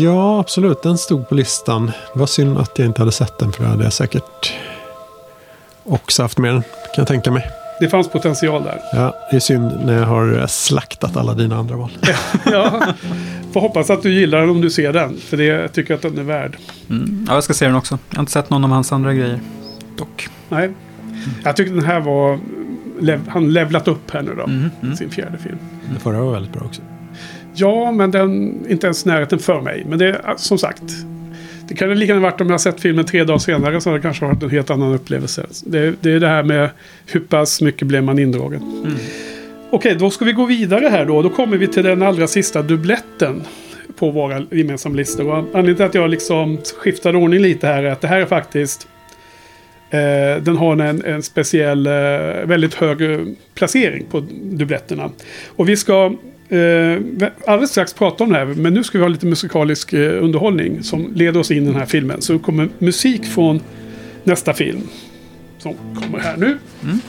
Ja, 0.00 0.40
absolut. 0.40 0.82
Den 0.82 0.98
stod 0.98 1.28
på 1.28 1.34
listan. 1.34 1.86
Det 2.12 2.18
var 2.18 2.26
synd 2.26 2.58
att 2.58 2.78
jag 2.78 2.86
inte 2.86 3.00
hade 3.00 3.12
sett 3.12 3.38
den 3.38 3.52
för 3.52 3.62
det 3.62 3.68
hade 3.68 3.84
jag 3.84 3.92
säkert 3.92 4.52
också 5.84 6.22
haft 6.22 6.38
med 6.38 6.52
den. 6.54 6.62
Kan 6.62 6.70
jag 6.96 7.06
tänka 7.06 7.30
mig. 7.30 7.50
Det 7.80 7.88
fanns 7.88 8.08
potential 8.08 8.62
där. 8.64 8.80
Ja, 8.92 9.14
det 9.30 9.36
är 9.36 9.40
synd 9.40 9.72
när 9.84 9.98
jag 9.98 10.06
har 10.06 10.46
slaktat 10.46 11.16
alla 11.16 11.34
dina 11.34 11.56
andra 11.56 11.76
val. 11.76 11.90
ja. 12.44 12.82
Får 13.52 13.60
hoppas 13.60 13.90
att 13.90 14.02
du 14.02 14.12
gillar 14.12 14.40
den 14.40 14.50
om 14.50 14.60
du 14.60 14.70
ser 14.70 14.92
den. 14.92 15.16
För 15.16 15.36
det, 15.36 15.44
jag 15.44 15.72
tycker 15.72 15.94
att 15.94 16.02
den 16.02 16.18
är 16.18 16.22
värd. 16.22 16.56
Mm. 16.90 17.24
Ja, 17.28 17.34
jag 17.34 17.44
ska 17.44 17.54
se 17.54 17.66
den 17.66 17.74
också. 17.74 17.98
Jag 18.10 18.16
har 18.16 18.22
inte 18.22 18.32
sett 18.32 18.50
någon 18.50 18.64
av 18.64 18.70
hans 18.70 18.92
andra 18.92 19.14
grejer. 19.14 19.40
Dock. 19.96 20.28
Nej. 20.48 20.70
Jag 21.44 21.56
tycker 21.56 21.72
den 21.72 21.84
här 21.84 22.00
var... 22.00 22.38
Lev, 23.00 23.28
han 23.28 23.52
levlat 23.52 23.88
upp 23.88 24.10
här 24.10 24.22
nu 24.22 24.34
då. 24.36 24.44
Mm, 24.44 24.70
mm. 24.82 24.96
Sin 24.96 25.10
fjärde 25.10 25.38
film. 25.38 25.58
Den 25.90 26.00
förra 26.00 26.20
var 26.20 26.32
väldigt 26.32 26.52
bra 26.52 26.62
också. 26.64 26.82
Ja, 27.54 27.92
men 27.92 28.10
den 28.10 28.54
inte 28.68 28.86
ens 28.86 29.04
närheten 29.04 29.38
för 29.38 29.60
mig. 29.60 29.86
Men 29.88 29.98
det 29.98 30.06
är 30.06 30.34
som 30.36 30.58
sagt. 30.58 30.82
Det 31.68 31.74
kan 31.74 31.88
det 31.88 31.94
lika 31.94 32.12
gärna 32.12 32.22
varit 32.22 32.40
om 32.40 32.46
jag 32.46 32.54
har 32.54 32.58
sett 32.58 32.80
filmen 32.80 33.04
tre 33.04 33.24
dagar 33.24 33.38
senare 33.38 33.80
så 33.80 33.90
har 33.90 33.96
det 33.96 34.02
kanske 34.02 34.24
varit 34.24 34.42
en 34.42 34.50
helt 34.50 34.70
annan 34.70 34.94
upplevelse. 34.94 35.46
Det, 35.64 35.94
det 36.00 36.12
är 36.12 36.20
det 36.20 36.28
här 36.28 36.42
med 36.42 36.70
hur 37.06 37.20
pass 37.20 37.60
mycket 37.60 37.88
blev 37.88 38.04
man 38.04 38.18
indragen. 38.18 38.62
Mm. 38.62 38.98
Okej, 39.70 39.94
då 39.94 40.10
ska 40.10 40.24
vi 40.24 40.32
gå 40.32 40.44
vidare 40.44 40.88
här 40.88 41.04
då. 41.04 41.22
Då 41.22 41.30
kommer 41.30 41.56
vi 41.56 41.68
till 41.68 41.84
den 41.84 42.02
allra 42.02 42.26
sista 42.26 42.62
dubbletten 42.62 43.42
på 43.96 44.10
våra 44.10 44.46
gemensamma 44.50 44.96
listor. 44.96 45.28
Och 45.28 45.36
anledningen 45.36 45.76
till 45.76 45.84
att 45.84 45.94
jag 45.94 46.10
liksom 46.10 46.58
skiftade 46.78 47.18
ordning 47.18 47.40
lite 47.40 47.66
här 47.66 47.82
är 47.82 47.90
att 47.90 48.00
det 48.00 48.08
här 48.08 48.20
är 48.20 48.26
faktiskt 48.26 48.88
Eh, 49.90 50.42
den 50.42 50.56
har 50.56 50.76
en, 50.76 51.04
en 51.04 51.22
speciell, 51.22 51.86
eh, 51.86 51.92
väldigt 52.44 52.74
hög 52.74 53.00
eh, 53.00 53.18
placering 53.54 54.04
på 54.10 54.20
dubbletterna. 54.42 55.10
Och 55.46 55.68
vi 55.68 55.76
ska 55.76 56.16
eh, 56.48 56.98
alldeles 57.46 57.70
strax 57.70 57.92
prata 57.92 58.24
om 58.24 58.32
det 58.32 58.38
här, 58.38 58.46
men 58.46 58.74
nu 58.74 58.84
ska 58.84 58.98
vi 58.98 59.04
ha 59.04 59.08
lite 59.08 59.26
musikalisk 59.26 59.92
eh, 59.92 60.24
underhållning 60.24 60.82
som 60.82 61.12
leder 61.14 61.40
oss 61.40 61.50
in 61.50 61.62
i 61.62 61.66
den 61.66 61.76
här 61.76 61.86
filmen. 61.86 62.22
Så 62.22 62.32
det 62.32 62.38
kommer 62.38 62.68
musik 62.78 63.24
från 63.24 63.60
nästa 64.24 64.54
film 64.54 64.88
som 65.58 65.74
kommer 65.74 66.18
här 66.18 66.36
nu. 66.36 66.58
Mm. 66.82 67.00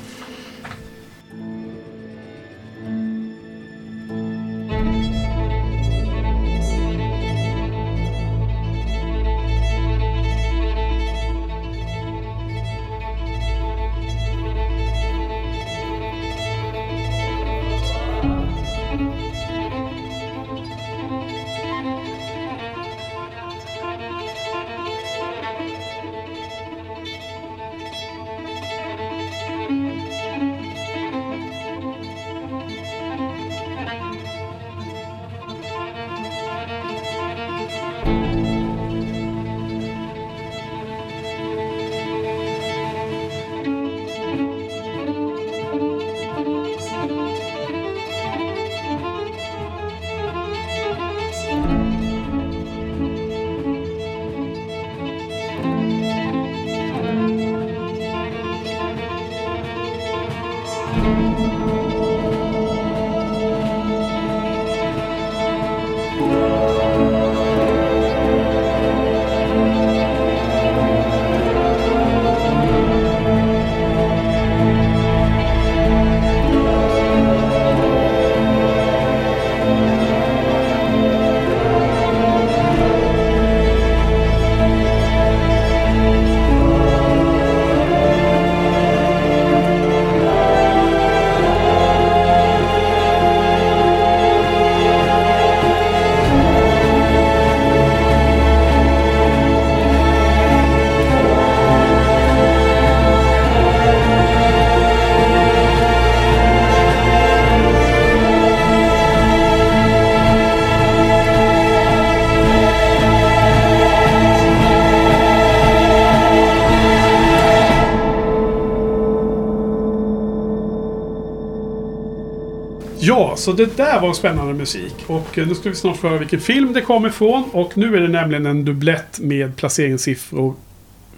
Så 123.40 123.52
det 123.52 123.78
där 123.78 124.02
var 124.02 124.14
spännande 124.14 124.54
musik. 124.54 124.96
Och 125.08 125.38
eh, 125.38 125.48
nu 125.48 125.56
ska 125.56 125.70
vi 125.70 125.76
snart 125.76 125.98
få 125.98 126.08
höra 126.08 126.20
vilken 126.20 126.40
film 126.40 126.74
det 126.74 126.82
kommer 126.82 127.10
ifrån. 127.10 127.44
Och 127.52 127.78
nu 127.78 127.96
är 127.98 128.02
det 128.02 128.08
nämligen 128.08 128.46
en 128.46 128.66
dubblett 128.66 129.20
med 129.20 129.56
placeringssiffror 129.56 130.56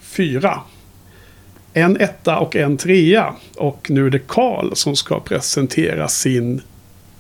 4. 0.02 0.60
En 1.74 1.98
etta 2.02 2.38
och 2.40 2.56
en 2.56 2.78
trea. 2.78 3.34
Och 3.58 3.88
nu 3.90 4.06
är 4.06 4.10
det 4.10 4.20
Karl 4.28 4.74
som 4.74 4.96
ska 4.96 5.20
presentera 5.20 6.08
sin 6.08 6.62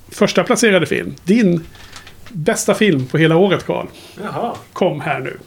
första 0.09 0.43
placerade 0.43 0.85
film. 0.85 1.15
Din 1.23 1.65
bästa 2.29 2.73
film 2.73 3.05
på 3.05 3.17
hela 3.17 3.35
året, 3.35 3.65
Karl. 3.65 3.85
Jaha. 4.23 4.53
Kom 4.73 5.01
här 5.01 5.19
nu. 5.19 5.37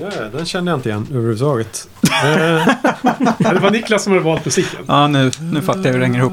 Ja, 0.00 0.10
den 0.32 0.46
kände 0.46 0.70
jag 0.70 0.78
inte 0.78 0.88
igen 0.88 1.06
överhuvudtaget. 1.10 1.88
Eh, 2.24 2.68
Det 3.52 3.58
var 3.60 3.70
Niklas 3.70 4.02
som 4.04 4.12
hade 4.12 4.24
valt 4.24 4.44
musiken. 4.44 4.80
Ja, 4.86 5.08
nu, 5.08 5.30
nu 5.52 5.62
fattar 5.62 5.84
jag 5.84 5.92
hur 5.92 5.98
det 5.98 6.06
hänger 6.06 6.18
ihop. 6.18 6.32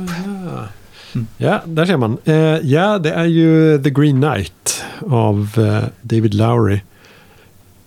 Mm. 1.16 1.28
ja, 1.38 1.62
där 1.66 1.86
ser 1.86 1.98
man. 1.98 2.18
Eh, 2.26 2.36
ja, 2.64 3.00
det 3.00 3.12
är 3.12 3.26
ju 3.26 3.84
The 3.84 3.90
Green 3.90 4.22
Knight 4.22 4.84
av 5.08 5.50
eh, 5.58 5.90
David 6.02 6.34
Lowry. 6.34 6.82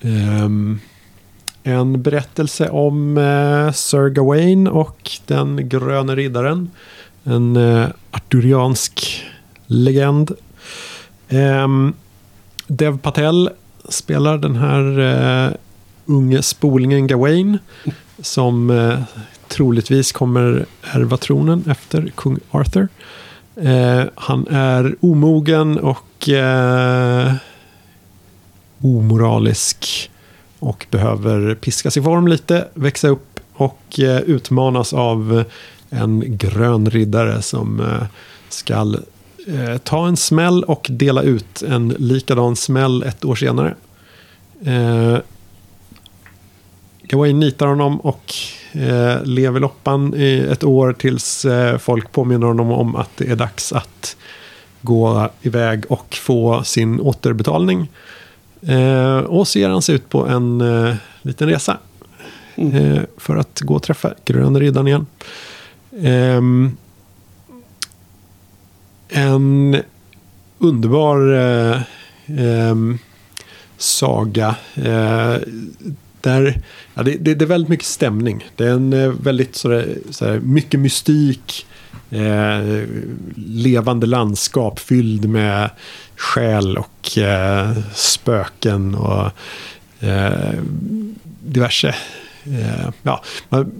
Eh, 0.00 0.48
en 1.64 2.02
berättelse 2.02 2.68
om 2.68 3.18
eh, 3.18 3.72
Sir 3.72 4.08
Gawain 4.08 4.68
och 4.68 5.10
den 5.26 5.68
gröne 5.68 6.14
riddaren. 6.14 6.70
En 7.24 7.56
eh, 7.56 7.88
arturiansk 8.10 9.24
legend. 9.66 10.30
Ehm, 11.28 11.94
Dev 12.66 12.98
Patel 12.98 13.50
spelar 13.88 14.38
den 14.38 14.56
här 14.56 14.98
eh, 14.98 15.52
unge 16.06 16.42
spolingen 16.42 17.06
Gawain. 17.06 17.58
Som 18.20 18.70
eh, 18.70 18.98
troligtvis 19.53 20.12
kommer 20.12 20.66
ärva 20.82 21.16
tronen 21.16 21.64
efter 21.70 22.12
kung 22.16 22.38
Arthur. 22.50 22.88
Eh, 23.57 24.05
han 24.14 24.46
är 24.46 24.96
omogen 25.00 25.78
och 25.78 26.28
eh, 26.28 27.32
omoralisk. 28.80 30.11
Och 30.59 30.86
behöver 30.90 31.55
piskas 31.55 31.96
i 31.96 32.03
form 32.03 32.28
lite, 32.28 32.68
växa 32.74 33.09
upp 33.09 33.40
och 33.53 34.00
eh, 34.00 34.20
utmanas 34.20 34.92
av 34.92 35.44
en 35.90 36.36
grön 36.36 36.90
riddare 36.90 37.42
som 37.42 37.80
eh, 37.80 38.07
ska 38.48 38.94
eh, 39.46 39.78
ta 39.78 40.09
en 40.09 40.16
smäll 40.16 40.64
och 40.64 40.86
dela 40.90 41.22
ut 41.22 41.62
en 41.62 41.88
likadan 41.88 42.57
smäll 42.57 43.03
ett 43.03 43.24
år 43.24 43.34
senare. 43.34 43.74
Eh, 44.64 45.18
Gawain 47.12 47.40
nitar 47.40 47.66
honom 47.66 48.00
och 48.00 48.34
eh, 48.72 49.24
lever 49.24 49.60
loppan 49.60 50.14
i 50.16 50.46
ett 50.50 50.64
år 50.64 50.92
tills 50.92 51.44
eh, 51.44 51.78
folk 51.78 52.12
påminner 52.12 52.46
honom 52.46 52.72
om 52.72 52.96
att 52.96 53.10
det 53.16 53.30
är 53.30 53.36
dags 53.36 53.72
att 53.72 54.16
gå 54.80 55.30
iväg 55.42 55.84
och 55.88 56.14
få 56.14 56.62
sin 56.64 57.00
återbetalning. 57.00 57.90
Eh, 58.62 59.18
och 59.18 59.48
så 59.48 59.58
ger 59.58 59.68
han 59.68 59.82
sig 59.82 59.94
ut 59.94 60.08
på 60.08 60.26
en 60.26 60.60
eh, 60.60 60.94
liten 61.22 61.48
resa. 61.48 61.78
Eh, 62.54 63.02
för 63.16 63.36
att 63.36 63.60
gå 63.60 63.74
och 63.74 63.82
träffa 63.82 64.14
Gröna 64.24 64.60
Riddaren 64.60 64.88
igen. 64.88 65.06
Ehm, 66.02 66.76
en 69.08 69.76
underbar 70.58 71.32
eh, 71.32 71.82
ehm, 72.26 72.98
saga. 73.76 74.54
Eh, 74.74 75.36
där, 76.22 76.60
ja, 76.94 77.02
det, 77.02 77.16
det, 77.16 77.34
det 77.34 77.44
är 77.44 77.46
väldigt 77.46 77.68
mycket 77.68 77.86
stämning. 77.86 78.48
Det 78.56 78.64
är 78.64 78.70
en 78.70 78.92
eh, 78.92 79.08
väldigt 79.08 79.56
sådär, 79.56 79.98
sådär, 80.10 80.40
mycket 80.40 80.80
mystik. 80.80 81.66
Eh, 82.10 82.84
levande 83.36 84.06
landskap 84.06 84.78
fylld 84.78 85.28
med 85.28 85.70
själ 86.16 86.78
och 86.78 87.18
eh, 87.18 87.76
spöken 87.94 88.94
och 88.94 89.30
eh, 90.00 90.54
diverse. 91.44 91.94
Eh, 92.44 92.90
ja, 93.02 93.24
man, 93.48 93.72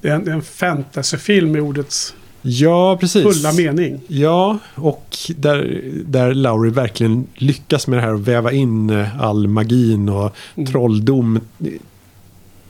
Det 0.00 0.08
är 0.08 0.14
en, 0.14 0.24
det 0.24 0.30
är 0.30 0.34
en 0.34 0.42
fantasyfilm 0.42 1.56
i 1.56 1.60
ordets 1.60 2.14
ja, 2.46 2.96
precis. 3.00 3.22
fulla 3.22 3.52
mening. 3.52 4.00
Ja, 4.08 4.58
och 4.74 5.16
där, 5.36 5.82
där 6.06 6.34
Lauri 6.34 6.70
verkligen 6.70 7.26
lyckas 7.34 7.86
med 7.86 7.98
det 7.98 8.02
här 8.02 8.14
att 8.14 8.20
väva 8.20 8.52
in 8.52 8.90
eh, 8.90 9.20
all 9.22 9.48
magin 9.48 10.08
och 10.08 10.36
Mm. 10.56 10.66
trolldom 10.72 11.40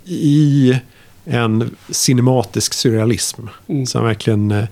i 0.04 0.74
en 1.24 1.76
cinematisk 1.90 2.74
surrealism. 2.74 3.42
Mm. 3.66 3.86
Som 3.86 4.04
verkligen 4.04 4.50
eh, 4.50 4.64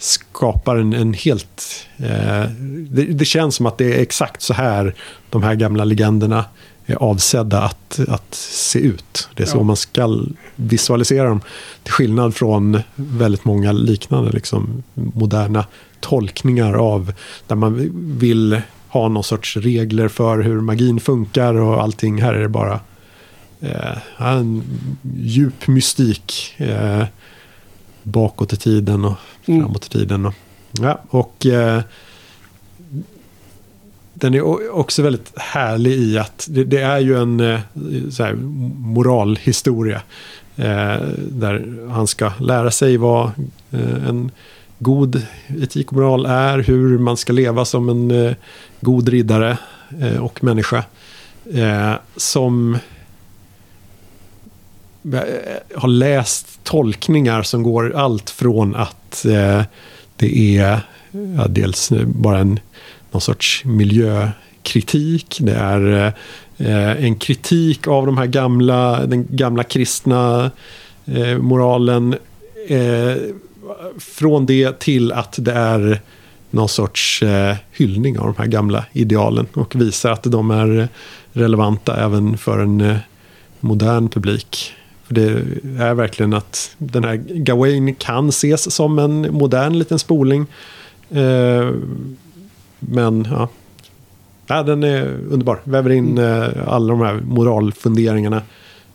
skapar 0.00 0.76
en, 0.76 0.92
en 0.92 1.14
helt... 1.14 1.86
Eh, 1.96 2.50
det, 2.90 3.04
det 3.04 3.24
känns 3.24 3.54
som 3.54 3.66
att 3.66 3.78
det 3.78 3.94
är 3.94 4.02
exakt 4.02 4.42
så 4.42 4.54
här 4.54 4.94
de 5.30 5.42
här 5.42 5.54
gamla 5.54 5.84
legenderna 5.84 6.44
är 6.86 6.94
avsedda 6.94 7.62
att, 7.62 8.00
att 8.08 8.34
se 8.34 8.78
ut. 8.78 9.28
Det 9.34 9.42
är 9.42 9.46
så 9.46 9.58
Ja. 9.58 9.62
man 9.62 9.76
ska 9.76 10.18
visualisera 10.56 11.28
dem. 11.28 11.40
Till 11.82 11.92
skillnad 11.92 12.34
från 12.34 12.82
väldigt 12.94 13.44
många 13.44 13.72
liknande 13.72 14.30
liksom, 14.30 14.82
moderna 14.94 15.64
tolkningar 16.00 16.74
av 16.74 17.12
där 17.46 17.56
man 17.56 17.90
vill 18.18 18.60
ha 18.88 19.08
någon 19.08 19.24
sorts 19.24 19.56
regler 19.56 20.08
för 20.08 20.38
hur 20.38 20.60
magin 20.60 21.00
funkar 21.00 21.54
och 21.54 21.82
allting. 21.82 22.22
Här 22.22 22.34
är 22.34 22.40
det 22.40 22.48
bara 22.48 22.80
eh, 23.60 23.98
en 24.18 24.62
djup 25.16 25.66
mystik 25.66 26.54
eh, 26.56 27.04
bakåt 28.02 28.52
i 28.52 28.56
tiden 28.56 29.04
och 29.04 29.14
Mm. 29.46 29.60
framåt 29.62 29.86
i 29.86 29.88
tiden. 29.88 30.26
Och, 30.26 30.34
ja, 30.70 31.00
och 31.10 31.46
eh, 31.46 31.80
den 34.14 34.34
är 34.34 34.70
också 34.74 35.02
väldigt 35.02 35.32
härlig 35.36 35.92
i 35.92 36.18
att 36.18 36.46
det, 36.50 36.64
det 36.64 36.80
är 36.80 36.98
ju 36.98 37.18
en 37.22 37.40
eh, 37.40 37.60
så 38.10 38.24
här, 38.24 38.34
moralhistoria. 38.78 40.02
Eh, 40.56 40.96
där 41.28 41.88
han 41.90 42.06
ska 42.06 42.32
lära 42.40 42.70
sig 42.70 42.96
vad 42.96 43.30
eh, 43.70 44.08
en 44.08 44.30
god 44.78 45.22
etik 45.62 45.86
och 45.86 45.92
moral 45.96 46.26
är. 46.26 46.58
Hur 46.58 46.98
man 46.98 47.16
ska 47.16 47.32
leva 47.32 47.64
som 47.64 47.88
en 47.88 48.10
eh, 48.10 48.34
god 48.80 49.08
riddare 49.08 49.58
eh, 50.00 50.16
och 50.24 50.44
människa. 50.44 50.84
Eh, 51.52 51.92
som 52.16 52.78
Eh, 55.04 55.78
har 55.80 55.88
läst 55.88 56.64
tolkningar 56.64 57.42
som 57.42 57.62
går 57.62 57.96
allt 57.96 58.30
från 58.30 58.76
att 58.76 59.24
eh, 59.24 59.62
det 60.16 60.58
är 60.58 60.80
ja, 61.36 61.46
dels 61.48 61.92
bara 62.06 62.38
en 62.38 62.60
någon 63.10 63.20
sorts 63.20 63.64
miljökritik. 63.64 65.38
Det 65.40 65.54
är 65.54 66.14
eh, 66.58 67.04
en 67.04 67.16
kritik 67.16 67.88
av 67.88 68.06
de 68.06 68.18
här 68.18 68.26
gamla, 68.26 69.06
den 69.06 69.26
gamla 69.30 69.62
kristna 69.64 70.50
eh, 71.06 71.38
moralen. 71.38 72.14
Eh, 72.68 73.16
från 73.98 74.46
det 74.46 74.80
till 74.80 75.12
att 75.12 75.34
det 75.38 75.52
är 75.52 76.00
någon 76.50 76.68
sorts 76.68 77.22
eh, 77.22 77.56
hyllning 77.72 78.18
av 78.18 78.26
de 78.26 78.34
här 78.38 78.46
gamla 78.46 78.84
idealen 78.92 79.46
och 79.52 79.74
visar 79.76 80.10
att 80.10 80.22
de 80.22 80.50
är 80.50 80.88
relevanta 81.32 82.04
även 82.04 82.38
för 82.38 82.58
en 82.58 82.98
modern 83.60 84.08
publik. 84.08 84.74
Det 85.10 85.44
är 85.78 85.94
verkligen 85.94 86.34
att 86.34 86.74
den 86.78 87.04
här 87.04 87.16
Gawain 87.16 87.94
kan 87.94 88.28
ses 88.28 88.74
som 88.74 88.98
en 88.98 89.34
modern 89.34 89.78
liten 89.78 89.98
spoling. 89.98 90.46
Eh, 91.10 91.70
men 92.78 93.28
ja, 93.30 93.48
ja, 94.46 94.62
den 94.62 94.84
är 94.84 95.06
underbar. 95.30 95.60
Väver 95.64 95.90
in 95.90 96.18
eh, 96.18 96.48
alla 96.66 96.88
de 96.88 97.00
här 97.00 97.14
moralfunderingarna 97.14 98.42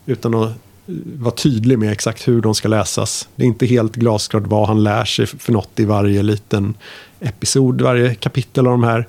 utan 0.06 0.36
att 0.36 0.50
eh, 0.50 0.96
vara 1.18 1.36
tydlig 1.36 1.80
med 1.80 1.92
exakt 1.92 2.28
hur 2.28 2.42
de 2.42 2.56
ska 2.56 2.68
läsas. 2.68 3.30
Det 3.36 3.44
är 3.44 3.48
inte 3.48 3.66
helt 3.66 3.96
glasklart 3.96 4.48
vad 4.48 4.68
han 4.68 4.84
lär 4.84 5.06
sig 5.06 5.26
för 5.26 5.54
något 5.54 5.80
i 5.80 5.86
varje 5.86 6.24
liten 6.24 6.74
episod, 7.20 7.82
varje 7.82 8.16
kapitel 8.16 8.68
av 8.68 8.72
de 8.72 8.84
här. 8.84 9.08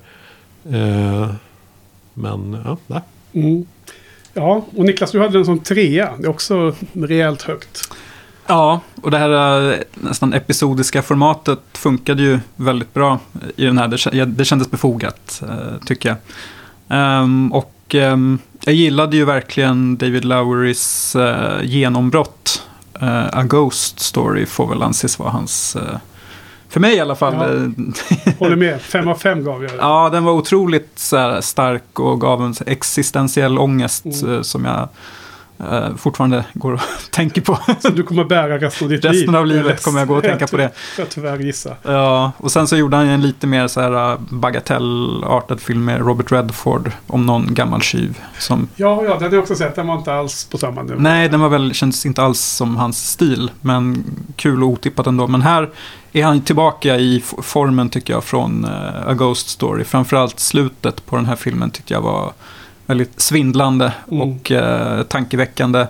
Eh, 0.69 1.29
men 2.13 2.57
ja, 2.65 2.77
nej. 2.87 3.01
Mm. 3.33 3.65
Ja, 4.37 4.65
och 4.75 4.85
Niklas, 4.85 5.11
du 5.11 5.19
hade 5.19 5.33
den 5.33 5.45
som 5.45 5.59
trea. 5.59 6.13
Det 6.17 6.25
är 6.25 6.29
också 6.29 6.75
rejält 6.93 7.41
högt. 7.41 7.93
Ja, 8.47 8.81
och 9.01 9.11
det 9.11 9.17
här 9.17 9.71
eh, 9.71 9.79
nästan 9.93 10.33
episodiska 10.33 11.01
formatet 11.01 11.59
funkade 11.73 12.23
ju 12.23 12.39
väldigt 12.55 12.93
bra 12.93 13.19
i 13.55 13.65
den 13.65 13.77
här. 13.77 14.25
Det, 14.25 14.45
kändes 14.45 14.71
befogat, 14.71 15.43
eh, 15.43 15.85
tycker 15.85 16.09
jag. 16.09 16.17
Ehm, 16.97 17.53
och 17.53 17.95
ehm, 17.95 18.39
jag 18.63 18.75
gillade 18.75 19.17
ju 19.17 19.25
verkligen 19.25 19.97
David 19.97 20.25
Lowrys 20.25 21.15
eh, 21.15 21.63
genombrott. 21.63 22.63
A 23.31 23.43
Ghost 23.43 23.99
Story 23.99 24.45
får 24.45 24.67
väl 24.67 24.83
anses 24.83 25.19
vara 25.19 25.29
hans, 25.29 25.77
för 26.69 26.79
mig 26.79 26.95
i 26.95 26.99
alla 26.99 27.15
fall. 27.15 27.33
Ja. 27.33 27.45
eh, 27.53 28.33
Håller 28.39 28.55
med. 28.55 28.81
Fem 28.81 29.07
av 29.07 29.15
fem 29.15 29.43
gav 29.43 29.63
jag. 29.63 29.71
Ja, 29.79 30.09
den 30.11 30.23
var 30.23 30.31
otroligt 30.33 31.09
här, 31.11 31.41
stark 31.41 31.99
och 31.99 32.21
gav 32.21 32.43
en 32.43 32.53
existentiell 32.65 33.57
ångest 33.59 34.05
Mm. 34.05 34.35
eh, 34.35 34.41
som 34.41 34.65
jag 34.65 34.89
eh, 35.59 35.95
fortfarande 35.95 36.45
går 36.53 36.73
och 36.73 36.81
tänker 37.11 37.41
på. 37.41 37.59
Som 37.79 37.95
du 37.95 38.03
kommer 38.03 38.23
bära 38.23 38.57
resten 38.57 38.85
av 38.85 38.89
ditt 38.89 39.03
liv. 39.03 39.13
Resten 39.13 39.35
av 39.35 39.45
livet 39.47 39.65
Jag 39.67 39.81
kommer 39.81 39.99
jag 39.99 40.07
gå 40.07 40.15
och 40.15 40.23
tänka 40.23 40.47
på 40.47 40.57
det. 40.57 40.71
Jag 40.97 41.09
tyvärr 41.09 41.39
gissa. 41.39 41.75
Ja, 41.83 42.31
och 42.37 42.51
sen 42.51 42.67
så 42.67 42.77
gjorde 42.77 42.97
han 42.97 43.07
en 43.07 43.21
lite 43.21 43.47
mer 43.47 43.67
så 43.67 43.81
här 43.81 44.11
äh, 44.11 44.19
bagatellartad 44.29 45.59
film 45.61 45.85
med 45.85 45.99
Robert 45.99 46.31
Redford 46.31 46.91
om 47.07 47.25
någon 47.25 47.53
gammal 47.53 47.81
tjuv. 47.81 48.19
Som, 48.39 48.67
Ja, 48.75 49.03
ja, 49.03 49.13
den 49.13 49.23
har 49.23 49.29
jag 49.29 49.39
också 49.41 49.55
sett. 49.55 49.75
Den 49.75 49.87
var 49.87 49.95
inte 49.97 50.13
alls 50.13 50.45
på 50.45 50.57
samma 50.57 50.83
nivå. 50.83 50.95
nej, 50.99 51.29
den 51.29 51.39
var 51.39 51.49
väl, 51.49 51.73
kändes 51.73 52.05
inte 52.05 52.21
alls 52.23 52.39
som 52.41 52.75
hans 52.75 53.09
stil, 53.11 53.51
men 53.61 54.03
kul 54.35 54.63
och 54.63 54.69
otippat 54.69 55.07
ändå. 55.07 55.27
Men 55.27 55.41
här 55.41 55.69
är 56.13 56.23
han 56.23 56.41
tillbaka 56.41 56.97
i 56.97 57.23
formen 57.41 57.89
tycker 57.89 58.13
jag 58.13 58.23
från 58.23 58.65
äh, 58.65 59.07
A 59.07 59.13
Ghost 59.13 59.49
Story. 59.49 59.83
Framförallt 59.83 60.39
slutet 60.39 61.05
på 61.05 61.15
den 61.15 61.25
här 61.25 61.35
filmen 61.35 61.69
tyckte 61.71 61.93
jag 61.93 62.01
var 62.01 62.31
väldigt 62.87 63.19
svindlande 63.21 63.93
Mm. 64.11 64.21
och 64.21 64.51
äh, 64.51 65.03
tankeväckande. 65.03 65.87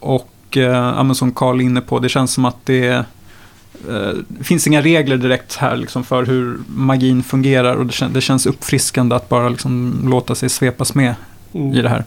Och 0.00 0.56
äh, 0.56 0.62
ja, 0.62 1.14
som 1.14 1.32
Carl 1.32 1.60
är 1.60 1.64
inne 1.64 1.80
på, 1.80 1.98
det 1.98 2.08
känns 2.08 2.32
som 2.32 2.44
att 2.44 2.56
det 2.66 2.88
eh, 3.88 4.10
det 4.28 4.44
finns 4.44 4.66
inga 4.66 4.80
regler 4.82 5.16
direkt 5.16 5.56
här 5.56 5.76
liksom, 5.76 6.04
för 6.04 6.26
hur 6.26 6.58
magin 6.76 7.22
fungerar 7.22 7.74
och 7.74 7.86
det, 7.86 7.92
kän- 7.92 8.12
det 8.12 8.20
känns 8.20 8.46
uppfriskande 8.46 9.14
att 9.16 9.28
bara 9.28 9.48
liksom, 9.48 10.00
låta 10.10 10.34
sig 10.34 10.48
svepas 10.48 10.94
med 10.94 11.14
Mm. 11.54 11.72
i 11.74 11.82
det 11.82 11.88
här. 11.88 12.04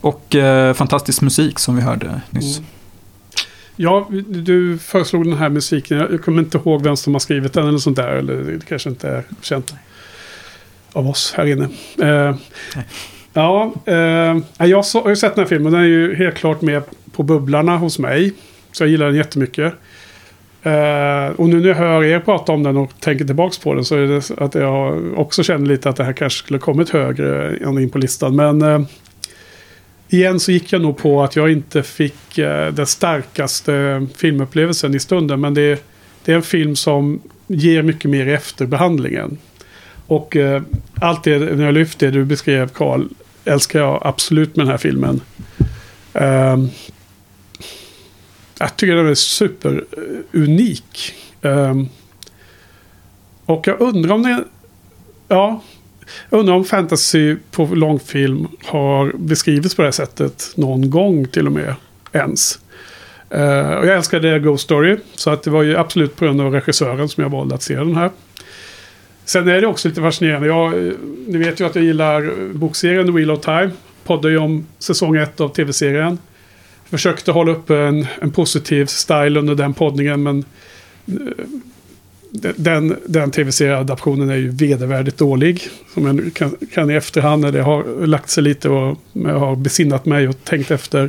Och 0.00 0.34
eh, 0.34 0.74
fantastisk 0.74 1.22
musik 1.22 1.58
som 1.58 1.76
vi 1.76 1.82
hörde 1.82 2.20
nyss. 2.30 2.58
Mm. 2.58 2.70
Ja, 3.76 4.08
du 4.28 4.78
föreslog 4.78 5.24
den 5.24 5.36
här 5.38 5.48
musiken. 5.48 5.98
Jag 5.98 6.22
kommer 6.24 6.42
inte 6.42 6.58
ihåg 6.58 6.82
vem 6.82 6.96
som 6.96 7.14
har 7.14 7.18
skrivit 7.20 7.52
den 7.52 7.68
eller 7.68 7.78
sånt 7.78 7.96
där. 7.96 8.08
Eller 8.08 8.34
det 8.42 8.66
kanske 8.68 8.88
inte 8.88 9.08
är 9.08 9.24
känt 9.42 9.74
av 10.96 11.08
oss 11.08 11.34
här 11.36 11.46
inne. 11.46 11.68
Eh, 12.02 12.36
ja, 13.32 13.74
eh, 13.84 14.36
jag 14.66 14.82
har 14.82 15.08
ju 15.08 15.16
sett 15.16 15.34
den 15.34 15.44
här 15.44 15.48
filmen. 15.48 15.72
Den 15.72 15.82
är 15.82 15.86
ju 15.86 16.14
helt 16.14 16.36
klart 16.36 16.62
med 16.62 16.82
på 17.12 17.22
bubblarna 17.22 17.76
hos 17.76 17.98
mig. 17.98 18.32
Så 18.72 18.82
jag 18.82 18.90
gillar 18.90 19.06
den 19.06 19.14
jättemycket. 19.14 19.74
Eh, 20.62 21.26
och 21.36 21.48
nu 21.48 21.60
när 21.60 21.68
jag 21.68 21.74
hör 21.74 22.04
er 22.04 22.20
prata 22.20 22.52
om 22.52 22.62
den 22.62 22.76
och 22.76 22.90
tänker 23.00 23.24
tillbaka 23.24 23.56
på 23.62 23.74
den 23.74 23.84
så 23.84 23.96
är 23.96 24.06
det 24.06 24.30
att 24.44 24.54
jag 24.54 25.02
också 25.18 25.42
känner 25.42 25.66
lite 25.66 25.88
att 25.88 25.96
det 25.96 26.04
här 26.04 26.12
kanske 26.12 26.38
skulle 26.38 26.58
kommit 26.58 26.90
högre 26.90 27.56
än 27.56 27.78
in 27.78 27.90
på 27.90 27.98
listan. 27.98 28.36
Men 28.36 28.62
eh, 28.62 28.80
igen 30.08 30.40
så 30.40 30.52
gick 30.52 30.72
jag 30.72 30.82
nog 30.82 30.96
på 30.96 31.22
att 31.22 31.36
jag 31.36 31.52
inte 31.52 31.82
fick 31.82 32.38
eh, 32.38 32.72
den 32.72 32.86
starkaste 32.86 34.06
filmupplevelsen 34.16 34.94
i 34.94 35.00
stunden. 35.00 35.40
Men 35.40 35.54
det, 35.54 35.84
det 36.24 36.32
är 36.32 36.36
en 36.36 36.42
film 36.42 36.76
som 36.76 37.20
ger 37.46 37.82
mycket 37.82 38.10
mer 38.10 38.26
i 38.26 38.32
efterbehandlingen. 38.32 39.38
Och 40.06 40.36
eh, 40.36 40.62
allt 41.00 41.24
det, 41.24 41.38
när 41.38 41.64
jag 41.64 41.74
lyfte 41.74 42.06
det 42.06 42.12
du 42.12 42.24
beskrev 42.24 42.68
Karl, 42.68 43.08
älskar 43.44 43.80
jag 43.80 44.00
absolut 44.04 44.56
med 44.56 44.66
den 44.66 44.70
här 44.70 44.78
filmen. 44.78 45.20
Eh, 46.12 46.56
jag 48.58 48.76
tycker 48.76 48.94
den 48.94 49.08
är 49.08 49.14
superunik. 49.14 51.14
Eh, 51.42 51.58
ehm, 51.58 51.88
och 53.46 53.66
jag 53.66 53.80
undrar 53.80 54.14
om 54.14 54.22
det... 54.22 54.44
Ja, 55.28 55.62
jag 56.30 56.40
undrar 56.40 56.54
om 56.54 56.64
fantasy 56.64 57.36
på 57.50 57.64
långfilm 57.64 58.48
har 58.64 59.12
beskrivits 59.18 59.74
på 59.74 59.82
det 59.82 59.86
här 59.86 59.92
sättet 59.92 60.52
någon 60.54 60.90
gång 60.90 61.26
till 61.26 61.46
och 61.46 61.52
med 61.52 61.74
ens. 62.12 62.58
Uh, 63.34 63.70
och 63.70 63.86
jag 63.86 63.96
älskade 63.96 64.38
Ghost 64.38 64.64
Story. 64.64 64.96
Så 65.14 65.30
att 65.30 65.42
det 65.42 65.50
var 65.50 65.62
ju 65.62 65.76
absolut 65.76 66.16
på 66.16 66.24
grund 66.24 66.40
av 66.40 66.52
regissören 66.52 67.08
som 67.08 67.22
jag 67.22 67.30
valde 67.30 67.54
att 67.54 67.62
se 67.62 67.76
den 67.76 67.96
här. 67.96 68.10
Sen 69.26 69.48
är 69.48 69.60
det 69.60 69.66
också 69.66 69.88
lite 69.88 70.00
fascinerande. 70.00 70.46
Jag, 70.46 70.92
ni 71.26 71.38
vet 71.38 71.60
ju 71.60 71.66
att 71.66 71.74
jag 71.74 71.84
gillar 71.84 72.52
bokserien 72.54 73.06
The 73.06 73.12
Wheel 73.12 73.30
of 73.30 73.40
Time. 73.40 73.70
Poddar 74.04 74.30
ju 74.30 74.38
om 74.38 74.66
säsong 74.78 75.16
ett 75.16 75.40
av 75.40 75.48
tv-serien. 75.48 76.18
Försökte 76.90 77.32
hålla 77.32 77.52
upp 77.52 77.70
en, 77.70 78.06
en 78.20 78.30
positiv 78.30 78.86
style 78.86 79.38
under 79.38 79.54
den 79.54 79.74
poddningen 79.74 80.22
men 80.22 80.44
eh, 81.06 81.14
den, 82.56 82.96
den 83.06 83.30
tv-serieadaptionen 83.30 84.30
är 84.30 84.36
ju 84.36 84.48
vedervärdigt 84.48 85.18
dålig. 85.18 85.68
Som 85.94 86.06
jag 86.06 86.34
kan, 86.34 86.56
kan 86.74 86.90
i 86.90 86.94
efterhand 86.94 87.42
när 87.42 87.52
det 87.52 87.62
har 87.62 88.06
lagt 88.06 88.30
sig 88.30 88.42
lite 88.42 88.68
och 88.68 88.98
jag 89.12 89.38
har 89.38 89.56
besinnat 89.56 90.06
mig 90.06 90.28
och 90.28 90.44
tänkt 90.44 90.70
efter. 90.70 91.02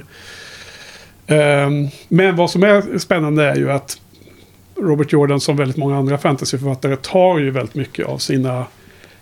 Um, 1.28 1.90
men 2.08 2.36
vad 2.36 2.50
som 2.50 2.64
är 2.64 2.98
spännande 2.98 3.44
är 3.44 3.56
ju 3.56 3.72
att 3.72 4.02
Robert 4.82 5.14
Jordan 5.14 5.40
som 5.40 5.56
väldigt 5.56 5.78
många 5.78 5.98
andra 5.98 6.18
fantasyförfattare 6.18 6.96
tar 6.96 7.40
ju 7.40 7.52
väldigt 7.52 7.76
mycket 7.76 8.06
av 8.06 8.18
sina 8.18 8.66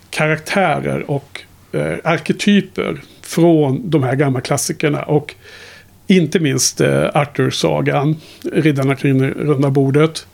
karaktärer 0.09 1.11
och 1.11 1.41
eh, 1.71 1.97
arketyper 2.03 3.01
från 3.21 3.89
de 3.89 4.03
här 4.03 4.15
gamla 4.15 4.41
klassikerna. 4.41 5.03
Och 5.03 5.35
inte 6.07 6.39
minst 6.39 6.81
eh, 6.81 7.03
Arthur-sagan, 7.13 8.15
Riddarna 8.53 8.95
kring 8.95 9.29
runda 9.29 9.69
bordet. 9.69 10.27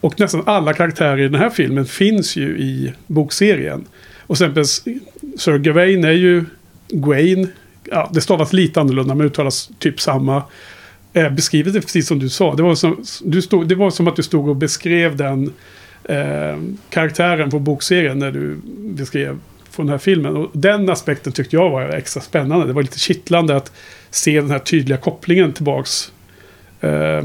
Och 0.00 0.20
nästan 0.20 0.42
alla 0.46 0.72
karaktärer 0.72 1.18
i 1.18 1.22
den 1.22 1.34
här 1.40 1.50
filmen 1.50 1.86
finns 1.86 2.36
ju 2.36 2.58
i 2.58 2.92
bokserien. 3.06 3.84
Och 4.26 4.36
till 4.36 4.46
exempel 4.46 4.64
Sir 5.38 5.58
Gawain 5.58 6.04
är 6.04 6.12
ju 6.12 6.44
Gwain. 6.88 7.48
Ja, 7.84 8.10
det 8.12 8.20
stavas 8.20 8.52
lite 8.52 8.80
annorlunda 8.80 9.14
men 9.14 9.26
uttalas 9.26 9.70
typ 9.78 10.00
samma. 10.00 10.42
Eh, 11.12 11.30
beskrivet 11.30 11.74
det 11.74 11.80
precis 11.80 12.06
som 12.06 12.18
du 12.18 12.28
sa. 12.28 12.54
Det 12.54 12.62
var 12.62 12.74
som, 12.74 13.04
du 13.24 13.42
stod, 13.42 13.68
det 13.68 13.74
var 13.74 13.90
som 13.90 14.08
att 14.08 14.16
du 14.16 14.22
stod 14.22 14.48
och 14.48 14.56
beskrev 14.56 15.16
den 15.16 15.52
eh, 16.04 16.58
karaktären 16.90 17.50
på 17.50 17.58
bokserien 17.58 18.18
när 18.18 18.32
du 18.32 18.60
beskrev 18.78 19.38
från 19.70 19.86
den 19.86 19.92
här 19.92 19.98
filmen. 19.98 20.36
Och 20.36 20.50
den 20.52 20.90
aspekten 20.90 21.32
tyckte 21.32 21.56
jag 21.56 21.70
var 21.70 21.82
extra 21.82 22.22
spännande. 22.22 22.66
Det 22.66 22.72
var 22.72 22.82
lite 22.82 22.98
kittlande 22.98 23.56
att 23.56 23.72
se 24.10 24.40
den 24.40 24.50
här 24.50 24.58
tydliga 24.58 24.98
kopplingen 24.98 25.52
tillbaks 25.52 26.12
eh, 26.80 27.22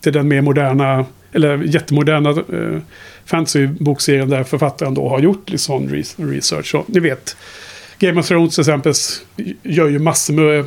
till 0.00 0.12
den 0.12 0.28
mer 0.28 0.40
moderna, 0.40 1.06
eller 1.32 1.58
jättemoderna 1.58 2.30
eh, 2.30 2.80
fantasy-bokserien 3.24 4.28
där 4.30 4.44
författaren 4.44 4.94
då 4.94 5.08
har 5.08 5.20
gjort 5.20 5.50
lite 5.50 5.62
sån 5.62 6.04
research. 6.16 6.70
Så, 6.70 6.84
ni 6.86 7.00
vet, 7.00 7.36
Game 7.98 8.20
of 8.20 8.28
Thrones 8.28 8.54
till 8.54 8.62
exempel 8.62 8.92
gör 9.62 9.88
ju 9.88 9.98
massor 9.98 10.34
med... 10.34 10.58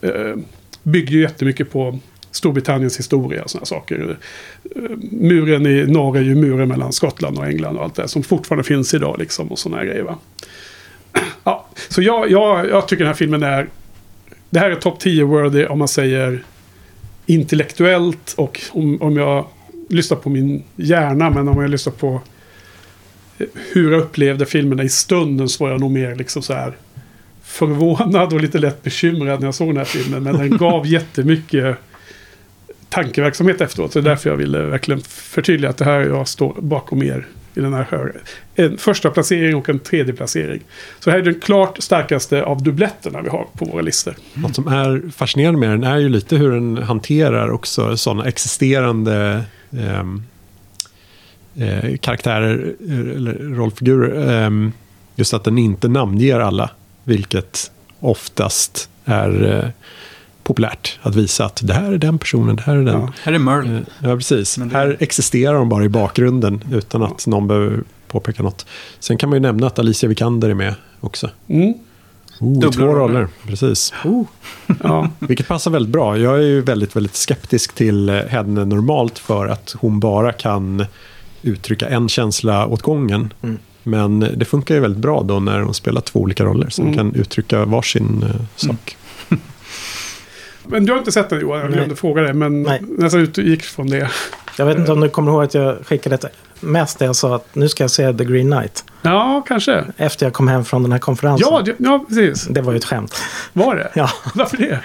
Eh, 0.00 0.36
Byggde 0.82 1.12
ju 1.12 1.20
jättemycket 1.20 1.70
på 1.70 1.98
Storbritanniens 2.30 2.98
historia 2.98 3.42
och 3.42 3.50
sådana 3.50 3.66
saker. 3.66 4.16
Eh, 4.76 4.82
muren 5.10 5.66
i 5.66 5.86
norr 5.86 6.16
är 6.16 6.22
ju 6.22 6.34
muren 6.34 6.68
mellan 6.68 6.92
Skottland 6.92 7.38
och 7.38 7.46
England 7.46 7.76
och 7.76 7.84
allt 7.84 7.94
det 7.94 8.08
som 8.08 8.22
fortfarande 8.22 8.64
finns 8.64 8.94
idag 8.94 9.16
liksom 9.18 9.48
och 9.48 9.58
sådana 9.58 9.84
grejer 9.84 10.02
va. 10.02 10.18
Ja, 11.44 11.66
så 11.88 12.02
jag, 12.02 12.30
jag, 12.30 12.68
jag 12.68 12.88
tycker 12.88 13.04
den 13.04 13.12
här 13.12 13.18
filmen 13.18 13.42
är... 13.42 13.68
Det 14.50 14.58
här 14.58 14.70
är 14.70 14.74
topp 14.74 15.00
10 15.00 15.24
worthy 15.24 15.66
om 15.66 15.78
man 15.78 15.88
säger 15.88 16.44
intellektuellt 17.26 18.34
och 18.36 18.60
om, 18.70 19.02
om 19.02 19.16
jag 19.16 19.46
lyssnar 19.88 20.16
på 20.16 20.30
min 20.30 20.62
hjärna 20.76 21.30
men 21.30 21.48
om 21.48 21.60
jag 21.60 21.70
lyssnar 21.70 21.92
på 21.92 22.20
hur 23.72 23.92
jag 23.92 24.00
upplevde 24.00 24.46
filmerna 24.46 24.82
i 24.82 24.88
stunden 24.88 25.48
så 25.48 25.64
var 25.64 25.70
jag 25.70 25.80
nog 25.80 25.90
mer 25.90 26.14
liksom 26.14 26.42
så 26.42 26.52
här 26.52 26.76
förvånad 27.52 28.32
och 28.32 28.40
lite 28.40 28.58
lätt 28.58 28.82
bekymrad 28.82 29.40
när 29.40 29.46
jag 29.46 29.54
såg 29.54 29.68
den 29.68 29.76
här 29.76 29.84
filmen. 29.84 30.22
Men 30.22 30.38
den 30.38 30.56
gav 30.56 30.86
jättemycket 30.86 31.76
tankeverksamhet 32.88 33.60
efteråt. 33.60 33.92
Så 33.92 34.00
det 34.00 34.08
är 34.08 34.10
därför 34.10 34.30
jag 34.30 34.36
ville 34.36 34.62
verkligen 34.62 35.00
förtydliga 35.00 35.70
att 35.70 35.76
det 35.76 35.84
här 35.84 36.00
jag 36.00 36.28
står 36.28 36.54
bakom 36.60 37.02
er 37.02 37.26
i 37.54 37.60
den 37.60 37.74
här 37.74 37.86
höger. 37.90 38.20
En 38.54 38.78
första 38.78 39.10
placering 39.10 39.56
och 39.56 39.68
en 39.68 39.78
tredje 39.78 40.14
placering. 40.14 40.60
Så 40.98 41.10
det 41.10 41.12
här 41.12 41.18
är 41.18 41.24
den 41.24 41.40
klart 41.40 41.82
starkaste 41.82 42.42
av 42.42 42.62
dubbletterna 42.62 43.22
vi 43.22 43.28
har 43.28 43.46
på 43.58 43.64
våra 43.64 43.82
listor. 43.82 44.14
Något 44.34 44.54
som 44.54 44.68
är 44.68 45.10
fascinerande 45.10 45.60
med 45.60 45.70
den 45.70 45.84
är 45.84 45.98
ju 45.98 46.08
lite 46.08 46.36
hur 46.36 46.50
den 46.50 46.76
hanterar 46.76 47.50
också 47.50 47.96
sådana 47.96 48.24
existerande 48.24 49.44
ehm, 49.72 50.22
eh, 51.56 51.96
karaktärer 51.96 52.74
eller 53.16 53.34
rollfigurer. 53.34 54.44
Eh, 54.44 54.70
just 55.16 55.34
att 55.34 55.44
den 55.44 55.58
inte 55.58 55.88
namnger 55.88 56.40
alla, 56.40 56.70
vilket 57.04 57.70
oftast 58.00 58.88
är 59.04 59.58
eh, 59.64 59.68
populärt 60.42 60.98
att 61.02 61.14
visa 61.14 61.44
att 61.44 61.60
det 61.64 61.74
här 61.74 61.92
är 61.92 61.98
den 61.98 62.18
personen, 62.18 62.56
det 62.56 62.62
här 62.62 62.76
är 62.76 62.82
den. 62.84 63.00
Ja. 63.00 63.12
Här 63.22 63.32
är 63.32 63.38
Merle. 63.38 63.76
Eh, 63.76 63.82
Ja, 64.02 64.16
precis. 64.16 64.58
Men 64.58 64.68
det- 64.68 64.74
Här 64.76 64.96
existerar 65.00 65.54
de 65.54 65.68
bara 65.68 65.84
i 65.84 65.88
bakgrunden 65.88 66.64
utan 66.72 67.02
att 67.02 67.26
någon 67.26 67.48
behöver 67.48 67.82
påpeka 68.08 68.42
något. 68.42 68.66
Sen 69.00 69.16
kan 69.18 69.28
man 69.28 69.36
ju 69.36 69.40
nämna 69.40 69.66
att 69.66 69.78
Alicia 69.78 70.08
Vikander 70.08 70.48
är 70.50 70.54
med 70.54 70.74
också. 71.00 71.30
Mm. 71.48 71.74
Oh, 72.40 72.52
Dubbla 72.60 72.70
två 72.70 72.82
roller. 72.86 72.98
roller, 72.98 73.28
precis. 73.46 73.92
Ja. 74.82 75.08
Vilket 75.18 75.48
passar 75.48 75.70
väldigt 75.70 75.92
bra. 75.92 76.18
Jag 76.18 76.34
är 76.34 76.42
ju 76.42 76.60
väldigt, 76.60 76.96
väldigt 76.96 77.14
skeptisk 77.16 77.72
till 77.74 78.08
eh, 78.08 78.14
henne 78.16 78.64
normalt 78.64 79.18
för 79.18 79.46
att 79.46 79.74
hon 79.78 80.00
bara 80.00 80.32
kan 80.32 80.84
uttrycka 81.42 81.88
en 81.88 82.08
känsla 82.08 82.66
åt 82.66 82.82
gången. 82.82 83.32
Mm. 83.42 83.58
Men 83.82 84.20
det 84.36 84.44
funkar 84.44 84.74
ju 84.74 84.80
väldigt 84.80 85.00
bra 85.02 85.22
då 85.22 85.40
när 85.40 85.60
hon 85.60 85.74
spelar 85.74 86.00
två 86.00 86.20
olika 86.20 86.44
roller 86.44 86.68
som 86.68 86.84
Mm. 86.84 86.96
kan 86.96 87.14
uttrycka 87.14 87.64
varsin 87.64 88.22
eh, 88.28 88.40
sak. 88.56 88.96
Men 90.66 90.84
du 90.86 90.92
har 90.92 90.98
inte 90.98 91.12
sett 91.12 91.30
den 91.30 91.40
Johan, 91.40 91.60
jag 91.60 91.72
glömde 91.72 91.96
fråga 91.96 92.22
dig. 92.22 92.32
Men 92.34 92.62
Nej. 92.62 92.80
nästan 92.98 93.20
utgick 93.20 93.62
från 93.62 93.86
det. 93.86 94.10
Jag 94.58 94.66
vet 94.66 94.78
inte 94.78 94.92
om 94.92 95.00
du 95.00 95.08
kommer 95.08 95.32
ihåg 95.32 95.42
att 95.44 95.54
jag 95.54 95.76
skickade 95.86 96.14
ett 96.14 96.24
mest 96.60 96.98
där 96.98 97.06
jag 97.06 97.16
sa 97.16 97.36
att 97.36 97.54
nu 97.54 97.68
ska 97.68 97.84
jag 97.84 97.90
se 97.90 98.12
The 98.12 98.24
Green 98.24 98.50
Knight. 98.50 98.84
Ja, 99.02 99.44
kanske. 99.48 99.84
Efter 99.96 100.26
jag 100.26 100.32
kom 100.32 100.48
hem 100.48 100.64
från 100.64 100.82
den 100.82 100.92
här 100.92 100.98
konferensen. 100.98 101.48
Ja, 101.50 101.64
ja, 101.78 102.04
precis. 102.08 102.44
Det 102.44 102.60
var 102.60 102.72
ju 102.72 102.76
ett 102.78 102.84
skämt. 102.84 103.14
Var 103.52 103.76
det? 103.76 103.90
Ja. 103.94 104.10
Varför 104.34 104.56
det? 104.56 104.78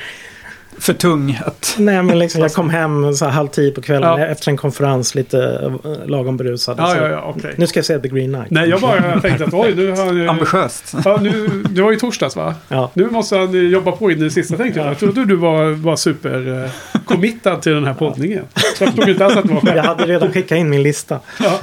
För 0.80 0.94
tung 0.94 1.40
att... 1.46 1.76
Nej, 1.80 2.04
men 2.04 2.20
liksom, 2.20 2.42
jag 2.42 2.54
kom 2.54 2.70
hem 2.70 3.14
så 3.14 3.26
här 3.26 3.32
halv 3.32 3.48
tio 3.48 3.72
på 3.72 3.82
kvällen 3.82 4.20
Ja. 4.20 4.26
efter 4.28 4.52
en 4.52 4.58
konferens, 4.58 5.16
lite 5.16 5.60
eh, 5.84 6.08
lagom 6.10 6.38
berusad. 6.38 6.76
Ja, 6.80 6.96
ja, 6.98 7.08
ja, 7.08 7.34
okej. 7.38 7.54
Nu 7.58 7.68
ska 7.68 7.78
jag 7.78 7.86
se 7.86 8.00
The 8.00 8.08
Green 8.08 8.34
Knight. 8.34 8.52
Nej, 8.52 8.70
jag 8.70 8.82
bara 8.82 9.22
tänkte 9.22 9.46
att 9.46 9.54
oj, 9.54 9.74
nu 9.76 9.92
har 9.92 10.06
han... 10.06 10.30
Ambitiöst. 10.30 10.94
Ja, 11.06 11.20
nu, 11.22 11.64
det 11.70 11.82
var 11.82 11.92
ju 11.92 11.98
torsdags 11.98 12.36
va? 12.36 12.56
Ja. 12.68 12.92
Nu 12.94 13.10
måste 13.10 13.38
han 13.38 13.56
eh, 13.56 13.62
jobba 13.72 13.92
på 13.92 14.12
in 14.12 14.18
i 14.20 14.24
det 14.24 14.32
sista 14.32 14.58
tänkte 14.58 14.80
jag. 14.80 14.90
Jag 14.90 15.00
trodde 15.00 15.26
du 15.26 15.36
var, 15.36 15.72
var 15.72 15.96
super 15.96 16.64
eh, 16.64 16.70
committad 17.06 17.62
till 17.62 17.72
den 17.74 17.86
här 17.86 17.94
poddningen. 17.94 18.44
Så 18.78 18.84
jag 18.84 18.90
förstod 18.94 19.10
inte 19.10 19.26
alls 19.26 19.38
att 19.38 19.48
det 19.48 19.54
var 19.54 19.76
Jag 19.76 19.84
hade 19.84 20.06
redan 20.06 20.32
skickat 20.32 20.58
in 20.58 20.70
min 20.70 20.84
lista. 20.84 21.20
Ja, 21.40 21.60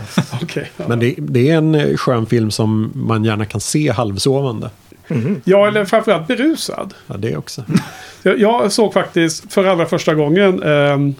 ja. 0.55 0.62
Men 0.86 1.01
det, 1.01 1.15
det 1.19 1.51
är 1.51 1.57
en 1.57 1.97
skön 1.97 2.27
film 2.27 2.51
som 2.51 2.93
man 2.95 3.24
gärna 3.24 3.45
kan 3.45 3.61
se 3.61 3.91
halvsovande. 3.93 4.70
Ja, 5.44 5.68
eller 5.68 5.85
framförallt 5.85 6.26
berusad. 6.26 6.94
Ja, 7.06 7.16
det 7.16 7.36
också. 7.36 7.64
Jag, 8.22 8.40
jag 8.40 8.72
såg 8.72 8.93
faktiskt 8.93 9.52
för 9.52 9.64
allra 9.64 9.86
första 9.86 10.14
gången 10.14 10.62
ehm, 10.62 11.14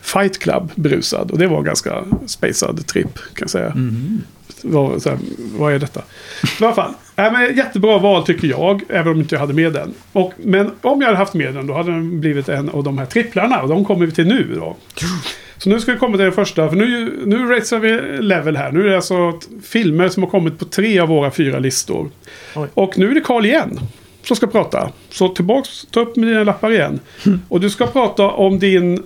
Fight 0.00 0.38
Club 0.38 0.70
berusad. 0.74 1.30
Och 1.30 1.38
det 1.38 1.46
var 1.46 1.58
en 1.58 1.64
ganska 1.64 2.04
spacad 2.26 2.86
tripp 2.86 3.14
kan 3.14 3.40
jag 3.40 3.50
säga. 3.50 3.72
Var, 4.62 4.98
så 4.98 5.10
här, 5.10 5.18
vad 5.58 5.72
är 5.72 5.78
detta? 5.78 6.00
I 6.60 6.64
alla 6.64 6.74
fall. 6.74 6.92
Äh, 7.16 7.32
men 7.32 7.56
jättebra 7.56 7.98
val 7.98 8.26
tycker 8.26 8.48
jag. 8.48 8.82
Även 8.88 9.12
om 9.12 9.20
inte 9.20 9.34
jag 9.34 9.40
hade 9.40 9.54
med 9.54 9.72
den. 9.72 9.94
Och, 10.12 10.32
men 10.36 10.70
om 10.80 11.00
jag 11.00 11.06
hade 11.06 11.18
haft 11.18 11.34
med 11.34 11.54
den 11.54 11.66
då 11.66 11.74
hade 11.74 11.90
den 11.90 12.20
blivit 12.20 12.48
en 12.48 12.68
av 12.68 12.84
de 12.84 12.98
här 12.98 13.06
tripplarna. 13.06 13.62
Och 13.62 13.68
de 13.68 13.84
kommer 13.84 14.06
vi 14.06 14.12
till 14.12 14.26
nu 14.26 14.54
då. 14.54 14.76
Så 15.64 15.70
nu 15.70 15.80
ska 15.80 15.92
vi 15.92 15.98
komma 15.98 16.16
till 16.16 16.24
den 16.24 16.32
första. 16.32 16.68
För 16.68 16.76
nu, 16.76 17.20
nu 17.26 17.46
racear 17.46 17.78
vi 17.80 18.22
level 18.22 18.56
här. 18.56 18.72
Nu 18.72 18.80
är 18.80 18.84
det 18.84 18.96
alltså 18.96 19.40
filmer 19.62 20.08
som 20.08 20.22
har 20.22 20.30
kommit 20.30 20.58
på 20.58 20.64
tre 20.64 20.98
av 20.98 21.08
våra 21.08 21.30
fyra 21.30 21.58
listor. 21.58 22.10
Oj. 22.56 22.68
Och 22.74 22.98
nu 22.98 23.10
är 23.10 23.14
det 23.14 23.20
Carl 23.20 23.46
igen 23.46 23.80
som 24.22 24.36
ska 24.36 24.46
prata. 24.46 24.92
Så 25.10 25.28
tillbaks, 25.28 25.86
ta 25.90 26.00
upp 26.00 26.16
med 26.16 26.28
dina 26.28 26.44
lappar 26.44 26.72
igen. 26.72 27.00
Och 27.48 27.60
du 27.60 27.70
ska 27.70 27.86
prata 27.86 28.30
om 28.30 28.58
din 28.58 29.02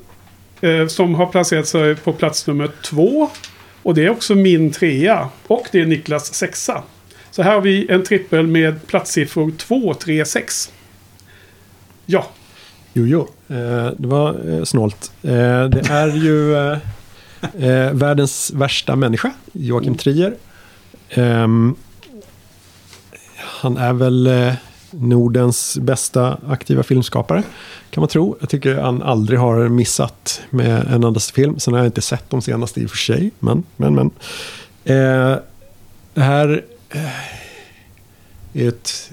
eh, 0.61 0.87
som 0.87 1.15
har 1.15 1.27
placerat 1.27 1.69
sig 1.69 1.97
på 1.97 2.13
plats 2.13 2.47
nummer 2.47 2.71
två. 2.85 3.31
Och 3.83 3.95
det 3.95 4.05
är 4.05 4.11
också 4.11 4.35
min 4.35 4.71
trea. 4.73 5.29
Och 5.47 5.67
det 5.73 5.81
är 5.81 5.87
Niklas 5.87 6.35
sexa. 6.35 6.83
Så 7.31 7.43
här 7.43 7.55
har 7.55 7.61
vi 7.61 7.87
en 7.91 8.03
trippel 8.03 8.47
med 8.47 8.87
platssiffror 8.87 9.53
2, 9.59 9.95
3, 9.95 10.25
6. 10.25 10.73
Ja, 12.07 12.31
Jo, 12.93 13.07
jo. 13.07 13.21
Eh, 13.49 13.91
det 13.97 14.07
var 14.09 14.51
eh, 14.51 14.65
snålt. 14.65 15.13
Eh, 15.23 15.65
det 15.65 15.91
är 15.91 16.09
ju 16.17 16.55
världens 17.93 18.51
värsta 18.55 18.97
människa, 18.97 19.33
Joakim 19.53 19.95
Trier. 19.95 20.35
Ehm, 21.11 21.75
han 23.37 23.77
är 23.77 23.93
väl 23.93 24.31
Nordens 24.91 25.79
bästa 25.81 26.39
aktiva 26.49 26.83
filmskapare, 26.83 27.43
kan 27.91 28.01
man 28.01 28.09
tro. 28.09 28.37
Jag 28.41 28.49
tycker 28.49 28.75
han 28.75 29.03
aldrig 29.03 29.39
har 29.39 29.69
missat 29.69 30.43
med 30.51 30.87
en 30.87 31.05
endaste 31.05 31.33
film. 31.33 31.59
Sen 31.59 31.75
har 31.75 31.81
jag 31.81 31.89
inte 31.89 32.01
sett 32.01 32.31
de 32.31 32.43
senaste 32.43 32.81
i 32.81 32.87
och 32.87 32.91
för 32.91 32.97
sig, 32.97 33.31
men, 33.39 33.65
men, 33.77 33.95
men. 33.95 34.11
Det 36.15 36.23
här 36.23 36.65
är 38.53 38.69
ett 38.69 39.13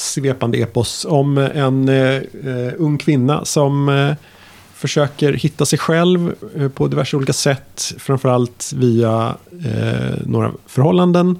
svepande 0.00 0.58
epos 0.58 1.06
om 1.08 1.38
eh, 1.38 1.56
en 1.56 1.88
eh, 1.88 2.14
eh, 2.44 2.72
ung 2.78 2.98
kvinna 2.98 3.44
som 3.44 3.88
eh, 3.88 4.14
försöker 4.74 5.32
hitta 5.32 5.66
sig 5.66 5.78
själv 5.78 6.34
eh, 6.56 6.68
på 6.68 6.88
diverse 6.88 7.16
olika 7.16 7.32
sätt. 7.32 7.94
Framförallt 7.98 8.72
via 8.76 9.34
eh, 9.64 10.18
några 10.26 10.52
förhållanden. 10.66 11.38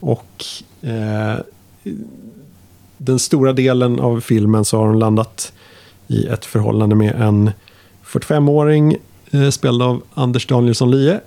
Och 0.00 0.44
eh, 0.82 1.36
den 2.98 3.18
stora 3.18 3.52
delen 3.52 4.00
av 4.00 4.20
filmen 4.20 4.64
så 4.64 4.78
har 4.78 4.86
hon 4.86 4.98
landat 4.98 5.52
i 6.06 6.26
ett 6.26 6.44
förhållande 6.44 6.94
med 6.94 7.14
en 7.14 7.50
45-åring 8.04 8.96
eh, 9.30 9.50
spelad 9.50 9.88
av 9.88 10.02
Anders 10.14 10.46
Danielsson 10.46 10.90
Lie. 10.90 11.20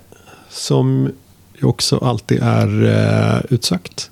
Som 0.48 1.10
ju 1.54 1.66
också 1.66 1.98
alltid 1.98 2.42
är 2.42 2.84
eh, 2.84 3.40
utsökt. 3.54 4.10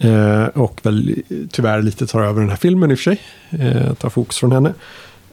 Eh, 0.00 0.44
och 0.44 0.80
väl 0.82 1.22
tyvärr 1.50 1.82
lite 1.82 2.06
tar 2.06 2.22
över 2.22 2.40
den 2.40 2.50
här 2.50 2.56
filmen 2.56 2.90
i 2.90 2.94
och 2.94 2.98
för 2.98 3.14
sig. 3.14 3.20
Eh, 3.50 3.94
tar 3.94 4.10
fokus 4.10 4.38
från 4.38 4.52
henne. 4.52 4.74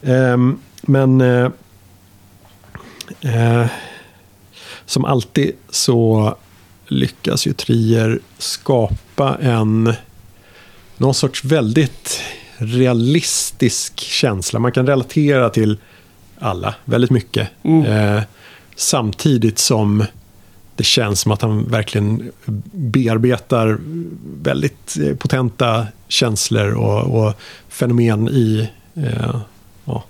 Ehm, 0.01 0.59
men 0.81 1.21
eh, 1.21 1.51
eh, 3.21 3.67
som 4.85 5.05
alltid 5.05 5.51
så 5.69 6.35
lyckas 6.87 7.47
ju 7.47 7.53
Trier 7.53 8.19
skapa 8.37 9.37
en 9.41 9.93
någon 10.97 11.13
sorts 11.13 11.43
väldigt 11.43 12.21
realistisk 12.57 13.99
känsla. 13.99 14.59
Man 14.59 14.71
kan 14.71 14.87
relatera 14.87 15.49
till 15.49 15.77
alla 16.39 16.75
väldigt 16.85 17.11
mycket. 17.11 17.49
Mm. 17.63 17.85
Eh, 17.85 18.23
samtidigt 18.75 19.59
som 19.59 20.05
det 20.77 20.83
känns 20.83 21.19
som 21.19 21.31
att 21.31 21.41
han 21.41 21.69
verkligen 21.69 22.31
bearbetar 22.71 23.77
väldigt 24.41 24.97
eh, 25.01 25.15
potenta 25.15 25.87
känslor 26.07 26.73
och, 26.73 27.25
och 27.25 27.33
fenomen 27.69 28.29
i... 28.29 28.69
Eh, 28.95 29.39
ja. 29.85 30.03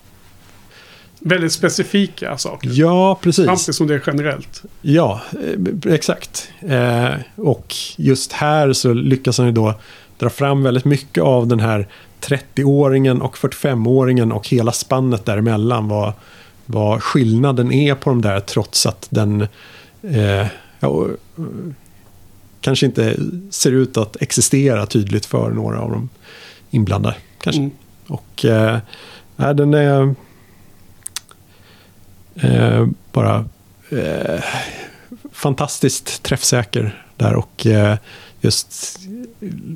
Väldigt 1.19 1.51
specifika 1.51 2.37
saker. 2.37 2.69
ja, 2.73 3.19
precis. 3.21 3.45
Samtidigt 3.45 3.75
som 3.75 3.87
det 3.87 3.95
är 3.95 4.03
generellt. 4.07 4.63
Ja, 4.81 5.21
eh, 5.31 5.93
exakt. 5.93 6.49
Eh, 6.59 7.09
och 7.35 7.75
just 7.95 8.31
här 8.31 8.73
så 8.73 8.93
lyckas 8.93 9.37
han 9.37 9.47
ju 9.47 9.53
då 9.53 9.73
dra 10.19 10.29
fram 10.29 10.63
väldigt 10.63 10.85
mycket 10.85 11.23
av 11.23 11.47
den 11.47 11.59
här 11.59 11.87
30-åringen 12.21 13.21
och 13.21 13.37
45-åringen 13.37 14.31
och 14.31 14.47
hela 14.47 14.71
spannet 14.71 15.25
däremellan. 15.25 15.87
Vad, 15.87 16.13
vad 16.65 17.03
skillnaden 17.03 17.71
är 17.71 17.95
på 17.95 18.09
de 18.09 18.21
där 18.21 18.39
trots 18.39 18.85
att 18.85 19.07
den 19.09 19.47
eh, 20.07 20.47
ja, 20.79 21.05
eh, 21.37 21.43
kanske 22.61 22.85
inte 22.85 23.17
ser 23.49 23.71
ut 23.71 23.97
att 23.97 24.21
existera 24.21 24.85
tydligt 24.85 25.25
för 25.25 25.51
några 25.51 25.79
av 25.79 25.91
de 25.91 26.09
inblandade. 26.69 27.15
Kanske. 27.41 27.61
Mm. 27.61 27.71
Och 28.07 28.45
eh, 28.45 28.79
den 29.35 29.73
är 29.73 30.15
eh, 32.35 32.87
bara 33.11 33.45
eh, 33.89 34.43
fantastiskt 35.31 36.23
träffsäker 36.23 37.03
där 37.17 37.35
och 37.35 37.65
eh, 37.65 37.97
just 38.41 38.99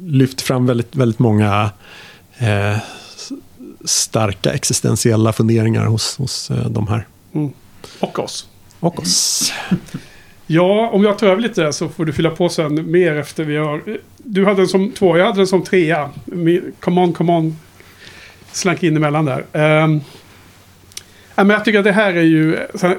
lyft 0.05 0.41
fram 0.41 0.65
väldigt, 0.65 0.95
väldigt 0.95 1.19
många 1.19 1.71
eh, 2.37 2.77
starka 3.85 4.53
existentiella 4.53 5.33
funderingar 5.33 5.85
hos, 5.85 6.17
hos 6.17 6.51
eh, 6.51 6.69
de 6.69 6.87
här. 6.87 7.07
Mm. 7.33 7.51
Och 7.99 8.19
oss. 8.19 8.47
Och 8.79 8.99
oss. 8.99 9.53
Ja, 10.53 10.89
om 10.93 11.03
jag 11.03 11.17
tar 11.17 11.27
över 11.27 11.41
lite 11.41 11.73
så 11.73 11.89
får 11.89 12.05
du 12.05 12.13
fylla 12.13 12.29
på 12.29 12.49
sen 12.49 12.91
mer 12.91 13.15
efter 13.15 13.43
vi 13.43 13.57
har... 13.57 13.81
Du 14.17 14.45
hade 14.45 14.57
den 14.57 14.67
som 14.67 14.91
två, 14.91 15.17
jag 15.17 15.25
hade 15.25 15.37
den 15.37 15.47
som 15.47 15.63
trea. 15.63 16.09
Come 16.79 17.01
on, 17.01 17.13
come 17.13 17.33
on. 17.33 17.59
Slank 18.51 18.83
in 18.83 18.97
emellan 18.97 19.25
där. 19.25 19.39
Um, 19.83 20.01
men 21.35 21.49
jag 21.49 21.65
tycker 21.65 21.79
att 21.79 21.85
det 21.85 21.91
här 21.91 22.13
är 22.13 22.21
ju 22.21 22.55
en 22.55 22.95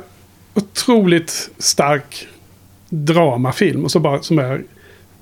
otroligt 0.54 1.50
stark 1.58 2.26
dramafilm. 2.88 3.84
Och 3.84 3.90
så 3.90 4.00
bara, 4.00 4.22
som 4.22 4.38
är 4.38 4.62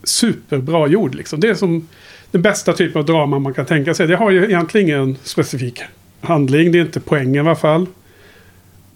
superbra 0.04 0.86
gjord 0.86 1.14
liksom. 1.14 1.40
Det 1.40 1.48
är 1.48 1.54
som 1.54 1.88
den 2.30 2.42
bästa 2.42 2.72
typen 2.72 2.98
av 2.98 3.06
drama 3.06 3.38
man 3.38 3.54
kan 3.54 3.66
tänka 3.66 3.94
sig. 3.94 4.06
Det 4.06 4.16
har 4.16 4.30
ju 4.30 4.44
egentligen 4.44 4.88
ingen 4.88 5.16
specifik 5.22 5.82
handling. 6.20 6.72
Det 6.72 6.78
är 6.78 6.82
inte 6.82 7.00
poängen 7.00 7.34
i 7.34 7.38
alla 7.38 7.56
fall. 7.56 7.86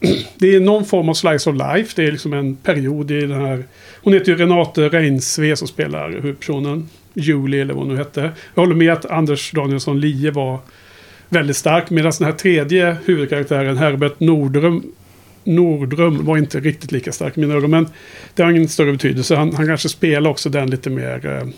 Det 0.39 0.55
är 0.55 0.61
någon 0.61 0.85
form 0.85 1.09
av 1.09 1.15
slice 1.15 1.51
of 1.51 1.57
life. 1.57 1.93
Det 1.97 2.09
är 2.09 2.13
liksom 2.13 2.33
en 2.33 2.57
period 2.57 3.11
i 3.11 3.21
den 3.21 3.41
här... 3.41 3.65
Hon 4.03 4.13
heter 4.13 4.33
ju 4.33 4.39
Renate 4.39 4.89
Reinsve 4.89 5.57
som 5.57 5.69
spelar 5.69 6.11
huvudpersonen. 6.11 6.89
Julie 7.15 7.63
eller 7.63 7.75
vad 7.75 7.83
hon 7.83 7.93
nu 7.93 7.99
hette. 7.99 8.21
Jag 8.55 8.63
håller 8.63 8.75
med 8.75 8.93
att 8.93 9.07
Anders 9.07 9.53
Danielsson 9.53 10.01
Lie 10.01 10.31
var 10.31 10.59
väldigt 11.29 11.57
stark. 11.57 11.91
Medan 11.91 12.13
den 12.19 12.27
här 12.27 12.35
tredje 12.35 12.97
huvudkaraktären 13.05 13.77
Herbert 13.77 14.21
Nordrum 14.21 14.83
Nordrum 15.45 16.25
var 16.25 16.39
inte 16.39 16.61
riktigt 16.61 16.93
lika 16.93 17.13
stark 17.13 17.37
i 17.37 17.41
mina 17.41 17.55
ögon. 17.55 17.71
Men 17.71 17.89
det 18.35 18.43
har 18.43 18.51
ingen 18.51 18.69
större 18.69 18.93
betydelse. 18.93 19.37
Han, 19.37 19.55
han 19.55 19.67
kanske 19.67 19.89
spelar 19.89 20.31
också 20.31 20.49
den 20.49 20.71
lite 20.71 20.91
mer... 20.91 21.27
Eh, 21.27 21.49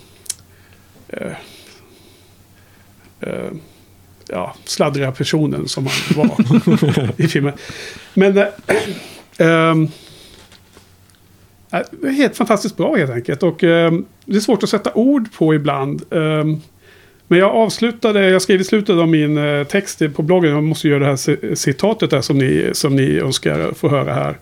eh, 1.09 1.33
eh, 3.21 3.51
ja, 4.29 4.55
sladdriga 4.65 5.13
personen 5.13 5.69
som 5.69 5.87
han 5.87 6.29
var 6.29 7.13
i 7.25 7.29
filmen. 7.29 7.53
Men... 8.15 8.39
Äh, 8.39 8.47
äh, 11.71 12.11
helt 12.17 12.37
fantastiskt 12.37 12.77
bra 12.77 12.97
helt 12.97 13.11
enkelt. 13.11 13.43
Och 13.43 13.65
ähm, 13.65 14.07
det 14.25 14.37
är 14.37 14.41
svårt 14.41 14.63
att 14.63 14.69
sätta 14.69 14.95
ord 14.95 15.33
på 15.33 15.55
ibland. 15.55 16.03
Ähm, 16.11 16.61
men 17.29 17.39
jag 17.39 17.51
avslutade, 17.51 18.31
jag 18.31 18.43
skrev 18.43 18.61
i 18.61 18.65
slutet 18.65 18.97
av 18.97 19.09
min 19.09 19.39
eh, 19.39 19.65
text 19.65 20.03
på 20.15 20.23
bloggen, 20.23 20.51
jag 20.51 20.63
måste 20.65 20.89
göra 20.89 20.99
det 20.99 21.07
här 21.07 21.17
ci- 21.17 21.55
citatet 21.55 22.11
där 22.11 22.21
som 22.21 22.39
ni, 22.39 22.71
som 22.73 22.97
ni 22.97 23.19
önskar 23.19 23.73
få 23.73 23.89
höra 23.89 24.15
här. 24.15 24.39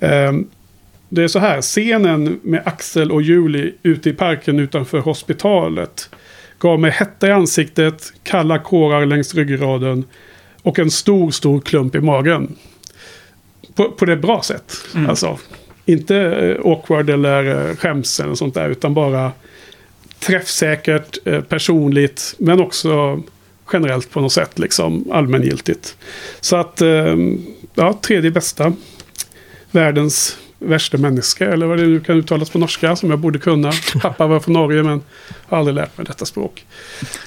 Ehm, 0.00 0.46
det 1.08 1.22
är 1.22 1.28
så 1.28 1.38
här, 1.38 1.60
scenen 1.60 2.40
med 2.42 2.62
Axel 2.64 3.12
och 3.12 3.22
Julie 3.22 3.72
ute 3.82 4.10
i 4.10 4.12
parken 4.12 4.58
utanför 4.58 4.98
hospitalet 4.98 6.10
gav 6.62 6.80
mig 6.80 6.90
hetta 6.90 7.28
i 7.28 7.30
ansiktet, 7.30 8.12
kalla 8.22 8.58
kårar 8.58 9.06
längs 9.06 9.34
ryggraden 9.34 10.04
och 10.62 10.78
en 10.78 10.90
stor, 10.90 11.30
stor 11.30 11.60
klump 11.60 11.94
i 11.94 12.00
magen. 12.00 12.56
På, 13.74 13.90
på 13.90 14.04
det 14.04 14.16
bra 14.16 14.42
sätt. 14.42 14.72
Alltså, 15.08 15.38
inte 15.84 16.16
eh, 16.16 16.70
awkward 16.70 17.10
eller 17.10 17.68
eh, 17.70 17.76
skäms 17.76 18.20
eller 18.20 18.34
sånt 18.34 18.54
där, 18.54 18.70
utan 18.70 18.94
bara 18.94 19.32
träffsäkert, 20.18 21.18
eh, 21.24 21.40
personligt, 21.40 22.34
men 22.38 22.60
också 22.60 23.22
generellt 23.72 24.10
på 24.10 24.20
något 24.20 24.32
sätt, 24.32 24.58
liksom 24.58 25.04
allmängiltigt. 25.12 25.96
Så 26.40 26.56
att, 26.56 26.82
ja, 27.74 27.98
tredje 28.02 28.30
bästa. 28.30 28.72
Världens 29.70 30.38
värsta 30.64 30.98
människa, 30.98 31.44
eller 31.44 31.66
vad 31.66 31.78
det 31.78 31.86
nu 31.86 32.00
kan 32.00 32.16
uttalas 32.16 32.50
på 32.50 32.58
norska, 32.58 32.96
som 32.96 33.10
jag 33.10 33.18
borde 33.18 33.38
kunna. 33.38 33.72
Pappa 34.02 34.26
var 34.26 34.40
från 34.40 34.52
Norge, 34.54 34.82
men 34.82 35.02
har 35.46 35.58
aldrig 35.58 35.74
lärt 35.74 35.98
mig 35.98 36.06
detta 36.06 36.24
språk. 36.24 36.66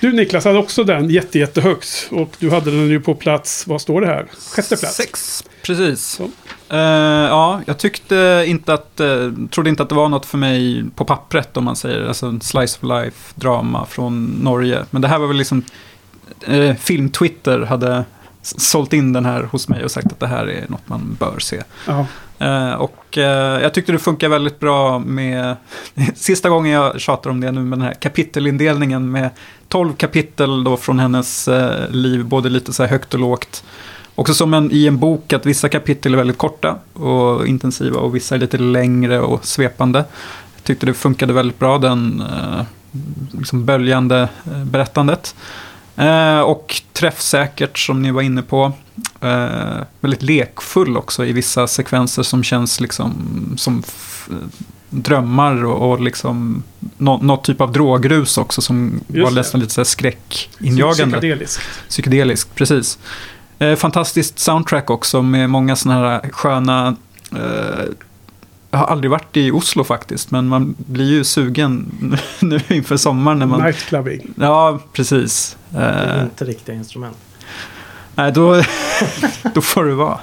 Du 0.01 0.13
Niklas 0.13 0.45
hade 0.45 0.59
också 0.59 0.83
den 0.83 1.09
jätte, 1.09 1.39
jättehögt. 1.39 2.07
Och 2.11 2.29
du 2.39 2.49
hade 2.49 2.71
den 2.71 2.87
ju 2.87 2.99
på 2.99 3.15
plats, 3.15 3.67
vad 3.67 3.81
står 3.81 4.01
det 4.01 4.07
här? 4.07 4.25
Sjätte 4.55 4.77
plats. 4.77 4.95
Sex, 4.95 5.43
precis. 5.63 6.05
Så. 6.05 6.23
Eh, 6.69 6.79
ja, 7.29 7.61
jag 7.65 7.77
tyckte 7.77 8.43
inte 8.47 8.73
att, 8.73 8.99
eh, 8.99 9.31
trodde 9.51 9.69
inte 9.69 9.83
att 9.83 9.89
det 9.89 9.95
var 9.95 10.09
något 10.09 10.25
för 10.25 10.37
mig 10.37 10.85
på 10.95 11.05
pappret 11.05 11.57
om 11.57 11.63
man 11.63 11.75
säger, 11.75 12.07
alltså 12.07 12.25
en 12.25 12.41
slice 12.41 12.77
of 12.81 12.83
life 12.83 13.33
drama 13.35 13.85
från 13.85 14.25
Norge. 14.25 14.85
Men 14.89 15.01
det 15.01 15.07
här 15.07 15.19
var 15.19 15.27
väl 15.27 15.37
liksom, 15.37 15.63
eh, 16.47 16.75
Film-Twitter 16.75 17.59
hade 17.59 18.05
sålt 18.45 18.93
in 18.93 19.13
den 19.13 19.25
här 19.25 19.43
hos 19.43 19.67
mig 19.67 19.83
och 19.83 19.91
sagt 19.91 20.11
att 20.11 20.19
det 20.19 20.27
här 20.27 20.49
är 20.49 20.65
något 20.69 20.89
man 20.89 21.17
bör 21.19 21.39
se. 21.39 21.63
Ja. 21.87 22.05
Eh, 22.39 22.73
och 22.73 23.17
eh, 23.17 23.61
jag 23.61 23.73
tyckte 23.73 23.91
det 23.91 23.99
funkar 23.99 24.29
väldigt 24.29 24.59
bra 24.59 24.99
med, 24.99 25.55
sista 26.15 26.49
gången 26.49 26.71
jag 26.71 27.01
tjatar 27.01 27.29
om 27.29 27.41
det 27.41 27.51
nu, 27.51 27.59
med 27.59 27.79
den 27.79 27.85
här 27.85 27.93
kapitelindelningen 27.93 29.11
med 29.11 29.29
12 29.67 29.93
kapitel 29.93 30.63
då 30.63 30.77
från 30.77 30.99
hennes 30.99 31.47
eh, 31.47 31.89
liv, 31.89 32.25
både 32.25 32.49
lite 32.49 32.73
så 32.73 32.83
här 32.83 32.89
högt 32.89 33.13
och 33.13 33.19
lågt. 33.19 33.63
Också 34.15 34.33
som 34.33 34.53
en, 34.53 34.71
i 34.71 34.87
en 34.87 34.97
bok 34.97 35.33
att 35.33 35.45
vissa 35.45 35.69
kapitel 35.69 36.13
är 36.13 36.17
väldigt 36.17 36.37
korta 36.37 36.75
och 36.93 37.47
intensiva 37.47 37.99
och 37.99 38.15
vissa 38.15 38.35
är 38.35 38.39
lite 38.39 38.57
längre 38.57 39.19
och 39.19 39.45
svepande. 39.45 39.99
Jag 40.55 40.63
tyckte 40.63 40.85
det 40.85 40.93
funkade 40.93 41.33
väldigt 41.33 41.59
bra, 41.59 41.77
den 41.77 42.23
liksom 43.31 43.65
böljande 43.65 44.29
berättandet. 44.43 45.35
Eh, 45.97 46.39
och 46.39 46.81
träffsäkert 46.93 47.79
som 47.79 48.01
ni 48.01 48.11
var 48.11 48.21
inne 48.21 48.41
på. 48.41 48.71
Eh, 49.21 49.83
väldigt 49.99 50.21
lekfull 50.21 50.97
också 50.97 51.25
i 51.25 51.33
vissa 51.33 51.67
sekvenser 51.67 52.23
som 52.23 52.43
känns 52.43 52.79
liksom 52.79 53.13
som 53.57 53.83
f- 53.87 54.29
drömmar 54.89 55.65
och, 55.65 55.91
och 55.91 56.01
liksom 56.01 56.63
nå, 56.97 57.17
något 57.17 57.43
typ 57.43 57.61
av 57.61 57.71
drogrus 57.71 58.37
också 58.37 58.61
som 58.61 58.99
Just 59.07 59.23
var 59.23 59.31
nästan 59.39 59.59
lite 59.61 59.73
så 59.73 59.81
här 59.81 59.85
skräckinjagande. 59.85 61.17
Psykedeliskt. 61.17 61.61
Psykedelisk, 61.89 62.55
precis. 62.55 62.99
Eh, 63.59 63.75
fantastiskt 63.75 64.39
soundtrack 64.39 64.89
också 64.89 65.21
med 65.21 65.49
många 65.49 65.75
sådana 65.75 66.09
här 66.09 66.29
sköna... 66.33 66.95
Eh, 67.31 67.85
jag 68.71 68.79
har 68.79 68.87
aldrig 68.87 69.11
varit 69.11 69.37
i 69.37 69.51
Oslo 69.51 69.83
faktiskt, 69.83 70.31
men 70.31 70.47
man 70.47 70.75
blir 70.77 71.09
ju 71.09 71.23
sugen 71.23 71.91
nu 72.39 72.59
inför 72.67 72.97
sommaren 72.97 73.39
när 73.39 73.45
man... 73.45 73.61
Nightclubbing. 73.61 74.33
Ja, 74.35 74.79
precis. 74.93 75.57
Det 75.75 75.81
är 75.81 76.17
Eh, 76.17 76.23
inte 76.23 76.45
riktiga 76.45 76.75
instrument. 76.75 77.17
nej, 78.15 78.31
då, 78.31 78.61
då 79.53 79.61
får 79.61 79.85
det 79.85 79.93
vara. 79.95 80.19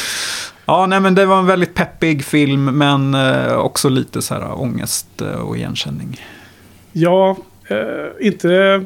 ja, 0.66 0.86
nej, 0.86 1.00
men 1.00 1.14
det 1.14 1.26
var 1.26 1.38
en 1.38 1.46
väldigt 1.46 1.74
peppig 1.74 2.24
film, 2.24 2.64
men 2.64 3.14
eh, 3.14 3.52
också 3.52 3.88
lite 3.88 4.22
så 4.22 4.34
här 4.34 4.60
ångest 4.60 5.06
eh, 5.22 5.28
och 5.28 5.56
igenkänning. 5.56 6.24
Ja, 6.92 7.36
eh, 7.68 8.26
inte... 8.26 8.84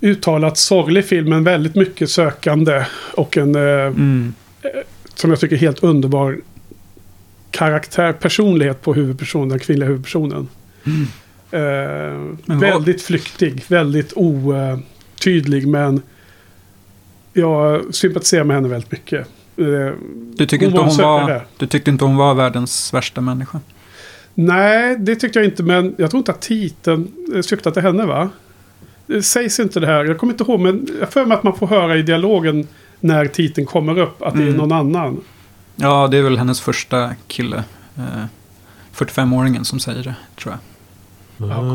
uttalat 0.00 0.58
sorglig 0.58 1.04
film, 1.04 1.28
men 1.28 1.44
väldigt 1.44 1.74
mycket 1.74 2.10
sökande. 2.10 2.84
Och 3.14 3.36
en, 3.36 3.54
eh, 3.54 3.62
Mm. 3.86 4.34
som 5.14 5.30
jag 5.30 5.40
tycker, 5.40 5.56
helt 5.56 5.82
underbar 5.82 6.40
karaktär, 7.50 8.12
personlighet 8.12 8.82
på 8.82 8.94
huvudpersonen, 8.94 9.48
den 9.48 9.58
kvinnliga 9.58 9.86
huvudpersonen. 9.88 10.48
Eh, 11.50 12.56
väldigt 12.58 13.02
flyktig, 13.02 13.64
väldigt 13.68 14.12
otydlig, 14.16 15.66
men 15.68 16.02
jag 17.32 17.94
sympatiserar 17.94 18.44
med 18.44 18.56
henne 18.56 18.68
väldigt 18.68 18.92
mycket. 18.92 19.28
Eh, 19.56 19.94
Du, 20.34 20.46
tycker 20.46 20.66
Hon 20.70 20.80
inte 20.80 21.02
hon 21.02 21.26
var, 21.26 21.46
du 21.56 21.66
tyckte 21.66 21.90
inte 21.90 22.04
hon 22.04 22.16
var 22.16 22.34
världens 22.34 22.94
värsta 22.94 23.20
människa? 23.20 23.60
Nej, 24.34 24.96
det 24.98 25.16
tyckte 25.16 25.38
jag 25.38 25.46
inte, 25.46 25.62
men 25.62 25.94
jag 25.98 26.10
tror 26.10 26.18
inte 26.18 26.32
att 26.32 26.40
titeln 26.42 27.12
eh, 27.34 27.40
syftar 27.42 27.70
till 27.70 27.82
henne, 27.82 28.06
va? 28.06 28.28
Det 29.06 29.22
sägs 29.22 29.60
inte 29.60 29.80
det 29.80 29.86
här, 29.86 30.04
jag 30.04 30.18
kommer 30.18 30.32
inte 30.32 30.44
ihåg, 30.44 30.60
men 30.60 30.88
jag 31.00 31.12
för 31.12 31.26
mig 31.26 31.36
att 31.36 31.42
man 31.42 31.56
får 31.58 31.66
höra 31.66 31.96
i 31.96 32.02
dialogen 32.02 32.66
när 33.00 33.26
titeln 33.26 33.66
kommer 33.66 33.98
upp 33.98 34.22
att 34.22 34.34
det 34.34 34.40
är 34.42 34.46
Mm. 34.46 34.56
någon 34.56 34.72
annan. 34.72 35.20
Ja, 35.76 36.08
det 36.10 36.16
är 36.18 36.22
väl 36.22 36.38
hennes 36.38 36.60
första 36.60 37.10
kille. 37.26 37.64
Eh, 37.96 38.24
45-åringen 38.94 39.64
som 39.64 39.80
säger 39.80 40.02
det, 40.02 40.14
tror 40.38 40.52
jag. 40.52 40.58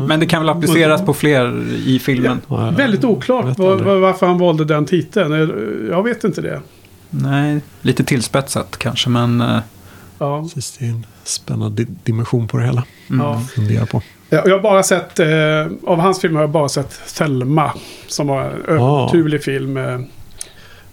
Men 0.08 0.20
det 0.20 0.26
kan 0.26 0.40
väl 0.42 0.48
appliceras 0.48 1.04
på 1.04 1.14
fler 1.14 1.62
i 1.86 1.98
filmen? 1.98 2.40
Ja, 2.48 2.70
Väldigt 2.76 3.04
oklart 3.04 3.58
var, 3.58 3.96
varför 3.98 4.26
han 4.26 4.38
valde 4.38 4.64
den 4.64 4.84
titeln. 4.86 5.32
Jag 5.90 6.02
vet 6.02 6.24
inte 6.24 6.40
det. 6.40 6.60
Nej, 7.10 7.60
lite 7.82 8.04
tillspetsat 8.04 8.76
kanske, 8.78 9.08
men... 9.10 9.40
eh, 9.40 9.58
Ja. 10.18 10.42
Precis, 10.42 10.76
det 10.78 10.84
är 10.84 10.88
en 10.90 11.06
spännande 11.24 11.82
di- 11.84 11.90
dimension 12.04 12.48
på 12.48 12.56
det 12.58 12.64
hela. 12.64 12.84
mm. 13.10 13.26
Ja. 13.26 13.40
Fundera 13.54 13.86
på. 13.86 14.02
Jag 14.30 14.48
har 14.48 14.60
bara 14.60 14.82
sett, 14.82 15.18
eh, 15.20 15.26
av 15.86 15.98
hans 16.00 16.20
filmer 16.20 16.36
har 16.36 16.42
jag 16.42 16.50
bara 16.50 16.68
sett 16.68 17.14
Thelma. 17.18 17.72
Som 18.06 18.26
var 18.26 18.42
en 18.44 18.62
övernaturlig 18.68 19.42
film. 19.42 19.76
Eh, 19.76 19.98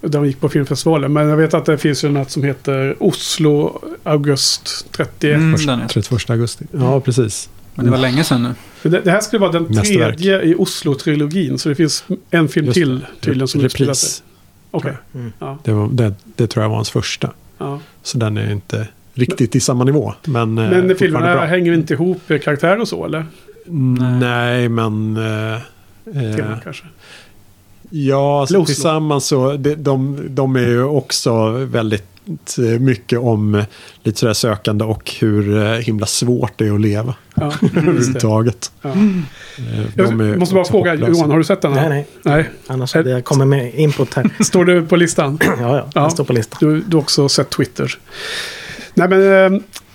de 0.01 0.25
gick 0.25 0.39
på 0.39 0.49
filmfestivalen. 0.49 1.13
Men 1.13 1.27
jag 1.29 1.37
vet 1.37 1.53
att 1.53 1.65
det 1.65 1.77
finns 1.77 2.03
ju 2.03 2.09
något 2.09 2.31
som 2.31 2.43
heter 2.43 2.95
Oslo 2.99 3.81
August 4.03 4.85
31. 4.91 5.35
Mm, 5.35 5.51
Först- 5.53 5.67
den 5.67 5.81
är. 5.81 5.87
31 5.87 6.29
augusti. 6.29 6.65
Ja, 6.71 6.99
precis. 6.99 7.49
Men 7.75 7.85
det 7.85 7.91
var 7.91 7.97
länge 7.97 8.23
sedan 8.23 8.43
nu. 8.43 8.89
Det, 8.89 8.99
det 8.99 9.11
här 9.11 9.19
skulle 9.21 9.39
vara 9.39 9.51
den 9.51 9.63
Mästerverk. 9.63 10.17
tredje 10.17 10.41
i 10.43 10.55
Oslo-trilogin. 10.55 11.57
Så 11.57 11.69
det 11.69 11.75
finns 11.75 12.05
en 12.31 12.47
film 12.47 12.65
Just 12.65 12.75
till 12.75 13.05
tydligen 13.21 13.47
som 13.47 13.61
utspelar 13.61 13.93
sig. 13.93 14.07
Repris. 14.07 14.23
Okej. 14.71 14.93
Mm. 15.15 15.33
Ja, 15.39 15.57
Det, 15.63 15.71
var, 15.71 15.87
det, 15.91 16.13
det 16.35 16.47
tror 16.47 16.63
jag 16.63 16.69
var 16.69 16.75
hans 16.75 16.89
första. 16.89 17.29
ja. 17.57 17.79
Så 18.03 18.17
den 18.17 18.37
är 18.37 18.51
inte 18.51 18.87
riktigt 19.13 19.55
i 19.55 19.59
samma 19.59 19.83
nivå. 19.83 20.13
Men, 20.25 20.57
eh, 20.57 20.69
Men 20.69 20.95
filmerna 20.95 21.33
bra. 21.35 21.45
hänger 21.45 21.73
inte 21.73 21.93
ihop 21.93 22.31
eh, 22.31 22.39
karaktärer 22.39 22.79
och 22.81 22.87
så 22.87 23.05
eller? 23.05 23.25
Nej, 23.65 24.19
Nej 24.19 24.69
men... 24.69 25.17
Eh, 25.17 25.53
eh, 25.53 26.35
Teman 26.35 26.59
kanske. 26.63 26.83
ja, 27.89 28.45
så 28.49 28.53
Oslo. 28.55 28.65
tillsammans 28.65 29.25
så... 29.25 29.57
De, 29.57 29.75
de, 29.75 30.19
de 30.29 30.55
är 30.55 30.67
ju 30.67 30.83
också 30.83 31.49
väldigt 31.51 32.05
eh, 32.59 32.79
mycket 32.79 33.19
om 33.19 33.55
eh, 33.55 33.65
lite 34.03 34.19
sådär 34.19 34.33
sökande 34.33 34.85
och 34.85 35.11
hur 35.19 35.57
eh, 35.63 35.71
himla 35.73 36.05
svårt 36.05 36.51
det 36.57 36.67
är 36.67 36.73
att 36.75 36.81
leva 36.81 37.15
Ja, 37.61 37.67
överhuvudtaget. 37.77 38.71
Ja. 38.81 38.89
Eh, 38.89 38.95
Jag 39.95 40.39
måste 40.39 40.55
bara 40.55 40.65
fråga, 40.65 40.91
hopplösa. 40.91 41.11
Johan, 41.11 41.31
har 41.31 41.37
du 41.37 41.43
sett 41.43 41.61
den? 41.61 41.71
Nej, 41.73 41.89
nej. 41.89 42.07
Nej. 42.23 42.49
Annars 42.67 42.93
hade 42.93 43.09
jag 43.09 43.23
kommit 43.23 43.47
med 43.47 43.73
input 43.75 44.13
här. 44.13 44.29
Står 44.43 44.65
du 44.65 44.85
på 44.85 44.95
listan? 44.95 45.39
Ja, 45.43 45.55
ja. 45.59 45.89
Ja. 45.93 46.01
Den 46.01 46.11
står 46.11 46.23
på 46.23 46.33
listan. 46.33 46.57
Du, 46.61 46.81
du 46.81 46.95
har 46.97 47.01
också 47.01 47.29
sett 47.29 47.49
Twitter. 47.49 47.97
Nej, 48.93 49.07
men 49.09 49.21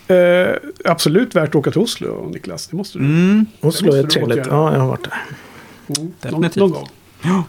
eh, 0.08 0.16
eh, 0.16 0.54
absolut 0.84 1.34
värt 1.36 1.48
att 1.48 1.54
åka 1.54 1.70
till 1.70 1.80
Oslo, 1.80 2.30
Niklas. 2.32 2.66
Det 2.66 2.76
måste 2.76 2.98
du. 2.98 3.04
Mm. 3.04 3.46
Oslo 3.60 3.86
måste 3.86 3.98
är 3.98 4.02
du 4.02 4.08
trevligt. 4.08 4.46
Ja, 4.46 4.72
jag 4.72 4.80
har 4.80 4.88
varit 4.88 5.04
där. 5.04 5.12
Mm. 5.88 6.02
Någon, 6.02 6.12
Definitivt. 6.20 6.56
någon 6.56 6.70
gång. 6.70 6.88
Ja. 7.22 7.44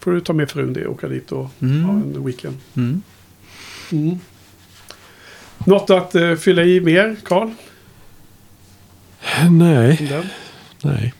Får 0.00 0.10
du 0.12 0.20
ta 0.20 0.32
med 0.32 0.50
frun 0.50 0.72
det 0.72 0.86
och 0.86 0.92
åka 0.94 1.08
dit 1.08 1.32
och 1.32 1.50
Mm. 1.62 1.84
ha 1.84 1.92
en 1.92 2.24
weekend. 2.24 2.56
Mm. 2.76 3.02
Mm. 3.92 4.18
Något 5.66 5.90
att 5.90 6.14
eh, 6.14 6.34
fylla 6.34 6.62
i 6.64 6.80
mer, 6.80 7.16
Karl? 7.24 7.48
Nej, 9.50 10.06
den? 10.10 10.24
nej. 10.82 11.14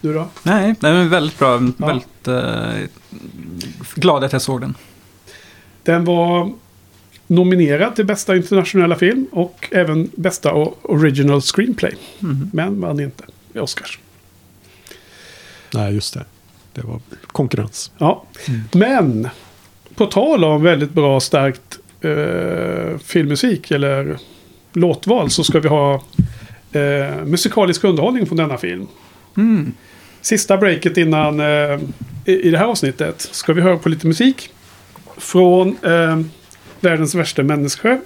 Du 0.00 0.14
då? 0.14 0.28
Nej, 0.42 0.74
den 0.80 0.96
är 0.96 1.04
väldigt 1.04 1.38
bra. 1.38 1.58
Väldigt 1.76 2.28
eh, 2.28 2.88
glad 3.94 4.24
att 4.24 4.32
jag 4.32 4.42
såg 4.42 4.60
den. 4.60 4.74
Den 5.82 6.04
var 6.04 6.52
nominerad 7.26 7.96
till 7.96 8.04
bästa 8.04 8.36
internationella 8.36 8.96
film 8.96 9.26
och 9.32 9.68
även 9.70 10.10
bästa 10.16 10.52
original 10.82 11.40
screenplay. 11.40 11.94
Mm. 12.22 12.50
Men 12.52 12.80
vann 12.80 13.00
inte 13.00 13.24
i 13.52 13.58
Oscars. 13.58 13.98
Nej, 15.74 15.94
just 15.94 16.14
det. 16.14 16.24
Det 16.72 16.82
var 16.82 17.00
konkurrens. 17.26 17.90
Ja, 17.98 18.24
men 18.72 19.28
på 19.94 20.06
tal 20.06 20.44
om 20.44 20.62
väldigt 20.62 20.92
bra 20.92 21.20
starkt 21.20 21.78
eh, 22.00 22.98
filmmusik 22.98 23.70
eller 23.70 24.18
låtval 24.72 25.30
så 25.30 25.44
ska 25.44 25.60
vi 25.60 25.68
ha 25.68 26.02
eh, 26.76 27.24
musikalisk 27.24 27.84
underhållning 27.84 28.26
från 28.26 28.36
denna 28.36 28.58
film. 28.58 28.86
Mm. 29.36 29.72
Sista 30.20 30.56
breaket 30.56 30.96
innan 30.96 31.40
eh, 31.40 31.80
i, 32.24 32.32
i 32.32 32.50
det 32.50 32.58
här 32.58 32.66
avsnittet 32.66 33.20
ska 33.20 33.52
vi 33.52 33.60
höra 33.60 33.76
på 33.76 33.88
lite 33.88 34.06
musik 34.06 34.50
från 35.16 35.76
eh, 35.82 36.20
Världens 36.80 37.14
värsta 37.14 37.42
människa. 37.42 38.00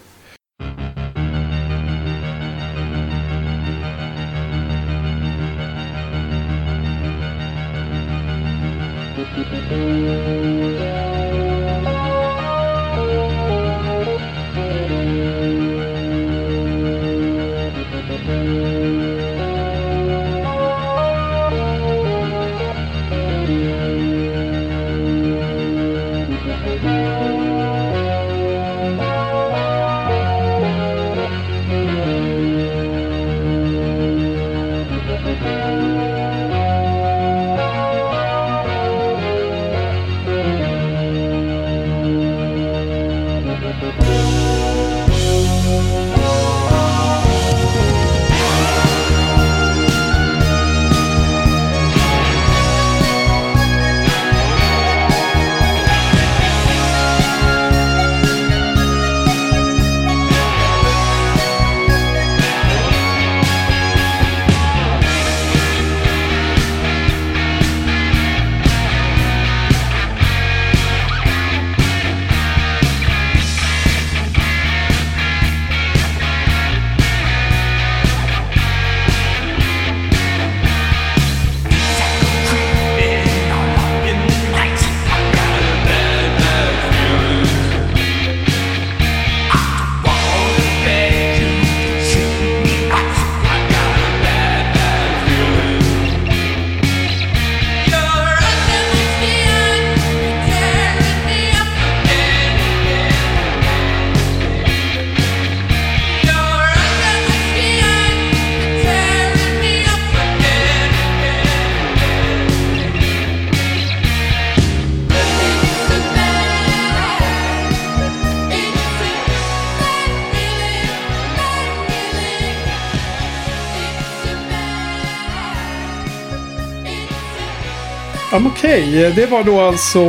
Men 128.42 128.52
Okej, 128.52 129.12
det 129.16 129.26
var 129.26 129.44
då 129.44 129.60
alltså 129.60 130.00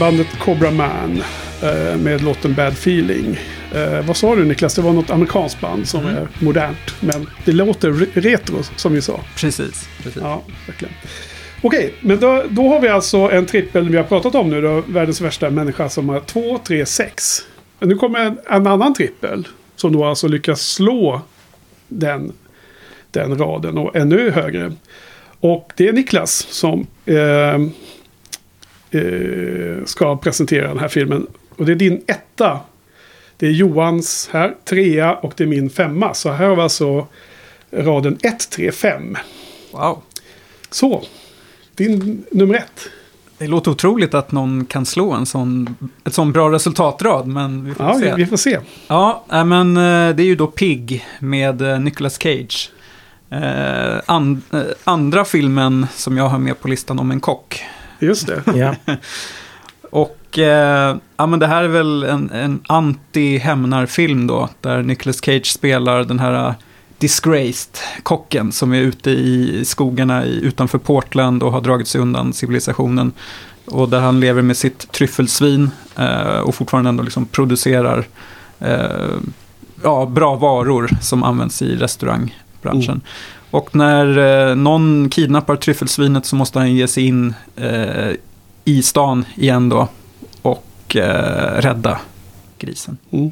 bandet 0.00 0.26
Cobra 0.38 0.70
Man 0.70 1.22
eh, 1.62 1.96
med 1.96 2.22
låten 2.22 2.54
Bad 2.54 2.72
Feeling. 2.72 3.38
Eh, 3.74 4.06
vad 4.06 4.16
sa 4.16 4.34
du 4.36 4.44
Niklas? 4.44 4.74
Det 4.74 4.82
var 4.82 4.92
något 4.92 5.10
amerikanskt 5.10 5.60
band 5.60 5.88
som 5.88 6.06
är 6.06 6.28
modernt. 6.38 6.94
Men 7.00 7.26
det 7.44 7.52
låter 7.52 7.90
re- 7.90 8.06
retro 8.14 8.62
som 8.76 8.92
vi 8.92 9.02
sa. 9.02 9.20
Precis. 9.36 9.88
precis. 10.02 10.22
Ja, 10.22 10.42
verkligen. 10.66 10.94
Okej, 11.62 11.94
men 12.00 12.20
då, 12.20 12.44
då 12.50 12.68
har 12.68 12.80
vi 12.80 12.88
alltså 12.88 13.18
en 13.18 13.46
trippel 13.46 13.88
vi 13.88 13.96
har 13.96 14.04
pratat 14.04 14.34
om 14.34 14.50
nu 14.50 14.60
då. 14.60 14.82
Världens 14.86 15.20
värsta 15.20 15.50
människa 15.50 15.88
som 15.88 16.08
har 16.08 16.20
2, 16.20 16.58
3, 16.66 16.86
6. 16.86 17.38
Men 17.78 17.88
nu 17.88 17.94
kommer 17.94 18.20
en, 18.20 18.38
en 18.50 18.66
annan 18.66 18.94
trippel. 18.94 19.48
Som 19.76 19.92
då 19.92 20.04
alltså 20.04 20.28
lyckas 20.28 20.60
slå 20.60 21.20
den, 21.88 22.32
den 23.10 23.38
raden 23.38 23.78
och 23.78 23.96
ännu 23.96 24.30
högre. 24.30 24.72
Och 25.40 25.72
det 25.76 25.88
är 25.88 25.92
Niklas 25.92 26.46
som 26.50 26.86
eh, 27.06 27.54
eh, 28.90 29.84
ska 29.84 30.16
presentera 30.16 30.68
den 30.68 30.78
här 30.78 30.88
filmen. 30.88 31.26
Och 31.56 31.66
det 31.66 31.72
är 31.72 31.76
din 31.76 32.02
etta. 32.06 32.60
Det 33.36 33.46
är 33.46 33.50
Johans 33.50 34.28
här, 34.32 34.54
trea 34.64 35.14
och 35.14 35.32
det 35.36 35.44
är 35.44 35.48
min 35.48 35.70
femma. 35.70 36.14
Så 36.14 36.30
här 36.32 36.48
har 36.48 36.56
vi 36.56 36.62
alltså 36.62 37.06
raden 37.70 38.18
1, 38.22 38.50
3, 38.50 38.72
5. 38.72 39.16
Wow. 39.72 40.02
Så, 40.70 41.04
din 41.74 42.24
nummer 42.30 42.54
ett. 42.54 42.88
Det 43.38 43.46
låter 43.46 43.70
otroligt 43.70 44.14
att 44.14 44.32
någon 44.32 44.66
kan 44.66 44.86
slå 44.86 45.12
en 45.12 45.26
sån, 45.26 45.76
ett 46.04 46.14
sån 46.14 46.32
bra 46.32 46.50
resultatrad, 46.52 47.26
men 47.26 47.64
vi 47.64 47.74
får 47.74 47.86
Ja, 47.86 47.94
se. 47.94 48.04
vi, 48.14 48.22
vi 48.24 48.26
får 48.26 48.36
se. 48.36 48.58
Ja, 48.88 49.24
men 49.28 49.76
eh, 49.76 50.16
det 50.16 50.22
är 50.22 50.26
ju 50.26 50.36
då 50.36 50.46
Pig 50.46 51.04
med 51.20 51.62
eh, 51.62 51.80
Nicolas 51.80 52.18
Cage. 52.22 52.70
Eh, 53.42 54.00
an, 54.06 54.42
eh, 54.52 54.60
andra 54.84 55.24
filmen 55.24 55.86
som 55.94 56.16
jag 56.16 56.28
har 56.28 56.38
med 56.38 56.60
på 56.60 56.68
listan 56.68 56.98
om 56.98 57.10
en 57.10 57.20
kock. 57.20 57.64
Just 57.98 58.26
det. 58.26 58.42
Ja. 58.54 58.74
Och 59.90 60.38
eh, 60.38 60.96
ja, 61.16 61.26
men 61.26 61.38
det 61.38 61.46
här 61.46 61.64
är 61.64 61.68
väl 61.68 62.02
en, 62.02 62.30
en 62.30 62.60
anti-hämnarfilm 62.68 64.26
då, 64.26 64.48
där 64.60 64.82
Nicolas 64.82 65.24
Cage 65.24 65.46
spelar 65.46 66.04
den 66.04 66.18
här 66.18 66.48
eh, 66.48 66.54
disgraced 66.98 67.78
kocken 68.02 68.52
som 68.52 68.72
är 68.72 68.80
ute 68.80 69.10
i 69.10 69.62
skogarna 69.64 70.26
i, 70.26 70.40
utanför 70.44 70.78
Portland 70.78 71.42
och 71.42 71.52
har 71.52 71.60
dragit 71.60 71.88
sig 71.88 72.00
undan 72.00 72.32
civilisationen. 72.32 73.12
Och 73.64 73.88
där 73.88 74.00
han 74.00 74.20
lever 74.20 74.42
med 74.42 74.56
sitt 74.56 74.92
tryffelsvin 74.92 75.70
eh, 75.96 76.38
och 76.38 76.54
fortfarande 76.54 76.88
ändå 76.88 77.02
liksom 77.02 77.26
producerar 77.26 78.06
eh, 78.58 79.16
ja, 79.82 80.06
bra 80.06 80.36
varor 80.36 80.90
som 81.00 81.22
används 81.22 81.62
i 81.62 81.76
restaurangbranschen. 82.66 82.90
Mm. 82.94 83.02
Och 83.50 83.76
när 83.76 84.18
eh, 84.50 84.56
någon 84.56 85.08
kidnappar 85.08 85.56
tryffelsvinet 85.56 86.26
så 86.26 86.36
måste 86.36 86.58
han 86.58 86.74
ge 86.74 86.88
sig 86.88 87.06
in 87.06 87.34
eh, 87.56 88.10
i 88.64 88.82
stan 88.82 89.24
igen 89.36 89.68
då 89.68 89.88
och 90.42 90.96
eh, 90.96 91.60
rädda 91.60 91.98
grisen. 92.58 92.96
Mm. 93.10 93.30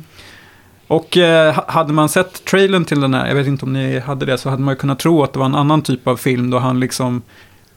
Och 0.87 1.17
eh, 1.17 1.55
ha- 1.55 1.65
hade 1.69 1.93
man 1.93 2.09
sett 2.09 2.45
trailern 2.45 2.85
till 2.85 3.01
den 3.01 3.15
här, 3.15 3.29
jag 3.29 3.35
vet 3.35 3.47
inte 3.47 3.65
om 3.65 3.73
ni 3.73 3.99
hade 4.01 4.27
det, 4.27 4.39
så 4.39 4.51
hade 4.51 4.63
man 4.63 4.73
ju 4.75 4.79
kunnat 4.79 4.99
tro 4.99 5.23
att 5.23 5.33
det 5.33 5.39
var 5.39 5.47
en 5.47 5.55
annan 5.55 5.83
typ 5.83 6.09
av 6.09 6.17
film 6.17 6.51
då 6.51 6.59
han 6.59 6.81
liksom 6.81 7.23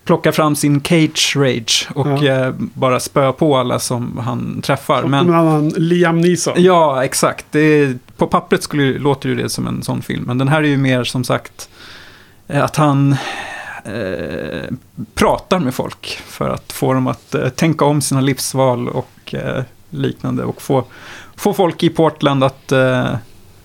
plockar 0.05 0.31
fram 0.31 0.55
sin 0.55 0.81
cage 0.81 1.33
rage 1.35 1.87
och 1.95 2.23
Ja. 2.23 2.33
eh, 2.47 2.53
bara 2.57 2.99
spöar 2.99 3.31
på 3.31 3.57
alla 3.57 3.79
som 3.79 4.17
han 4.17 4.61
träffar. 4.61 5.01
Som 5.01 5.11
Men, 5.11 5.27
en 5.27 5.33
annan 5.33 5.69
Liam 5.69 6.21
Neeson. 6.21 6.53
ja, 6.57 7.03
exakt. 7.03 7.45
Det, 7.51 7.93
på 8.17 8.27
pappret 8.27 8.63
skulle, 8.63 8.99
låter 8.99 9.29
ju 9.29 9.35
det 9.35 9.49
som 9.49 9.67
en 9.67 9.83
sån 9.83 10.01
film, 10.01 10.23
men 10.27 10.37
den 10.37 10.47
här 10.47 10.63
är 10.63 10.67
ju 10.67 10.77
mer 10.77 11.03
som 11.03 11.23
sagt 11.23 11.69
eh, 12.47 12.63
att 12.63 12.75
han 12.75 13.15
eh, 13.85 14.71
pratar 15.13 15.59
med 15.59 15.73
folk 15.73 16.21
för 16.25 16.49
att 16.49 16.71
få 16.71 16.93
dem 16.93 17.07
att 17.07 17.35
eh, 17.35 17.49
tänka 17.49 17.85
om 17.85 18.01
sina 18.01 18.21
livsval 18.21 18.89
och 18.89 19.33
eh, 19.33 19.63
liknande. 19.89 20.43
Och 20.43 20.61
få, 20.61 20.83
få 21.35 21.53
folk 21.53 21.83
i 21.83 21.89
Portland 21.89 22.43
att 22.43 22.71
eh, 22.71 23.13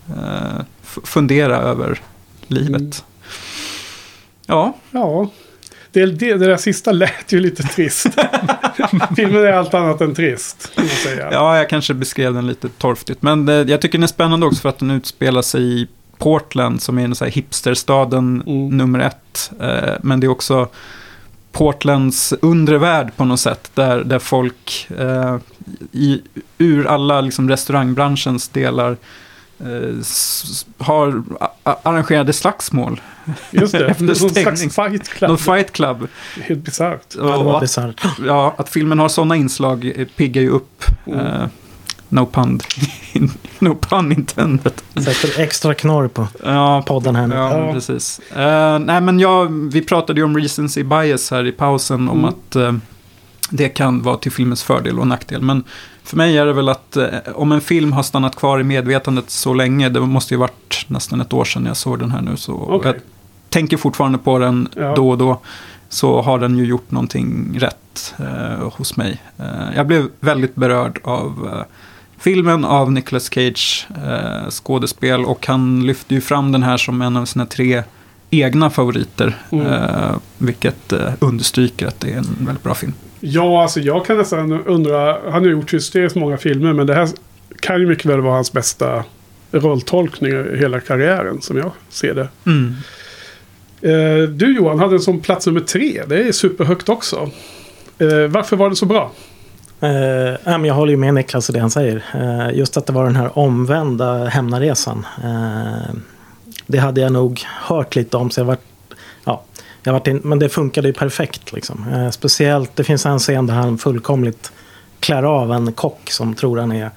eh, 0.09 0.61
fundera 0.85 1.57
över 1.57 2.01
livet. 2.47 2.73
Mm. 2.81 2.93
Ja, 4.47 4.73
Ja. 4.91 5.31
Det, 5.93 6.07
det, 6.07 6.35
det 6.35 6.47
där 6.47 6.57
sista 6.57 6.93
lät 6.93 7.33
ju 7.33 7.41
lite 7.41 7.63
trist. 7.63 8.07
Filmen 9.17 9.45
är 9.45 9.53
allt 9.53 9.75
annat 9.75 10.01
än 10.01 10.15
trist. 10.15 10.73
Ja, 11.31 11.57
jag 11.57 11.69
kanske 11.69 11.95
beskrev 11.95 12.35
den 12.35 12.47
lite 12.47 12.69
torftigt. 12.69 13.23
Men 13.23 13.49
eh, 13.49 13.55
jag 13.55 13.81
tycker 13.81 13.99
den 13.99 14.03
är 14.03 14.07
spännande 14.07 14.47
också 14.47 14.61
för 14.61 14.69
att 14.69 14.79
den 14.79 14.91
utspelar 14.91 15.43
sig 15.43 15.63
i 15.83 15.89
Portland 16.19 16.83
som 16.83 16.99
är 16.99 17.05
en 17.05 17.15
så 17.15 17.25
här 17.25 17.33
hipsterstaden 17.33 18.43
Mm. 18.47 18.77
nummer 18.77 18.99
ett. 18.99 19.53
Eh, 19.61 19.95
men 20.03 20.21
det 20.21 20.27
är 20.27 20.29
också 20.29 20.69
Portlands 21.53 22.35
undre 22.43 22.79
värld 22.79 23.13
på 23.17 23.25
något 23.25 23.41
sätt. 23.41 23.71
Där, 23.75 24.05
där 24.05 24.19
folk 24.19 24.89
eh, 24.99 25.37
i, 25.93 26.21
ur 26.59 26.87
alla 26.87 27.21
liksom, 27.21 27.49
restaurangbranschens 27.49 28.49
delar 28.49 28.97
har 30.79 31.23
a- 31.41 31.49
a- 31.63 31.77
arrangerade 31.83 32.33
slagsmål. 32.33 33.01
Just 33.51 33.73
det. 33.73 33.87
Efter 33.91 34.05
Någon 34.05 34.17
slags 34.17 34.61
fight 34.75 35.09
club. 35.09 35.31
Något 35.31 35.41
fight 35.41 35.73
club. 35.73 36.09
Helt 36.43 36.61
bisarrt. 36.65 37.15
Ja, 37.19 37.63
att, 37.63 38.19
ja, 38.27 38.55
att 38.59 38.69
filmen 38.69 38.99
har 38.99 39.09
sådana 39.09 39.37
inslag 39.37 39.93
eh, 39.97 40.07
piggar 40.17 40.43
ju 40.43 40.49
upp. 40.51 40.85
Mm. 41.07 41.19
Eh, 41.27 41.47
no, 42.09 42.27
pun, 42.27 42.61
no 43.59 43.75
pun 43.75 44.13
intended. 44.13 44.73
Sätter 44.95 45.41
extra 45.41 45.75
knorr 45.75 46.09
på 46.09 46.29
Ja, 46.45 46.83
podden 46.87 47.17
här 47.17 47.27
nu. 47.27 47.35
Ja, 47.35 47.59
Ja. 47.67 47.73
precis. 47.73 48.21
Eh, 48.37 48.79
nej, 48.79 49.01
men 49.01 49.21
jag, 49.21 49.47
vi 49.73 49.83
pratade 49.83 50.21
ju 50.21 50.25
om 50.25 50.37
recency 50.39 50.83
bias 50.85 51.31
här 51.31 51.47
i 51.47 51.53
pausen, 51.53 52.09
om 52.09 52.19
Mm. 52.19 52.25
att 52.25 52.57
eh, 52.57 52.73
det 53.51 53.69
kan 53.69 54.03
vara 54.03 54.17
till 54.17 54.33
filmens 54.33 54.63
fördel 54.63 54.99
och 54.99 55.07
nackdel. 55.07 55.43
Men 55.43 55.65
för 56.05 56.17
mig 56.17 56.39
är 56.39 56.47
det 56.47 56.53
väl 56.53 56.69
att 56.69 56.97
eh, 56.97 57.09
om 57.35 57.53
en 57.53 57.61
film 57.61 57.93
har 57.93 58.03
stannat 58.03 58.37
kvar 58.37 58.61
i 58.61 58.65
medvetandet 58.65 59.31
så 59.31 59.55
länge, 59.55 59.89
det 59.89 60.01
måste 60.01 60.35
ju 60.35 60.39
varit 60.39 60.85
nästan 60.89 61.21
ett 61.21 61.33
år 61.33 61.45
sedan 61.45 61.67
jag 61.67 61.77
såg 61.77 61.99
den 61.99 62.11
här 62.11 62.21
nu, 62.21 62.37
så 62.37 62.53
Okej. 62.55 62.93
jag 62.93 63.01
tänker 63.49 63.77
fortfarande 63.77 64.19
på 64.19 64.39
den 64.39 64.69
Ja. 64.77 64.95
då 64.97 65.11
och 65.11 65.19
då, 65.19 65.41
så 65.89 66.23
har 66.23 66.39
den 66.39 66.59
ju 66.59 66.65
gjort 66.65 66.91
någonting 66.91 67.57
rätt 67.61 68.15
eh, 68.19 68.69
hos 68.73 68.97
mig. 68.97 69.21
Eh, 69.39 69.77
jag 69.77 69.87
blev 69.87 70.09
väldigt 70.21 70.55
berörd 70.55 71.01
av 71.05 71.49
eh, 71.53 71.63
filmen, 72.19 72.65
av 72.65 72.93
Nicolas 72.93 73.31
Cage 73.35 73.87
eh, 74.05 74.51
skådespel 74.51 75.25
och 75.25 75.47
han 75.47 75.87
lyfte 75.87 76.15
ju 76.15 76.21
fram 76.21 76.53
den 76.53 76.63
här 76.63 76.77
som 76.77 77.03
en 77.03 77.17
av 77.17 77.25
sina 77.25 77.47
tre 77.47 77.83
egna 78.31 78.71
favoriter. 78.71 79.37
Mm. 79.51 79.67
Eh, 79.67 80.15
vilket 80.39 80.93
understryker 81.19 81.87
att 81.87 82.01
det 82.01 82.13
är 82.13 82.17
en 82.19 82.37
väldigt 82.41 82.63
bra 82.65 82.75
film. 82.75 82.93
Ja, 83.25 83.63
alltså 83.63 83.81
jag 83.81 84.07
kan 84.07 84.17
nästan 84.19 84.53
undra. 84.67 85.31
Han 85.31 85.43
har 85.43 85.51
gjort 85.51 85.75
hysteriskt 85.75 86.17
många 86.17 86.37
filmer, 86.37 86.73
men 86.73 86.87
det 86.87 86.95
här 86.95 87.09
kan 87.61 87.81
ju 87.81 87.87
mycket 87.87 88.07
väl 88.07 88.21
vara 88.21 88.35
hans 88.35 88.53
bästa 88.53 89.05
rolltolkning 89.51 90.33
i 90.33 90.57
hela 90.57 90.81
karriären, 90.81 91.43
som 91.43 91.57
jag 91.57 91.71
ser 91.89 92.15
det. 92.15 92.29
Eh, 93.83 94.29
du 94.29 94.57
Johan 94.57 94.79
hade 94.79 94.95
en 94.95 95.01
som 95.01 95.21
plats 95.21 95.47
nummer 95.47 95.61
tre. 95.61 96.03
Det 96.07 96.29
är 96.29 96.33
superhögt 96.33 96.89
också. 96.89 97.31
Eh, 97.99 98.27
varför 98.29 98.57
var 98.57 98.71
det 98.71 98.77
så 98.77 98.87
bra? 98.87 99.13
Eh, 99.81 100.67
jag 100.67 100.75
håller 100.75 100.91
ju 100.91 100.97
med 100.97 101.15
Niklas 101.15 101.51
i 101.51 101.53
det 101.53 101.61
han 101.61 101.71
säger. 101.71 102.05
Eh, 102.15 102.59
just 102.59 102.77
att 102.77 102.87
det 102.87 102.93
var 102.93 103.05
den 103.05 103.17
här 103.17 103.39
omvända 103.39 104.25
hämnarresan. 104.25 105.07
Eh, 105.25 105.95
det 106.67 106.79
hade 106.79 107.01
jag 107.01 107.13
nog 107.13 107.41
hört 107.47 107.97
lite 107.97 108.17
om. 108.17 108.31
Så 108.31 108.41
jag 108.41 108.45
var, 108.45 108.57
ja, 108.57 108.72
jag 109.83 109.93
varit 109.93 110.07
in, 110.07 110.21
men 110.25 110.39
det 110.39 110.49
funkade 110.49 110.89
ju 110.89 110.95
perfekt. 110.95 111.53
Liksom. 111.53 111.89
Eh, 111.89 112.11
speciellt, 112.11 112.77
det 112.77 112.85
finns 112.85 113.07
en 113.07 113.19
scen 113.19 113.47
där 113.47 113.55
han 113.55 113.79
fullkomligt 113.79 114.53
klär 115.01 115.23
av 115.23 115.53
en 115.53 115.73
kock 115.73 116.11
som 116.11 116.35
tror 116.35 116.59
han 116.59 116.73
är 116.73 116.91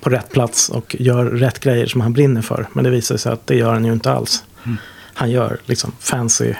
på 0.00 0.10
rätt 0.10 0.32
plats 0.32 0.68
och 0.68 0.96
gör 0.98 1.24
rätt 1.24 1.60
grejer 1.60 1.86
som 1.86 2.00
han 2.00 2.12
brinner 2.12 2.42
för. 2.42 2.68
Men 2.72 2.84
det 2.84 2.90
visar 2.90 3.16
sig 3.16 3.32
att 3.32 3.46
det 3.46 3.56
gör 3.56 3.72
han 3.72 3.84
ju 3.84 3.92
inte 3.92 4.12
alls. 4.12 4.44
Han 5.14 5.30
gör 5.30 5.58
liksom 5.64 5.92
fancy 6.00 6.54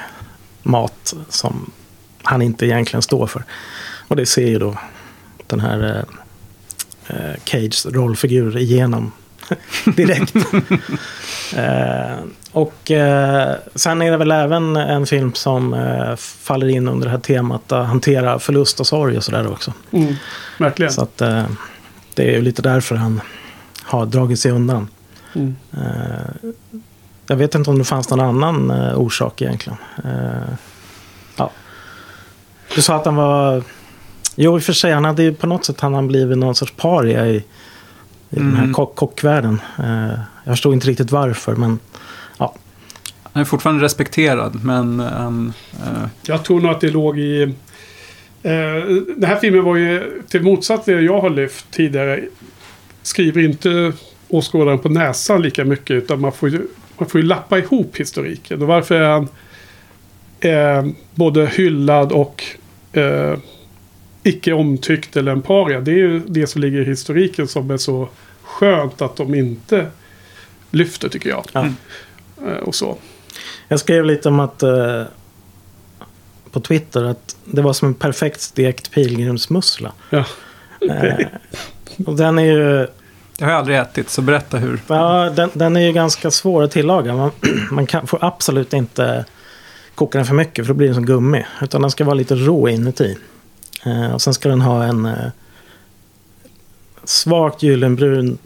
mat 0.62 1.14
som 1.28 1.70
han 2.22 2.42
inte 2.42 2.66
egentligen 2.66 3.02
står 3.02 3.26
för. 3.26 3.44
Och 4.08 4.16
det 4.16 4.26
ser 4.26 4.46
ju 4.46 4.58
då 4.58 4.78
den 5.46 5.60
här 5.60 6.06
eh, 7.08 7.16
eh, 7.16 7.34
Cages 7.44 7.86
rollfigur 7.86 8.56
igenom 8.56 9.12
direkt. 9.96 10.34
eh, 11.56 12.16
och 12.52 12.90
eh, 12.90 13.54
sen 13.74 14.02
är 14.02 14.10
det 14.10 14.16
väl 14.16 14.30
även 14.30 14.76
en 14.76 15.06
film 15.06 15.34
som 15.34 15.74
eh, 15.74 16.16
faller 16.16 16.68
in 16.68 16.88
under 16.88 17.06
det 17.06 17.10
här 17.10 17.18
temat 17.18 17.72
att 17.72 17.86
hantera 17.86 18.38
förlust 18.38 18.80
och 18.80 18.86
sorg 18.86 19.16
och 19.16 19.24
sådär 19.24 19.52
också. 19.52 19.72
Mm, 19.90 20.14
verkligen. 20.58 20.92
Så 20.92 21.02
att 21.02 21.20
eh, 21.20 21.44
det 22.14 22.22
är 22.22 22.32
ju 22.32 22.42
lite 22.42 22.62
därför 22.62 22.96
han 22.96 23.20
har 23.82 24.06
dragit 24.06 24.40
sig 24.40 24.52
undan. 24.52 24.88
Mm. 25.34 25.56
Eh, 25.72 26.50
jag 27.26 27.36
vet 27.36 27.54
inte 27.54 27.70
om 27.70 27.78
det 27.78 27.84
fanns 27.84 28.10
någon 28.10 28.20
annan 28.20 28.70
eh, 28.70 28.98
orsak 29.00 29.42
egentligen. 29.42 29.78
Ja. 31.36 31.50
Du 32.74 32.82
sa 32.82 32.94
att 32.96 33.04
han 33.04 33.16
var... 33.16 33.62
Jo, 34.36 34.56
i 34.56 34.60
och 34.60 34.62
för 34.62 34.72
sig. 34.72 34.92
Han 34.92 35.04
hade 35.04 35.22
ju 35.22 35.34
på 35.34 35.46
något 35.46 35.64
sätt 35.64 35.80
han 35.80 36.08
blivit 36.08 36.38
någon 36.38 36.54
sorts 36.54 36.72
paria 36.76 37.26
i, 37.26 37.36
i 37.36 37.44
den 38.30 38.54
här 38.54 38.62
Mm. 38.62 38.74
kock 38.74 38.96
kockvärlden. 38.96 39.60
Jag 40.44 40.52
förstod 40.52 40.74
inte 40.74 40.86
riktigt 40.86 41.10
varför, 41.10 41.56
men 41.56 41.78
ja. 42.38 42.54
Han 43.22 43.40
är 43.40 43.44
fortfarande 43.44 43.84
respekterad, 43.84 44.64
men 44.64 45.00
han... 45.00 45.52
eh, 45.72 46.08
Jag 46.22 46.44
tror 46.44 46.60
nog 46.60 46.70
att 46.70 46.80
det 46.80 46.90
låg 46.90 47.18
i, 47.18 47.54
Eh, 48.46 48.84
den 49.16 49.24
här 49.24 49.36
filmen 49.40 49.64
var 49.64 49.76
ju, 49.76 50.22
till 50.28 50.42
motsats 50.42 50.84
till 50.84 50.94
det 50.94 51.02
jag 51.02 51.20
har 51.20 51.30
lyft 51.30 51.70
tidigare, 51.70 52.20
skriver 53.02 53.42
inte 53.44 53.92
åskådaren 54.28 54.78
på 54.78 54.88
näsan 54.88 55.42
lika 55.42 55.64
mycket. 55.64 55.90
Utan 55.90 56.20
man 56.20 56.32
får 56.32 56.48
ju, 56.48 56.66
man 56.98 57.08
får 57.08 57.20
ju 57.20 57.26
lappa 57.26 57.58
ihop 57.58 57.96
historiken. 57.96 58.62
Och 58.62 58.68
varför 58.68 58.94
är 58.94 59.10
han 59.10 59.28
eh, 60.40 60.92
både 61.14 61.46
hyllad 61.46 62.12
och 62.12 62.44
eh, 62.92 63.38
icke 64.22 64.52
omtyckt 64.52 65.16
eller 65.16 65.32
en 65.32 65.42
paria. 65.42 65.80
Det 65.80 65.90
är 65.90 65.96
ju 65.96 66.22
det 66.26 66.46
som 66.46 66.60
ligger 66.60 66.80
i 66.80 66.84
historiken 66.84 67.48
som 67.48 67.70
är 67.70 67.76
så 67.76 68.08
skönt 68.42 69.02
att 69.02 69.16
de 69.16 69.34
inte 69.34 69.86
lyfter 70.74 71.08
tycker 71.08 71.28
jag. 71.30 71.44
Ja. 71.52 71.68
Eh, 72.46 72.56
och 72.56 72.74
så. 72.74 72.96
Jag 73.68 73.80
skrev 73.80 74.04
lite 74.04 74.28
om 74.28 74.40
att 74.40 74.62
eh, 74.62 75.02
på 76.50 76.60
Twitter 76.60 77.04
att 77.04 77.36
det 77.44 77.62
var 77.62 77.72
som 77.72 77.88
en 77.88 77.94
perfekt 77.94 78.40
stekt 78.40 78.90
pilgrimsmussla. 78.90 79.92
Ja. 80.10 80.24
Eh, 80.90 81.26
och 82.06 82.16
den 82.16 82.38
är 82.38 82.42
ju 82.42 82.86
Det 83.36 83.44
har 83.44 83.50
jag 83.50 83.58
aldrig 83.58 83.78
ätit, 83.78 84.10
så 84.10 84.22
berätta 84.22 84.58
hur. 84.58 84.80
Ja, 84.86 85.30
den, 85.36 85.50
den 85.52 85.76
är 85.76 85.80
ju 85.80 85.92
ganska 85.92 86.30
svår 86.30 86.62
att 86.62 86.70
tillaga. 86.70 87.14
Man, 87.14 87.30
man 87.70 87.86
kan, 87.86 88.06
får 88.06 88.24
absolut 88.24 88.72
inte 88.72 89.24
koka 89.94 90.18
den 90.18 90.26
för 90.26 90.34
mycket 90.34 90.66
för 90.66 90.74
då 90.74 90.76
blir 90.76 90.86
den 90.86 90.94
som 90.94 91.06
gummi. 91.06 91.46
Utan 91.62 91.80
den 91.82 91.90
ska 91.90 92.04
vara 92.04 92.14
lite 92.14 92.34
rå 92.34 92.68
inuti. 92.68 93.18
Eh, 93.86 94.14
och 94.14 94.22
sen 94.22 94.34
ska 94.34 94.48
den 94.48 94.60
ha 94.60 94.84
en 94.84 95.06
eh, 95.06 95.28
svagt 97.04 97.62
gyllenbrun 97.62 98.38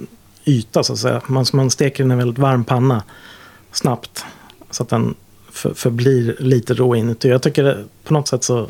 yta 0.48 0.82
så 0.82 0.92
att 0.92 0.98
säga. 0.98 1.22
Man, 1.26 1.44
man 1.52 1.70
steker 1.70 2.04
den 2.04 2.10
i 2.10 2.12
en 2.12 2.18
väldigt 2.18 2.38
varm 2.38 2.64
panna 2.64 3.02
snabbt. 3.72 4.24
Så 4.70 4.82
att 4.82 4.88
den 4.88 5.14
för, 5.50 5.74
förblir 5.74 6.36
lite 6.38 6.74
rå 6.74 6.96
inuti. 6.96 7.28
Jag 7.28 7.42
tycker 7.42 7.64
det, 7.64 7.84
på 8.04 8.12
något 8.14 8.28
sätt 8.28 8.44
så 8.44 8.60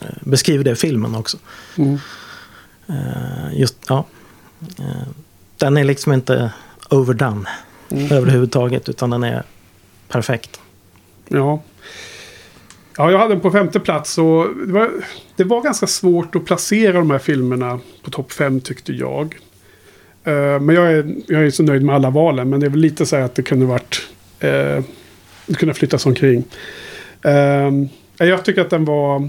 eh, 0.00 0.08
beskriver 0.20 0.64
det 0.64 0.76
filmen 0.76 1.14
också. 1.14 1.38
Mm. 1.76 1.98
Eh, 2.86 3.58
just, 3.60 3.76
ja. 3.88 4.04
Eh, 4.78 5.08
den 5.56 5.76
är 5.76 5.84
liksom 5.84 6.12
inte 6.12 6.52
overdone 6.90 7.48
Mm. 7.90 8.12
överhuvudtaget. 8.12 8.88
Utan 8.88 9.10
den 9.10 9.22
är 9.24 9.42
perfekt. 10.08 10.60
Ja. 11.28 11.62
Ja, 12.96 13.10
jag 13.10 13.18
hade 13.18 13.34
den 13.34 13.40
på 13.40 13.50
femte 13.50 13.80
plats 13.80 14.18
och 14.18 14.46
det 14.66 14.72
var, 14.72 14.90
det 15.36 15.44
var 15.44 15.62
ganska 15.62 15.86
svårt 15.86 16.34
att 16.34 16.44
placera 16.44 16.92
de 16.92 17.10
här 17.10 17.18
filmerna 17.18 17.80
på 18.02 18.10
topp 18.10 18.32
fem 18.32 18.60
tyckte 18.60 18.92
jag. 18.92 19.36
Eh, 20.26 20.60
men 20.60 20.74
jag 20.74 20.92
är, 20.92 21.14
jag 21.26 21.46
är 21.46 21.50
så 21.50 21.62
nöjd 21.62 21.82
med 21.82 21.94
alla 21.94 22.10
valen, 22.10 22.50
men 22.50 22.60
det 22.60 22.66
är 22.66 22.70
väl 22.70 22.80
lite 22.80 23.06
så 23.06 23.16
här 23.16 23.22
att 23.22 23.34
det 23.34 23.42
kunde 23.42 23.66
varit... 23.66 24.08
Eh, 24.40 24.84
det 25.46 25.54
kunde 25.54 25.74
flyttas 25.74 26.06
omkring. 26.06 26.44
Eh, 27.22 27.72
jag 28.18 28.44
tycker 28.44 28.60
att 28.60 28.70
den 28.70 28.84
var 28.84 29.28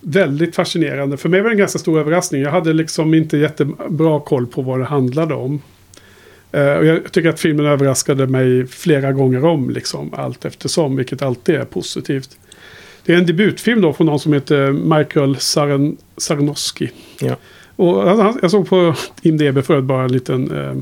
väldigt 0.00 0.54
fascinerande. 0.54 1.16
För 1.16 1.28
mig 1.28 1.40
var 1.40 1.50
det 1.50 1.54
en 1.54 1.58
ganska 1.58 1.78
stor 1.78 2.00
överraskning. 2.00 2.42
Jag 2.42 2.50
hade 2.50 2.72
liksom 2.72 3.14
inte 3.14 3.38
jättebra 3.38 4.20
koll 4.20 4.46
på 4.46 4.62
vad 4.62 4.78
det 4.78 4.84
handlade 4.84 5.34
om. 5.34 5.62
Eh, 6.52 6.72
och 6.72 6.84
jag 6.84 7.12
tycker 7.12 7.28
att 7.28 7.40
filmen 7.40 7.66
överraskade 7.66 8.26
mig 8.26 8.66
flera 8.66 9.12
gånger 9.12 9.44
om, 9.44 9.70
liksom, 9.70 10.14
allt 10.14 10.44
eftersom, 10.44 10.96
vilket 10.96 11.22
alltid 11.22 11.54
är 11.54 11.64
positivt. 11.64 12.38
Det 13.04 13.14
är 13.14 13.18
en 13.18 13.26
debutfilm 13.26 13.80
då 13.80 13.92
från 13.92 14.06
någon 14.06 14.20
som 14.20 14.32
heter 14.32 14.72
Michael 14.72 15.36
Saren, 15.36 15.96
Sarnowski. 16.16 16.90
Ja. 17.20 17.36
Och 17.76 18.08
han, 18.08 18.18
han- 18.20 18.38
jag 18.42 18.50
såg 18.50 18.68
på 18.68 18.94
IMDB 19.22 19.64
förut 19.64 19.84
bara 19.84 20.04
en 20.04 20.12
liten 20.12 20.50
eh, 20.50 20.74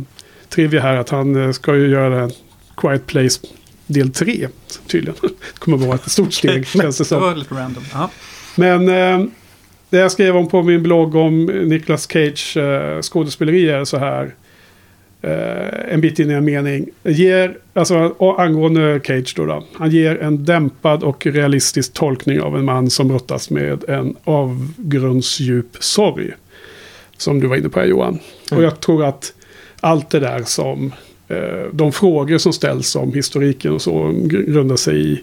trivia 0.48 0.80
här 0.80 0.96
att 0.96 1.10
han 1.10 1.44
eh, 1.44 1.50
ska 1.52 1.76
ju 1.76 1.88
göra 1.88 2.30
Quiet 2.76 3.06
Place 3.06 3.40
del 3.86 4.10
3 4.12 4.48
tydligen. 4.86 5.14
Det 5.22 5.28
kommer 5.58 5.76
att 5.76 5.82
vara 5.84 5.94
ett 5.94 6.10
stort 6.10 6.32
steg 6.32 6.66
känns 6.66 6.96
det 6.98 7.04
Det 7.04 7.08
som. 7.08 7.20
var 7.20 7.34
lite 7.34 7.54
random. 7.54 7.82
Ja. 7.92 8.10
Men 8.56 8.88
eh, 8.88 9.26
det 9.90 9.98
jag 9.98 10.12
skrev 10.12 10.36
om 10.36 10.48
på 10.48 10.62
min 10.62 10.82
blogg 10.82 11.14
om 11.14 11.44
Nicolas 11.44 12.08
Cage 12.12 12.56
eh, 12.56 13.00
skådespeleri 13.00 13.68
är 13.70 13.84
så 13.84 13.96
här. 13.98 14.34
Eh, 15.22 15.94
en 15.94 16.00
bit 16.00 16.18
in 16.18 16.30
i 16.30 16.34
en 16.34 16.44
mening. 16.44 16.88
Ger, 17.04 17.56
alltså 17.74 18.14
angående 18.38 19.00
Cage 19.04 19.32
då, 19.36 19.46
då. 19.46 19.64
Han 19.74 19.90
ger 19.90 20.22
en 20.22 20.44
dämpad 20.44 21.02
och 21.02 21.26
realistisk 21.26 21.92
tolkning 21.92 22.40
av 22.40 22.56
en 22.58 22.64
man 22.64 22.90
som 22.90 23.08
brottas 23.08 23.50
med 23.50 23.84
en 23.88 24.16
avgrundsdjup 24.24 25.76
sorg. 25.80 26.30
Som 27.22 27.40
du 27.40 27.46
var 27.46 27.56
inne 27.56 27.68
på 27.68 27.80
här 27.80 27.86
Johan. 27.86 28.18
Och 28.50 28.62
jag 28.62 28.80
tror 28.80 29.04
att 29.04 29.32
allt 29.80 30.10
det 30.10 30.20
där 30.20 30.42
som 30.42 30.92
eh, 31.28 31.66
de 31.72 31.92
frågor 31.92 32.38
som 32.38 32.52
ställs 32.52 32.96
om 32.96 33.12
historiken 33.12 33.72
och 33.72 33.82
så 33.82 33.92
gr- 34.08 34.52
grundar 34.52 34.76
sig 34.76 35.12
i 35.12 35.22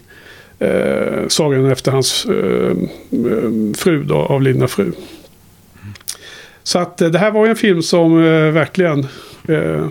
eh, 0.60 1.28
sorgen 1.28 1.66
efter 1.72 1.92
hans 1.92 2.26
eh, 2.26 2.76
fru 3.78 4.04
då, 4.04 4.16
avlidna 4.16 4.68
fru. 4.68 4.92
Så 6.64 6.80
att 6.80 7.02
eh, 7.02 7.10
det 7.10 7.20
här 7.20 7.32
var 7.32 7.46
ju 7.46 7.50
en 7.50 7.56
film 7.56 7.82
som 7.82 8.18
eh, 8.24 8.52
verkligen 8.52 9.08
eh, 9.48 9.88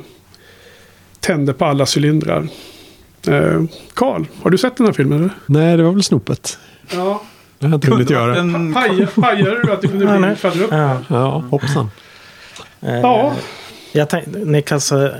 tände 1.20 1.52
på 1.52 1.64
alla 1.64 1.86
cylindrar. 1.96 2.48
Eh, 3.28 3.62
Karl, 3.94 4.24
har 4.42 4.50
du 4.50 4.58
sett 4.58 4.76
den 4.76 4.86
här 4.86 4.92
filmen? 4.92 5.18
Eller? 5.18 5.30
Nej, 5.46 5.76
det 5.76 5.82
var 5.82 5.92
väl 5.92 6.02
snopet. 6.02 6.58
Ja. 6.92 7.22
Det 7.58 7.66
har 7.66 7.70
jag 7.70 7.76
inte 7.76 7.90
hunnit 7.90 8.10
göra. 8.10 8.36
En, 8.36 8.74
Pajade 8.74 9.62
du 9.62 9.72
att 9.72 9.80
det 9.82 9.88
kunde 9.88 10.06
bli 10.06 10.18
nej. 10.18 10.36
kvadrupp? 10.36 10.68
Ja. 10.72 10.98
Ja, 11.08 11.44
hoppsan. 11.50 11.90
Eh, 12.80 12.94
Ja. 13.00 13.32
Jag 13.92 14.08
tänkte, 14.08 14.38
Niklas, 14.38 14.92
eh, 14.92 15.10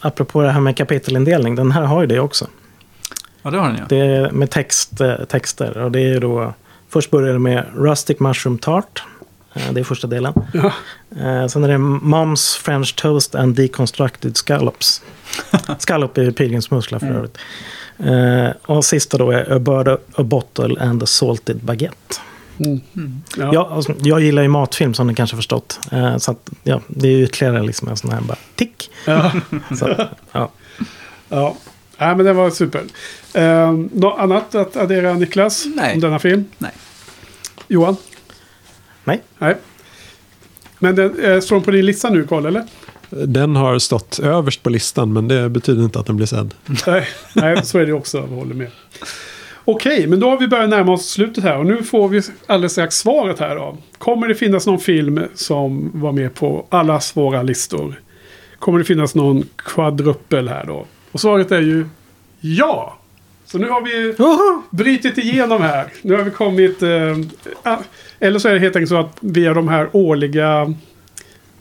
apropå 0.00 0.42
det 0.42 0.50
här 0.50 0.60
med 0.60 0.76
kapitelindelning. 0.76 1.54
Den 1.54 1.72
här 1.72 1.82
har 1.82 2.00
ju 2.00 2.06
det 2.06 2.20
också. 2.20 2.46
ja, 3.42 3.50
det 3.50 3.58
har 3.58 3.66
den 3.66 3.76
ja. 3.76 3.84
Det 3.88 3.98
är 3.98 4.30
med 4.30 4.50
text, 4.50 5.00
eh, 5.00 5.14
texter. 5.16 5.78
Och 5.78 5.92
det 5.92 6.00
är 6.00 6.08
ju 6.12 6.20
då... 6.20 6.54
Först 6.88 7.10
börjar 7.10 7.32
det 7.32 7.38
med 7.38 7.64
Rustic 7.76 8.20
Mushroom 8.20 8.58
Tart. 8.58 9.02
Det 9.72 9.80
är 9.80 9.84
första 9.84 10.06
delen. 10.06 10.32
Ja. 10.52 10.72
Sen 11.48 11.64
är 11.64 11.68
det 11.68 11.74
Mom's 11.76 12.58
French 12.62 12.96
Toast 12.96 13.34
and 13.34 13.54
Deconstructed 13.54 14.36
Scallops. 14.36 15.02
Scallop 15.78 16.18
är 16.18 16.22
ju 16.22 16.32
pilgrimsmussla 16.32 16.98
för 16.98 17.06
övrigt. 17.06 17.38
Eh, 18.04 18.50
Och 18.62 18.84
sista 18.84 19.18
då 19.18 19.30
är 19.30 19.52
A 19.52 19.58
Bird, 19.58 19.88
A 20.14 20.22
Bottle 20.22 20.80
and 20.80 21.02
a 21.02 21.06
Salted 21.06 21.56
Baguette. 21.56 22.14
Ja. 22.56 23.50
Jag, 23.52 23.72
alltså, 23.72 23.94
jag 24.02 24.20
gillar 24.20 24.42
ju 24.42 24.48
matfilm 24.48 24.94
som 24.94 25.06
ni 25.06 25.14
kanske 25.14 25.36
förstått. 25.36 25.80
Eh, 25.92 26.16
Så 26.16 26.30
att, 26.30 26.50
ja, 26.62 26.80
det 26.88 27.08
är 27.08 27.12
ju 27.12 27.24
ytterligare 27.24 27.62
liksom 27.62 27.88
en 27.88 27.96
sån 27.96 28.10
här 28.10 28.20
bara 28.20 28.38
tick. 28.54 28.90
Ja. 29.06 29.32
Så, 29.78 30.08
ja. 30.32 30.50
ja. 31.28 31.56
Nej, 31.98 32.16
men 32.16 32.26
det 32.26 32.32
var 32.32 32.50
super. 32.50 32.82
Eh, 33.34 33.72
något 33.72 34.18
annat 34.18 34.54
att 34.54 34.76
addera 34.76 35.14
Niklas? 35.14 35.66
Nej. 35.74 35.94
Om 35.94 36.00
denna 36.00 36.18
film? 36.18 36.44
Nej. 36.58 36.72
Johan? 37.68 37.96
Nej. 39.04 39.22
Nej. 39.38 39.56
Men 40.78 40.94
den, 40.96 41.24
eh, 41.24 41.40
står 41.40 41.56
den 41.56 41.62
på 41.64 41.70
din 41.70 41.86
lista 41.86 42.10
nu 42.10 42.26
Karl, 42.26 42.46
eller? 42.46 42.66
Den 43.12 43.56
har 43.56 43.78
stått 43.78 44.18
överst 44.18 44.62
på 44.62 44.70
listan, 44.70 45.12
men 45.12 45.28
det 45.28 45.48
betyder 45.48 45.84
inte 45.84 46.00
att 46.00 46.06
den 46.06 46.16
blir 46.16 46.26
sedd. 46.26 46.54
Nej, 46.86 47.08
nej, 47.34 47.64
så 47.64 47.78
är 47.78 47.86
det 47.86 47.92
också. 47.92 48.18
Jag 48.18 48.26
håller 48.26 48.54
med. 48.54 48.70
Okej, 49.64 50.06
men 50.06 50.20
då 50.20 50.30
har 50.30 50.38
vi 50.38 50.48
börjat 50.48 50.68
närma 50.68 50.92
oss 50.92 51.08
slutet 51.08 51.44
här. 51.44 51.58
Och 51.58 51.66
nu 51.66 51.82
får 51.82 52.08
vi 52.08 52.22
alldeles 52.46 52.72
strax 52.72 52.96
svaret 52.96 53.38
här 53.38 53.56
då. 53.56 53.76
Kommer 53.98 54.28
det 54.28 54.34
finnas 54.34 54.66
någon 54.66 54.78
film 54.78 55.20
som 55.34 55.90
var 55.94 56.12
med 56.12 56.34
på 56.34 56.66
allas 56.68 57.16
våra 57.16 57.42
listor? 57.42 58.00
Kommer 58.58 58.78
det 58.78 58.84
finnas 58.84 59.14
någon 59.14 59.44
kvadruppel 59.56 60.48
här 60.48 60.64
då? 60.66 60.86
Och 61.12 61.20
svaret 61.20 61.52
är 61.52 61.60
ju 61.60 61.86
ja. 62.40 62.98
Så 63.46 63.58
nu 63.58 63.68
har 63.68 63.82
vi 63.82 64.14
brytit 64.70 65.18
igenom 65.18 65.62
här. 65.62 65.86
Nu 66.02 66.14
har 66.14 66.22
vi 66.22 66.30
kommit... 66.30 66.82
Eh, 66.82 67.18
eller 68.20 68.38
så 68.38 68.48
är 68.48 68.54
det 68.54 68.60
helt 68.60 68.76
enkelt 68.76 68.90
så 68.90 68.96
att 68.96 69.16
via 69.20 69.54
de 69.54 69.68
här 69.68 69.88
årliga 69.92 70.74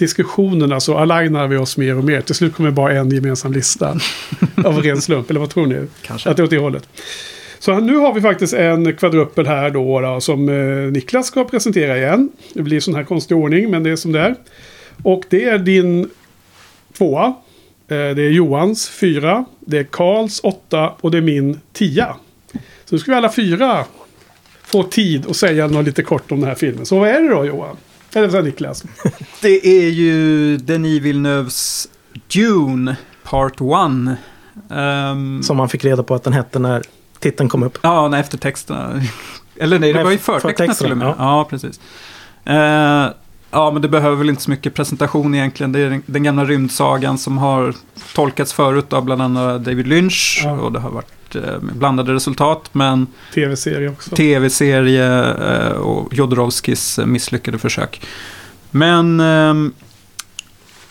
diskussionerna 0.01 0.79
så 0.79 0.97
alignar 0.97 1.47
vi 1.47 1.57
oss 1.57 1.77
mer 1.77 1.97
och 1.97 2.03
mer. 2.03 2.21
Till 2.21 2.35
slut 2.35 2.53
kommer 2.53 2.71
bara 2.71 2.93
en 2.93 3.09
gemensam 3.09 3.53
lista. 3.53 3.99
av 4.65 4.83
ren 4.83 5.01
slump. 5.01 5.29
Eller 5.29 5.39
vad 5.39 5.49
tror 5.49 5.67
ni? 5.67 5.87
Kanske. 6.01 6.29
Att 6.29 6.37
det 6.37 6.41
är 6.41 6.43
åt 6.43 6.49
det 6.49 6.57
hållet. 6.57 6.89
Så 7.59 7.79
nu 7.79 7.95
har 7.95 8.13
vi 8.13 8.21
faktiskt 8.21 8.53
en 8.53 8.95
kvadruppel 8.95 9.47
här 9.47 9.69
då, 9.69 10.01
då 10.01 10.21
som 10.21 10.49
eh, 10.49 10.91
Niklas 10.91 11.27
ska 11.27 11.43
presentera 11.43 11.97
igen. 11.97 12.29
Det 12.53 12.61
blir 12.61 12.79
sån 12.79 12.95
här 12.95 13.03
konstig 13.03 13.37
ordning, 13.37 13.71
men 13.71 13.83
det 13.83 13.89
är 13.89 13.95
som 13.95 14.11
det 14.11 14.19
är. 14.19 14.35
Och 15.03 15.23
det 15.29 15.43
är 15.43 15.57
din 15.57 16.09
tvåa. 16.97 17.25
Eh, 17.25 17.33
det 17.87 18.21
är 18.21 18.29
Johans 18.29 18.89
fyra. 18.89 19.45
Det 19.59 19.77
är 19.77 19.83
Karls 19.83 20.39
åtta 20.43 20.93
och 21.01 21.11
det 21.11 21.17
är 21.17 21.21
min 21.21 21.59
tia. 21.73 22.15
Så 22.85 22.95
nu 22.95 22.99
ska 22.99 23.11
vi 23.11 23.17
alla 23.17 23.31
fyra 23.31 23.85
få 24.63 24.83
tid 24.83 25.25
att 25.29 25.35
säga 25.35 25.67
något 25.67 25.85
lite 25.85 26.03
kort 26.03 26.31
om 26.31 26.39
den 26.39 26.49
här 26.49 26.55
filmen. 26.55 26.85
Så 26.85 26.99
vad 26.99 27.09
är 27.09 27.21
det 27.21 27.29
då 27.29 27.45
Johan? 27.45 27.77
Eller 28.13 28.29
så 28.29 28.35
här, 28.35 28.43
Niklas. 28.43 28.83
Det 29.41 29.67
är 29.67 29.89
ju 29.89 30.57
Denis 30.57 31.01
Villeneuves 31.01 31.87
Dune 32.33 32.95
Part 33.23 33.53
1. 33.61 34.17
Um, 34.77 35.43
Som 35.43 35.57
man 35.57 35.69
fick 35.69 35.85
reda 35.85 36.03
på 36.03 36.15
att 36.15 36.23
den 36.23 36.33
hette 36.33 36.59
när 36.59 36.81
titeln 37.19 37.49
kom 37.49 37.63
upp. 37.63 37.77
Ja, 37.81 38.07
nej, 38.07 38.19
eftertexterna. 38.19 39.01
Eller 39.59 39.79
nej, 39.79 39.93
det 39.93 40.03
var 40.03 40.11
ju 40.11 40.17
för- 40.17 40.39
förtexterna 40.39 40.73
till 40.73 40.91
och 40.91 40.97
med. 40.97 41.07
ja. 41.07 41.15
Ja, 41.17 41.47
precis. 41.49 41.79
Eh, 42.45 42.55
ja, 43.51 43.71
men 43.71 43.81
det 43.81 43.87
behöver 43.89 44.15
väl 44.15 44.29
inte 44.29 44.41
så 44.41 44.49
mycket 44.51 44.73
presentation 44.73 45.35
egentligen. 45.35 45.71
Det 45.71 45.79
är 45.79 45.89
den, 45.89 46.03
den 46.05 46.23
gamla 46.23 46.45
rymdsagan 46.45 47.17
som 47.17 47.37
har 47.37 47.73
tolkats 48.15 48.53
förut 48.53 48.93
av 48.93 49.05
bland 49.05 49.21
annat 49.21 49.63
David 49.65 49.87
Lynch. 49.87 50.41
Ja. 50.45 50.51
Och 50.51 50.71
det 50.71 50.79
har 50.79 50.89
varit 50.89 51.11
varit 51.35 51.49
eh, 51.49 51.75
blandade 51.77 52.13
resultat. 52.13 52.69
Men 52.71 53.07
Tv-serie 53.33 53.89
också. 53.89 54.15
tv-serie 54.15 55.35
eh, 55.67 55.71
och 55.71 56.13
Jodorowskis 56.13 56.99
eh, 56.99 57.05
misslyckade 57.05 57.57
försök. 57.57 58.01
Men 58.71 59.19
ehm, 59.19 59.73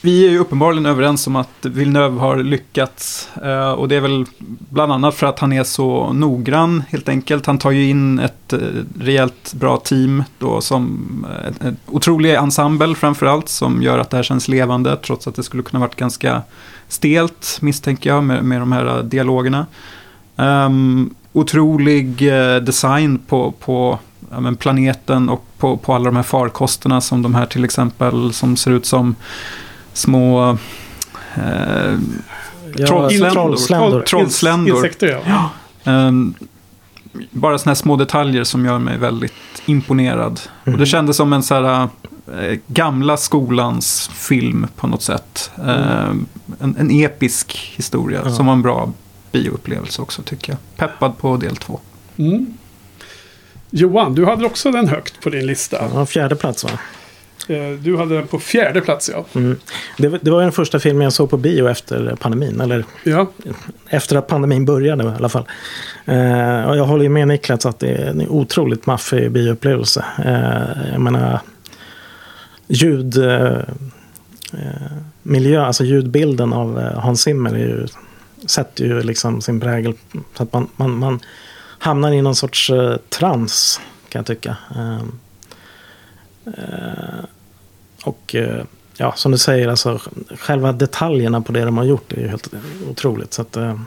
vi 0.02 0.26
är 0.26 0.30
ju 0.30 0.38
uppenbarligen 0.38 0.86
överens 0.86 1.26
om 1.26 1.36
att 1.36 1.48
Villeneuve 1.62 2.20
har 2.20 2.36
lyckats. 2.36 3.28
och 3.76 3.88
det 3.88 3.96
är 3.96 4.00
väl 4.00 4.24
bland 4.70 4.92
annat 4.92 5.14
för 5.14 5.26
att 5.26 5.38
han 5.38 5.52
är 5.52 5.64
så 5.64 6.12
noggrann 6.12 6.82
helt 6.88 7.08
enkelt. 7.08 7.46
Han 7.46 7.58
tar 7.58 7.70
ju 7.70 7.88
in 7.88 8.18
ett 8.18 8.54
rejält 9.00 9.54
bra 9.54 9.76
team 9.76 10.24
då 10.38 10.60
som 10.60 11.26
en, 11.60 11.76
otrolig 11.86 12.34
ensemble 12.34 12.94
framförallt 12.94 13.48
som 13.48 13.82
gör 13.82 13.98
att 13.98 14.10
det 14.10 14.16
här 14.16 14.24
känns 14.24 14.48
levande 14.48 14.96
trots 14.96 15.26
att 15.26 15.34
det 15.34 15.42
skulle 15.42 15.62
kunna 15.62 15.80
varit 15.80 15.96
ganska 15.96 16.42
stelt 16.88 17.58
misstänker 17.60 18.10
jag 18.10 18.24
med, 18.24 18.44
med 18.44 18.60
de 18.60 18.72
här 18.72 19.02
dialogerna. 19.02 19.66
Um, 20.40 21.14
otrolig 21.32 22.28
eh, 22.28 22.56
design 22.56 23.18
på, 23.18 23.52
på 23.52 23.98
ja, 24.30 24.52
planeten 24.58 25.28
och 25.28 25.44
på, 25.58 25.76
på 25.76 25.94
alla 25.94 26.04
de 26.04 26.16
här 26.16 26.22
farkosterna 26.22 27.00
som 27.00 27.22
de 27.22 27.34
här 27.34 27.46
till 27.46 27.64
exempel 27.64 28.32
som 28.32 28.56
ser 28.56 28.70
ut 28.70 28.86
som 28.86 29.14
små 29.92 30.50
eh, 31.34 31.98
Ja, 32.76 32.86
Trollsländor. 32.86 33.30
trollsländor. 33.30 34.02
Trollsländor. 34.02 34.76
Insekter, 34.76 35.20
ja. 35.26 35.50
Ehm, 35.84 36.34
bara 37.30 37.58
sådana 37.58 37.70
här 37.70 37.74
små 37.74 37.96
detaljer 37.96 38.44
som 38.44 38.64
gör 38.64 38.78
mig 38.78 38.98
väldigt 38.98 39.32
imponerad. 39.66 40.40
Och 40.64 40.78
det 40.78 40.86
kändes 40.86 41.16
som 41.16 41.32
en 41.32 41.42
så 41.42 41.54
här, 41.54 41.88
eh, 42.40 42.58
gamla 42.66 43.16
skolans 43.16 44.10
film 44.14 44.66
på 44.76 44.86
något 44.86 45.02
sätt. 45.02 45.50
Ehm, 45.66 46.26
en, 46.60 46.76
en 46.76 46.90
episk 46.90 47.74
historia 47.76 48.30
som 48.30 48.46
var 48.46 48.52
en 48.52 48.62
bra 48.62 48.92
bioupplevelse 49.32 50.02
också 50.02 50.22
tycker 50.22 50.52
jag. 50.52 50.58
Peppad 50.76 51.18
på 51.18 51.36
del 51.36 51.56
två. 51.56 51.80
Mm. 52.16 52.54
Johan, 53.70 54.14
du 54.14 54.24
hade 54.26 54.46
också 54.46 54.70
den 54.70 54.88
högt 54.88 55.20
på 55.22 55.30
din 55.30 55.46
lista. 55.46 55.84
Ja, 55.94 56.06
fjärde 56.06 56.36
plats 56.36 56.64
va? 56.64 56.70
Eh, 57.48 57.70
Du 57.70 57.96
hade 57.96 58.14
den 58.14 58.26
på 58.26 58.38
fjärde 58.38 58.80
plats, 58.80 59.10
ja. 59.14 59.24
Mm. 59.34 59.56
Det, 59.98 60.08
var- 60.08 60.18
det 60.22 60.30
var 60.30 60.42
den 60.42 60.52
första 60.52 60.78
filmen 60.80 61.02
jag 61.04 61.12
såg 61.12 61.30
på 61.30 61.36
bio 61.36 61.68
efter 61.68 62.16
pandemin. 62.20 62.60
Eller 62.60 62.84
Ja, 63.04 63.30
efter 63.88 64.16
att 64.16 64.26
pandemin 64.26 64.64
började 64.64 65.04
i 65.04 65.06
alla 65.06 65.28
fall. 65.28 65.44
Eh, 66.04 66.62
och 66.64 66.76
jag 66.76 66.84
håller 66.84 67.02
ju 67.02 67.08
med 67.08 67.28
Niklas 67.28 67.66
att 67.66 67.78
det 67.78 67.88
är 67.88 68.06
en 68.10 68.28
otroligt 68.28 68.86
maffig 68.86 69.30
bioupplevelse. 69.30 70.04
Eh, 70.24 70.90
jag 70.92 71.00
menar, 71.00 71.40
ljud... 72.68 73.16
Eh, 73.16 73.58
eh, 74.52 74.92
miljö, 75.22 75.62
alltså 75.64 75.84
ljudbilden 75.84 76.52
av 76.52 76.78
eh, 76.78 76.98
Hans 77.00 77.22
Zimmer 77.22 77.54
är 77.54 77.58
ju, 77.58 77.86
sätter 78.46 78.84
ju 78.84 79.02
liksom 79.02 79.40
sin 79.40 79.60
prägel. 79.60 79.94
Så 80.36 80.42
att 80.42 80.52
man, 80.52 80.68
man, 80.76 80.98
man 80.98 81.20
hamnar 81.78 82.12
i 82.12 82.22
någon 82.22 82.36
sorts 82.36 82.70
eh, 82.70 82.96
trans, 82.96 83.80
kan 84.08 84.18
jag 84.18 84.26
tycka. 84.26 84.56
Eh, 84.76 85.02
eh, 86.46 87.24
och 88.04 88.34
eh, 88.34 88.64
ja, 88.96 89.12
som 89.16 89.32
du 89.32 89.38
säger, 89.38 89.68
alltså, 89.68 90.00
själva 90.30 90.72
detaljerna 90.72 91.40
på 91.40 91.52
det 91.52 91.64
de 91.64 91.76
har 91.76 91.84
gjort 91.84 92.12
är 92.12 92.20
ju 92.20 92.28
helt 92.28 92.54
otroligt. 92.90 93.32
Så 93.32 93.42
att, 93.42 93.56
eh, 93.56 93.80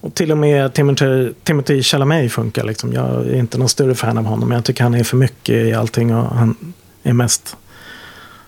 och 0.00 0.14
till 0.14 0.32
och 0.32 0.38
med 0.38 0.74
Timothy, 0.74 1.32
Timothy 1.42 1.82
Chalamet 1.82 2.32
funkar. 2.32 2.64
Liksom. 2.64 2.92
Jag 2.92 3.26
är 3.26 3.34
inte 3.34 3.58
någon 3.58 3.68
större 3.68 3.94
fan 3.94 4.18
av 4.18 4.24
honom. 4.24 4.48
Men 4.48 4.56
jag 4.56 4.64
tycker 4.64 4.82
han 4.82 4.94
är 4.94 5.04
för 5.04 5.16
mycket 5.16 5.54
i 5.54 5.74
allting. 5.74 6.14
Och 6.14 6.36
han 6.36 6.74
är 7.02 7.12
mest... 7.12 7.56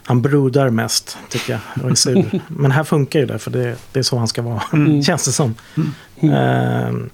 Han 0.08 0.22
brodar 0.22 0.70
mest, 0.70 1.18
tycker 1.28 1.52
jag. 1.52 1.84
Och 1.84 1.90
är 1.90 1.94
sur. 1.94 2.40
Men 2.48 2.70
här 2.70 2.84
funkar 2.84 3.20
ju 3.20 3.26
det, 3.26 3.38
för 3.38 3.50
det, 3.50 3.76
det 3.92 3.98
är 3.98 4.02
så 4.02 4.18
han 4.18 4.28
ska 4.28 4.42
vara. 4.42 4.62
Känns 5.02 5.24
det 5.24 5.32
som. 5.32 5.54
Ehm, 6.20 7.10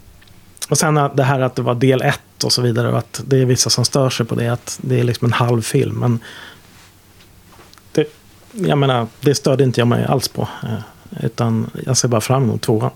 och 0.68 0.78
sen 0.78 0.94
det 0.94 1.22
här 1.22 1.40
att 1.40 1.54
det 1.54 1.62
var 1.62 1.74
del 1.74 2.02
ett 2.02 2.44
och 2.44 2.52
så 2.52 2.62
vidare. 2.62 2.88
Och 2.92 2.98
att 2.98 3.22
det 3.26 3.36
är 3.36 3.44
vissa 3.44 3.70
som 3.70 3.84
stör 3.84 4.10
sig 4.10 4.26
på 4.26 4.34
det. 4.34 4.48
Att 4.48 4.78
det 4.82 5.00
är 5.00 5.04
liksom 5.04 5.26
en 5.26 5.32
halv 5.32 5.62
film. 5.62 5.94
Men 5.94 6.18
det, 7.92 8.06
jag 8.52 8.78
menar, 8.78 9.06
det 9.20 9.34
störde 9.34 9.64
inte 9.64 9.80
jag 9.80 9.88
mig 9.88 10.04
alls 10.04 10.28
på. 10.28 10.48
Eh, 10.62 10.78
Utan 11.22 11.70
jag 11.86 11.96
ser 11.96 12.08
bara 12.08 12.20
fram 12.20 12.42
emot 12.42 12.62
tvåan. 12.62 12.90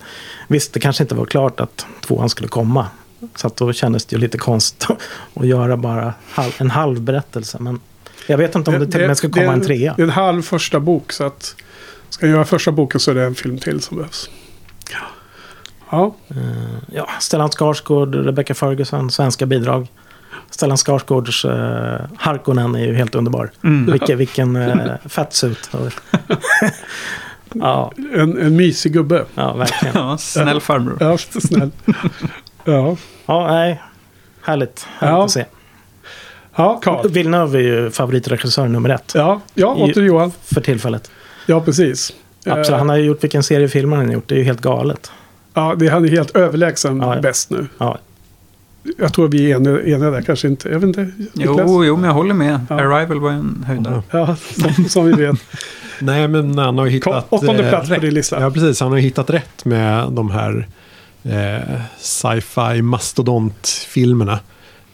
Visst, 0.49 0.73
det 0.73 0.81
kanske 0.81 1.05
inte 1.05 1.15
var 1.15 1.25
klart 1.25 1.61
att 1.61 1.87
tvåan 2.01 2.29
skulle 2.29 2.49
komma. 2.49 2.87
Så 3.35 3.47
att 3.47 3.57
då 3.57 3.73
kändes 3.73 4.05
det 4.05 4.17
ju 4.17 4.21
lite 4.21 4.39
konstigt 4.39 4.89
att 5.35 5.47
göra 5.47 5.77
bara 5.77 6.15
en 6.59 6.71
halv 6.71 7.01
berättelse. 7.01 7.59
Men 7.61 7.81
jag 8.27 8.39
vet 8.39 8.55
inte 8.55 8.71
om 8.71 8.79
det, 8.81 8.87
till 8.87 9.01
och 9.01 9.07
med 9.07 9.17
ska 9.17 9.29
det 9.29 9.41
komma 9.41 9.53
en 9.53 9.61
trea. 9.61 9.95
Det 9.97 10.03
är 10.03 10.05
en 10.07 10.11
halv 10.11 10.43
första 10.43 10.81
bok, 10.81 11.13
så 11.13 11.25
att 11.25 11.57
ska 12.11 12.27
jag 12.27 12.33
göra 12.35 12.45
första 12.45 12.73
boken 12.73 13.01
så 13.01 13.11
är 13.11 13.15
det 13.15 13.25
en 13.25 13.35
film 13.35 13.59
till 13.59 13.81
som 13.81 13.97
behövs. 13.97 14.31
Ja, 15.91 16.15
Eh, 16.31 16.37
Ja, 16.93 17.09
Stellan 17.21 17.51
Skarsgård, 17.51 18.15
Rebecca 18.15 18.55
Ferguson, 18.55 19.11
svenska 19.11 19.47
bidrag. 19.47 19.87
Stellan 20.51 20.77
Skarsgårds 20.77 21.45
uh, 21.45 21.97
Harkonnen 22.19 22.75
är 22.75 22.85
ju 22.87 22.95
helt 22.95 23.15
underbar. 23.15 23.51
Vilken, 23.93 24.19
vilken 24.19 24.57
uh, 24.57 24.93
fatsuit. 25.07 25.71
ja, 27.55 27.93
en, 28.15 28.39
en 28.39 28.57
mysig 28.57 28.93
gubbe. 28.93 29.25
ja, 29.35 29.55
verkligen. 29.55 29.95
Ja, 29.97 30.19
snäll 30.19 30.61
farbror. 30.61 30.97
Ja, 31.01 31.19
snäll. 31.19 31.71
ja, 32.65 32.97
Ja, 33.27 33.47
nej. 33.47 33.83
Härligt, 34.43 34.87
härligt 34.99 35.13
Ja. 35.19 35.25
att 35.25 35.31
se. 35.31 35.45
Ja 36.59 36.81
Carl. 36.83 37.09
Villeneuve 37.09 37.59
är 37.59 37.63
ju 37.63 37.91
favoritregissör 37.91 38.69
nummer 38.69 38.89
ett 38.91 39.13
Ja, 39.15 39.41
ja 39.55 39.67
åter 39.75 40.03
Johan. 40.03 40.33
för 40.45 40.61
tillfället. 40.61 41.11
Ja, 41.47 41.61
precis. 41.61 42.13
Absolut, 42.47 42.69
Eh, 42.71 42.79
han 42.79 42.89
har 42.89 42.97
ju 42.97 43.05
gjort 43.05 43.25
vilken 43.25 43.43
seriefilm 43.43 43.93
han 43.93 44.07
har 44.07 44.13
gjort. 44.13 44.29
Det 44.29 44.35
är 44.35 44.39
ju 44.39 44.45
helt 44.45 44.61
galet. 44.61 45.11
Ja, 45.55 45.75
det, 45.79 45.89
han 45.89 46.05
är 46.05 46.09
helt 46.09 46.37
överlägsen 46.37 47.01
Ja, 47.01 47.15
ja. 47.15 47.21
bäst 47.21 47.51
nu. 47.51 47.67
Ja, 47.79 47.99
Jag 48.99 49.13
tror 49.13 49.29
vi 49.29 49.53
är 49.53 49.57
eniga, 49.57 49.83
eniga 49.83 50.11
där, 50.11 50.23
kanske 50.23 50.49
inte. 50.49 50.69
Jag 50.69 50.79
vet 50.81 50.89
inte. 50.89 51.01
Niklas? 51.33 51.57
Jo, 51.67 51.85
jo, 51.85 51.97
men 51.97 52.05
jag 52.05 52.15
håller 52.15 52.35
med. 52.35 52.61
Ja. 52.71 52.75
Arrival 52.81 53.21
var 53.21 53.31
en 53.31 53.65
höjdare. 53.67 54.03
Ja, 54.11 54.37
som, 54.77 54.85
som 54.89 55.05
vi 55.07 55.13
vet. 55.13 55.37
Nej, 56.01 56.29
men 56.29 56.59
han 56.59 56.79
har 56.79 56.85
ju 56.87 56.91
hittat... 56.93 57.27
Åttonde 57.29 57.63
eh, 57.65 57.69
plats 57.69 57.89
på 57.89 57.95
rätt. 57.95 58.03
din 58.03 58.15
lista. 58.15 58.41
Ja, 58.41 58.51
precis. 58.51 58.81
Han 58.81 58.91
har 58.91 58.97
ju 58.97 59.03
hittat 59.03 59.31
rätt 59.31 59.65
med 59.65 60.13
de 60.13 60.31
här 60.31 60.69
eh, 61.25 61.81
sci-fi 61.99 62.83
mastodontfilmerna. 62.83 64.39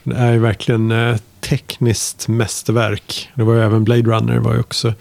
Det 0.04 0.16
är 0.16 0.32
ju 0.32 0.38
verkligen 0.38 0.90
eh, 0.90 1.16
tekniskt 1.40 2.28
mästerverk. 2.28 3.30
Det 3.34 3.42
var 3.42 3.54
ju 3.54 3.62
även 3.62 3.84
Blade 3.84 4.02
Runner 4.02 4.38
var 4.38 4.54
ju 4.54 4.60
också 4.60 4.94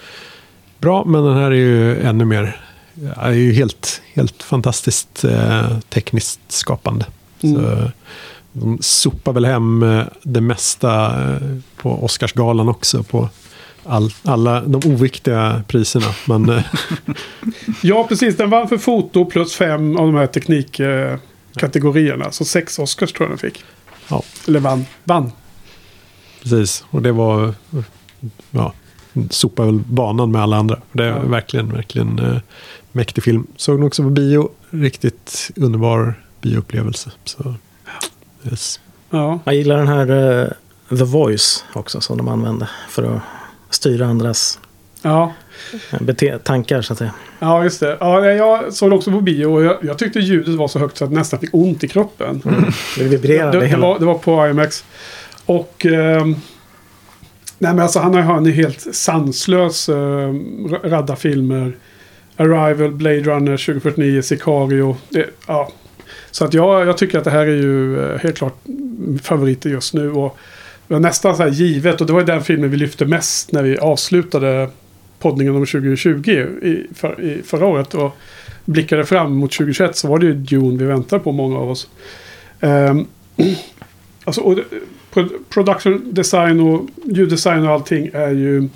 bra, 0.80 1.06
men 1.06 1.24
den 1.24 1.38
här 1.38 1.52
är 1.52 1.56
ju 1.56 2.02
ännu 2.02 2.26
mer... 2.26 2.60
Är 3.16 3.32
ju 3.32 3.54
helt, 3.54 4.02
helt 4.14 4.44
fantastiskt 4.44 5.24
eh, 5.24 5.80
tekniskt 5.80 6.40
skapande. 6.48 7.06
Mm. 7.42 7.56
Så, 7.56 7.92
de 8.52 8.78
sopar 8.82 9.34
väl 9.34 9.46
hem 9.46 9.84
eh, 9.84 10.04
det 10.24 10.42
mesta 10.42 11.06
eh, 11.06 11.38
på 11.78 12.04
Oscarsgalan 12.04 12.70
också. 12.70 13.04
På 13.04 13.30
all, 13.84 14.14
alla 14.24 14.62
de 14.62 14.92
oviktiga 14.92 15.64
priserna. 15.68 16.06
Men 16.26 16.46
Ja, 17.82 18.06
precis. 18.10 18.38
Den 18.38 18.50
vann 18.50 18.68
för 18.68 18.78
foto 18.78 19.26
plus 19.26 19.56
fem 19.56 19.98
av 19.98 20.06
de 20.06 20.16
här 20.16 20.28
teknikkategorierna. 20.28 22.32
Så 22.32 22.46
sex 22.46 22.80
Oscars 22.80 23.14
tror 23.14 23.30
jag 23.30 23.32
den 23.32 23.52
fick. 23.52 23.64
Eller 24.48 24.60
vann. 24.60 24.86
Vann. 25.04 25.32
Precis, 26.42 26.86
och 26.90 27.02
det 27.02 27.12
var... 27.12 27.54
Ja, 28.52 28.74
sopar 29.30 29.66
väl 29.66 29.80
banan 29.80 30.32
med 30.32 30.42
alla 30.42 30.58
andra. 30.58 30.80
Det 30.92 31.04
är 31.04 31.08
Ja. 31.08 31.20
verkligen, 31.20 31.72
verkligen 31.74 32.20
eh, 32.20 32.38
mäktig 32.92 33.24
film. 33.24 33.48
Såg 33.56 33.78
den 33.78 33.88
också 33.88 34.04
på 34.04 34.10
bio. 34.10 34.50
Riktigt 34.70 35.52
underbar 35.56 36.14
bioupplevelse. 36.42 37.12
Så, 37.26 37.56
yes. 38.50 38.80
Ja. 39.10 39.40
jag 39.46 39.56
gillar 39.56 39.78
den 39.78 39.88
här 39.88 40.10
eh, 40.92 40.98
The 40.98 41.04
Voice 41.04 41.64
också 41.74 42.02
som 42.02 42.18
de 42.18 42.28
använder 42.28 42.70
för 42.90 43.04
att 43.16 43.22
styra 43.70 44.06
andras 44.08 44.60
Ja. 45.02 45.34
Eh, 45.92 46.00
bete- 46.00 46.38
tankar 46.38 46.82
så 46.82 46.94
att 46.94 47.00
säga. 47.00 47.14
ja, 47.40 47.64
just 47.64 47.80
det. 47.80 47.98
Ja, 48.00 48.26
jag 48.26 48.74
såg 48.74 48.90
den 48.90 48.98
också 48.98 49.12
på 49.12 49.22
bio 49.22 49.46
och 49.46 49.64
jag, 49.64 49.78
jag 49.82 49.98
tyckte 49.98 50.20
ljudet 50.20 50.56
var 50.56 50.68
så 50.68 50.80
högt 50.80 50.98
så 50.98 51.06
att 51.06 51.12
jag 51.12 51.18
nästan 51.18 51.40
fick 51.40 51.50
ont 51.54 51.84
i 51.84 51.88
kroppen. 51.88 52.42
Det 52.98 53.04
vibrerar 53.04 53.52
det, 53.52 53.58
det 53.58 53.60
det, 53.60 53.68
hela. 53.68 53.82
var, 53.88 54.00
det 54.00 54.06
var 54.06 54.16
på 54.18 54.48
IMAX. 54.48 54.86
Och... 55.46 55.86
ehm, 55.86 56.36
nej 57.58 57.74
men 57.74 57.80
alltså 57.80 58.00
han 58.00 58.14
har 58.14 58.42
ju 58.42 58.52
är 58.52 58.56
helt 58.56 58.96
sanslös 58.96 59.90
uh, 59.90 60.34
radda 60.84 61.16
filmer. 61.16 61.74
Arrival, 62.38 62.92
Blade 62.92 63.20
Runner 63.20 63.58
2049, 63.58 64.22
Sicario. 64.22 64.98
Det, 65.10 65.26
ja. 65.48 65.72
Så 66.32 66.46
att 66.46 66.54
jag, 66.54 66.88
jag 66.88 66.98
tycker 66.98 67.18
att 67.18 67.24
det 67.24 67.32
här 67.32 67.46
är 67.46 67.56
ju 67.56 68.06
eh, 68.06 68.20
helt 68.20 68.38
klart 68.38 68.58
favoriter 69.22 69.70
just 69.70 69.94
nu. 69.94 70.12
Och 70.12 70.38
det 70.88 70.94
var 70.94 71.02
nästan 71.02 71.36
så 71.36 71.44
här 71.44 71.50
givet. 71.50 72.02
Och 72.02 72.08
det 72.08 72.14
var 72.14 72.20
ju 72.20 72.26
den 72.26 72.44
filmen 72.44 72.70
vi 72.70 72.78
lyfte 72.78 73.06
mest 73.06 73.52
när 73.52 73.64
vi 73.64 73.78
avslutade 73.78 74.70
poddningen 75.24 75.56
om 75.56 75.66
2020 75.66 76.30
i, 76.30 76.88
för, 76.96 77.22
i 77.22 77.42
förra 77.44 77.66
året. 77.66 77.94
Och 77.94 78.18
blickade 78.66 79.06
fram 79.06 79.36
mot 79.36 79.52
2021 79.52 79.96
så 79.96 80.08
var 80.08 80.20
det 80.20 80.26
ju 80.26 80.34
Dune 80.34 80.78
vi 80.78 80.86
väntar 80.86 81.20
på 81.20 81.32
många 81.32 81.58
av 81.58 81.70
oss. 81.70 81.90
Um, 82.60 83.08
alltså, 84.24 84.42
och, 84.42 84.60
production 85.50 86.14
design 86.14 86.60
och 86.60 86.88
ljuddesign 87.04 87.64
och 87.64 87.72
allting 87.72 88.10
är 88.14 88.30
ju 88.30 88.70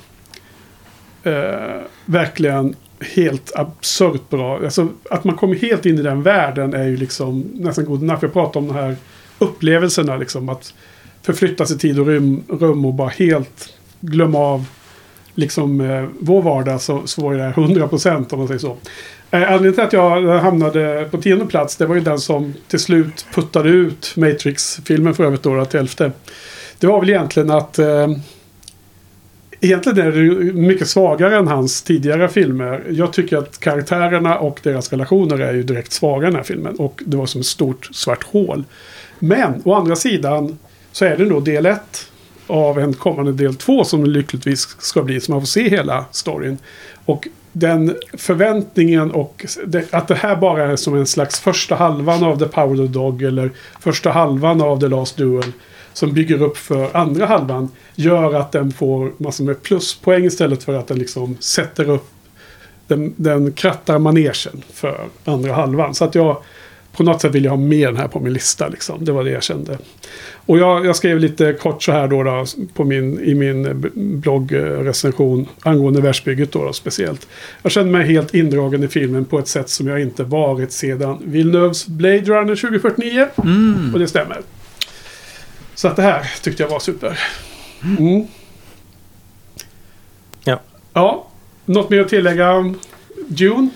eh, 1.24 1.82
verkligen 2.06 2.76
helt 3.16 3.56
absurt 3.56 4.30
bra. 4.30 4.60
Alltså, 4.64 4.90
att 5.10 5.24
man 5.24 5.36
kommer 5.36 5.56
helt 5.56 5.86
in 5.86 6.00
i 6.00 6.02
den 6.02 6.24
världen 6.24 6.74
är 6.74 6.84
ju 6.84 6.98
liksom 6.98 7.46
nästan 7.54 7.86
god 7.86 8.04
enough. 8.04 8.20
Jag 8.22 8.34
pratar 8.34 8.60
om 8.60 8.68
de 8.68 8.74
här 8.74 8.96
upplevelserna. 9.40 10.18
Liksom, 10.18 10.50
att 10.50 10.74
förflytta 11.22 11.66
sig 11.66 11.76
i 11.76 11.80
tid 11.80 12.00
och 12.00 12.06
rum, 12.06 12.44
rum 12.50 12.86
och 12.86 12.94
bara 12.94 13.10
helt 13.10 13.74
glömma 14.00 14.40
av 14.40 14.66
liksom, 15.38 15.82
eh, 15.82 16.06
vår 16.20 16.42
vardag 16.42 16.82
så, 16.82 17.02
så 17.08 17.22
var 17.22 17.34
det 17.34 17.52
100% 17.52 18.34
om 18.34 18.40
man 18.40 18.48
säger 18.48 18.60
så. 18.60 18.78
Eh, 19.32 19.42
anledningen 19.42 19.74
till 19.74 19.84
att 19.84 19.94
jag 19.94 20.24
eh, 20.24 20.42
hamnade 20.42 21.08
på 21.12 21.18
tionde 21.18 21.46
plats 21.46 21.76
det 21.76 21.86
var 21.86 21.96
ju 21.96 22.02
den 22.02 22.20
som 22.20 22.54
till 22.68 22.80
slut 22.80 23.26
puttade 23.34 23.70
ut 23.70 24.14
Matrix-filmen 24.18 25.14
för 25.14 25.24
övrigt 25.24 25.44
då 25.44 25.66
till 25.66 25.80
elfte. 25.80 26.12
Det 26.80 26.88
var 26.88 27.00
väl 27.00 27.10
egentligen 27.10 27.52
att 27.52 27.80
eh, 27.80 28.08
Egentligen 29.60 30.08
är 30.08 30.12
det 30.12 30.54
mycket 30.54 30.88
svagare 30.88 31.38
än 31.38 31.48
hans 31.48 31.82
tidigare 31.82 32.30
filmer. 32.30 32.84
Jag 32.90 33.14
tycker 33.14 33.38
att 33.38 33.60
karaktärerna 33.60 34.40
och 34.40 34.60
deras 34.64 34.92
relationer 34.92 35.40
är 35.40 35.54
ju 35.54 35.64
direkt 35.64 35.92
svaga 35.92 36.28
i 36.28 36.30
den 36.30 36.36
här 36.36 36.44
filmen. 36.44 36.76
Och 36.76 37.04
det 37.06 37.18
var 37.18 37.26
som 37.26 37.42
ett 37.42 37.48
stort 37.48 37.90
svart 37.92 38.24
hål. 38.24 38.64
Men 39.20 39.62
å 39.66 39.74
andra 39.74 39.96
sidan 39.96 40.58
så 40.92 41.06
är 41.06 41.18
det 41.18 41.26
då 41.26 41.40
del 41.40 41.66
1 41.66 41.80
av 42.48 42.80
en 42.80 42.94
kommande 42.94 43.32
del 43.32 43.56
två 43.56 43.84
som 43.84 44.06
lyckligtvis 44.06 44.76
ska 44.80 45.04
bli. 45.04 45.20
Så 45.20 45.32
man 45.32 45.42
får 45.42 45.48
se 45.48 45.70
hela 45.70 46.06
storyn. 46.12 46.58
Och 47.06 47.28
den 47.52 47.96
förväntningen 48.14 49.12
och 49.12 49.46
det, 49.66 49.94
att 49.94 50.08
det 50.08 50.16
här 50.16 50.36
bara 50.36 50.72
är 50.72 50.76
som 50.76 50.96
en 50.96 51.08
slags 51.08 51.40
första 51.40 51.76
halvan 51.76 52.24
av 52.24 52.40
The 52.40 52.46
Power 52.46 52.74
of 52.74 52.88
the 52.88 52.94
Dog 52.94 53.24
eller 53.24 53.52
första 53.80 54.12
halvan 54.12 54.62
av 54.62 54.80
The 54.80 54.88
Last 54.88 55.18
Duel 55.18 55.52
som 55.94 56.14
bygger 56.14 56.42
upp 56.42 56.58
för 56.58 56.98
andra 56.98 57.26
halvan 57.26 57.70
gör 57.96 58.34
att 58.34 58.52
den 58.52 58.72
får 58.72 59.12
massor 59.18 59.44
med 59.44 59.64
pluspoäng 59.64 60.26
istället 60.26 60.64
för 60.64 60.74
att 60.74 60.88
den 60.88 61.00
liksom 61.00 61.38
sätter 61.40 61.90
upp 61.90 62.10
den, 62.88 63.14
den 63.18 63.52
krattar 63.52 64.00
manegen 64.00 64.64
för 64.74 65.08
andra 65.26 65.54
halvan. 65.54 65.96
Så 65.96 66.06
att 66.06 66.16
jag 66.16 66.38
på 66.98 67.04
något 67.04 67.22
sätt 67.22 67.36
vill 67.36 67.44
jag 67.44 67.52
ha 67.52 67.58
med 67.58 67.88
den 67.88 67.98
här 67.98 68.08
på 68.08 68.20
min 68.20 68.34
lista. 68.34 68.68
Liksom. 68.68 69.06
Det 69.06 69.12
var 69.12 69.24
det 69.24 69.30
jag 69.30 69.44
kände. 69.44 69.78
Och 70.46 70.58
jag, 70.58 70.86
jag 70.86 70.96
skrev 70.96 71.20
lite 71.20 71.54
kort 71.54 71.84
så 71.84 71.92
här 71.92 72.08
då, 72.08 72.24
då 72.24 72.46
på 72.74 72.84
min, 72.84 73.20
i 73.20 73.36
min 73.36 73.86
bloggrecension 73.96 75.48
angående 75.62 76.02
världsbygget 76.02 76.52
då, 76.52 76.64
då 76.66 76.74
speciellt. 76.74 77.28
Jag 77.62 77.72
kände 77.72 77.92
mig 77.92 78.08
helt 78.08 78.34
indragen 78.34 78.84
i 78.84 78.88
filmen 78.88 79.26
på 79.26 79.40
ett 79.40 79.48
sätt 79.48 79.70
som 79.70 79.88
jag 79.88 80.02
inte 80.02 80.24
varit 80.24 80.72
sedan 80.72 81.18
Villeneuves 81.26 81.88
Blade 81.88 82.22
Runner 82.22 82.56
2049. 82.56 83.28
Och 83.94 84.00
det 84.00 84.08
stämmer. 84.08 84.42
Så 85.76 85.88
att 85.88 85.96
det 85.96 86.02
här 86.02 86.32
tyckte 86.42 86.64
jag 86.64 86.70
var 86.70 86.80
super. 86.80 87.20
Mm. 87.84 88.28
Ja. 90.44 90.62
Ja, 90.94 91.28
något 91.66 91.90
mer 91.90 92.00
att 92.00 92.10
tillägga 92.10 92.52
om 92.52 92.80
Dune? 93.28 93.70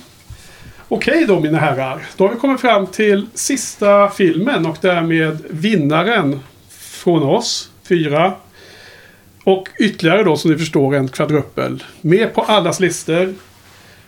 Okej 0.94 1.26
då 1.28 1.40
mina 1.40 1.60
herrar. 1.60 2.02
Då 2.18 2.24
har 2.24 2.34
vi 2.34 2.40
kommit 2.40 2.62
fram 2.62 2.88
till 2.88 3.28
sista 3.34 4.10
filmen 4.10 4.66
och 4.66 4.78
därmed 4.82 5.38
vinnaren 5.50 6.40
från 6.70 7.24
oss. 7.24 7.72
Fyra. 7.90 8.34
Och 9.44 9.68
ytterligare 9.80 10.24
då 10.24 10.38
som 10.38 10.52
ni 10.52 10.58
förstår 10.58 10.96
en 10.96 11.08
kvadruppel. 11.08 11.84
Med 12.02 12.34
på 12.34 12.42
allas 12.42 12.80
listor. 12.80 13.34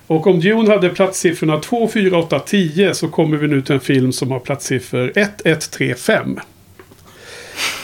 Och 0.08 0.28
om 0.28 0.40
Dune 0.40 0.70
hade 0.70 0.90
platssiffrorna 0.90 1.60
2, 1.60 1.88
4, 1.88 2.18
8, 2.18 2.40
10 2.40 2.94
så 2.94 3.08
kommer 3.08 3.38
vi 3.38 3.48
nu 3.48 3.62
till 3.62 3.76
en 3.76 3.82
film 3.82 4.12
som 4.12 4.32
har 4.32 4.40
platssiffror 4.40 5.12
1, 5.16 5.46
1, 5.46 5.72
3, 5.72 5.96
5. 5.96 6.40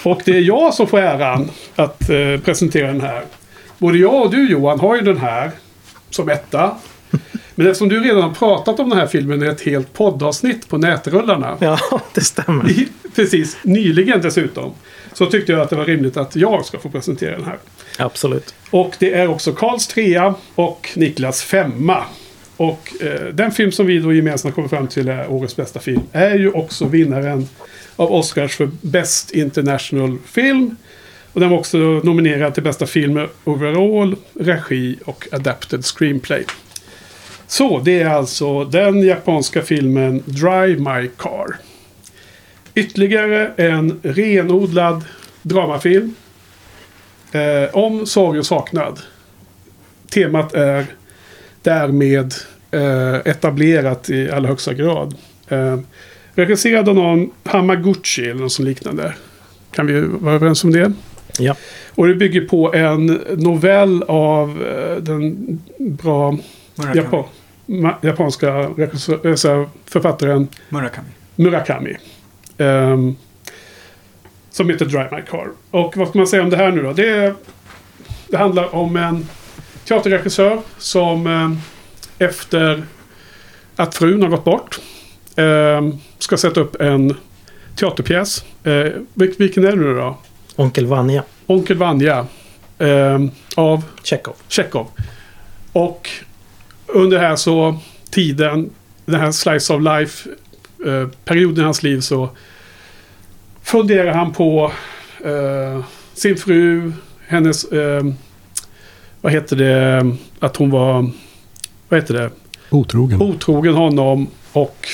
Och 0.04 0.22
det 0.26 0.32
är 0.32 0.42
jag 0.42 0.74
som 0.74 0.88
får 0.88 1.00
äran 1.00 1.52
att 1.76 2.10
eh, 2.10 2.40
presentera 2.46 2.88
den 2.88 3.02
här. 3.02 3.24
Både 3.78 3.98
jag 3.98 4.22
och 4.22 4.32
du 4.32 4.52
Johan 4.52 4.80
har 4.80 4.96
ju 4.96 5.02
den 5.02 5.18
här 5.18 5.52
som 6.10 6.30
etta. 6.30 6.76
Men 7.60 7.68
eftersom 7.68 7.90
du 7.90 8.00
redan 8.00 8.22
har 8.22 8.34
pratat 8.34 8.80
om 8.80 8.90
den 8.90 9.00
här 9.00 9.08
filmen 9.08 9.44
i 9.44 9.46
ett 9.46 9.62
helt 9.62 9.94
poddavsnitt 9.94 10.70
på 10.70 10.78
nätrullarna. 10.78 11.58
Ja, 11.60 11.80
det 12.14 12.22
stämmer. 12.22 12.70
I, 12.70 12.88
precis, 13.16 13.58
nyligen 13.62 14.22
dessutom. 14.22 14.72
Så 15.14 15.26
tyckte 15.26 15.52
jag 15.52 15.62
att 15.62 15.70
det 15.70 15.76
var 15.76 15.86
rimligt 15.86 16.18
att 16.18 16.36
jag 16.36 16.66
ska 16.66 16.80
få 16.80 16.90
presentera 16.90 17.36
den 17.36 17.46
här. 17.46 17.58
Absolut. 17.98 18.56
Och 18.70 18.96
det 19.00 19.14
är 19.14 19.28
också 19.28 19.52
Karls 19.52 19.88
trea 19.88 20.36
och 20.56 20.90
Niklas 20.96 21.44
femma. 21.44 22.04
Och 22.58 22.94
eh, 23.02 23.26
den 23.34 23.52
film 23.52 23.72
som 23.72 23.86
vi 23.86 24.00
då 24.00 24.14
gemensamt 24.14 24.56
kommer 24.56 24.68
fram 24.68 24.88
till 24.88 25.08
är 25.08 25.32
årets 25.32 25.56
bästa 25.56 25.80
film 25.80 26.02
är 26.12 26.36
ju 26.36 26.52
också 26.52 26.86
vinnaren 26.86 27.48
av 27.96 28.12
Oscars 28.12 28.56
för 28.56 28.70
Best 28.82 29.32
International 29.32 30.18
Film. 30.26 30.76
Och 31.34 31.40
den 31.40 31.50
var 31.50 31.58
också 31.58 31.78
nominerad 31.78 32.54
till 32.54 32.64
bästa 32.64 32.86
film 32.86 33.28
overall, 33.44 34.16
regi 34.34 35.00
och 35.06 35.28
adapted 35.32 35.86
screenplay. 35.86 36.46
Så 37.50 37.80
det 37.80 38.02
är 38.02 38.10
alltså 38.10 38.64
den 38.64 39.02
japanska 39.02 39.62
filmen 39.62 40.24
Drive 40.26 40.76
My 40.78 41.10
Car. 41.18 41.56
Ytterligare 42.76 43.52
en 43.58 44.00
renodlad 44.04 45.06
dramafilm. 45.42 46.16
Eh, 47.32 47.76
om 47.76 48.06
sorg 48.06 48.40
och 48.40 48.46
saknad. 48.46 49.00
Temat 50.10 50.54
är 50.54 50.86
därmed 51.62 52.34
eh, 52.72 53.16
etablerat 53.16 54.10
i 54.10 54.32
allra 54.32 54.50
högsta 54.50 54.74
grad. 54.74 55.16
Eh, 55.48 55.80
regisserad 56.34 56.90
av 56.90 56.96
någon 56.96 57.32
Hamaguchi 57.44 58.30
eller 58.30 58.42
något 58.42 58.52
som 58.52 58.66
liknande. 58.66 59.14
Kan 59.72 59.88
vi 59.88 60.02
vara 60.02 60.36
överens 60.36 60.64
om 60.64 60.72
det? 60.72 60.94
Ja. 61.40 61.56
Och 61.96 62.08
det 62.08 62.16
bygger 62.16 62.42
på 62.42 62.74
en 62.74 63.06
novell 63.38 64.04
av 64.04 64.50
eh, 64.50 65.04
den 65.04 65.60
bra 65.78 66.38
Murakami. 66.80 66.98
Japan, 66.98 67.24
japanska 68.02 68.70
så 69.36 69.70
författaren 69.86 70.48
Murakami. 70.70 71.08
Murakami. 71.36 71.98
Ehm, 72.58 73.16
som 74.52 74.70
heter 74.70 74.86
Drive 74.86 75.10
My 75.12 75.22
Car. 75.22 75.48
Och 75.72 75.98
vad 75.98 76.08
ska 76.10 76.18
man 76.18 76.28
säga 76.28 76.44
om 76.44 76.50
det 76.50 76.58
här 76.58 76.72
nu 76.72 76.82
då? 76.84 76.94
Det, 76.94 77.34
det 78.28 78.38
handlar 78.38 78.76
om 78.76 78.96
en 78.96 79.28
teaterregissör 79.86 80.62
som 80.78 81.28
eh, 81.28 82.28
efter 82.28 82.84
att 83.76 83.96
frun 83.96 84.22
har 84.22 84.30
gått 84.30 84.44
bort 84.44 84.80
ehm, 85.36 85.98
ska 86.20 86.38
sätta 86.38 86.60
upp 86.60 86.82
en 86.82 87.16
teaterpjäs. 87.76 88.44
Eh, 88.64 88.72
vil- 89.14 89.36
vilken 89.38 89.66
är 89.66 89.72
det 89.72 89.76
nu 89.78 89.94
då? 89.94 90.18
Onkel 90.56 90.86
Vanja. 90.86 91.24
Onkel 91.46 91.78
Vanja. 91.78 92.26
ehm, 92.80 93.32
av 93.56 93.84
Chekhov. 94.04 94.36
Chekhov. 94.48 94.88
Och 95.74 96.10
under 96.94 97.20
här 97.20 97.36
så 97.36 97.78
tiden, 98.10 98.70
den 99.06 99.20
här 99.20 99.32
slice 99.32 99.74
of 99.74 99.82
life 99.82 100.30
eh, 100.86 101.08
perioden 101.26 101.62
i 101.62 101.66
hans 101.66 101.84
liv 101.84 102.00
så 102.00 102.30
funderar 103.64 104.14
han 104.14 104.34
på 104.34 104.72
eh, 105.26 105.86
sin 106.14 106.38
fru, 106.38 106.92
hennes, 107.28 107.64
eh, 107.64 108.04
vad 109.22 109.32
heter 109.32 109.56
det, 109.56 110.16
att 110.40 110.56
hon 110.56 110.70
var, 110.70 111.12
vad 111.90 112.00
heter 112.00 112.14
det, 112.14 112.30
Otrogen. 112.70 113.22
otrogen 113.22 113.74
honom 113.74 114.28
och 114.52 114.88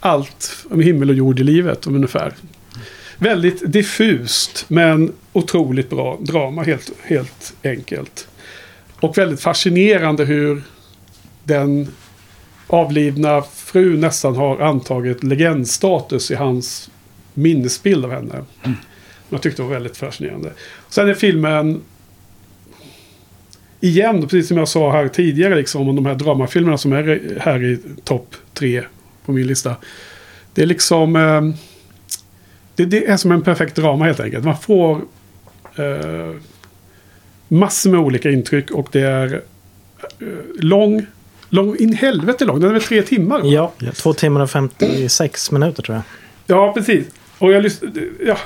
allt 0.00 0.66
om 0.70 0.80
himmel 0.80 1.10
och 1.10 1.16
jord 1.16 1.40
i 1.40 1.42
livet 1.42 1.86
ungefär. 1.86 2.32
Väldigt 3.18 3.72
diffust 3.72 4.64
men 4.68 5.12
otroligt 5.32 5.90
bra 5.90 6.18
drama 6.20 6.62
helt, 6.62 6.92
helt 7.02 7.54
enkelt. 7.64 8.28
Och 9.00 9.18
väldigt 9.18 9.40
fascinerande 9.40 10.24
hur 10.24 10.62
den 11.46 11.88
avlivna 12.66 13.42
frun 13.42 14.00
nästan 14.00 14.36
har 14.36 14.60
antagit 14.60 15.24
legendstatus 15.24 16.30
i 16.30 16.34
hans 16.34 16.90
minnesbild 17.34 18.04
av 18.04 18.10
henne. 18.10 18.44
Jag 19.28 19.42
tyckte 19.42 19.62
det 19.62 19.66
var 19.66 19.74
väldigt 19.74 19.96
fascinerande. 19.96 20.52
Sen 20.88 21.08
är 21.08 21.14
filmen 21.14 21.80
igen, 23.80 24.22
precis 24.22 24.48
som 24.48 24.56
jag 24.56 24.68
sa 24.68 24.92
här 24.92 25.08
tidigare, 25.08 25.54
liksom, 25.54 25.88
om 25.88 25.96
de 25.96 26.06
här 26.06 26.14
dramafilmerna 26.14 26.78
som 26.78 26.92
är 26.92 27.36
här 27.40 27.64
i 27.64 27.78
topp 28.04 28.34
tre 28.54 28.82
på 29.24 29.32
min 29.32 29.46
lista. 29.46 29.76
Det 30.54 30.62
är 30.62 30.66
liksom... 30.66 31.16
Eh, 31.16 31.42
det, 32.74 32.84
det 32.84 33.06
är 33.06 33.16
som 33.16 33.32
en 33.32 33.42
perfekt 33.42 33.76
drama 33.76 34.04
helt 34.04 34.20
enkelt. 34.20 34.44
Man 34.44 34.58
får 34.58 35.00
eh, 35.76 36.36
massor 37.48 37.90
med 37.90 38.00
olika 38.00 38.30
intryck 38.30 38.70
och 38.70 38.88
det 38.92 39.00
är 39.00 39.34
eh, 40.20 40.28
lång. 40.58 41.06
Lång 41.48 41.76
in 41.76 41.92
helvete 41.92 42.44
lång. 42.44 42.60
Den 42.60 42.68
är 42.68 42.72
väl 42.72 42.82
tre 42.82 43.02
timmar? 43.02 43.40
va? 43.40 43.46
Ja, 43.46 43.72
två 43.94 44.12
timmar 44.12 44.40
och 44.40 44.50
56 44.50 45.50
minuter 45.50 45.82
tror 45.82 45.96
jag. 45.96 46.02
Ja, 46.46 46.72
precis. 46.72 47.06
Och 47.38 47.52
jag 47.52 47.62
lyssnade... 47.62 48.00
Ja. 48.26 48.38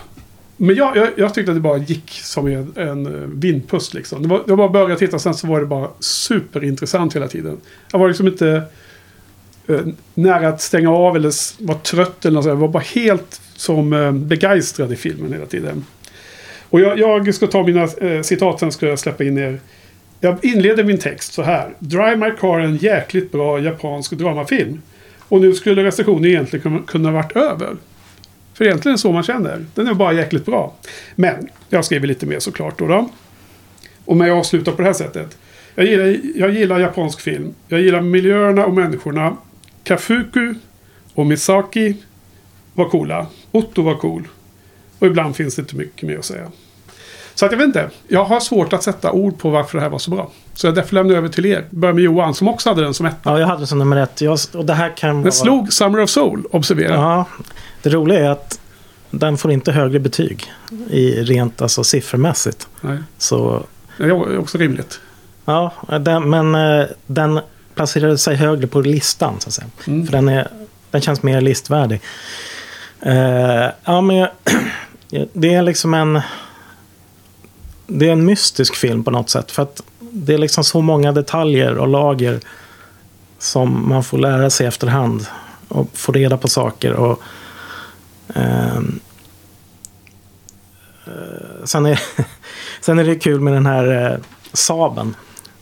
Men 0.56 0.76
jag, 0.76 0.96
jag, 0.96 1.08
jag 1.16 1.34
tyckte 1.34 1.52
att 1.52 1.56
det 1.56 1.60
bara 1.60 1.78
gick 1.78 2.10
som 2.10 2.46
en, 2.46 2.72
en 2.76 3.06
eh, 3.06 3.12
vindpust 3.12 3.94
liksom. 3.94 4.22
Det 4.22 4.28
var, 4.28 4.42
jag 4.46 4.58
bara 4.58 4.68
började 4.68 4.96
titta 4.96 5.18
sen 5.18 5.34
så 5.34 5.46
var 5.46 5.60
det 5.60 5.66
bara 5.66 5.88
superintressant 6.00 7.16
hela 7.16 7.28
tiden. 7.28 7.56
Jag 7.92 7.98
var 7.98 8.08
liksom 8.08 8.26
inte 8.26 8.62
eh, 9.66 9.80
nära 10.14 10.48
att 10.48 10.60
stänga 10.60 10.90
av 10.90 11.16
eller 11.16 11.32
var 11.66 11.74
trött 11.74 12.24
eller 12.24 12.34
något 12.34 12.44
sånt. 12.44 12.52
Jag 12.52 12.60
var 12.60 12.68
bara 12.68 12.82
helt 12.82 13.40
som 13.56 13.92
eh, 13.92 14.12
begeistrad 14.12 14.92
i 14.92 14.96
filmen 14.96 15.32
hela 15.32 15.46
tiden. 15.46 15.84
Och 16.70 16.80
jag, 16.80 16.98
jag 16.98 17.34
ska 17.34 17.46
ta 17.46 17.62
mina 17.62 17.82
eh, 17.82 18.22
citat, 18.22 18.60
sen 18.60 18.72
ska 18.72 18.86
jag 18.86 18.98
släppa 18.98 19.24
in 19.24 19.38
er. 19.38 19.60
Jag 20.20 20.44
inleder 20.44 20.84
min 20.84 20.98
text 20.98 21.32
så 21.32 21.42
här. 21.42 21.74
Drive 21.78 22.16
My 22.16 22.30
Car 22.30 22.58
är 22.60 22.64
en 22.64 22.76
jäkligt 22.76 23.32
bra 23.32 23.60
japansk 23.60 24.12
dramafilm. 24.12 24.82
Och 25.18 25.40
nu 25.40 25.54
skulle 25.54 25.84
recensionen 25.84 26.24
egentligen 26.24 26.82
kunna- 26.86 27.10
varit 27.10 27.36
över. 27.36 27.76
För 28.54 28.64
egentligen 28.64 28.92
är 28.92 28.96
det 28.96 29.00
så 29.00 29.12
man 29.12 29.22
känner. 29.22 29.64
Den 29.74 29.86
är 29.86 29.94
bara 29.94 30.12
jäkligt 30.12 30.46
bra. 30.46 30.74
Men 31.16 31.48
jag 31.68 31.84
skriver 31.84 32.06
lite 32.06 32.26
mer 32.26 32.38
såklart 32.38 32.78
då. 32.78 32.86
då. 32.86 33.08
Och 34.04 34.16
när 34.16 34.26
jag 34.26 34.38
avslutar 34.38 34.72
på 34.72 34.78
det 34.82 34.88
här 34.88 34.92
sättet. 34.94 35.38
Jag 35.74 35.86
gillar, 35.86 36.16
jag 36.36 36.50
gillar 36.50 36.78
japansk 36.80 37.20
film. 37.20 37.54
Jag 37.68 37.80
gillar 37.80 38.00
miljöerna 38.00 38.66
och 38.66 38.74
människorna. 38.74 39.36
Kafuku 39.84 40.54
och 41.14 41.26
Misaki 41.26 41.96
var 42.74 42.88
coola. 42.88 43.26
Otto 43.52 43.82
var 43.82 43.94
cool. 43.96 44.28
Och 44.98 45.06
ibland 45.06 45.36
finns 45.36 45.56
det 45.56 45.62
inte 45.62 45.76
mycket 45.76 46.02
mer 46.02 46.18
att 46.18 46.24
säga. 46.24 46.50
Så 47.40 47.46
att 47.46 47.52
jag 47.52 47.58
vet 47.58 47.66
inte. 47.66 47.90
Jag 48.08 48.24
har 48.24 48.40
svårt 48.40 48.72
att 48.72 48.82
sätta 48.82 49.12
ord 49.12 49.38
på 49.38 49.50
varför 49.50 49.78
det 49.78 49.82
här 49.82 49.90
var 49.90 49.98
så 49.98 50.10
bra. 50.10 50.30
Så 50.54 50.66
jag 50.66 50.74
därför 50.74 50.94
lämnar 50.94 51.14
över 51.14 51.28
till 51.28 51.46
er. 51.46 51.64
Börjar 51.70 51.92
med 51.94 52.04
Johan 52.04 52.34
som 52.34 52.48
också 52.48 52.68
hade 52.68 52.82
den 52.82 52.94
som 52.94 53.06
ett. 53.06 53.16
Ja, 53.22 53.38
jag 53.40 53.46
hade 53.46 53.58
den 53.60 53.66
som 53.66 53.78
nummer 53.78 53.96
ett. 53.96 54.20
Jag, 54.20 54.38
och 54.54 54.64
det 54.64 54.74
här 54.74 54.96
kan 54.96 55.10
vara... 55.16 55.22
Den 55.22 55.32
slog 55.32 55.72
Summer 55.72 56.00
of 56.02 56.10
Soul, 56.10 56.44
observera. 56.50 56.94
Ja, 56.94 57.24
det 57.82 57.90
roliga 57.90 58.18
är 58.26 58.30
att 58.30 58.60
den 59.10 59.36
får 59.36 59.50
inte 59.52 59.72
högre 59.72 59.98
betyg 59.98 60.52
i 60.90 61.10
rent 61.22 61.62
alltså 61.62 61.84
siffermässigt. 61.84 62.68
Nej, 62.80 62.98
Så 63.18 63.62
det 63.96 64.04
är 64.04 64.38
också 64.38 64.58
rimligt. 64.58 65.00
ja, 65.44 65.72
den, 66.00 66.30
men 66.30 66.54
eh, 66.54 66.86
den 67.06 67.40
placerade 67.74 68.18
sig 68.18 68.36
högre 68.36 68.66
på 68.66 68.80
listan 68.80 69.34
så 69.40 69.48
att 69.48 69.54
säga. 69.54 69.68
Mm. 69.86 70.06
För 70.06 70.12
den, 70.12 70.28
är, 70.28 70.48
den 70.90 71.00
känns 71.00 71.22
mer 71.22 71.40
listvärdig. 71.40 72.00
Eh, 73.00 73.66
ja, 73.84 74.00
men 74.00 74.16
jag- 74.16 74.30
det 75.32 75.54
är 75.54 75.62
liksom 75.62 75.94
en... 75.94 76.20
Det 77.92 78.08
är 78.08 78.12
en 78.12 78.24
mystisk 78.24 78.76
film 78.76 79.04
på 79.04 79.10
något 79.10 79.30
sätt. 79.30 79.50
För 79.50 79.62
att 79.62 79.82
det 79.98 80.34
är 80.34 80.38
liksom 80.38 80.64
så 80.64 80.80
många 80.80 81.12
detaljer 81.12 81.78
och 81.78 81.88
lager 81.88 82.40
som 83.38 83.88
man 83.88 84.04
får 84.04 84.18
lära 84.18 84.50
sig 84.50 84.66
efterhand. 84.66 85.26
Och 85.68 85.88
få 85.92 86.12
reda 86.12 86.36
på 86.36 86.48
saker. 86.48 86.92
Och, 86.92 87.22
ehm, 88.34 89.00
eh, 91.06 91.64
sen, 91.64 91.86
är, 91.86 92.00
sen 92.80 92.98
är 92.98 93.04
det 93.04 93.16
kul 93.16 93.40
med 93.40 93.52
den 93.52 93.66
här 93.66 94.12
eh, 94.12 94.18
Saben. 94.52 95.14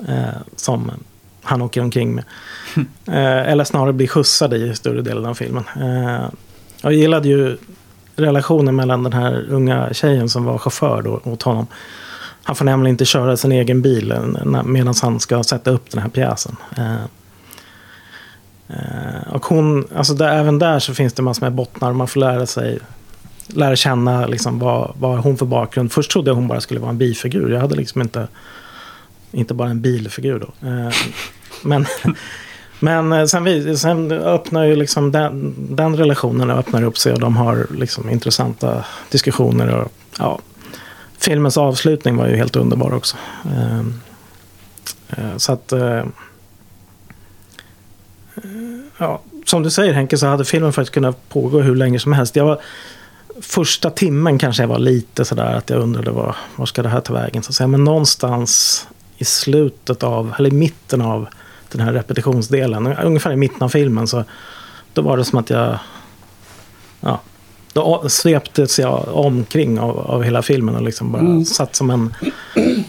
Eh, 0.09 0.41
som 0.57 0.91
han 1.43 1.63
åker 1.63 1.81
omkring 1.81 2.15
med. 2.15 2.25
Eh, 3.07 3.51
eller 3.51 3.65
snarare 3.65 3.93
blir 3.93 4.07
skjutsad 4.07 4.55
i 4.55 4.75
större 4.75 5.03
delen 5.03 5.27
av 5.27 5.35
filmen. 5.35 5.65
Eh, 5.77 6.29
jag 6.81 6.93
gillade 6.93 7.29
ju 7.29 7.59
relationen 8.17 8.77
mellan 8.77 9.03
den 9.03 9.13
här 9.13 9.47
unga 9.49 9.95
tjejen 9.95 10.29
som 10.29 10.45
var 10.45 10.59
chaufför 10.59 11.03
då, 11.03 11.21
åt 11.25 11.43
honom. 11.43 11.67
Han 12.49 12.57
får 12.57 12.65
nämligen 12.65 12.95
inte 12.95 13.05
köra 13.05 13.37
sin 13.37 13.53
egen 13.53 13.83
bil 13.83 14.15
medan 14.65 14.95
han 15.03 15.21
ska 15.21 15.43
sätta 15.45 15.71
upp 15.71 15.91
den 15.91 16.03
här 16.03 16.09
pjäsen. 16.09 16.57
Eh, 16.77 17.03
eh, 18.69 19.33
och 19.33 19.47
hon, 19.47 19.89
alltså 19.97 20.15
där, 20.15 20.39
även 20.39 20.59
där 20.59 20.79
så 20.79 20.95
finns 20.95 21.13
det 21.13 21.23
massor 21.23 21.47
med 21.47 21.53
bottnar. 21.53 21.93
Man 21.93 22.09
får 22.09 22.21
lära 22.21 22.47
sig 22.47 22.79
lära 23.47 23.77
känna 23.77 24.27
liksom 24.27 24.59
vad, 24.59 24.95
vad 24.99 25.19
hon 25.19 25.37
för 25.37 25.47
bakgrund. 25.47 25.93
Först 25.93 26.11
trodde 26.11 26.31
jag 26.31 26.35
hon 26.35 26.49
bara 26.49 26.61
skulle 26.61 26.81
vara 26.81 26.91
en 26.91 26.99
bifigur. 26.99 27.53
Jag 27.53 27.61
hade 27.61 27.77
liksom 27.77 28.03
inte, 28.03 28.29
inte 29.33 29.55
bara 29.55 29.71
en 29.71 29.81
bilfigur 29.81 30.39
då. 30.39 30.69
Eh, 30.69 30.93
men 31.63 31.87
men 32.81 33.29
sen, 33.29 33.45
vi, 33.45 33.77
sen 33.77 34.13
öppnar 34.13 34.65
ju 34.65 34.77
liksom 34.77 35.13
den, 35.13 35.55
den 35.77 35.97
relationen 35.97 36.51
öppnar 36.51 36.83
upp 36.83 36.99
sig 36.99 37.13
och 37.13 37.21
de 37.21 37.37
har 37.37 37.67
liksom 37.79 38.11
intressanta 38.11 38.85
diskussioner. 39.11 39.75
Och, 39.75 39.93
ja, 40.19 40.39
filmens 41.19 41.57
avslutning 41.57 42.17
var 42.17 42.27
ju 42.27 42.37
helt 42.37 42.57
underbar 42.57 42.95
också. 42.95 43.17
Eh, 43.45 43.79
eh, 45.09 45.37
så 45.37 45.53
att... 45.53 45.73
Eh, 45.73 45.99
eh, 45.99 46.05
Ja, 49.01 49.21
som 49.45 49.63
du 49.63 49.71
säger 49.71 49.93
Henke 49.93 50.19
så 50.19 50.27
hade 50.27 50.45
filmen 50.45 50.73
faktiskt 50.73 50.95
kunnat 50.95 51.29
pågå 51.29 51.61
hur 51.61 51.77
länge 51.77 51.99
som 51.99 52.13
helst. 52.13 52.37
Jag 52.37 52.45
var, 52.45 52.61
första 53.41 53.91
timmen 53.91 54.39
kanske 54.39 54.63
jag 54.63 54.69
var 54.69 54.79
lite 54.79 55.25
sådär 55.25 55.55
att 55.55 55.71
jag 55.71 55.81
undrade 55.83 56.11
var, 56.11 56.37
var 56.57 56.67
ska 56.67 56.83
det 56.83 56.89
här 56.89 57.01
ta 57.01 57.13
vägen. 57.13 57.43
Så 57.43 57.51
att 57.51 57.55
säga. 57.55 57.67
Men 57.67 57.85
någonstans 57.85 58.87
i 59.17 59.25
slutet 59.25 60.03
av, 60.03 60.35
eller 60.39 60.51
i 60.51 60.53
mitten 60.53 61.01
av 61.03 61.29
den 61.69 61.81
här 61.81 61.93
repetitionsdelen, 61.93 62.87
ungefär 62.87 63.33
i 63.33 63.37
mitten 63.37 63.63
av 63.63 63.69
filmen, 63.69 64.07
så 64.07 64.25
då 64.93 65.03
var 65.03 65.17
det 65.17 65.25
som 65.25 65.39
att 65.39 65.51
jag... 65.51 65.79
Ja, 67.01 67.21
då 67.79 68.09
sveptes 68.09 68.79
jag 68.79 69.09
omkring 69.13 69.81
av, 69.81 69.99
av 69.99 70.23
hela 70.23 70.43
filmen 70.43 70.77
och 70.77 70.83
liksom 70.83 71.13
bara 71.13 71.21
Mm. 71.23 71.45
satt 71.45 71.77
som 71.77 71.91
en... 71.91 72.15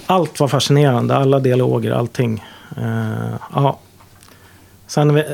Allt 0.06 0.40
var 0.40 0.48
fascinerande, 0.48 1.16
alla 1.16 1.40
dialoger, 1.40 1.92
allting. 1.92 2.44
Eh, 2.78 3.34
ja. 3.54 3.80
Sen, 4.88 5.14
vi- 5.14 5.26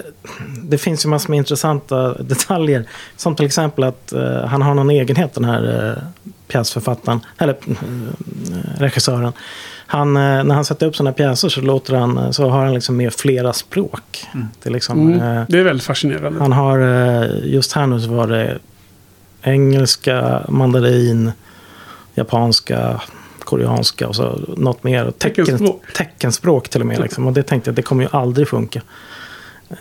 det 0.63 0.77
finns 0.77 1.05
ju 1.05 1.09
massor 1.09 1.29
med 1.29 1.37
intressanta 1.37 2.13
detaljer. 2.23 2.85
Som 3.17 3.35
till 3.35 3.45
exempel 3.45 3.83
att 3.83 4.13
eh, 4.13 4.45
han 4.45 4.61
har 4.61 4.73
någon 4.73 4.89
egenhet 4.89 5.33
den 5.33 5.45
här 5.45 5.89
uh, 5.89 5.97
pjäsförfattaren, 6.47 7.19
eller 7.37 7.55
eh, 7.67 8.79
regissören. 8.79 9.33
Han, 9.87 10.07
eh, 10.17 10.43
när 10.43 10.55
han 10.55 10.65
sätter 10.65 10.87
upp 10.87 10.95
sådana 10.95 11.11
pjäser 11.13 11.49
så, 11.49 11.61
låter 11.61 11.95
han, 11.95 12.17
eh, 12.17 12.31
så 12.31 12.49
har 12.49 12.63
han 12.65 12.73
liksom 12.73 12.97
med 12.97 13.13
flera 13.13 13.53
språk. 13.53 14.25
Det 14.63 14.69
är 14.69 14.73
liksom, 14.73 15.01
Mm. 15.13 15.37
eh, 15.37 15.43
Det 15.49 15.59
är 15.59 15.63
väldigt 15.63 15.85
fascinerande. 15.85 16.39
han 16.39 16.51
har, 16.51 16.79
eh, 16.79 17.29
just 17.43 17.71
här 17.73 17.87
nu 17.87 17.99
så 17.99 18.09
var 18.13 18.27
det 18.27 18.57
engelska, 19.45 20.45
mandarin, 20.49 21.31
japanska, 22.15 23.01
koreanska 23.39 24.07
och 24.07 24.15
så 24.15 24.39
något 24.57 24.83
mer. 24.83 25.05
Tecken- 25.11 25.45
Teckenspråk. 25.45 25.81
Teckenspråk 25.95 26.69
till 26.69 26.81
och 26.81 26.87
med. 26.87 26.99
Liksom. 26.99 27.27
Och 27.27 27.33
det 27.33 27.43
tänkte 27.43 27.69
jag, 27.69 27.75
det 27.75 27.81
kommer 27.81 28.03
ju 28.03 28.09
aldrig 28.11 28.47
funka. 28.47 28.81
Eh, 29.69 29.77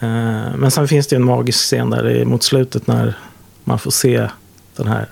Men 0.57 0.71
sen 0.71 0.89
finns 0.89 1.07
det 1.07 1.17
ju 1.17 1.21
en 1.21 1.27
magisk 1.27 1.59
scen 1.59 1.91
där 1.91 2.25
mot 2.25 2.43
slutet 2.43 2.87
när 2.87 3.15
man 3.65 3.79
får 3.79 3.91
se 3.91 4.29
den 4.77 4.87
här 4.87 5.07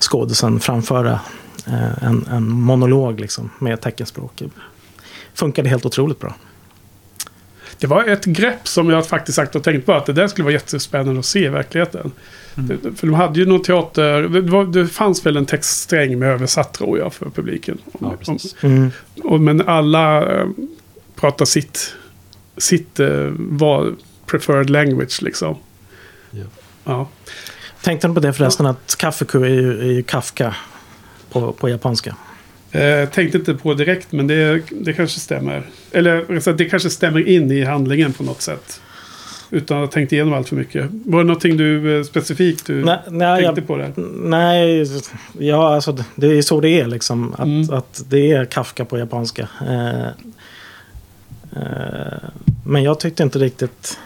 skådisen 0.00 0.60
framföra 0.60 1.20
eh, 1.66 2.04
en, 2.04 2.26
en 2.30 2.50
monolog 2.50 3.20
liksom, 3.20 3.50
med 3.58 3.80
teckenspråk. 3.80 4.42
Funkade 5.34 5.68
helt 5.68 5.86
otroligt 5.86 6.20
bra. 6.20 6.34
Det 7.82 7.88
var 7.88 8.04
ett 8.04 8.24
grepp 8.24 8.68
som 8.68 8.90
jag 8.90 9.06
faktiskt 9.06 9.36
sagt 9.36 9.56
och 9.56 9.62
tänkt 9.64 9.86
på 9.86 9.92
att 9.92 10.06
det 10.06 10.12
där 10.12 10.28
skulle 10.28 10.44
vara 10.44 10.52
jättespännande 10.52 11.18
att 11.20 11.26
se 11.26 11.44
i 11.44 11.48
verkligheten. 11.48 12.12
Det- 12.54 12.96
För 12.96 13.06
de 13.06 13.14
hade 13.14 13.40
ju 13.40 13.46
någon 13.46 13.62
teater, 13.62 14.22
det, 14.22 14.40
var, 14.40 14.64
det 14.64 14.86
fanns 14.88 15.26
väl 15.26 15.36
en 15.36 15.46
textsträng 15.46 16.18
med 16.18 16.28
översatt 16.28 16.72
tror 16.74 16.98
jag 16.98 17.14
för 17.14 17.30
publiken. 17.30 17.78
Ja, 18.00 18.14
Om-. 18.26 18.38
Mm. 18.62 18.90
och, 19.24 19.40
men 19.40 19.68
alla 19.68 20.32
eh, 20.40 20.46
pratar 21.16 21.44
sitt, 21.44 21.94
sitt 22.56 23.00
eh, 23.00 23.28
var 23.36 23.94
preferred 24.26 24.70
language 24.70 25.22
liksom. 25.22 25.56
Ja. 26.30 26.44
Ja. 26.84 27.08
Tänkte 27.82 28.08
du 28.08 28.14
på 28.14 28.20
det 28.20 28.32
förresten 28.32 28.66
att 28.66 28.96
kaffeku 28.98 29.42
är 29.44 29.48
ju, 29.48 29.80
är 29.80 29.92
ju 29.92 30.02
Kafka 30.02 30.54
på, 31.32 31.52
på 31.52 31.68
japanska? 31.68 32.16
Eh, 32.72 33.08
tänkte 33.08 33.38
inte 33.38 33.54
på 33.54 33.74
direkt 33.74 34.12
men 34.12 34.26
det, 34.26 34.62
det 34.70 34.92
kanske 34.92 35.20
stämmer. 35.20 35.62
Eller 35.92 36.52
det 36.52 36.64
kanske 36.64 36.90
stämmer 36.90 37.28
in 37.28 37.50
i 37.50 37.64
handlingen 37.64 38.12
på 38.12 38.22
något 38.22 38.42
sätt. 38.42 38.80
Utan 39.50 39.76
att 39.78 39.88
ha 39.88 39.92
tänkt 39.92 40.12
igenom 40.12 40.32
allt 40.34 40.48
för 40.48 40.56
mycket. 40.56 40.90
Var 41.04 41.18
det 41.18 41.24
någonting 41.26 41.56
du 41.56 41.98
eh, 41.98 42.04
specifikt 42.04 42.66
du 42.66 42.84
Nej, 42.84 42.98
nej, 43.08 43.42
tänkte 43.44 43.60
jag, 43.60 43.66
på 43.66 43.76
där? 43.76 43.92
nej 44.28 44.86
ja, 45.38 45.74
alltså, 45.74 45.98
det 46.14 46.26
är 46.38 46.42
så 46.42 46.60
det 46.60 46.68
är 46.68 46.86
liksom. 46.86 47.32
Att, 47.32 47.40
Mm. 47.46 47.70
att 47.70 48.04
det 48.08 48.32
är 48.32 48.44
Kafka 48.44 48.84
på 48.84 48.98
japanska. 48.98 49.48
Eh, 49.68 50.06
eh, 51.62 52.18
men 52.66 52.82
jag 52.82 53.00
tyckte 53.00 53.22
inte 53.22 53.38
riktigt 53.38 53.98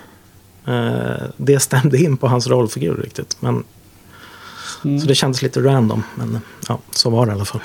eh, 0.67 1.23
det 1.37 1.61
stämde 1.61 1.99
in 1.99 2.17
på 2.17 2.29
hans 2.29 2.47
rollfigur 2.49 2.95
riktigt. 3.05 3.37
Men, 3.41 3.65
Mm. 4.85 5.01
Så 5.01 5.07
det 5.07 5.15
kändes 5.15 5.43
lite 5.43 5.61
random. 5.61 6.03
Men 6.15 6.41
ja, 6.69 6.79
så 6.91 7.11
var 7.11 7.27
det 7.27 7.33
i 7.33 7.35
alla 7.35 7.45
fall. 7.45 7.61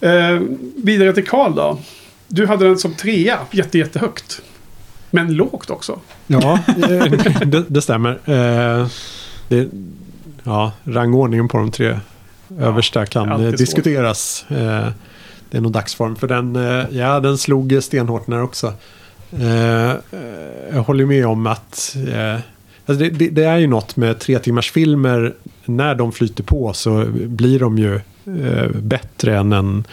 Eh, 0.00 0.40
vidare 0.84 1.12
till 1.12 1.26
Karl 1.26 1.54
då. 1.54 1.78
Du 2.28 2.46
hade 2.46 2.64
den 2.64 2.78
som 2.78 2.94
trea, 2.94 3.38
jätte, 3.50 3.78
jättehögt. 3.78 4.40
Men 5.10 5.32
lågt 5.34 5.70
också. 5.70 5.98
Ja, 6.26 6.58
det, 7.46 7.64
det 7.68 7.82
stämmer. 7.82 8.10
Eh, 8.24 8.86
Det, 9.48 9.68
ja, 10.44 10.72
rangordningen 10.84 11.48
på 11.48 11.56
de 11.58 11.70
tre 11.70 11.98
översta 12.58 13.06
kan 13.06 13.30
eh, 13.30 13.52
diskuteras. 13.52 14.44
Eh, 14.48 14.88
Det 15.50 15.56
är 15.56 15.60
nog 15.60 15.72
dagsform 15.72 16.16
för 16.16 16.28
den. 16.28 16.56
eh, 16.56 16.84
Ja, 16.90 17.20
den 17.20 17.38
slog 17.38 17.78
stenhårt 17.82 18.26
när 18.26 18.42
också. 18.42 18.72
Eh, 19.40 19.90
eh, 19.90 19.96
Jag 20.72 20.82
håller 20.82 21.04
med 21.06 21.26
om 21.26 21.46
att 21.46 21.96
eh, 22.14 22.34
alltså 22.86 23.04
det, 23.04 23.10
det, 23.10 23.28
det 23.28 23.44
är 23.44 23.56
ju 23.58 23.66
något 23.66 23.96
med 23.96 24.18
tre 24.18 24.38
timmars 24.38 24.70
filmer. 24.70 25.34
När 25.64 25.94
de 25.94 26.12
flyter 26.12 26.42
på 26.44 26.72
så 26.72 27.04
blir 27.14 27.58
de 27.58 27.78
ju 27.78 27.94
eh, 27.94 28.00
bättre 28.82 29.36
än 29.38 29.52
en, 29.52 29.84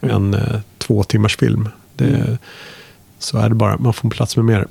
en 0.00 0.34
eh, 0.34 0.60
två 0.78 1.02
timmars 1.02 1.36
film. 1.36 1.68
Det, 1.94 2.04
Mm. 2.04 2.38
Så 3.18 3.38
är 3.38 3.48
det 3.48 3.54
bara. 3.54 3.76
Man 3.78 3.92
får 3.92 4.10
plats 4.10 4.36
med 4.36 4.44
mer. 4.44 4.66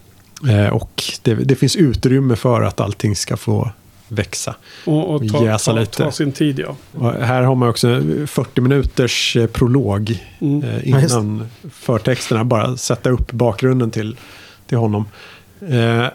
Eh, 0.49 0.67
och 0.73 1.03
det, 1.21 1.33
det 1.35 1.55
finns 1.55 1.75
utrymme 1.75 2.35
för 2.35 2.61
att 2.61 2.79
allting 2.79 3.15
ska 3.15 3.37
få 3.37 3.71
växa. 4.07 4.55
Och, 4.85 5.15
och 5.15 5.27
ta, 5.29 5.45
Jäsa 5.45 5.71
ta, 5.73 5.79
lite. 5.79 5.97
ta 6.03 6.11
sin 6.11 6.31
tid 6.31 6.59
ja. 6.59 6.75
Och 6.91 7.11
här 7.13 7.41
har 7.43 7.55
man 7.55 7.69
också 7.69 8.01
40 8.27 8.61
minuters 8.61 9.35
eh, 9.35 9.47
prolog 9.47 10.25
Mm. 10.39 10.63
eh, 10.63 10.89
Ja, 10.89 10.99
just 11.01 11.13
innan 11.15 11.47
förtexterna. 11.73 12.43
Bara 12.43 12.77
sätta 12.77 13.09
upp 13.09 13.31
bakgrunden 13.31 13.91
till, 13.91 14.17
till 14.67 14.77
honom. 14.77 15.05
Eh, 15.69 16.05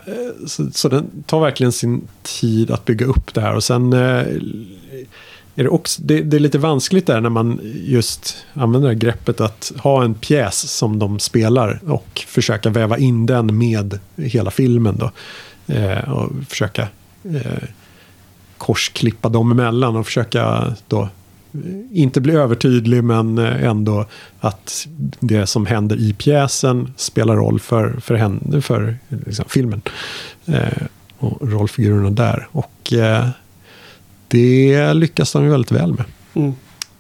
så, 0.47 0.71
så 0.73 0.89
den 0.89 1.23
tar 1.27 1.41
verkligen 1.41 1.73
sin 1.73 2.09
tid 2.23 2.71
att 2.71 2.85
bygga 2.85 3.07
upp 3.07 3.35
det 3.35 3.41
här. 3.41 3.55
Och 3.55 3.65
sen 3.65 3.93
eh, 3.93 4.25
är 5.56 5.62
det 5.62 5.68
också, 5.68 6.02
det, 6.05 6.20
det 6.22 6.36
är 6.36 6.40
lite 6.40 6.59
vanskligt 6.59 7.06
där 7.06 7.20
när 7.20 7.31
man 7.31 7.60
just 7.74 8.36
använder 8.55 8.89
det 8.89 8.94
här 8.94 9.01
greppet 9.01 9.40
att 9.40 9.72
ha 9.78 10.05
en 10.05 10.14
pjäs 10.14 10.70
som 10.70 10.98
de 10.98 11.18
spelar 11.18 11.81
och 11.86 12.24
försöka 12.26 12.70
väva 12.70 12.98
in 12.98 13.26
den 13.26 13.59
med 13.59 13.98
hela 14.16 14.51
filmen 14.51 14.97
då. 14.98 15.10
Eh, 15.74 16.12
och 16.12 16.31
försöka 16.48 16.89
eh, 17.24 17.68
korsklippa 18.59 19.28
dem 19.28 19.51
emellan 19.52 19.97
och 19.97 20.06
försöka 20.06 20.74
då 20.89 21.02
eh, 21.02 21.09
inte 21.93 22.20
bli 22.20 22.35
övertydlig 22.35 23.05
men 23.05 23.39
eh, 23.39 23.64
ändå 23.64 24.06
att 24.40 24.86
det 25.20 25.47
som 25.47 25.66
händer 25.66 25.97
i 25.97 26.12
pjäsen 26.12 26.94
spelar 26.97 27.36
roll 27.36 27.60
för, 27.60 28.01
för, 28.01 28.14
henne, 28.14 28.60
för 28.60 28.97
liksom, 29.09 29.44
filmen. 29.48 29.82
Eh, 30.47 30.86
och 31.18 31.51
rollfigurerna 31.51 32.10
där. 32.10 32.48
Och 32.52 32.93
eh, 32.93 33.28
det 34.28 34.94
lyckas 34.94 35.32
de 35.32 35.44
ju 35.44 35.51
väldigt 35.51 35.72
väl 35.72 35.92
med. 35.92 36.05
Mm. 36.34 36.55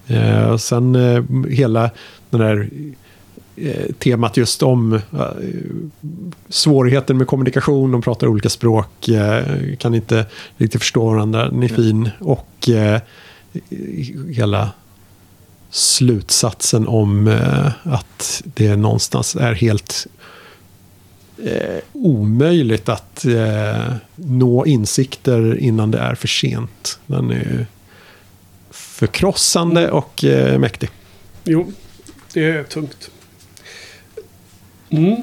Eh, 0.06 0.56
sen 0.56 0.94
eh, 0.94 1.24
hela 1.50 1.90
den 2.30 2.40
här 2.40 2.70
eh, 3.56 3.92
temat 3.98 4.36
just 4.36 4.62
om 4.62 4.92
eh, 4.92 5.00
svårigheten 6.48 7.18
med 7.18 7.26
kommunikation. 7.26 7.92
De 7.92 8.02
pratar 8.02 8.26
olika 8.26 8.48
språk, 8.48 9.08
eh, 9.08 9.76
kan 9.78 9.94
inte 9.94 10.26
riktigt 10.56 10.80
förstå 10.80 11.06
varandra. 11.06 11.50
Den 11.50 11.62
är 11.62 11.68
fin. 11.68 12.10
Och 12.20 12.68
hela 14.30 14.70
slutsatsen 15.70 16.88
om 16.88 17.40
att 17.82 18.42
det 18.44 18.76
någonstans 18.76 19.36
är 19.36 19.52
helt 19.52 20.06
eh, 21.44 21.80
omöjligt 21.92 22.88
att 22.88 23.24
eh, 23.24 23.94
nå 24.14 24.66
insikter 24.66 25.58
innan 25.58 25.90
det 25.90 25.98
är 25.98 26.14
för 26.14 26.28
sent. 26.28 26.98
Den 27.06 27.30
är 27.30 27.34
ju 27.34 27.66
förkrossande 28.70 29.90
och 29.90 30.24
eh, 30.24 30.58
mäktig. 30.58 30.90
Jo, 31.44 31.72
det 32.32 32.44
är 32.44 32.64
tungt. 32.64 33.10
Mm. 34.90 35.16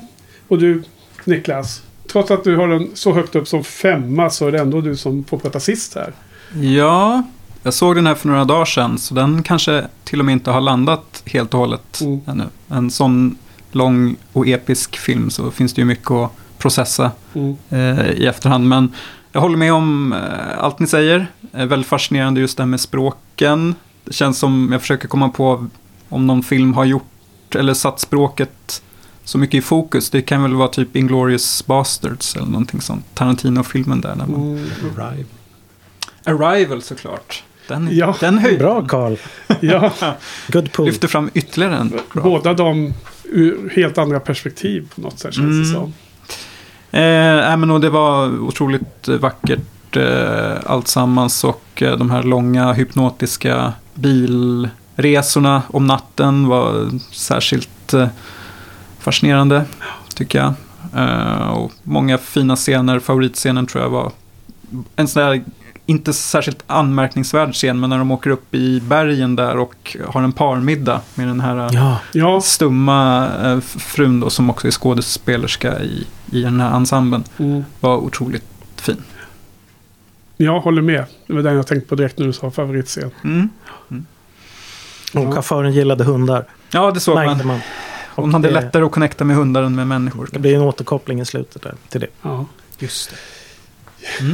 Och 0.48 0.60
du, 0.60 0.84
Niklas. 1.26 1.82
Trots 2.12 2.32
att 2.32 2.44
du 2.44 2.56
har 2.56 2.68
den 2.68 2.90
så 2.94 3.14
högt 3.14 3.36
upp 3.36 3.48
som 3.48 3.64
femma 3.64 4.30
så 4.30 4.48
är 4.48 4.52
det 4.52 4.60
ändå 4.60 4.82
du 4.82 4.98
som 4.98 5.24
får 5.24 5.38
prata 5.38 5.60
sist 5.60 5.96
här. 5.96 6.14
Ja, 6.62 7.24
jag 7.64 7.74
såg 7.74 7.96
den 7.96 8.08
här 8.08 8.16
för 8.16 8.28
några 8.28 8.46
dagar 8.46 8.66
sedan, 8.66 8.98
så 9.00 9.14
den 9.14 9.44
kanske 9.44 9.86
till 10.04 10.20
och 10.20 10.26
med 10.26 10.34
inte 10.34 10.52
har 10.52 10.62
landat 10.62 11.24
helt 11.26 11.54
och 11.54 11.60
hållet 11.60 12.02
Mm. 12.02 12.20
ännu. 12.28 12.44
En 12.70 12.92
sån 12.92 13.38
lång 13.76 14.16
och 14.34 14.48
episk 14.48 14.98
film 14.98 15.30
så 15.30 15.52
finns 15.52 15.74
det 15.74 15.82
ju 15.82 15.86
mycket 15.86 16.12
att 16.12 16.32
processa 16.58 17.12
Mm. 17.34 17.56
eh, 17.70 18.10
i 18.12 18.26
efterhand. 18.28 18.68
Men 18.68 18.94
jag 19.32 19.42
håller 19.42 19.58
med 19.58 19.74
om 19.74 20.14
eh, 20.14 20.58
allt 20.64 20.80
ni 20.80 20.88
säger. 20.88 21.28
Eh, 21.54 21.66
väldigt 21.66 21.88
fascinerande 21.88 22.42
just 22.42 22.58
det 22.58 22.64
här 22.64 22.68
med 22.68 22.80
språken. 22.80 23.76
Det 24.04 24.14
känns 24.14 24.40
som 24.40 24.70
jag 24.72 24.82
försöker 24.82 25.08
komma 25.08 25.30
på 25.30 25.68
om 26.10 26.28
någon 26.28 26.44
film 26.44 26.74
har 26.74 26.86
gjort 26.86 27.56
eller 27.56 27.74
satt 27.74 28.00
språket 28.00 28.84
så 29.24 29.38
mycket 29.38 29.58
i 29.58 29.62
fokus. 29.62 30.10
Det 30.10 30.22
kan 30.22 30.44
väl 30.44 30.54
vara 30.54 30.68
typ 30.68 30.96
Inglourious 30.96 31.66
Basterds 31.66 32.36
eller 32.36 32.46
någonting 32.48 32.82
sånt. 32.82 33.06
Tarantino-filmen 33.14 34.02
där. 34.02 34.16
När 34.16 34.26
man... 34.26 34.42
Mm. 34.42 35.26
Arrival 36.24 36.82
såklart. 36.82 37.44
Den, 37.72 37.90
Ja, 37.92 38.16
den 38.20 38.38
höjden 38.38 38.60
Bra 38.60 38.88
Carl. 38.88 39.16
Ja, 39.60 39.92
Good 40.48 40.72
pull. 40.72 40.86
lyfter 40.86 41.08
fram 41.08 41.30
ytterligare 41.34 41.76
en 41.76 41.90
bra. 42.14 42.24
båda 42.24 42.54
de 42.54 42.94
ur 43.24 43.74
helt 43.76 43.98
andra 43.98 44.20
perspektiv 44.20 44.90
på 44.96 45.02
något 45.02 45.20
sätt 45.20 45.34
känns 45.34 45.72
det 45.72 45.78
Mm. 45.80 45.82
som. 45.82 45.94
Eh, 46.92 47.58
men 47.58 47.72
och 47.72 47.82
det 47.82 47.90
var 47.90 48.40
otroligt 48.40 49.08
vackert 49.08 49.96
eh, 49.98 50.52
alltsammans 50.66 51.44
och 51.44 51.64
eh, 51.82 51.98
de 51.98 52.12
här 52.12 52.24
långa 52.24 52.74
hypnotiska 52.74 53.74
bilresorna 53.94 55.62
om 55.68 55.88
natten 55.88 56.48
var 56.48 56.90
särskilt 57.12 57.94
eh, 57.94 58.08
fascinerande 59.00 59.64
tycker 60.16 60.40
jag. 60.40 60.54
Eh, 61.04 61.48
och 61.50 61.72
många 61.84 62.18
fina 62.18 62.56
scener, 62.56 63.00
favoritscenen 63.00 63.66
tror 63.66 63.84
jag 63.84 63.90
var 63.90 64.12
en 64.96 65.08
sån 65.08 65.24
där 65.24 65.44
inte 65.92 66.14
särskilt 66.14 66.64
anmärkningsvärd 66.68 67.54
scen, 67.54 67.80
men 67.80 67.90
när 67.90 67.98
de 67.98 68.12
åker 68.12 68.30
upp 68.30 68.56
i 68.56 68.82
bergen 68.82 69.36
där 69.36 69.58
och 69.58 69.98
har 70.08 70.22
en 70.22 70.32
parmiddag 70.32 71.02
med 71.16 71.28
den 71.28 71.40
här 71.40 71.70
Ja, 71.74 72.00
Ja, 72.12 72.42
stumma 72.42 73.30
eh, 73.44 73.60
frun 73.60 74.20
då, 74.20 74.30
som 74.30 74.50
också 74.50 74.68
är 74.68 74.72
skådespelerska 74.72 75.80
i, 75.84 76.08
i 76.32 76.42
den 76.42 76.60
här 76.60 76.76
ensemblen, 76.76 77.24
mm. 77.38 77.64
var 77.80 77.98
otroligt 77.98 78.44
fin. 78.76 79.04
jag 80.38 80.60
håller 80.60 80.82
med. 80.82 81.06
Det 81.28 81.34
var 81.34 81.42
den 81.42 81.56
jag 81.56 81.68
tänkte 81.68 81.90
på 81.90 81.96
direkt 81.96 82.20
när 82.20 82.28
du 82.28 82.34
sa 82.34 82.52
favoritscen. 82.52 83.12
Mm. 83.24 83.50
och 85.14 85.34
chauffören 85.34 85.74
gillade 85.74 86.04
hundar. 86.04 86.46
Ja, 86.72 86.92
det 86.92 87.00
såg 87.00 87.16
Märkte 87.16 87.38
man. 87.38 87.48
man. 87.48 87.60
Och 88.16 88.24
Hon 88.24 88.34
hade 88.34 88.48
det, 88.48 88.54
lättare 88.54 88.84
att 88.84 88.92
connecta 88.92 89.24
med 89.24 89.36
hundar 89.36 89.64
än 89.64 89.76
med 89.76 89.88
människor. 89.88 90.30
det 90.32 90.40
blir 90.40 90.56
en 90.56 90.62
återkoppling 90.62 91.22
i 91.22 91.26
slutet 91.26 91.62
där, 91.62 91.74
till 91.90 92.02
det. 92.02 92.08
Ja. 92.22 92.46
Just 92.80 93.10
det. 93.10 93.16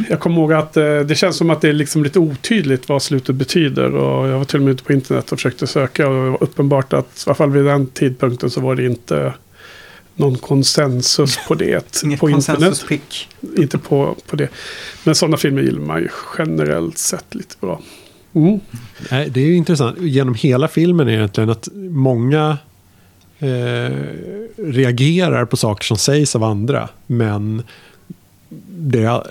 Jag 0.10 0.20
kommer 0.20 0.38
ihåg 0.38 0.54
att 0.54 0.78
eh, 0.78 1.00
det 1.00 1.16
känns 1.16 1.38
som 1.38 1.50
att 1.50 1.62
det 1.62 1.70
är 1.70 1.74
liksom 1.74 2.04
lite 2.04 2.20
otydligt 2.20 2.90
vad 2.90 3.02
slutet 3.02 3.36
betyder. 3.36 3.96
Och 3.96 4.28
jag 4.28 4.38
var 4.38 4.46
till 4.46 4.60
och 4.60 4.66
med 4.66 4.72
ute 4.72 4.84
på 4.84 4.94
internet 4.94 5.32
och 5.32 5.38
försökte 5.38 5.68
söka. 5.68 6.08
Och 6.10 6.26
det 6.26 6.30
var 6.30 6.44
uppenbart 6.44 6.94
att 6.94 7.06
i 7.06 7.24
alla 7.26 7.36
fall 7.36 7.52
vid 7.52 7.66
den 7.66 7.88
tidpunkten 7.88 8.50
så 8.50 8.62
var 8.62 8.76
det 8.76 8.86
inte 8.86 9.34
någon 10.16 10.38
konsensus 10.38 11.40
på 11.48 11.56
det. 11.56 12.02
Inget 12.04 12.20
på 12.20 12.30
internet. 12.30 12.86
Inte 13.58 13.78
på, 13.78 14.16
på 14.30 14.36
det. 14.36 14.50
Men 15.04 15.16
sådana 15.16 15.38
filmer 15.38 15.62
gillar 15.62 15.82
man 15.82 16.02
ju 16.02 16.10
generellt 16.38 16.98
sett 16.98 17.36
lite 17.36 17.56
bra. 17.62 17.82
Mm. 18.34 18.60
Det 19.10 19.42
är 19.42 19.46
ju 19.46 19.56
intressant. 19.56 20.02
Genom 20.02 20.36
hela 20.36 20.68
filmen 20.68 21.10
egentligen 21.10 21.50
att 21.50 21.68
många 21.76 22.58
eh, 23.40 23.96
reagerar 24.58 25.46
på 25.46 25.58
saker 25.58 25.86
som 25.86 25.98
sägs 25.98 26.36
av 26.36 26.44
andra. 26.44 26.90
Men 27.08 27.64
det 28.70 29.04
är 29.04 29.24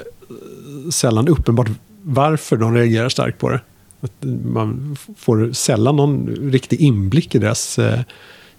sällan 0.90 1.28
uppenbart 1.28 1.68
varför 2.02 2.56
de 2.56 2.74
reagerar 2.74 3.08
starkt 3.08 3.38
på 3.38 3.48
det. 3.50 3.60
Att 4.00 4.12
man 4.44 4.96
får 5.18 5.52
sällan 5.52 5.96
någon 5.96 6.26
riktig 6.52 6.80
inblick 6.80 7.34
i 7.34 7.38
deras 7.38 7.78
eh, 7.78 8.00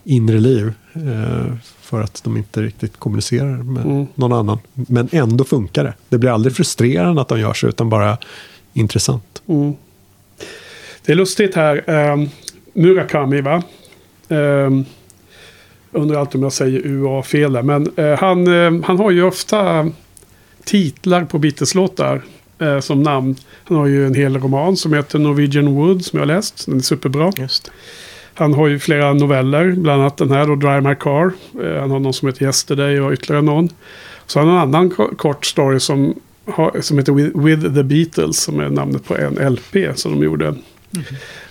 inre 0.03 0.39
liv. 0.39 0.73
Eh, 0.93 1.53
för 1.81 2.01
att 2.01 2.23
de 2.23 2.37
inte 2.37 2.61
riktigt 2.61 2.97
kommunicerar 2.97 3.57
med 3.57 3.85
Mm. 3.85 4.07
någon 4.15 4.33
annan. 4.33 4.59
Men 4.73 5.09
ändå 5.11 5.43
funkar 5.43 5.83
det. 5.83 5.93
Det 6.09 6.17
blir 6.17 6.29
aldrig 6.31 6.55
frustrerande 6.55 7.21
att 7.21 7.27
de 7.27 7.39
gör 7.39 7.53
så, 7.53 7.67
utan 7.67 7.89
bara 7.89 8.17
intressant. 8.73 9.41
Mm. 9.47 9.73
Det 11.05 11.11
är 11.11 11.15
lustigt 11.15 11.55
här. 11.55 11.89
Um, 12.11 12.29
Murakami 12.73 13.41
va? 13.41 13.63
Um, 14.27 14.85
undrar 15.91 16.19
alltid 16.19 16.35
om 16.35 16.43
jag 16.43 16.53
säger 16.53 16.81
UA 16.85 17.23
fel 17.23 17.53
där. 17.53 17.61
Men 17.61 17.91
eh, 17.95 18.19
han, 18.19 18.47
eh, 18.47 18.81
han 18.85 18.97
har 18.97 19.11
ju 19.11 19.23
ofta 19.23 19.91
titlar 20.67 21.25
på 21.25 21.39
Beatles-låtar 21.39 22.21
eh, 22.59 22.79
som 22.79 23.03
namn. 23.03 23.35
Han 23.63 23.77
har 23.77 23.87
ju 23.87 24.05
en 24.07 24.13
hel 24.15 24.37
roman 24.39 24.77
som 24.77 24.93
heter 24.93 25.19
Norwegian 25.19 25.75
Wood 25.75 26.05
som 26.05 26.19
jag 26.19 26.21
har 26.27 26.33
läst. 26.35 26.65
Den 26.65 26.75
är 26.77 26.79
superbra. 26.81 27.31
Just. 27.37 27.71
Han 28.33 28.53
har 28.53 28.67
ju 28.67 28.79
flera 28.79 29.13
noveller, 29.13 29.71
bland 29.71 30.01
annat 30.01 30.17
den 30.17 30.31
här 30.31 30.47
då, 30.47 30.55
Drive 30.55 30.81
My 30.81 30.95
Car. 30.95 31.31
Eh, 31.63 31.79
han 31.81 31.91
har 31.91 31.99
någon 31.99 32.13
som 32.13 32.27
heter 32.27 32.45
Yesterday 32.45 32.99
och 32.99 33.13
ytterligare 33.13 33.41
någon. 33.41 33.69
Så 34.25 34.39
han 34.39 34.47
har 34.47 34.55
en 34.55 34.61
annan 34.61 34.89
ko- 34.89 35.15
kort 35.15 35.45
story 35.45 35.79
som, 35.79 36.19
har, 36.45 36.81
som 36.81 36.97
heter 36.97 37.11
With, 37.13 37.37
With 37.37 37.75
the 37.75 37.83
Beatles, 37.83 38.37
som 38.41 38.59
är 38.59 38.69
namnet 38.69 39.05
på 39.05 39.17
en 39.17 39.53
LP 39.53 39.75
som 39.95 40.11
de 40.11 40.23
gjorde. 40.25 40.55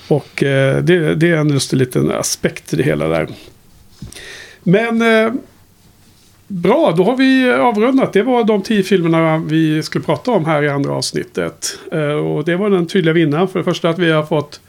Och 0.09 0.43
eh, 0.43 0.82
det, 0.82 1.14
det 1.14 1.28
är 1.30 1.36
en 1.36 1.52
lustig 1.52 1.76
liten 1.76 2.10
aspekt 2.10 2.72
i 2.72 2.76
det 2.76 2.82
hela 2.82 3.09
där. 3.09 3.28
Men 4.62 5.02
eh, 5.02 5.32
bra, 6.47 6.94
då 6.97 7.05
har 7.05 7.16
vi 7.16 7.51
avrundat. 7.51 8.12
Det 8.12 8.23
var 8.23 8.44
de 8.44 8.62
tio 8.62 8.82
filmerna 8.82 9.39
vi 9.39 9.82
skulle 9.82 10.05
prata 10.05 10.31
om 10.31 10.44
här 10.44 10.62
i 10.62 10.68
andra 10.68 10.93
avsnittet. 10.93 11.78
Eh, 11.93 12.01
och 12.01 12.44
det 12.44 12.56
var 12.56 12.70
den 12.70 12.86
tydliga 12.86 13.12
vinnaren. 13.12 13.48
För 13.48 13.59
det 13.59 13.64
första 13.64 13.89
att 13.89 13.98
vi 13.98 14.10
har 14.10 14.23
fått 14.23 14.60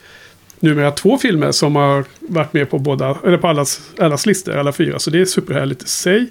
numera 0.59 0.91
två 0.91 1.17
filmer 1.17 1.51
som 1.51 1.75
har 1.75 2.05
varit 2.19 2.53
med 2.53 2.69
på 2.69 2.79
båda, 2.79 3.17
eller 3.25 3.37
på 3.37 3.47
allas, 3.47 3.81
allas 3.97 4.25
listor, 4.25 4.55
alla 4.55 4.71
fyra. 4.71 4.99
Så 4.99 5.09
det 5.09 5.21
är 5.21 5.25
superhärligt 5.25 5.83
i 5.83 5.87
sig. 5.87 6.27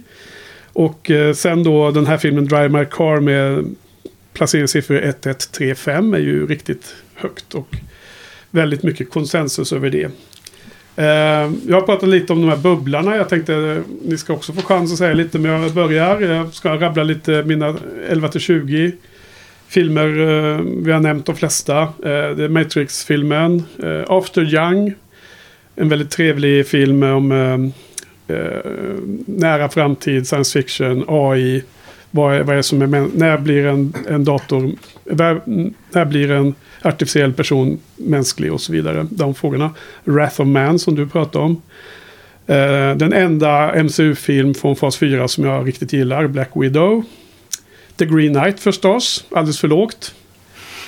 Och 0.73 1.10
eh, 1.10 1.35
sen 1.35 1.64
då 1.64 1.90
den 1.90 2.06
här 2.06 2.18
filmen 2.18 2.48
Drive 2.48 2.68
My 2.68 2.85
Car 2.85 3.20
med 3.20 3.74
placeringssiffror 4.32 4.97
1135 4.97 6.14
är 6.14 6.18
ju 6.18 6.47
riktigt 6.47 6.94
högt. 7.14 7.55
Och 7.55 7.77
väldigt 8.51 8.82
mycket 8.82 9.10
konsensus 9.10 9.73
över 9.73 9.90
det. 9.90 10.10
Eh, 10.97 11.05
jag 11.68 11.74
har 11.74 11.81
pratat 11.81 12.09
lite 12.09 12.32
om 12.32 12.40
de 12.40 12.48
här 12.48 12.56
bubblarna. 12.56 13.16
Jag 13.16 13.28
tänkte 13.28 13.55
eh, 13.55 13.78
ni 14.02 14.18
ska 14.18 14.32
också 14.32 14.52
få 14.52 14.62
chans 14.62 14.93
att 14.93 14.98
säga 14.98 15.14
lite. 15.14 15.39
Men 15.39 15.62
jag 15.62 15.73
börjar. 15.73 16.20
Jag 16.20 16.55
ska 16.55 16.77
rabbla 16.77 17.02
lite 17.02 17.43
mina 17.43 17.77
11 18.09 18.28
till 18.28 18.40
20 18.40 18.93
filmer, 19.68 20.09
eh, 20.09 20.60
vi 20.85 20.93
har 20.93 21.01
nämnt 21.01 21.27
de 21.27 21.36
flesta. 21.36 21.82
Eh, 21.82 21.89
det 22.36 22.44
är 22.44 22.48
Matrix-filmen. 22.48 23.62
Eh, 23.82 24.05
After 24.09 24.55
Young. 24.55 24.94
En 25.77 25.89
väldigt 25.89 26.10
trevlig 26.10 26.66
film 26.66 27.02
om 27.02 27.32
eh, 27.32 28.36
eh, 28.36 28.60
nära 29.27 29.68
framtid, 29.68 30.27
science 30.27 30.62
fiction, 30.62 31.05
AI. 31.09 31.62
Vad 32.10 32.36
är, 32.36 32.42
vad 32.42 32.56
är 32.56 32.62
som 32.62 32.82
är, 32.82 33.08
när 33.14 33.38
blir 33.38 33.66
en, 33.66 33.94
en 34.08 34.24
dator, 34.24 34.72
när, 35.04 35.40
när 35.90 36.04
blir 36.04 36.30
en 36.30 36.54
artificiell 36.82 37.32
person 37.32 37.78
mänsklig 37.96 38.52
och 38.52 38.60
så 38.60 38.72
vidare. 38.72 39.06
De 39.10 39.34
frågorna. 39.34 39.70
Wrath 40.04 40.40
of 40.40 40.46
Man 40.46 40.78
som 40.78 40.94
du 40.94 41.06
pratade 41.06 41.44
om. 41.44 41.62
Eh, 42.46 42.96
den 42.96 43.12
enda 43.12 43.82
MCU-film 43.82 44.54
från 44.54 44.76
fas 44.76 44.96
4 44.96 45.28
som 45.28 45.44
jag 45.44 45.68
riktigt 45.68 45.92
gillar, 45.92 46.26
Black 46.26 46.50
Widow. 46.54 47.04
The 47.96 48.06
Green 48.06 48.34
Knight 48.34 48.60
förstås, 48.60 49.24
alldeles 49.30 49.60
för 49.60 49.68
lågt. 49.68 50.14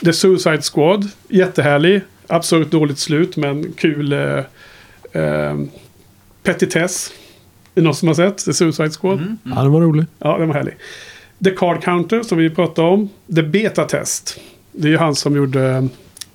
The 0.04 0.12
Suicide 0.12 0.62
Squad, 0.62 1.08
jättehärlig. 1.28 2.00
Absurt 2.26 2.70
dåligt 2.70 2.98
slut 2.98 3.36
men 3.36 3.72
kul 3.72 4.12
eh, 4.12 4.38
eh, 5.22 5.56
petitess. 6.42 7.12
Är 7.78 7.82
någon 7.82 7.94
som 7.94 8.08
har 8.08 8.14
sett 8.14 8.44
The 8.44 8.52
Suicide 8.52 8.90
Squad? 8.90 9.36
Ja, 9.42 9.62
den 9.62 9.72
var 9.72 9.80
rolig. 9.80 10.06
Ja, 10.18 10.38
den 10.38 10.48
var 10.48 10.54
härlig. 10.54 10.74
The 11.44 11.50
Card 11.50 11.82
Counter 11.82 12.22
som 12.22 12.38
vi 12.38 12.50
pratade 12.50 12.88
om. 12.88 13.08
The 13.34 13.42
Beta 13.42 13.84
Test. 13.84 14.40
Det 14.72 14.88
är 14.88 14.92
ju 14.92 14.96
han 14.98 15.14
som 15.14 15.36
gjorde 15.36 15.70
eh, 15.70 15.84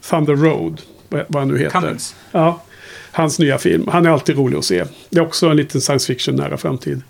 Thunder 0.10 0.36
Road. 0.36 0.82
Vad 1.10 1.36
han 1.36 1.48
nu 1.48 1.58
heter. 1.58 1.80
Cummings. 1.82 2.16
Ja, 2.32 2.64
hans 3.12 3.40
nya 3.40 3.58
film. 3.58 3.88
Han 3.92 4.06
är 4.06 4.10
alltid 4.10 4.38
rolig 4.38 4.58
att 4.58 4.66
se. 4.66 4.86
Det 5.10 5.20
är 5.20 5.24
också 5.24 5.48
en 5.48 5.58
liten 5.58 5.82
science 5.82 6.14
fiction 6.14 6.36
nära 6.36 6.58
framtid. 6.58 7.02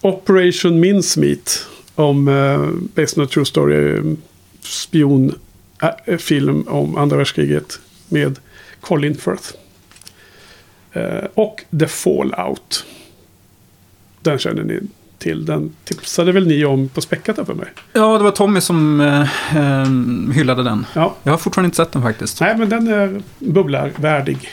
Operation 0.00 0.80
Mincemeat. 0.80 1.66
Om 1.94 2.28
uh, 2.28 2.70
Based 2.94 3.18
on 3.18 3.24
a 3.24 3.28
True 3.32 3.44
Story. 3.44 3.96
eh, 3.96 4.04
Spion 4.60 5.34
äh, 6.06 6.16
film 6.16 6.64
om 6.68 6.96
andra 6.96 7.16
världskriget. 7.16 7.80
Med 8.08 8.38
Colin 8.80 9.14
Firth. 9.14 9.52
Eh, 10.92 11.24
och 11.34 11.64
The 11.80 11.88
Fallout. 11.88 12.84
Den 14.22 14.38
känner 14.38 14.62
ni 14.62 14.80
till. 15.18 15.44
Den 15.46 15.72
tipsade 15.84 16.32
väl 16.32 16.46
ni 16.46 16.64
om 16.64 16.88
på 16.88 17.00
Späckat 17.00 17.36
för 17.46 17.54
mig? 17.54 17.66
Ja, 17.92 18.18
det 18.18 18.24
var 18.24 18.30
Tommy 18.30 18.60
som 18.60 19.00
eh, 19.00 19.20
eh, 19.56 19.86
hyllade 20.34 20.62
den. 20.62 20.86
Ja. 20.94 21.14
Jag 21.22 21.32
har 21.32 21.38
fortfarande 21.38 21.66
inte 21.66 21.76
sett 21.76 21.92
den 21.92 22.02
faktiskt. 22.02 22.40
Nej, 22.40 22.56
men 22.56 22.68
den 22.68 22.88
är 22.88 23.22
bubblarvärdig. 23.38 24.48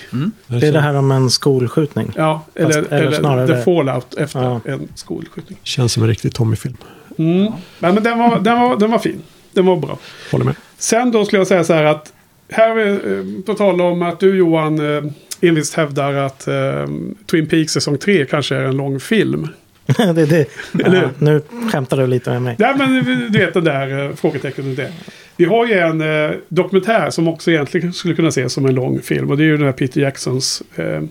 Det 0.47 0.67
är 0.67 0.71
det 0.73 0.79
här 0.81 0.93
om 0.95 1.11
en 1.11 1.29
skolskjutning. 1.29 2.11
Ja, 2.15 2.41
eller, 2.55 2.65
Fast- 2.81 2.91
eller 2.91 3.05
eller, 3.07 3.17
snarare- 3.19 3.47
The 3.47 3.61
Fallout 3.63 4.13
efter 4.13 4.43
Ja. 4.43 4.61
en 4.65 4.87
skolskjutning. 4.95 5.59
Känns 5.63 5.93
som 5.93 6.03
en 6.03 6.09
riktig 6.09 6.33
Tommy-film. 6.33 6.77
Mm. 7.17 7.51
Nej, 7.79 7.93
men 7.93 8.03
den 8.03 8.19
var, 8.19 8.39
den, 8.39 8.59
var, 8.59 8.77
den 8.77 8.91
var 8.91 8.99
fin. 8.99 9.21
Den 9.53 9.65
var 9.65 9.75
bra. 9.77 9.97
Håller 10.31 10.45
med. 10.45 10.55
Sen 10.77 11.11
då 11.11 11.25
skulle 11.25 11.39
jag 11.39 11.47
säga 11.47 11.63
så 11.63 11.73
här 11.73 11.83
att 11.83 12.13
här 12.49 12.77
är, 12.77 13.17
eh, 13.19 13.25
på 13.45 13.53
tal 13.53 13.81
om 13.81 14.01
att 14.01 14.19
du 14.19 14.37
Johan 14.37 14.95
eh, 14.95 15.03
envist 15.41 15.73
hävdar 15.73 16.13
att 16.13 16.47
eh, 16.47 16.87
Twin 17.31 17.47
Peaks 17.47 17.73
säsong 17.73 17.97
3 17.97 18.25
kanske 18.25 18.55
är 18.55 18.63
en 18.63 18.77
lång 18.77 18.99
film. 18.99 19.47
det, 19.97 20.25
det, 20.25 20.47
ja, 20.73 21.09
nu 21.19 21.41
skämtar 21.71 21.97
du 21.97 22.07
lite 22.07 22.29
med 22.29 22.41
mig. 22.41 22.55
Ja, 22.59 22.75
men 22.77 23.03
du 23.03 23.39
vet 23.39 23.53
den 23.53 23.63
där 23.63 24.05
eh, 24.05 24.15
frågetecknet. 24.15 24.77
Det. 24.77 24.93
Vi 25.37 25.45
har 25.45 25.65
ju 25.67 25.73
en 25.73 26.01
eh, 26.01 26.37
dokumentär 26.47 27.09
som 27.09 27.27
också 27.27 27.51
egentligen 27.51 27.93
skulle 27.93 28.15
kunna 28.15 28.27
ses 28.27 28.53
som 28.53 28.65
en 28.65 28.75
lång 28.75 29.01
film. 29.01 29.29
Och 29.29 29.37
det 29.37 29.43
är 29.43 29.45
ju 29.45 29.57
den 29.57 29.65
här 29.65 29.73
Peter 29.73 30.01
Jacksons 30.01 30.63
eh, 30.75 31.03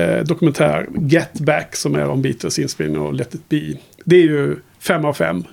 eh, 0.00 0.24
dokumentär 0.24 0.86
Get 0.98 1.32
Back 1.32 1.76
som 1.76 1.94
är 1.94 2.08
om 2.08 2.22
Beatles 2.22 2.58
inspelning 2.58 2.98
och 2.98 3.14
Let 3.14 3.34
It 3.34 3.48
Be. 3.48 3.74
Det 4.04 4.16
är 4.16 4.22
ju 4.22 4.56
fem 4.80 5.04
av 5.04 5.12
fem. 5.12 5.44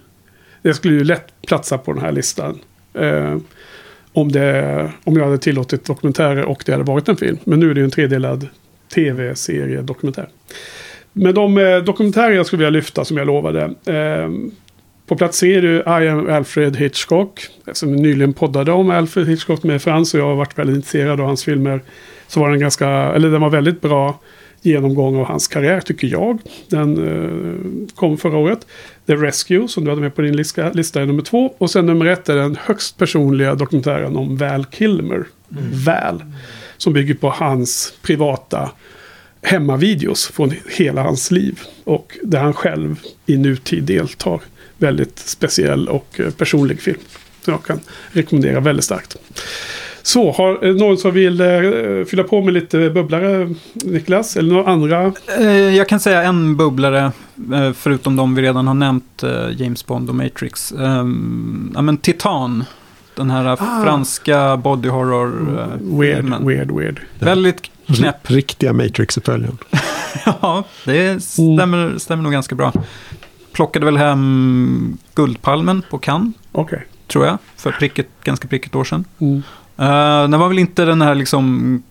Det 0.61 0.73
skulle 0.73 0.93
ju 0.93 1.03
lätt 1.03 1.41
platsa 1.47 1.77
på 1.77 1.93
den 1.93 2.01
här 2.01 2.11
listan. 2.11 2.59
Om, 4.17 4.31
det, 4.31 4.91
om 5.03 5.17
jag 5.17 5.25
hade 5.25 5.37
tillåtit 5.37 5.85
dokumentärer 5.85 6.45
och 6.45 6.63
det 6.65 6.71
hade 6.71 6.83
varit 6.83 7.09
en 7.09 7.17
film. 7.17 7.37
Men 7.43 7.59
nu 7.59 7.69
är 7.69 7.73
det 7.73 7.79
ju 7.79 7.83
en 7.83 7.91
tredelad 7.91 8.47
tv-serie 8.95 9.81
dokumentär. 9.81 10.27
Men 11.13 11.35
de 11.35 11.57
eh, 11.57 11.77
dokumentärer 11.77 12.31
jag 12.31 12.45
skulle 12.45 12.57
vilja 12.59 12.79
lyfta 12.79 13.05
som 13.05 13.17
jag 13.17 13.27
lovade. 13.27 13.61
Eh, 13.85 14.29
på 15.07 15.15
plats 15.15 15.37
C 15.37 15.55
är 15.55 15.61
det 15.61 16.03
I 16.03 16.07
am 16.07 16.29
Alfred 16.29 16.77
Hitchcock. 16.77 17.47
Som 17.71 17.95
nyligen 17.95 18.33
poddade 18.33 18.71
om 18.71 18.89
Alfred 18.89 19.27
Hitchcock 19.27 19.63
med 19.63 19.81
Frans 19.81 20.13
och 20.13 20.19
jag 20.19 20.27
har 20.27 20.35
varit 20.35 20.57
väldigt 20.59 20.75
intresserad 20.75 21.19
av 21.19 21.27
hans 21.27 21.43
filmer. 21.43 21.81
Så 22.27 22.39
var 22.39 22.49
den 22.49 22.59
ganska, 22.59 22.87
eller 22.89 23.29
den 23.29 23.41
var 23.41 23.49
väldigt 23.49 23.81
bra 23.81 24.19
genomgång 24.61 25.15
av 25.15 25.25
hans 25.25 25.47
karriär 25.47 25.81
tycker 25.81 26.07
jag. 26.07 26.39
Den 26.67 27.07
eh, 27.07 27.89
kom 27.95 28.17
förra 28.17 28.37
året. 28.37 28.67
The 29.05 29.15
Rescue 29.15 29.67
som 29.67 29.83
du 29.83 29.89
hade 29.89 30.01
med 30.01 30.15
på 30.15 30.21
din 30.21 30.35
lista, 30.35 30.71
lista 30.71 31.01
är 31.01 31.05
nummer 31.05 31.21
två. 31.21 31.53
Och 31.57 31.71
sen 31.71 31.85
nummer 31.85 32.05
ett 32.05 32.29
är 32.29 32.35
den 32.35 32.57
högst 32.61 32.97
personliga 32.97 33.55
dokumentären 33.55 34.15
om 34.15 34.37
Val 34.37 34.65
Kilmer. 34.71 35.25
Val. 35.85 36.23
Som 36.77 36.93
bygger 36.93 37.13
på 37.13 37.29
hans 37.29 37.93
privata 38.01 38.69
hemmavideos 39.41 40.27
från 40.27 40.53
hela 40.69 41.01
hans 41.03 41.31
liv. 41.31 41.59
Och 41.83 42.17
där 42.23 42.39
han 42.39 42.53
själv 42.53 42.99
i 43.25 43.37
nutid 43.37 43.83
deltar. 43.83 44.41
Väldigt 44.77 45.19
speciell 45.19 45.87
och 45.87 46.19
eh, 46.19 46.29
personlig 46.29 46.81
film. 46.81 46.99
Som 47.41 47.51
jag 47.51 47.63
kan 47.63 47.79
rekommendera 48.11 48.59
väldigt 48.59 48.85
starkt. 48.85 49.17
Så, 50.07 50.31
har 50.31 50.73
någon 50.73 50.97
som 50.97 51.11
vill 51.11 51.41
eh, 51.41 51.47
fylla 52.07 52.23
på 52.23 52.41
med 52.41 52.53
lite 52.53 52.89
bubblare, 52.89 53.49
Niklas? 53.73 54.35
Eller 54.37 54.53
några 54.53 54.71
andra? 54.71 55.11
Eh, 55.39 55.45
jag 55.51 55.89
kan 55.89 55.99
säga 55.99 56.23
en 56.23 56.57
bubblare, 56.57 57.11
eh, 57.53 57.71
förutom 57.73 58.15
de 58.15 58.35
vi 58.35 58.41
redan 58.41 58.67
har 58.67 58.73
nämnt, 58.73 59.23
eh, 59.23 59.49
James 59.61 59.85
Bond 59.85 60.09
och 60.09 60.15
Matrix. 60.15 60.71
Ehm, 60.71 61.71
ja, 61.75 61.81
men 61.81 61.97
Titan, 61.97 62.63
den 63.15 63.29
här 63.31 63.45
Ah. 63.45 63.83
franska 63.83 64.57
body 64.57 64.89
horror 64.89 65.59
eh, 65.59 65.97
Weird, 65.99 66.15
filmen. 66.17 66.47
weird, 66.47 66.71
weird. 66.71 66.99
Väldigt 67.19 67.61
knäpp. 67.87 68.15
Riktiga 68.29 68.73
Matrix-uppföljaren. 68.73 69.57
Ja, 70.41 70.63
det 70.85 71.23
stämmer, 71.23 71.97
stämmer 71.97 72.23
nog 72.23 72.31
ganska 72.31 72.55
bra. 72.55 72.73
Plockade 73.51 73.85
väl 73.85 73.97
hem 73.97 74.97
Guldpalmen 75.15 75.81
på 75.89 75.97
Cannes, 75.97 76.33
Okej. 76.51 76.85
tror 77.07 77.25
jag, 77.25 77.37
för 77.57 77.71
prick 77.71 77.99
ett, 77.99 78.07
ganska 78.23 78.47
prick 78.47 78.65
ett 78.65 78.75
år 78.75 78.83
sedan. 78.83 79.05
Mm. 79.19 79.43
Uh, 79.79 80.29
den 80.29 80.39
var 80.39 80.47
väl 80.47 80.59
inte 80.59 80.85
den 80.85 81.01
här 81.01 81.15
liksom 81.15 81.83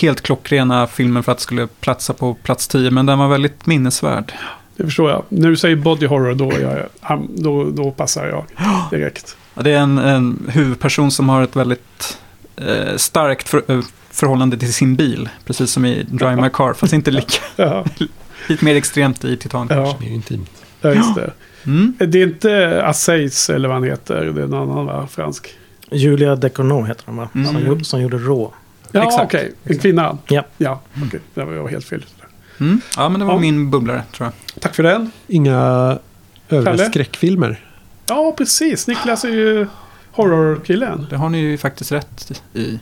helt 0.00 0.20
klockrena 0.20 0.86
filmen 0.86 1.22
för 1.22 1.32
att 1.32 1.40
skulle 1.40 1.66
platsa 1.66 2.12
på 2.12 2.34
plats 2.34 2.68
10, 2.68 2.90
men 2.90 3.06
den 3.06 3.18
var 3.18 3.28
väldigt 3.28 3.66
minnesvärd. 3.66 4.32
Det 4.76 4.84
förstår 4.84 5.10
jag. 5.10 5.22
När 5.28 5.48
du 5.48 5.56
säger 5.56 5.76
body 5.76 6.06
horror 6.06 6.34
då, 6.34 6.52
jag, 6.60 7.22
då, 7.28 7.70
då 7.70 7.90
passar 7.90 8.26
jag 8.26 8.44
direkt. 8.90 9.36
Ja, 9.54 9.62
Det 9.62 9.70
är 9.72 9.78
en, 9.78 9.98
en 9.98 10.50
huvudperson 10.52 11.10
som 11.10 11.28
har 11.28 11.42
ett 11.42 11.56
väldigt 11.56 12.18
eh, 12.56 12.96
starkt 12.96 13.48
för, 13.48 13.62
eh, 13.68 13.80
förhållande 14.10 14.58
till 14.58 14.72
sin 14.74 14.96
bil, 14.96 15.28
precis 15.46 15.70
som 15.70 15.84
i 15.84 16.02
Drive 16.02 16.36
My 16.36 16.48
Car, 16.48 16.72
fast 16.72 16.92
inte 16.92 17.10
lika, 17.10 17.42
Ja, 17.56 17.84
lite 18.48 18.64
mer 18.64 18.74
extremt 18.76 19.24
i 19.24 19.36
Titan 19.36 19.68
kanske. 19.68 19.90
ja, 19.90 19.96
Det 20.00 20.04
är 20.06 20.08
ju 20.08 20.14
intimt. 20.14 20.50
ja 20.80 20.90
just 20.94 21.14
det. 21.14 21.32
Mm. 21.66 21.94
Det 21.98 22.18
är 22.22 22.26
inte 22.26 22.82
Assays 22.86 23.50
eller 23.50 23.68
vad 23.68 23.76
han 23.76 23.84
heter. 23.84 24.24
Det 24.34 24.40
är 24.40 24.44
en 24.44 24.54
annan 24.54 24.86
va? 24.86 25.08
Fransk. 25.10 25.48
Julia 25.90 26.36
Decournau 26.36 26.84
heter 26.86 27.02
hon 27.06 27.16
va? 27.16 27.28
Mm. 27.34 27.46
Som, 27.52 27.66
gjorde, 27.66 27.84
som 27.84 28.00
gjorde 28.02 28.18
Rå. 28.18 28.52
Ja, 28.92 29.02
Exakt. 29.04 29.24
okej. 29.24 29.52
En 29.64 29.78
kvinna. 29.78 30.18
Ja. 30.28 30.44
Ja, 30.58 30.80
okej. 31.06 31.20
Det 31.34 31.44
var 31.44 31.52
jag 31.52 31.68
helt 31.68 31.84
fel. 31.84 32.04
Mm. 32.60 32.80
Ja, 32.96 33.08
men 33.08 33.20
det 33.20 33.26
var 33.26 33.34
Ja. 33.34 33.40
min 33.40 33.70
bubblare, 33.70 34.02
tror 34.12 34.26
jag. 34.26 34.60
Tack 34.62 34.74
för 34.74 34.82
den. 34.82 35.10
Inga 35.26 35.98
övriga 36.48 36.88
skräckfilmer. 36.90 37.64
Ja, 38.06 38.34
precis. 38.38 38.86
Niklas 38.86 39.24
är 39.24 39.28
ju 39.28 39.66
horrorkillen. 40.12 41.06
Det 41.10 41.16
har 41.16 41.28
ni 41.28 41.38
ju 41.38 41.58
faktiskt 41.58 41.92
rätt 41.92 42.42
i. 42.54 42.80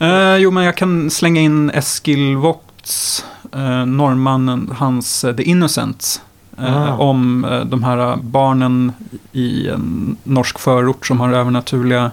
Eh, 0.00 0.36
jo, 0.36 0.50
men 0.50 0.64
jag 0.64 0.76
kan 0.76 1.10
slänga 1.10 1.40
in 1.40 1.70
Eskil 1.70 2.36
Vogts, 2.36 3.24
uh, 3.54 3.86
norrmannen, 3.86 4.72
hans 4.78 5.24
eh, 5.24 5.36
The 5.36 5.42
Innocents. 5.42 6.22
Eh, 6.62 6.92
Ah. 6.92 6.96
Om 6.96 7.44
eh, 7.44 7.60
de 7.64 7.82
här 7.84 8.16
barnen 8.16 8.92
i 9.32 9.68
en 9.68 10.16
norsk 10.24 10.58
förort 10.58 11.06
som 11.06 11.20
har 11.20 11.32
övernaturliga 11.32 12.10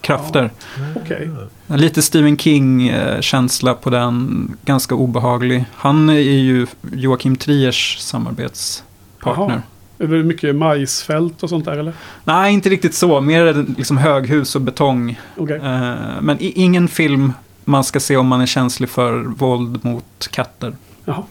krafter. 0.00 0.50
Okej. 0.96 1.30
Lite 1.66 2.02
Stephen 2.02 2.36
King-känsla 2.36 3.74
på 3.74 3.90
den, 3.90 4.48
ganska 4.64 4.94
obehaglig. 4.94 5.64
Han 5.74 6.08
är 6.08 6.14
ju 6.18 6.66
Joakim 6.92 7.36
Triers 7.36 7.96
samarbetspartner. 7.98 9.44
Jaha. 9.48 9.62
Är 9.98 10.06
det 10.06 10.22
mycket 10.24 10.56
majsfält 10.56 11.42
och 11.42 11.48
sånt 11.48 11.64
där 11.64 11.78
eller? 11.78 11.92
Nej, 12.24 12.54
inte 12.54 12.68
riktigt 12.68 12.94
så. 12.94 13.20
Mer 13.20 13.66
liksom 13.78 13.96
höghus 13.96 14.54
och 14.54 14.60
betong. 14.62 15.20
Okej. 15.36 15.56
Eh, 15.56 15.92
men 16.20 16.36
i, 16.42 16.52
ingen 16.54 16.88
film 16.88 17.32
man 17.64 17.84
ska 17.84 18.00
se 18.00 18.16
om 18.16 18.26
man 18.26 18.40
är 18.40 18.46
känslig 18.46 18.88
för 18.88 19.22
våld 19.22 19.84
mot 19.84 20.28
katter. 20.30 20.76
Jaha. 21.04 21.22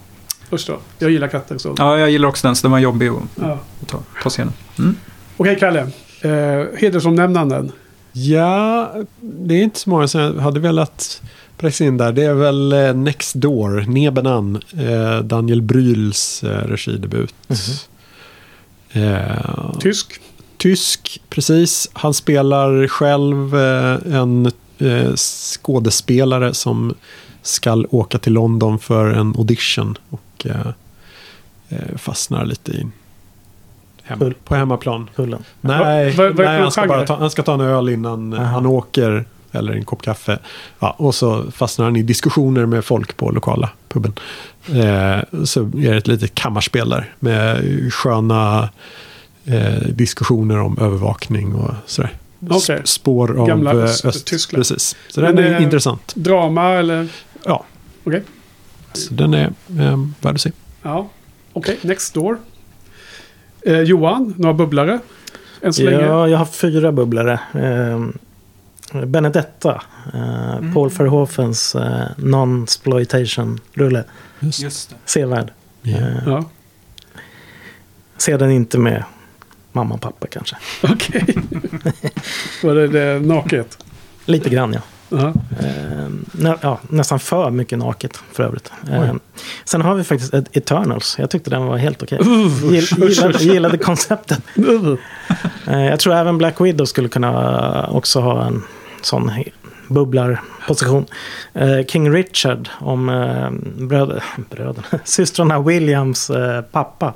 Först 0.50 0.68
då. 0.68 0.80
Jag 1.00 1.12
gillar 1.12 1.28
katter 1.28 1.58
så. 1.58 1.76
Ja, 1.78 1.98
jag 2.00 2.10
gillar 2.12 2.30
också 2.30 2.48
den, 2.48 2.56
så 2.56 2.62
den 2.62 2.72
var 2.72 2.80
jobbig 2.80 3.08
att, 3.08 3.16
Ja. 3.36 3.60
att 3.82 3.88
ta, 3.88 4.00
ta 4.24 4.30
sig 4.30 4.42
igenom. 4.42 4.54
Mm. 4.80 4.96
Okej, 5.38 5.58
Kalle. 5.60 5.80
Eh, 6.22 6.66
hedersomnämnanden. 6.78 7.72
Ja, 8.12 8.94
det 9.22 9.54
är 9.56 9.64
inte 9.64 9.80
så 9.80 9.90
många 9.90 10.08
som 10.08 10.22
jag 10.22 10.34
hade 10.34 10.60
velat 10.60 11.22
pressa 11.58 11.84
in 11.84 11.98
där. 11.98 12.12
Det 12.12 12.24
är 12.24 12.34
väl 12.34 12.74
eh, 12.74 12.94
Next 12.94 13.34
Door, 13.36 13.86
Nebenan, 13.88 14.62
eh, 14.78 15.20
Daniel 15.24 15.62
Bryls 15.62 16.44
eh, 16.44 16.50
regidebut. 16.68 17.34
Eh, 18.92 19.72
Tysk. 19.80 20.20
tysk, 20.58 21.22
precis. 21.30 21.90
Han 21.94 22.14
spelar 22.14 22.88
själv 22.88 23.56
eh, 23.56 24.16
en 24.20 24.46
eh, 24.78 25.16
skådespelare 25.16 26.54
som 26.54 26.94
ska 27.42 27.84
åka 27.90 28.18
till 28.18 28.34
London 28.34 28.80
för 28.80 29.06
en 29.10 29.34
audition. 29.38 29.98
Och 30.10 30.22
eh, 30.46 30.68
eh, 31.70 31.98
fastnar 31.98 32.46
lite 32.46 32.72
i 32.72 32.88
hem, 34.04 34.34
på 34.44 34.56
hemmaplan. 34.56 35.10
Hullen. 35.16 35.44
Nej, 35.62 36.10
är 36.20 36.34
det 36.34 36.44
nej 36.46 36.62
han, 36.62 36.72
ska 36.72 36.88
bara 36.88 37.06
ta, 37.06 37.16
han 37.18 37.30
ska 37.32 37.44
ta 37.44 37.54
en 37.54 37.62
öl 37.62 37.90
innan 37.90 38.34
Aha. 38.34 38.44
han 38.46 38.66
åker. 38.66 39.26
Eller 39.52 39.74
en 39.74 39.86
kopp 39.86 40.02
kaffe. 40.02 40.40
Ja, 40.80 40.96
och 40.98 41.16
så 41.16 41.52
fastnar 41.52 41.86
han 41.86 41.96
i 41.96 42.02
diskussioner 42.02 42.66
med 42.66 42.86
folk 42.86 43.18
på 43.18 43.32
lokala 43.32 43.70
puben. 43.90 44.14
Eh, 44.68 45.44
så 45.46 45.62
är 45.62 45.92
det 45.92 45.98
ett 45.98 46.08
litet 46.08 46.36
kammarspel 46.36 46.90
där. 46.90 47.14
Med 47.20 47.64
sköna 47.94 48.70
eh, 49.46 49.74
diskussioner 49.90 50.60
om 50.60 50.78
övervakning 50.82 51.56
och 51.56 51.74
sådär. 51.86 52.12
S- 52.52 52.88
Spår 52.88 53.40
av 53.40 53.48
Gamla 53.48 53.72
eh, 53.72 53.78
Öst- 53.84 54.06
öst. 54.06 54.26
Tyskland. 54.28 54.60
Precis. 54.60 54.96
Så 55.10 55.22
Men 55.22 55.36
den 55.36 55.46
är 55.46 55.58
det- 55.58 55.64
intressant. 55.64 56.14
Drama 56.16 56.70
eller? 56.74 57.08
Ja. 57.46 57.64
Okej. 58.04 58.24
Den 59.12 59.34
är 59.34 59.54
eh, 59.80 60.00
värd 60.22 60.36
att 60.36 60.42
se. 60.42 60.52
Ja. 60.84 61.10
Okej, 61.54 61.80
next 61.82 62.14
door. 62.14 62.38
Eh, 63.62 63.80
Johan, 63.82 64.34
några 64.38 64.54
bubblare? 64.54 65.00
Än 65.62 65.74
så 65.74 65.84
länge? 65.84 66.02
Ja, 66.06 66.28
jag 66.28 66.38
har 66.38 66.46
fyra 66.46 66.92
bubblare. 66.92 67.40
Eh, 67.54 68.08
Benedetta. 69.06 69.82
Eh, 70.14 70.74
Paul 70.74 70.90
Verhoevens 70.90 71.76
eh, 71.76 72.08
non-exploitation-rulle. 72.18 74.04
Just. 74.40 74.60
Just 74.60 74.90
det. 74.90 74.96
Sevärd. 75.06 75.52
Eh, 75.84 76.18
Ja. 76.26 76.46
se 78.18 78.38
den 78.38 78.52
inte 78.52 78.78
med 78.78 79.04
mamma 79.72 79.96
och 79.96 80.02
pappa 80.02 80.28
kanske. 80.28 80.56
Okej. 80.84 81.26
Var 82.64 82.76
det, 82.76 82.88
det 82.88 83.20
naket? 83.20 83.78
Lite 84.26 84.50
grann 84.50 84.74
ja. 84.74 84.82
Ja. 85.10 85.28
Eh, 85.60 86.10
nä, 86.32 86.56
ja. 86.62 86.80
Nästan 86.90 87.20
för 87.20 87.50
mycket 87.52 87.80
naket 87.80 88.20
för 88.32 88.44
övrigt. 88.44 88.72
Oj. 88.92 89.14
sen 89.66 89.82
har 89.82 89.96
vi 89.96 90.04
faktiskt 90.04 90.34
Eternals. 90.34 91.16
Jag 91.20 91.30
tyckte 91.30 91.50
den 91.50 91.66
var 91.66 91.78
helt 91.78 92.04
okej. 92.04 92.20
Uh, 92.22 92.74
Gill, 92.74 92.88
gillade, 93.10 93.44
gillade 93.44 93.78
konceptet. 93.78 94.42
uh. 94.58 94.94
Eh, 95.68 95.86
Jag 95.86 96.00
tror 96.00 96.14
även 96.16 96.38
Black 96.38 96.62
Widow 96.62 96.86
skulle 96.86 97.10
kunna 97.10 97.88
också 97.88 98.20
ha 98.22 98.46
en 98.46 98.64
sån 99.02 99.32
bubblarposition. 99.88 101.06
King 101.88 102.12
Richard 102.12 102.70
om 102.80 103.06
bröder, 103.78 104.24
bröderna, 104.50 104.88
systrarna 105.06 105.60
Williams 105.62 106.30
eh, 106.30 106.62
pappa. 106.62 107.14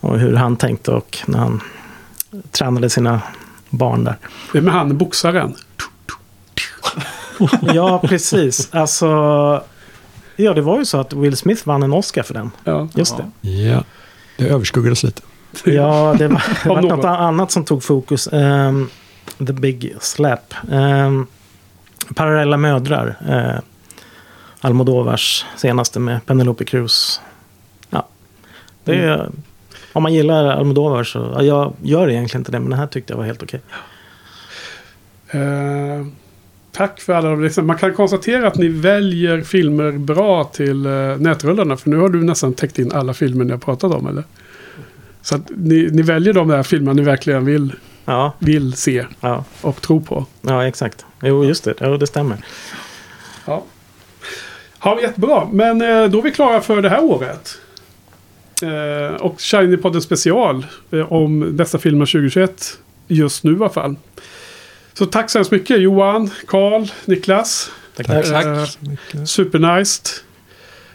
Och 0.00 0.18
hur 0.18 0.36
han 0.36 0.56
tänkte 0.56 0.90
och 0.90 1.18
när 1.26 1.38
han 1.38 1.60
tränade 2.50 2.90
sina 2.90 3.20
barn 3.70 4.04
där. 4.04 4.16
Det 4.52 4.58
är 4.58 4.62
med 4.62 4.72
han 4.74 4.98
boxaren. 4.98 5.54
Ja, 7.74 7.98
precis. 8.04 8.68
Alltså, 8.74 9.06
ja, 10.36 10.54
det 10.54 10.60
var 10.60 10.78
ju 10.78 10.84
så 10.84 10.98
att 10.98 11.12
Will 11.12 11.36
Smith 11.36 11.66
vann 11.66 11.82
en 11.82 11.92
Oscar 11.92 12.22
för 12.22 12.34
den. 12.34 12.50
Ja. 12.64 12.88
Just 12.94 13.16
det. 13.16 13.50
ja. 13.50 13.84
Det 14.36 14.48
överskuggades 14.48 15.02
lite. 15.02 15.22
Ja, 15.64 16.14
det 16.18 16.28
var, 16.28 16.42
det 16.62 16.68
var 16.68 16.82
något 16.82 17.04
annat 17.04 17.50
som 17.50 17.64
tog 17.64 17.82
fokus. 17.82 18.28
Ehm, 18.32 18.88
the 19.38 19.52
Big 19.52 19.94
Slap. 20.00 20.54
Ehm, 20.72 21.26
Parallella 22.14 22.56
mödrar. 22.56 23.16
Uh, 23.28 23.60
Almodovars 24.60 25.44
senaste 25.56 26.00
med 26.00 26.26
Penelope 26.26 26.64
Cruz. 26.64 27.20
Ja, 27.90 28.06
det 28.84 28.94
är, 28.94 29.30
Om 29.92 30.02
man 30.02 30.14
gillar 30.14 30.44
Almodovar 30.44 31.04
så... 31.04 31.18
Ja, 31.18 31.42
jag 31.42 31.72
gör 31.82 32.10
egentligen 32.10 32.40
inte 32.40 32.52
det, 32.52 32.60
men 32.60 32.70
den 32.70 32.78
här 32.78 32.86
tyckte 32.86 33.12
jag 33.12 33.18
var 33.18 33.24
helt 33.24 33.42
okej. 33.42 33.60
Eh, 35.30 36.06
tack 36.72 37.00
för 37.00 37.12
alla 37.12 37.30
de 37.30 37.42
liksom, 37.42 37.66
Man 37.66 37.78
kan 37.78 37.94
konstatera 37.94 38.46
att 38.46 38.56
ni 38.56 38.68
väljer 38.68 39.42
filmer 39.42 39.92
bra 39.92 40.44
till 40.44 40.86
uh, 40.86 41.16
nätrullarna. 41.16 41.76
För 41.76 41.90
nu 41.90 41.96
har 41.96 42.08
du 42.08 42.24
nästan 42.24 42.54
täckt 42.54 42.78
in 42.78 42.92
alla 42.92 43.14
filmer 43.14 43.44
ni 43.44 43.50
har 43.50 43.58
pratat 43.58 43.92
om, 43.92 44.06
eller? 44.06 44.24
Så 45.22 45.34
att 45.34 45.50
ni, 45.56 45.88
ni 45.92 46.02
väljer 46.02 46.32
de 46.32 46.48
där 46.48 46.62
filmerna 46.62 46.92
ni 46.92 47.02
verkligen 47.02 47.44
vill, 47.44 47.72
Ja, 48.04 48.32
vill 48.38 48.72
se 48.72 49.06
ja, 49.20 49.44
och 49.60 49.82
tro 49.82 50.00
på. 50.00 50.26
ja, 50.40 50.66
exakt. 50.66 51.06
Jo, 51.22 51.44
just 51.44 51.64
det. 51.64 51.74
Jo, 51.80 51.96
det 51.96 52.06
stämmer. 52.06 52.36
Ja. 53.46 53.64
Ja, 54.84 55.00
jättebra. 55.00 55.48
Men 55.52 55.82
eh, 55.82 56.04
då 56.04 56.18
är 56.18 56.22
vi 56.22 56.30
klara 56.30 56.60
för 56.60 56.82
det 56.82 56.88
här 56.88 57.04
året. 57.04 57.58
Eh, 58.62 59.14
och 59.16 59.36
Shiny-podden 59.38 60.00
special 60.00 60.66
eh, 60.90 61.12
om 61.12 61.56
dessa 61.56 61.78
filmer 61.78 62.06
2021. 62.06 62.78
Just 63.08 63.44
nu 63.44 63.52
i 63.52 63.56
alla 63.56 63.68
fall. 63.68 63.96
Så 65.00 65.06
tack 65.06 65.30
så 65.30 65.38
hemskt 65.38 65.50
mycket 65.50 65.80
Johan, 65.80 66.30
Karl, 66.46 66.86
Niklas. 67.04 67.70
Tack, 67.96 68.06
Tack. 68.06 68.28
tack. 68.28 68.46
Eh. 69.14 69.24
Supernice. 69.24 70.02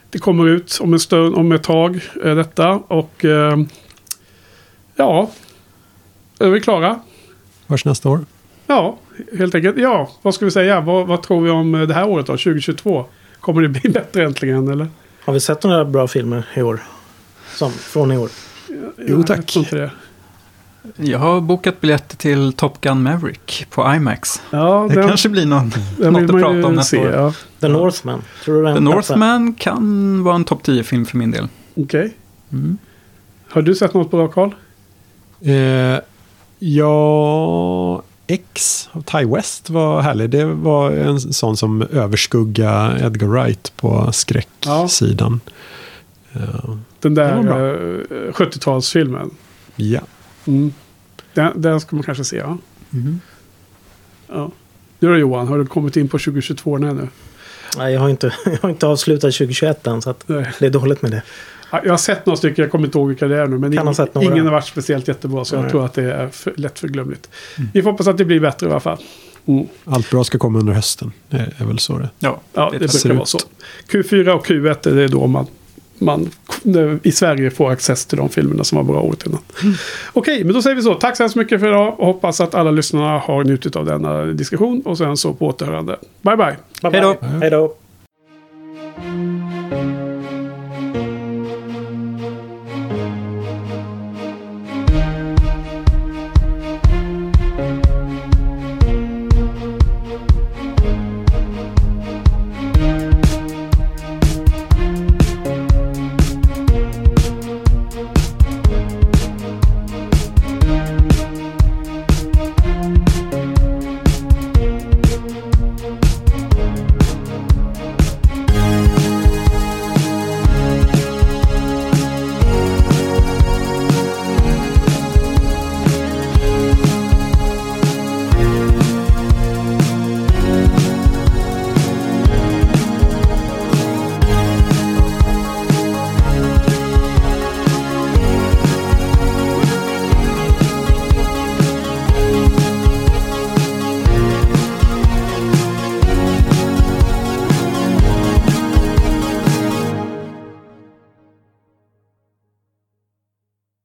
Det 0.10 0.19
kommer 0.19 0.48
ut 0.48 0.77
om 0.82 0.94
en 0.94 0.99
stund, 0.99 1.36
om 1.36 1.52
ett 1.52 1.64
tag, 1.64 1.99
eh, 2.23 2.36
detta. 2.36 2.69
Och 2.72 3.26
eh, 3.26 3.57
ja, 4.95 5.32
är 6.40 6.49
vi 6.49 6.61
klara? 6.61 6.99
Hörs 7.68 7.86
nästa 7.86 8.10
år. 8.10 8.26
Ja, 8.68 8.98
helt 9.38 9.56
enkelt. 9.56 9.77
Ja, 9.77 10.11
vad 10.22 10.36
ska 10.36 10.45
vi 10.45 10.52
säga? 10.52 10.82
Vad, 10.82 11.07
vad 11.07 11.23
tror 11.23 11.41
vi 11.41 11.49
om 11.49 11.76
eh, 11.76 11.88
det 11.88 11.94
här 11.94 12.07
året 12.07 12.26
då, 12.26 12.34
2022? 12.34 13.06
Kommer 13.40 13.61
det 13.61 13.69
bli 13.69 13.90
bättre 13.90 14.23
äntligen 14.23 14.68
eller? 14.68 14.88
Har 15.26 15.34
vi 15.34 15.40
sett 15.40 15.64
några 15.64 15.86
bra 15.86 16.07
filmer 16.07 16.48
i 16.53 16.61
år? 16.61 16.80
Som, 17.56 17.72
från 17.72 18.11
i 18.11 18.18
år? 18.18 18.30
Jo, 18.98 19.23
tack. 19.23 19.57
Jag 20.97 21.19
har 21.19 21.41
bokat 21.41 21.81
biljetter 21.81 22.17
till 22.17 22.53
Top 22.53 22.81
Gun 22.81 23.03
Maverick 23.03 23.65
på 23.69 23.93
IMAX. 23.95 24.41
Ja, 24.49 24.85
Det 24.89 24.95
den, 24.95 25.07
kanske 25.07 25.29
blir 25.29 25.45
någon, 25.45 25.71
den 25.97 26.13
något 26.13 26.23
att 26.23 26.29
prata 26.41 26.67
om 26.67 26.73
nästa 26.75 26.97
se. 26.97 26.97
år. 27.07 27.11
Ja. 27.11 27.33
The 27.59 27.67
Northman. 27.67 28.21
Tror 28.45 28.55
du 28.55 28.63
den 28.63 28.75
The? 28.75 28.81
Northman 28.81 29.53
kan 29.53 30.23
vara 30.23 30.35
en 30.35 30.43
topp 30.43 30.61
10-film 30.67 31.05
för 31.05 31.17
min 31.17 31.31
del. 31.31 31.47
Okej. 31.75 32.13
Mm. 32.51 32.77
Har 33.49 33.61
du 33.61 33.75
sett 33.75 33.93
något 33.93 34.11
bra 34.11 34.27
Karl? 34.27 34.49
Eh, 35.41 35.99
ja, 36.59 38.03
X 38.27 38.89
av 38.91 39.01
Ty 39.01 39.25
West 39.25 39.69
var 39.69 40.01
härlig. 40.01 40.29
Det 40.29 40.45
var 40.45 40.91
en 40.91 41.19
sån 41.19 41.57
som 41.57 41.81
överskugga 41.81 42.97
Edgar 43.01 43.27
Wright 43.27 43.73
på 43.75 44.09
skräcksidan. 44.11 45.39
Eh, 46.33 46.39
Den 46.99 47.13
där 47.15 47.35
Den 47.35 47.47
var 47.47 47.67
eh, 47.69 48.31
70-talsfilmen. 48.31 49.29
ja. 49.75 49.99
Mm. 50.47 50.73
Den, 51.34 51.61
den 51.61 51.80
ska 51.80 51.95
man 51.95 52.03
kanske 52.03 52.23
se, 52.23 52.38
ja. 52.38 52.57
Mm. 52.93 53.19
ja. 54.27 54.51
Du 54.99 55.07
då 55.07 55.17
Johan, 55.17 55.47
har 55.47 55.57
du 55.57 55.65
kommit 55.65 55.97
in 55.97 56.07
på 56.07 56.17
2022 56.19 56.76
ännu? 56.76 57.07
Nej, 57.77 57.93
jag 57.93 58.01
har 58.01 58.09
inte, 58.09 58.34
jag 58.45 58.57
har 58.61 58.69
inte 58.69 58.88
avslutat 58.88 59.22
2021 59.34 59.88
än. 59.88 60.01
Så 60.01 60.15
det 60.27 60.61
är 60.65 60.69
dåligt 60.69 61.01
med 61.01 61.11
det. 61.11 61.23
Ja, 61.72 61.81
Jag 61.84 61.93
har 61.93 61.97
sett 61.97 62.26
några 62.26 62.38
stycken, 62.38 62.63
jag 62.63 62.72
kommer 62.72 62.85
inte 62.85 62.97
ihåg 62.97 63.07
vilka 63.07 63.27
det 63.27 63.38
är 63.41 63.47
nu. 63.47 63.57
Men 63.57 63.76
Kan 63.77 63.88
ha 63.88 63.93
ing- 63.93 63.95
sett 63.95 64.15
några. 64.15 64.31
ingen 64.31 64.45
har 64.45 64.51
varit 64.51 64.65
speciellt 64.67 65.07
jättebra. 65.07 65.45
Så 65.45 65.55
jag 65.55 65.61
Nej. 65.61 65.72
tror 65.72 65.85
att 65.85 65.93
det 65.93 66.13
är 66.13 66.27
för, 66.30 66.53
lätt 66.57 66.80
förglömligt. 66.80 67.30
Vi 67.73 67.81
får 67.84 67.91
hoppas 67.91 68.07
att 68.07 68.17
det 68.17 68.26
blir 68.26 68.39
bättre 68.39 68.67
i 68.67 68.69
alla 68.72 68.80
fall. 68.80 68.97
Mm. 69.45 69.67
Allt 69.85 70.09
bra 70.09 70.23
ska 70.23 70.38
komma 70.38 70.59
under 70.59 70.73
hösten. 70.73 71.11
Det 71.30 71.51
är 71.57 71.65
väl 71.65 71.80
så 71.80 71.97
det 71.97 72.09
Ja, 72.19 72.41
Ja, 72.53 72.69
det 72.72 72.77
det 72.77 72.88
ser 72.89 72.99
brukar 73.09 73.15
vara 73.15 73.23
ut. 73.23 73.30
så. 73.30 73.39
Q4 73.89 74.27
och 74.30 74.47
Q1 74.47 74.77
det 74.95 75.03
är 75.03 75.07
då 75.07 75.27
man, 75.27 75.47
man 75.97 76.30
i 77.03 77.11
Sverige 77.11 77.51
får 77.51 77.72
access 77.72 78.05
till 78.05 78.17
de 78.17 78.30
filmerna 78.30 78.63
som 78.63 78.76
var 78.76 78.84
bra 78.84 79.01
året 79.01 79.26
innan. 79.26 79.39
Mm. 79.63 79.76
Okej, 80.13 80.43
men 80.43 80.53
då 80.53 80.61
säger 80.61 80.76
vi 80.76 80.81
så. 80.81 80.93
Tack 80.93 81.17
så 81.17 81.23
hemskt 81.23 81.35
mycket 81.35 81.59
för 81.59 81.67
idag 81.67 81.99
och 81.99 82.05
hoppas 82.05 82.41
att 82.41 82.55
alla 82.55 82.72
lyssnarna 82.72 83.19
har 83.19 83.43
njutit 83.43 83.76
av 83.76 83.85
denna 83.85 84.26
diskussion 84.26 84.81
och 84.85 84.97
sen 84.97 85.17
så 85.17 85.34
på 85.34 85.47
återhörande. 85.47 85.97
Bye 86.22 86.35
bye! 86.35 86.55
bye, 86.81 87.01
bye. 87.01 87.30
Hej 87.41 87.49
då! 87.49 87.76